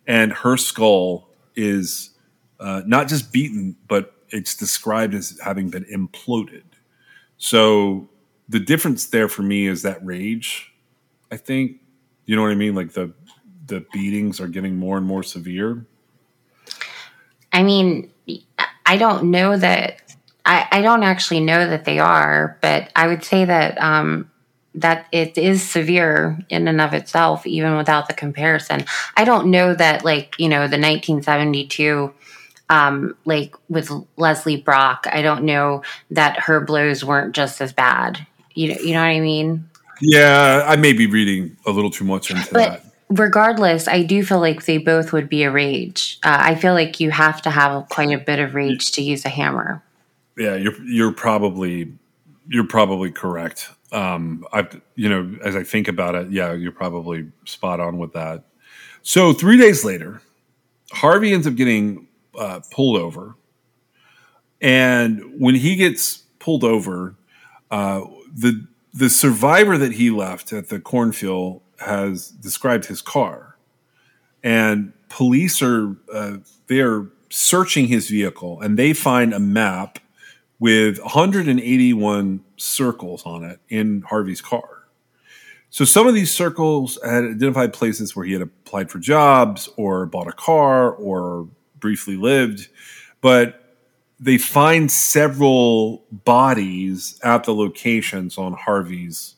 And 0.09 0.32
her 0.32 0.56
skull 0.56 1.28
is 1.55 2.10
uh, 2.59 2.82
not 2.86 3.06
just 3.06 3.32
beaten, 3.32 3.76
but 3.86 4.14
it's 4.30 4.56
described 4.56 5.14
as 5.14 5.39
having 5.44 5.70
been 5.70 5.85
imploded. 5.85 6.64
So 7.36 8.09
the 8.48 8.59
difference 8.59 9.06
there 9.06 9.28
for 9.28 9.43
me 9.43 9.66
is 9.66 9.82
that 9.82 10.05
rage. 10.05 10.72
I 11.30 11.36
think 11.36 11.80
you 12.26 12.36
know 12.36 12.43
what 12.43 12.51
I 12.51 12.56
mean. 12.56 12.74
Like 12.74 12.93
the 12.93 13.12
the 13.66 13.85
beatings 13.93 14.40
are 14.40 14.48
getting 14.48 14.76
more 14.76 14.97
and 14.97 15.06
more 15.06 15.22
severe. 15.22 15.86
I 17.52 17.62
mean, 17.62 18.10
I 18.86 18.97
don't 18.97 19.30
know 19.30 19.56
that. 19.56 20.02
I, 20.44 20.66
I 20.72 20.82
don't 20.82 21.02
actually 21.02 21.40
know 21.40 21.68
that 21.68 21.85
they 21.85 21.98
are, 21.98 22.59
but 22.62 22.90
I 22.97 23.06
would 23.06 23.22
say 23.22 23.44
that 23.44 23.80
um, 23.82 24.30
that 24.80 25.06
it 25.12 25.36
is 25.36 25.62
severe 25.62 26.38
in 26.48 26.68
and 26.68 26.80
of 26.80 26.94
itself, 26.94 27.46
even 27.46 27.76
without 27.76 28.06
the 28.09 28.14
comparison. 28.14 28.84
I 29.16 29.24
don't 29.24 29.50
know 29.50 29.74
that, 29.74 30.05
like 30.05 30.34
you 30.38 30.48
know, 30.48 30.60
the 30.68 30.78
1972, 30.78 32.12
um, 32.70 33.16
like 33.24 33.55
with 33.68 33.90
Leslie 34.16 34.60
Brock. 34.60 35.06
I 35.10 35.22
don't 35.22 35.44
know 35.44 35.82
that 36.10 36.40
her 36.40 36.60
blows 36.60 37.05
weren't 37.05 37.34
just 37.34 37.60
as 37.60 37.72
bad. 37.72 38.26
You 38.55 38.74
know, 38.74 38.80
you 38.80 38.92
know 38.92 39.00
what 39.00 39.06
I 39.06 39.20
mean. 39.20 39.68
Yeah, 40.00 40.64
I 40.66 40.76
may 40.76 40.92
be 40.92 41.06
reading 41.06 41.56
a 41.66 41.70
little 41.70 41.90
too 41.90 42.05
much 42.05 42.30
into 42.30 42.52
But 42.52 42.82
that. 42.82 42.84
regardless, 43.09 43.88
I 43.88 44.05
do 44.05 44.24
feel 44.24 44.38
like 44.38 44.64
they 44.64 44.78
both 44.78 45.12
would 45.12 45.28
be 45.28 45.42
a 45.42 45.50
rage. 45.50 46.18
Uh, 46.22 46.38
I 46.40 46.55
feel 46.55 46.72
like 46.72 47.00
you 47.00 47.10
have 47.10 47.42
to 47.42 47.50
have 47.50 47.88
quite 47.88 48.12
a 48.12 48.18
bit 48.18 48.38
of 48.38 48.55
rage 48.55 48.92
to 48.92 49.02
use 49.02 49.24
a 49.24 49.28
hammer. 49.28 49.82
Yeah, 50.36 50.55
you're 50.55 50.80
you're 50.84 51.12
probably 51.12 51.92
you're 52.46 52.66
probably 52.66 53.10
correct. 53.10 53.70
Um, 53.93 54.44
I 54.52 54.69
you 54.97 55.09
know 55.09 55.36
as 55.43 55.56
I 55.56 55.65
think 55.65 55.89
about 55.89 56.15
it, 56.15 56.31
yeah, 56.31 56.52
you're 56.52 56.73
probably 56.73 57.28
spot 57.44 57.81
on 57.81 57.98
with 57.98 58.12
that. 58.12 58.44
So 59.02 59.32
three 59.32 59.56
days 59.56 59.85
later, 59.85 60.20
Harvey 60.93 61.32
ends 61.32 61.47
up 61.47 61.55
getting 61.55 62.09
uh, 62.39 62.60
pulled 62.70 63.01
over, 63.01 63.35
and 64.60 65.40
when 65.40 65.55
he 65.55 65.77
gets 65.77 66.19
pulled 66.39 66.65
over, 66.65 67.15
uh, 67.70 68.02
the 68.35 68.66
the 68.93 69.09
survivor 69.09 69.78
that 69.78 69.93
he 69.93 70.10
left 70.10 70.52
at 70.52 70.69
the 70.69 70.81
cornfield 70.81 71.62
has 71.78 72.28
described 72.28 72.86
his 72.86 73.01
car, 73.01 73.56
and 74.43 74.93
police 75.09 75.62
are 75.62 75.97
uh, 76.12 76.39
they're 76.66 77.06
searching 77.31 77.86
his 77.86 78.09
vehicle, 78.09 78.60
and 78.60 78.78
they 78.78 78.93
find 78.93 79.32
a 79.32 79.40
map 79.40 79.98
with 80.59 81.01
181 81.01 82.44
circles 82.56 83.22
on 83.24 83.44
it 83.44 83.60
in 83.68 84.02
Harvey's 84.02 84.40
car. 84.40 84.78
So 85.70 85.85
some 85.85 86.06
of 86.06 86.14
these 86.14 86.35
circles 86.35 86.98
had 87.05 87.24
identified 87.24 87.72
places 87.72 88.16
where 88.16 88.24
he 88.24 88.32
had 88.32 88.43
applied 88.43 88.90
for 88.90 88.98
jobs 88.98 89.68
or 89.76 90.06
bought 90.06 90.26
a 90.26 90.32
car 90.32 90.90
or 90.90 91.48
briefly 91.78 92.16
lived, 92.16 92.68
but 93.20 93.76
they 94.18 94.39
find 94.39 94.90
several 94.90 96.05
bodies 96.10 97.20
at 97.22 97.44
the 97.44 97.55
locations 97.55 98.39
on 98.39 98.55
Harvey's 98.55 99.36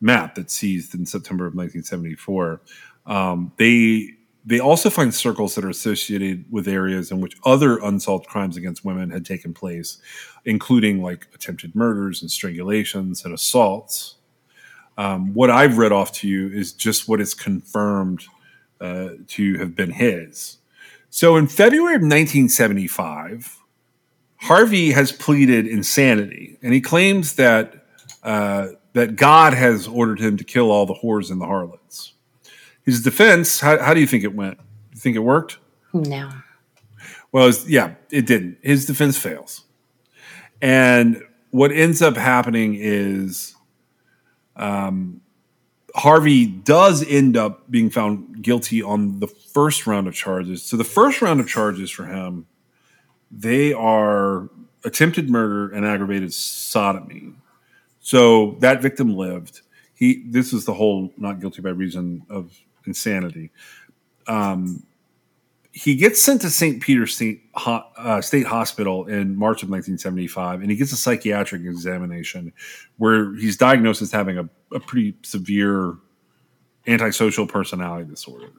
map 0.00 0.36
that 0.36 0.50
seized 0.50 0.94
in 0.94 1.06
September 1.06 1.46
of 1.46 1.54
1974. 1.54 2.60
Um, 3.06 3.52
they 3.58 4.10
they 4.44 4.60
also 4.60 4.90
find 4.90 5.14
circles 5.14 5.54
that 5.54 5.64
are 5.64 5.70
associated 5.70 6.44
with 6.50 6.68
areas 6.68 7.10
in 7.10 7.20
which 7.20 7.36
other 7.44 7.78
unsolved 7.78 8.26
crimes 8.26 8.56
against 8.56 8.84
women 8.84 9.10
had 9.10 9.24
taken 9.24 9.54
place, 9.54 9.98
including 10.44 11.02
like 11.02 11.26
attempted 11.34 11.74
murders 11.74 12.20
and 12.20 12.30
strangulations 12.30 13.24
and 13.24 13.32
assaults. 13.32 14.16
Um, 14.98 15.32
what 15.32 15.50
I've 15.50 15.78
read 15.78 15.92
off 15.92 16.12
to 16.12 16.28
you 16.28 16.48
is 16.48 16.72
just 16.72 17.08
what 17.08 17.20
is 17.20 17.32
confirmed 17.34 18.24
uh, 18.80 19.10
to 19.28 19.58
have 19.58 19.74
been 19.74 19.90
his. 19.90 20.58
So 21.08 21.36
in 21.36 21.46
February 21.46 21.94
of 21.94 22.02
1975, 22.02 23.58
Harvey 24.36 24.92
has 24.92 25.10
pleaded 25.10 25.66
insanity, 25.66 26.58
and 26.62 26.74
he 26.74 26.80
claims 26.80 27.36
that 27.36 27.86
uh, 28.22 28.68
that 28.92 29.16
God 29.16 29.54
has 29.54 29.86
ordered 29.86 30.20
him 30.20 30.36
to 30.36 30.44
kill 30.44 30.70
all 30.70 30.86
the 30.86 30.94
whores 30.94 31.30
and 31.30 31.40
the 31.40 31.46
harlots. 31.46 32.13
His 32.84 33.02
defense, 33.02 33.60
how, 33.60 33.78
how 33.78 33.94
do 33.94 34.00
you 34.00 34.06
think 34.06 34.24
it 34.24 34.34
went? 34.34 34.58
You 34.92 35.00
think 35.00 35.16
it 35.16 35.20
worked? 35.20 35.58
No. 35.92 36.30
Well, 37.32 37.52
yeah, 37.66 37.94
it 38.10 38.26
didn't. 38.26 38.58
His 38.62 38.86
defense 38.86 39.18
fails. 39.18 39.64
And 40.60 41.22
what 41.50 41.72
ends 41.72 42.02
up 42.02 42.16
happening 42.16 42.76
is 42.78 43.54
um, 44.56 45.20
Harvey 45.94 46.46
does 46.46 47.06
end 47.06 47.36
up 47.36 47.70
being 47.70 47.90
found 47.90 48.42
guilty 48.42 48.82
on 48.82 49.20
the 49.20 49.28
first 49.28 49.86
round 49.86 50.08
of 50.08 50.14
charges. 50.14 50.62
So 50.62 50.76
the 50.76 50.84
first 50.84 51.22
round 51.22 51.40
of 51.40 51.48
charges 51.48 51.90
for 51.90 52.06
him, 52.06 52.46
they 53.30 53.72
are 53.72 54.48
attempted 54.84 55.30
murder 55.30 55.72
and 55.72 55.86
aggravated 55.86 56.34
sodomy. 56.34 57.32
So 58.00 58.56
that 58.60 58.82
victim 58.82 59.16
lived. 59.16 59.62
He 59.94 60.24
this 60.26 60.52
is 60.52 60.64
the 60.64 60.74
whole 60.74 61.12
not 61.16 61.40
guilty 61.40 61.62
by 61.62 61.70
reason 61.70 62.26
of 62.28 62.52
insanity. 62.86 63.50
Um, 64.26 64.84
he 65.72 65.96
gets 65.96 66.22
sent 66.22 66.40
to 66.42 66.50
St. 66.50 66.80
Peter's 66.80 67.16
State, 67.16 67.42
uh, 67.56 68.20
State 68.20 68.46
Hospital 68.46 69.06
in 69.06 69.36
March 69.36 69.64
of 69.64 69.70
1975, 69.70 70.60
and 70.60 70.70
he 70.70 70.76
gets 70.76 70.92
a 70.92 70.96
psychiatric 70.96 71.62
examination 71.62 72.52
where 72.98 73.34
he's 73.34 73.56
diagnosed 73.56 74.00
as 74.00 74.12
having 74.12 74.38
a, 74.38 74.48
a 74.72 74.78
pretty 74.78 75.16
severe 75.22 75.96
antisocial 76.86 77.46
personality 77.46 78.08
disorder. 78.08 78.52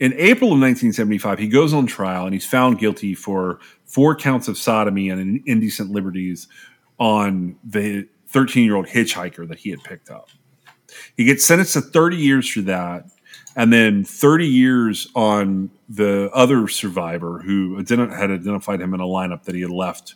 In 0.00 0.12
April 0.14 0.52
of 0.52 0.60
1975, 0.60 1.38
he 1.38 1.48
goes 1.48 1.72
on 1.72 1.86
trial 1.86 2.24
and 2.24 2.34
he's 2.34 2.46
found 2.46 2.78
guilty 2.78 3.14
for 3.14 3.60
four 3.84 4.16
counts 4.16 4.48
of 4.48 4.58
sodomy 4.58 5.10
and 5.10 5.40
indecent 5.46 5.90
liberties 5.90 6.48
on 6.98 7.56
the 7.64 8.08
13 8.28 8.64
year 8.64 8.76
old 8.76 8.86
hitchhiker 8.86 9.46
that 9.48 9.58
he 9.58 9.70
had 9.70 9.82
picked 9.82 10.10
up. 10.10 10.28
He 11.16 11.24
gets 11.24 11.44
sentenced 11.44 11.74
to 11.74 11.80
30 11.80 12.16
years 12.16 12.48
for 12.48 12.60
that, 12.62 13.06
and 13.56 13.72
then 13.72 14.04
30 14.04 14.46
years 14.46 15.08
on 15.14 15.70
the 15.88 16.30
other 16.32 16.68
survivor 16.68 17.40
who 17.40 17.76
had 17.76 18.30
identified 18.30 18.80
him 18.80 18.94
in 18.94 19.00
a 19.00 19.06
lineup 19.06 19.44
that 19.44 19.54
he 19.54 19.62
had 19.62 19.70
left, 19.70 20.14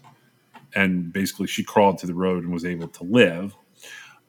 and 0.74 1.12
basically 1.12 1.46
she 1.46 1.64
crawled 1.64 1.98
to 1.98 2.06
the 2.06 2.14
road 2.14 2.44
and 2.44 2.52
was 2.52 2.64
able 2.64 2.88
to 2.88 3.04
live. 3.04 3.54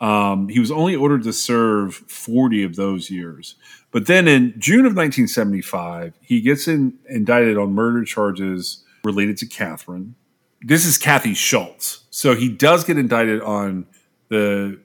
Um, 0.01 0.49
he 0.49 0.59
was 0.59 0.71
only 0.71 0.95
ordered 0.95 1.23
to 1.23 1.33
serve 1.33 1.95
40 1.95 2.63
of 2.63 2.75
those 2.75 3.09
years. 3.09 3.55
But 3.91 4.07
then 4.07 4.27
in 4.27 4.53
June 4.57 4.85
of 4.85 4.95
1975, 4.95 6.15
he 6.19 6.41
gets 6.41 6.67
in, 6.67 6.97
indicted 7.07 7.57
on 7.57 7.73
murder 7.73 8.03
charges 8.03 8.83
related 9.03 9.37
to 9.37 9.45
Catherine. 9.45 10.15
This 10.61 10.85
is 10.85 10.97
Kathy 10.97 11.33
Schultz. 11.33 12.03
So 12.09 12.35
he 12.35 12.49
does 12.49 12.83
get 12.83 12.97
indicted 12.97 13.41
on 13.41 13.85
the 14.29 14.79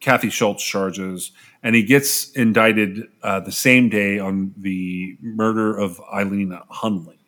Kathy 0.00 0.30
Schultz 0.30 0.64
charges, 0.64 1.32
and 1.62 1.74
he 1.74 1.82
gets 1.82 2.30
indicted 2.32 3.04
uh, 3.22 3.40
the 3.40 3.52
same 3.52 3.88
day 3.88 4.18
on 4.18 4.54
the 4.56 5.16
murder 5.20 5.76
of 5.76 6.00
Eileen 6.12 6.56
Hunley. 6.70 7.18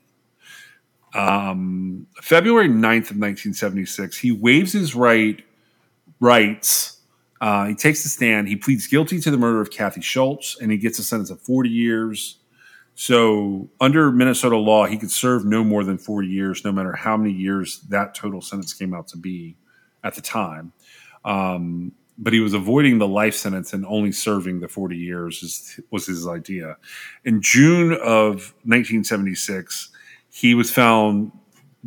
Um, 1.14 2.06
February 2.22 2.68
9th 2.68 3.10
of 3.10 3.18
1976, 3.18 4.18
he 4.18 4.30
waives 4.30 4.72
his 4.72 4.94
right 4.94 5.42
rights. 6.20 6.98
Uh, 7.40 7.66
he 7.66 7.74
takes 7.74 8.02
the 8.02 8.08
stand. 8.08 8.48
He 8.48 8.54
pleads 8.56 8.86
guilty 8.86 9.20
to 9.20 9.30
the 9.30 9.36
murder 9.36 9.60
of 9.60 9.70
Kathy 9.70 10.02
Schultz, 10.02 10.56
and 10.60 10.70
he 10.70 10.78
gets 10.78 10.98
a 10.98 11.02
sentence 11.02 11.30
of 11.30 11.40
40 11.40 11.68
years. 11.68 12.36
So, 12.94 13.70
under 13.80 14.12
Minnesota 14.12 14.56
law, 14.58 14.84
he 14.84 14.98
could 14.98 15.10
serve 15.10 15.44
no 15.44 15.64
more 15.64 15.84
than 15.84 15.96
40 15.96 16.28
years, 16.28 16.64
no 16.64 16.70
matter 16.70 16.92
how 16.92 17.16
many 17.16 17.32
years 17.32 17.80
that 17.88 18.14
total 18.14 18.42
sentence 18.42 18.74
came 18.74 18.92
out 18.92 19.08
to 19.08 19.16
be 19.16 19.56
at 20.04 20.14
the 20.14 20.20
time. 20.20 20.72
Um, 21.24 21.92
but 22.20 22.34
he 22.34 22.40
was 22.40 22.52
avoiding 22.52 22.98
the 22.98 23.08
life 23.08 23.34
sentence 23.34 23.72
and 23.72 23.84
only 23.86 24.12
serving 24.12 24.60
the 24.60 24.68
40 24.68 24.96
years 24.96 25.80
was 25.90 26.06
his 26.06 26.28
idea. 26.28 26.76
In 27.24 27.40
June 27.40 27.92
of 27.92 28.54
1976, 28.64 29.90
he 30.30 30.54
was 30.54 30.70
found 30.70 31.32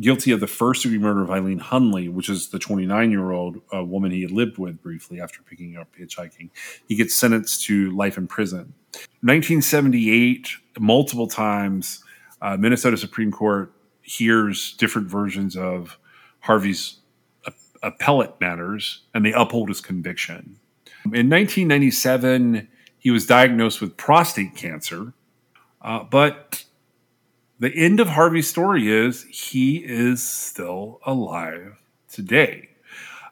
guilty 0.00 0.32
of 0.32 0.40
the 0.40 0.48
first 0.48 0.82
degree 0.82 0.98
murder 0.98 1.22
of 1.22 1.30
Eileen 1.30 1.60
Hunley, 1.60 2.12
which 2.12 2.28
is 2.28 2.48
the 2.48 2.58
29 2.58 3.12
year 3.12 3.30
old 3.30 3.60
uh, 3.72 3.84
woman 3.84 4.10
he 4.10 4.22
had 4.22 4.32
lived 4.32 4.58
with 4.58 4.82
briefly 4.82 5.20
after 5.20 5.40
picking 5.42 5.76
up 5.76 5.88
hitchhiking. 5.96 6.50
He 6.88 6.96
gets 6.96 7.14
sentenced 7.14 7.64
to 7.66 7.92
life 7.92 8.18
in 8.18 8.26
prison. 8.26 8.74
1978, 9.20 10.48
multiple 10.80 11.28
times, 11.28 12.02
uh, 12.42 12.56
Minnesota 12.56 12.96
Supreme 12.96 13.30
Court 13.30 13.72
hears 14.02 14.74
different 14.74 15.08
versions 15.08 15.56
of 15.56 15.96
Harvey's 16.40 16.98
appellate 17.84 18.40
matters 18.40 19.02
and 19.14 19.24
they 19.24 19.32
uphold 19.32 19.68
his 19.68 19.80
conviction. 19.80 20.58
In 21.04 21.28
1997, 21.28 22.68
he 22.98 23.10
was 23.10 23.26
diagnosed 23.26 23.80
with 23.80 23.96
prostate 23.96 24.56
cancer, 24.56 25.12
uh, 25.82 26.02
but 26.04 26.64
the 27.60 27.74
end 27.74 28.00
of 28.00 28.08
Harvey's 28.08 28.48
story 28.48 28.90
is 28.90 29.24
he 29.24 29.76
is 29.76 30.26
still 30.26 31.00
alive 31.04 31.80
today. 32.10 32.70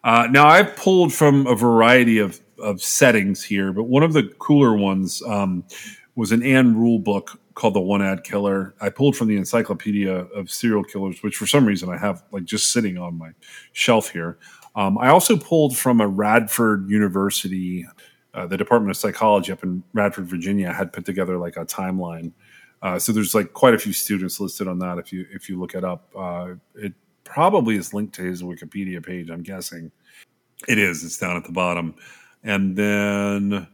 Uh, 0.04 0.28
now, 0.30 0.46
I've 0.46 0.76
pulled 0.76 1.12
from 1.12 1.46
a 1.46 1.54
variety 1.54 2.18
of, 2.18 2.40
of 2.58 2.82
settings 2.82 3.42
here, 3.42 3.72
but 3.72 3.84
one 3.84 4.02
of 4.02 4.12
the 4.12 4.24
cooler 4.38 4.76
ones 4.76 5.22
um, 5.22 5.64
was 6.14 6.32
an 6.32 6.42
Ann 6.42 6.76
Rule 6.76 6.98
book 6.98 7.40
called 7.54 7.74
The 7.74 7.80
Want-Ad 7.80 8.24
Killer. 8.24 8.74
I 8.80 8.88
pulled 8.88 9.16
from 9.16 9.28
the 9.28 9.36
Encyclopedia 9.36 10.12
of 10.12 10.50
Serial 10.50 10.84
Killers, 10.84 11.22
which 11.22 11.36
for 11.36 11.46
some 11.46 11.66
reason 11.66 11.88
I 11.88 11.96
have 11.96 12.22
like 12.32 12.44
just 12.44 12.72
sitting 12.72 12.98
on 12.98 13.18
my 13.18 13.30
shelf 13.72 14.10
here. 14.10 14.38
Um, 14.74 14.98
I 14.98 15.08
also 15.08 15.36
pulled 15.36 15.76
from 15.76 16.00
a 16.00 16.06
Radford 16.06 16.88
University, 16.88 17.86
uh, 18.34 18.46
the 18.46 18.56
Department 18.56 18.90
of 18.90 18.96
Psychology 18.96 19.52
up 19.52 19.62
in 19.62 19.82
Radford, 19.92 20.26
Virginia, 20.26 20.72
had 20.72 20.92
put 20.92 21.04
together 21.04 21.36
like 21.36 21.56
a 21.56 21.64
timeline. 21.66 22.32
Uh, 22.80 22.98
so 22.98 23.12
there's 23.12 23.34
like 23.34 23.52
quite 23.52 23.74
a 23.74 23.78
few 23.78 23.92
students 23.92 24.40
listed 24.40 24.66
on 24.66 24.78
that. 24.80 24.98
If 24.98 25.12
you 25.12 25.26
if 25.30 25.48
you 25.48 25.58
look 25.60 25.74
it 25.74 25.84
up, 25.84 26.08
uh, 26.16 26.54
it 26.74 26.94
probably 27.24 27.76
is 27.76 27.94
linked 27.94 28.14
to 28.16 28.22
his 28.22 28.42
Wikipedia 28.42 29.04
page. 29.04 29.30
I'm 29.30 29.42
guessing 29.42 29.92
it 30.66 30.78
is. 30.78 31.04
It's 31.04 31.18
down 31.18 31.36
at 31.36 31.44
the 31.44 31.52
bottom, 31.52 31.94
and 32.42 32.74
then 32.74 33.68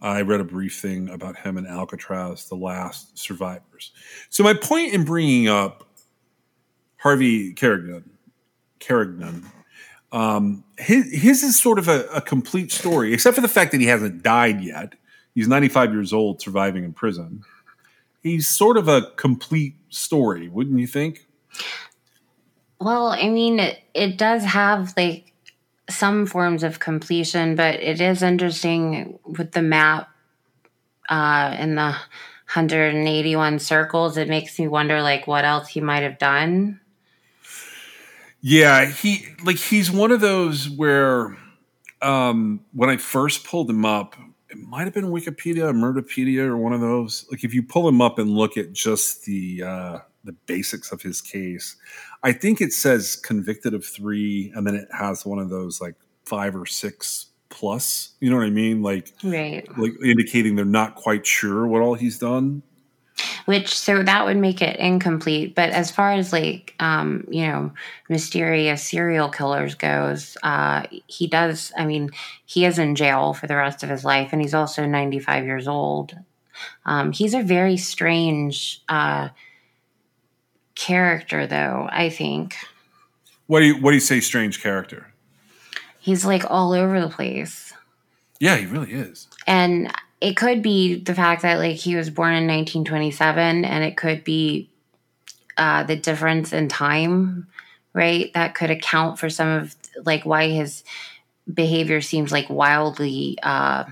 I 0.00 0.22
read 0.22 0.40
a 0.40 0.44
brief 0.44 0.78
thing 0.78 1.08
about 1.08 1.36
him 1.36 1.56
and 1.56 1.66
Alcatraz, 1.66 2.48
the 2.48 2.54
last 2.54 3.18
survivors. 3.18 3.92
So 4.30 4.44
my 4.44 4.54
point 4.54 4.94
in 4.94 5.04
bringing 5.04 5.48
up 5.48 5.88
Harvey 6.98 7.52
Carignan, 7.52 8.08
Carignan, 8.78 9.46
um, 10.12 10.64
his, 10.78 11.12
his 11.12 11.42
is 11.42 11.60
sort 11.60 11.78
of 11.78 11.88
a, 11.88 12.04
a 12.14 12.20
complete 12.20 12.70
story, 12.70 13.12
except 13.12 13.34
for 13.34 13.40
the 13.40 13.48
fact 13.48 13.72
that 13.72 13.80
he 13.80 13.86
hasn't 13.86 14.22
died 14.22 14.62
yet. 14.62 14.94
He's 15.34 15.48
95 15.48 15.92
years 15.92 16.12
old, 16.12 16.40
surviving 16.40 16.84
in 16.84 16.92
prison. 16.92 17.42
He's 18.22 18.48
sort 18.48 18.76
of 18.76 18.88
a 18.88 19.10
complete 19.16 19.74
story, 19.88 20.48
wouldn't 20.48 20.78
you 20.78 20.86
think? 20.86 21.26
Well, 22.80 23.08
I 23.08 23.28
mean, 23.28 23.58
it, 23.60 23.80
it 23.94 24.16
does 24.16 24.44
have 24.44 24.94
like 24.96 25.32
some 25.88 26.26
forms 26.26 26.62
of 26.62 26.78
completion, 26.78 27.54
but 27.54 27.76
it 27.76 28.00
is 28.00 28.22
interesting 28.22 29.18
with 29.24 29.52
the 29.52 29.62
map 29.62 30.08
uh, 31.08 31.54
and 31.56 31.76
the 31.78 31.96
181 32.54 33.58
circles. 33.58 34.16
It 34.16 34.28
makes 34.28 34.58
me 34.58 34.68
wonder, 34.68 35.02
like, 35.02 35.26
what 35.26 35.44
else 35.44 35.68
he 35.68 35.80
might 35.80 36.02
have 36.02 36.18
done. 36.18 36.80
Yeah, 38.40 38.86
he 38.86 39.26
like 39.44 39.56
he's 39.56 39.90
one 39.90 40.12
of 40.12 40.20
those 40.20 40.70
where 40.70 41.36
um, 42.00 42.60
when 42.72 42.88
I 42.88 42.96
first 42.96 43.44
pulled 43.44 43.68
him 43.68 43.84
up, 43.84 44.14
it 44.48 44.58
might 44.58 44.84
have 44.84 44.94
been 44.94 45.06
Wikipedia, 45.06 45.72
Murderpedia, 45.74 46.42
or 46.42 46.56
one 46.56 46.72
of 46.72 46.80
those. 46.80 47.26
Like 47.30 47.42
if 47.42 47.52
you 47.52 47.62
pull 47.62 47.88
him 47.88 48.00
up 48.00 48.18
and 48.18 48.30
look 48.30 48.56
at 48.56 48.72
just 48.72 49.24
the 49.24 49.62
uh, 49.64 49.98
the 50.24 50.32
basics 50.46 50.92
of 50.92 51.02
his 51.02 51.20
case, 51.20 51.76
I 52.22 52.32
think 52.32 52.60
it 52.60 52.72
says 52.72 53.16
convicted 53.16 53.74
of 53.74 53.84
three, 53.84 54.52
and 54.54 54.66
then 54.66 54.74
it 54.74 54.88
has 54.92 55.24
one 55.24 55.38
of 55.38 55.50
those 55.50 55.80
like 55.80 55.94
five 56.24 56.56
or 56.56 56.66
six 56.66 57.26
plus. 57.48 58.14
You 58.20 58.30
know 58.30 58.36
what 58.36 58.46
I 58.46 58.50
mean? 58.50 58.82
Like 58.82 59.12
right, 59.22 59.66
like 59.78 59.92
indicating 60.04 60.56
they're 60.56 60.64
not 60.64 60.96
quite 60.96 61.26
sure 61.26 61.66
what 61.66 61.82
all 61.82 61.94
he's 61.94 62.18
done 62.18 62.62
which 63.48 63.76
so 63.76 64.02
that 64.02 64.24
would 64.26 64.36
make 64.36 64.60
it 64.60 64.76
incomplete 64.76 65.54
but 65.54 65.70
as 65.70 65.90
far 65.90 66.12
as 66.12 66.32
like 66.32 66.74
um 66.80 67.26
you 67.30 67.46
know 67.46 67.72
mysterious 68.08 68.82
serial 68.82 69.28
killers 69.28 69.74
goes 69.74 70.36
uh 70.42 70.86
he 71.06 71.26
does 71.26 71.72
i 71.76 71.84
mean 71.84 72.10
he 72.44 72.64
is 72.64 72.78
in 72.78 72.94
jail 72.94 73.32
for 73.32 73.46
the 73.46 73.56
rest 73.56 73.82
of 73.82 73.88
his 73.88 74.04
life 74.04 74.30
and 74.32 74.42
he's 74.42 74.54
also 74.54 74.84
95 74.84 75.44
years 75.44 75.66
old 75.66 76.14
um 76.84 77.12
he's 77.12 77.34
a 77.34 77.42
very 77.42 77.76
strange 77.76 78.82
uh 78.88 79.28
character 80.78 81.46
though 81.46 81.88
i 81.90 82.08
think. 82.08 82.56
What 83.48 83.60
do 83.60 83.66
you 83.66 83.80
what 83.80 83.90
do 83.90 83.96
you 83.96 84.00
say 84.00 84.20
strange 84.20 84.62
character? 84.62 85.08
He's 85.98 86.24
like 86.24 86.44
all 86.48 86.72
over 86.72 87.00
the 87.00 87.08
place. 87.08 87.72
Yeah 88.38 88.56
he 88.56 88.66
really 88.66 88.92
is. 88.92 89.26
And 89.46 89.92
it 90.20 90.36
could 90.36 90.62
be 90.62 91.00
the 91.00 91.14
fact 91.14 91.42
that 91.42 91.58
like 91.58 91.76
he 91.76 91.96
was 91.96 92.10
born 92.10 92.34
in 92.34 92.46
1927 92.46 93.64
and 93.64 93.84
it 93.84 93.96
could 93.96 94.22
be 94.22 94.70
uh, 95.56 95.82
the 95.82 95.96
difference 95.96 96.52
in 96.52 96.68
time 96.68 97.48
right 97.92 98.32
that 98.34 98.54
could 98.54 98.70
account 98.70 99.18
for 99.18 99.28
some 99.28 99.48
of 99.48 99.74
like 100.04 100.24
why 100.24 100.48
his 100.48 100.84
behavior 101.52 102.00
seems 102.00 102.30
like 102.30 102.48
wildly 102.48 103.36
uh, 103.42 103.84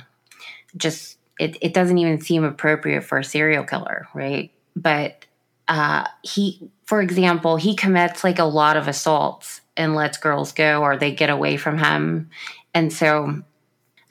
just 0.76 1.18
it, 1.40 1.56
it 1.60 1.74
doesn't 1.74 1.98
even 1.98 2.20
seem 2.20 2.44
appropriate 2.44 3.02
for 3.02 3.18
a 3.18 3.24
serial 3.24 3.64
killer 3.64 4.06
right? 4.14 4.52
But 4.76 5.25
uh, 5.68 6.06
he 6.22 6.70
for 6.84 7.00
example 7.00 7.56
he 7.56 7.74
commits 7.74 8.22
like 8.22 8.38
a 8.38 8.44
lot 8.44 8.76
of 8.76 8.88
assaults 8.88 9.60
and 9.76 9.94
lets 9.94 10.18
girls 10.18 10.52
go 10.52 10.82
or 10.82 10.96
they 10.96 11.12
get 11.12 11.30
away 11.30 11.56
from 11.56 11.78
him 11.78 12.30
and 12.74 12.92
so 12.92 13.42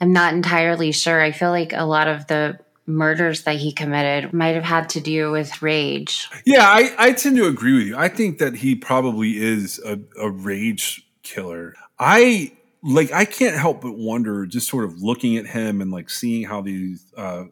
I'm 0.00 0.12
not 0.12 0.34
entirely 0.34 0.92
sure. 0.92 1.20
I 1.20 1.32
feel 1.32 1.50
like 1.50 1.72
a 1.72 1.84
lot 1.84 2.08
of 2.08 2.26
the 2.26 2.58
murders 2.86 3.42
that 3.42 3.56
he 3.56 3.72
committed 3.72 4.32
might 4.32 4.54
have 4.54 4.64
had 4.64 4.88
to 4.90 5.00
do 5.00 5.30
with 5.30 5.62
rage. 5.62 6.28
Yeah, 6.44 6.68
I, 6.68 6.94
I 6.98 7.12
tend 7.12 7.36
to 7.36 7.46
agree 7.46 7.74
with 7.74 7.86
you. 7.86 7.96
I 7.96 8.08
think 8.08 8.38
that 8.38 8.56
he 8.56 8.74
probably 8.74 9.38
is 9.38 9.80
a, 9.84 9.98
a 10.20 10.30
rage 10.30 11.06
killer. 11.22 11.74
I 11.98 12.52
like 12.82 13.10
I 13.10 13.24
can't 13.24 13.56
help 13.56 13.80
but 13.80 13.96
wonder, 13.96 14.46
just 14.46 14.68
sort 14.68 14.84
of 14.84 15.02
looking 15.02 15.36
at 15.36 15.46
him 15.46 15.80
and 15.80 15.90
like 15.90 16.10
seeing 16.10 16.44
how 16.44 16.60
these 16.60 17.12
uh, 17.16 17.44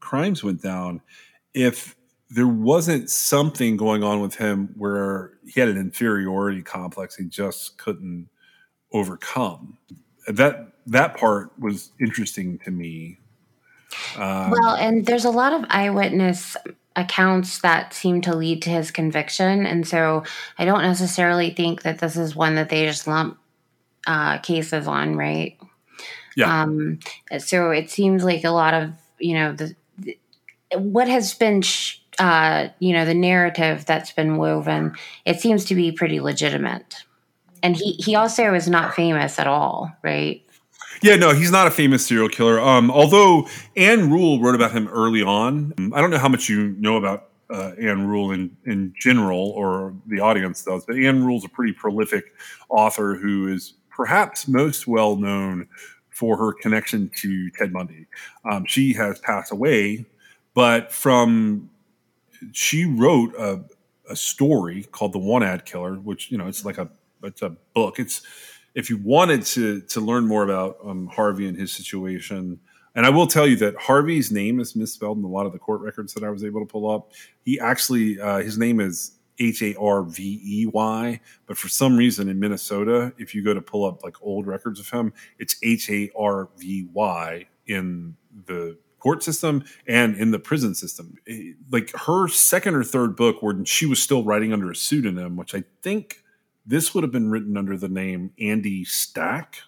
crimes 0.00 0.44
went 0.44 0.62
down, 0.62 1.02
if 1.52 1.96
there 2.30 2.48
wasn't 2.48 3.10
something 3.10 3.76
going 3.76 4.02
on 4.02 4.20
with 4.20 4.36
him 4.36 4.74
where 4.76 5.32
he 5.46 5.60
had 5.60 5.68
an 5.68 5.76
inferiority 5.76 6.62
complex 6.62 7.16
he 7.16 7.24
just 7.24 7.78
couldn't 7.78 8.28
overcome. 8.92 9.78
That 10.26 10.72
that 10.86 11.16
part 11.16 11.50
was 11.58 11.90
interesting 12.00 12.58
to 12.60 12.70
me. 12.70 13.18
Um, 14.16 14.50
well, 14.50 14.74
and 14.74 15.06
there's 15.06 15.24
a 15.24 15.30
lot 15.30 15.52
of 15.52 15.64
eyewitness 15.68 16.56
accounts 16.96 17.60
that 17.60 17.92
seem 17.92 18.20
to 18.22 18.34
lead 18.34 18.62
to 18.62 18.70
his 18.70 18.90
conviction, 18.90 19.66
and 19.66 19.86
so 19.86 20.24
I 20.58 20.64
don't 20.64 20.82
necessarily 20.82 21.50
think 21.50 21.82
that 21.82 21.98
this 21.98 22.16
is 22.16 22.34
one 22.34 22.54
that 22.54 22.68
they 22.68 22.86
just 22.86 23.06
lump 23.06 23.38
uh, 24.06 24.38
cases 24.38 24.86
on, 24.86 25.16
right? 25.16 25.58
Yeah. 26.36 26.62
Um, 26.62 26.98
so 27.38 27.70
it 27.70 27.90
seems 27.90 28.24
like 28.24 28.44
a 28.44 28.50
lot 28.50 28.74
of 28.74 28.92
you 29.18 29.34
know 29.34 29.52
the, 29.52 29.76
the 29.98 30.18
what 30.78 31.08
has 31.08 31.34
been. 31.34 31.62
Sh- 31.62 31.98
uh, 32.18 32.68
you 32.78 32.92
know 32.92 33.04
the 33.04 33.14
narrative 33.14 33.84
that's 33.86 34.12
been 34.12 34.36
woven 34.36 34.94
it 35.24 35.40
seems 35.40 35.64
to 35.64 35.74
be 35.74 35.90
pretty 35.92 36.20
legitimate 36.20 37.04
and 37.62 37.76
he 37.76 37.92
he 37.92 38.14
also 38.14 38.54
is 38.54 38.68
not 38.68 38.94
famous 38.94 39.38
at 39.38 39.46
all 39.46 39.90
right 40.02 40.44
yeah, 41.02 41.16
no, 41.16 41.34
he's 41.34 41.50
not 41.50 41.66
a 41.66 41.70
famous 41.70 42.06
serial 42.06 42.30
killer. 42.30 42.58
Um, 42.58 42.90
although 42.90 43.46
Ann 43.76 44.10
Rule 44.10 44.40
wrote 44.40 44.54
about 44.54 44.72
him 44.72 44.88
early 44.88 45.22
on. 45.22 45.74
I 45.94 46.00
don't 46.00 46.10
know 46.10 46.18
how 46.18 46.28
much 46.28 46.48
you 46.48 46.74
know 46.78 46.96
about 46.96 47.28
uh, 47.50 47.72
Ann 47.78 48.06
Rule 48.06 48.32
in, 48.32 48.56
in 48.64 48.94
general, 48.98 49.50
or 49.50 49.94
the 50.06 50.20
audience 50.20 50.64
does, 50.64 50.84
but 50.86 50.96
Ann 50.96 51.24
Rule's 51.24 51.44
a 51.44 51.48
pretty 51.48 51.72
prolific 51.72 52.32
author 52.68 53.16
who 53.16 53.52
is 53.52 53.74
perhaps 53.90 54.48
most 54.48 54.86
well 54.86 55.16
known 55.16 55.68
for 56.10 56.36
her 56.36 56.52
connection 56.52 57.10
to 57.16 57.50
Ted 57.50 57.72
Bundy. 57.72 58.06
Um, 58.50 58.64
she 58.66 58.92
has 58.94 59.18
passed 59.18 59.52
away, 59.52 60.06
but 60.54 60.92
from 60.92 61.68
she 62.52 62.84
wrote 62.84 63.34
a, 63.38 63.64
a 64.10 64.16
story 64.16 64.84
called 64.84 65.12
The 65.12 65.18
Want-Ad 65.18 65.64
Killer, 65.64 65.94
which 65.94 66.30
you 66.30 66.38
know 66.38 66.46
it's 66.46 66.64
like 66.64 66.78
a 66.78 66.88
it's 67.22 67.42
a 67.42 67.50
book. 67.74 67.98
It's 67.98 68.22
if 68.74 68.90
you 68.90 68.98
wanted 68.98 69.44
to 69.46 69.80
to 69.80 70.00
learn 70.00 70.26
more 70.26 70.44
about 70.44 70.78
um, 70.84 71.06
Harvey 71.06 71.48
and 71.48 71.56
his 71.56 71.72
situation, 71.72 72.58
and 72.94 73.06
I 73.06 73.10
will 73.10 73.26
tell 73.26 73.46
you 73.46 73.56
that 73.56 73.76
Harvey's 73.76 74.30
name 74.30 74.60
is 74.60 74.76
misspelled 74.76 75.18
in 75.18 75.24
a 75.24 75.28
lot 75.28 75.46
of 75.46 75.52
the 75.52 75.58
court 75.58 75.80
records 75.80 76.14
that 76.14 76.24
I 76.24 76.30
was 76.30 76.44
able 76.44 76.60
to 76.60 76.66
pull 76.66 76.90
up. 76.90 77.12
He 77.44 77.58
actually 77.58 78.20
uh, 78.20 78.38
his 78.38 78.58
name 78.58 78.80
is 78.80 79.18
H 79.38 79.62
A 79.62 79.74
R 79.78 80.02
V 80.02 80.40
E 80.44 80.66
Y, 80.66 81.20
but 81.46 81.56
for 81.56 81.68
some 81.68 81.96
reason 81.96 82.28
in 82.28 82.38
Minnesota, 82.38 83.12
if 83.18 83.34
you 83.34 83.42
go 83.42 83.54
to 83.54 83.60
pull 83.62 83.84
up 83.84 84.02
like 84.04 84.16
old 84.22 84.46
records 84.46 84.80
of 84.80 84.88
him, 84.88 85.12
it's 85.38 85.56
H 85.62 85.90
A 85.90 86.10
R 86.16 86.48
V 86.58 86.88
Y 86.92 87.46
in 87.66 88.16
the 88.46 88.76
court 89.04 89.22
system 89.22 89.62
and 89.86 90.16
in 90.16 90.30
the 90.30 90.38
prison 90.38 90.74
system. 90.74 91.18
Like 91.70 91.94
her 91.94 92.26
second 92.26 92.74
or 92.74 92.82
third 92.82 93.16
book, 93.16 93.42
where 93.42 93.54
she 93.66 93.84
was 93.84 94.02
still 94.02 94.24
writing 94.24 94.50
under 94.54 94.70
a 94.70 94.74
pseudonym, 94.74 95.36
which 95.36 95.54
I 95.54 95.62
think 95.82 96.22
this 96.64 96.94
would 96.94 97.04
have 97.04 97.12
been 97.12 97.30
written 97.30 97.58
under 97.58 97.76
the 97.76 97.88
name 97.88 98.32
Andy 98.40 98.82
Stack. 98.84 99.58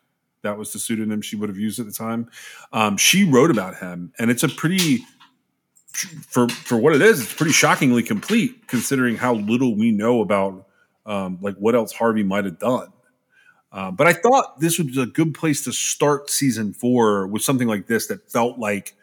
That 0.41 0.57
was 0.57 0.73
the 0.73 0.79
pseudonym 0.79 1.21
she 1.21 1.37
would 1.37 1.51
have 1.51 1.59
used 1.59 1.79
at 1.79 1.85
the 1.85 1.93
time. 1.93 2.31
Um, 2.73 2.97
she 2.97 3.25
wrote 3.25 3.51
about 3.51 3.77
him, 3.77 4.15
and 4.19 4.31
it's 4.31 4.43
a 4.43 4.49
pretty 4.49 5.05
for 5.93 6.49
for 6.49 6.79
what 6.79 6.95
it 6.95 7.03
is. 7.03 7.21
It's 7.21 7.35
pretty 7.35 7.53
shockingly 7.53 8.03
complete, 8.03 8.67
considering 8.69 9.17
how 9.17 9.35
little 9.35 9.77
we 9.77 9.91
know 9.91 10.23
about 10.23 10.67
um, 11.05 11.39
like 11.43 11.57
what 11.57 11.75
else 11.75 11.93
Harvey 11.93 12.23
might 12.23 12.47
have 12.47 12.59
done. 12.59 12.89
Uh, 13.71 13.91
but 13.91 14.07
I 14.07 14.15
thought 14.15 14.61
this 14.61 14.79
was 14.79 14.97
a 14.97 15.05
good 15.05 15.35
place 15.35 15.63
to 15.65 15.73
start 15.73 16.31
season 16.31 16.73
four 16.73 17.27
with 17.27 17.43
something 17.43 17.69
like 17.69 17.87
this 17.87 18.07
that 18.07 18.31
felt 18.31 18.59
like 18.59 18.95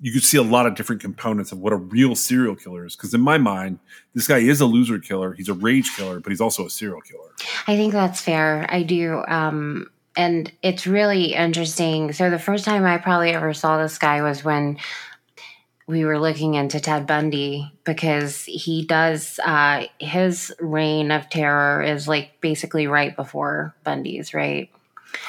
you 0.00 0.12
could 0.12 0.22
see 0.22 0.36
a 0.36 0.42
lot 0.42 0.66
of 0.66 0.74
different 0.74 1.00
components 1.00 1.52
of 1.52 1.58
what 1.58 1.72
a 1.72 1.76
real 1.76 2.14
serial 2.14 2.54
killer 2.54 2.84
is. 2.84 2.96
Because 2.96 3.14
in 3.14 3.20
my 3.20 3.38
mind, 3.38 3.78
this 4.14 4.26
guy 4.26 4.38
is 4.38 4.60
a 4.60 4.66
loser 4.66 4.98
killer. 4.98 5.32
He's 5.32 5.48
a 5.48 5.54
rage 5.54 5.94
killer, 5.96 6.20
but 6.20 6.30
he's 6.30 6.40
also 6.40 6.66
a 6.66 6.70
serial 6.70 7.00
killer. 7.00 7.30
I 7.66 7.76
think 7.76 7.92
that's 7.92 8.20
fair. 8.20 8.66
I 8.68 8.82
do. 8.82 9.22
Um, 9.26 9.90
and 10.16 10.50
it's 10.62 10.86
really 10.86 11.34
interesting. 11.34 12.12
So 12.12 12.30
the 12.30 12.38
first 12.38 12.64
time 12.64 12.84
I 12.84 12.98
probably 12.98 13.30
ever 13.30 13.54
saw 13.54 13.82
this 13.82 13.98
guy 13.98 14.22
was 14.22 14.44
when 14.44 14.78
we 15.86 16.04
were 16.04 16.18
looking 16.18 16.54
into 16.54 16.80
Ted 16.80 17.06
Bundy 17.06 17.72
because 17.84 18.44
he 18.44 18.84
does 18.84 19.38
uh, 19.44 19.84
his 20.00 20.52
reign 20.58 21.10
of 21.10 21.28
terror 21.30 21.82
is 21.82 22.08
like 22.08 22.40
basically 22.40 22.86
right 22.86 23.14
before 23.14 23.74
Bundy's, 23.84 24.34
right? 24.34 24.68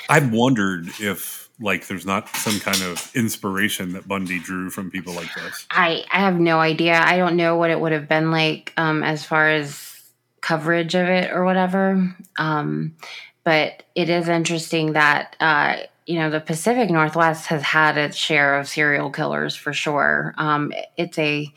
I've 0.10 0.34
wondered 0.34 0.88
if 1.00 1.47
like 1.60 1.88
there's 1.88 2.06
not 2.06 2.30
some 2.30 2.60
kind 2.60 2.82
of 2.84 3.12
inspiration 3.16 3.94
that 3.94 4.08
Bundy 4.08 4.40
drew 4.40 4.70
from 4.70 4.92
people 4.92 5.14
like 5.14 5.34
this? 5.34 5.66
I, 5.72 6.06
I 6.12 6.20
have 6.20 6.40
no 6.40 6.60
idea. 6.60 7.00
I 7.00 7.18
don't 7.18 7.36
know 7.36 7.56
what 7.58 7.70
it 7.72 7.80
would 7.80 7.92
have 7.92 8.08
been 8.08 8.32
like 8.32 8.74
um, 8.78 9.04
as 9.04 9.26
far 9.26 9.50
as 9.50 10.02
coverage 10.42 10.96
of 10.96 11.08
it 11.08 11.32
or 11.32 11.44
whatever. 11.44 12.16
Um, 12.38 12.96
but 13.44 13.84
it 13.96 14.10
is 14.10 14.28
interesting 14.28 14.94
that 14.94 15.36
uh, 15.40 15.78
you 16.06 16.20
know 16.20 16.30
the 16.30 16.40
Pacific 16.40 16.90
Northwest 16.90 17.48
has 17.48 17.62
had 17.62 17.98
its 17.98 18.16
share 18.16 18.60
of 18.60 18.68
serial 18.68 19.10
killers 19.10 19.56
for 19.56 19.74
sure. 19.74 20.34
Um, 20.38 20.74
it's 20.96 21.18
a 21.18 21.52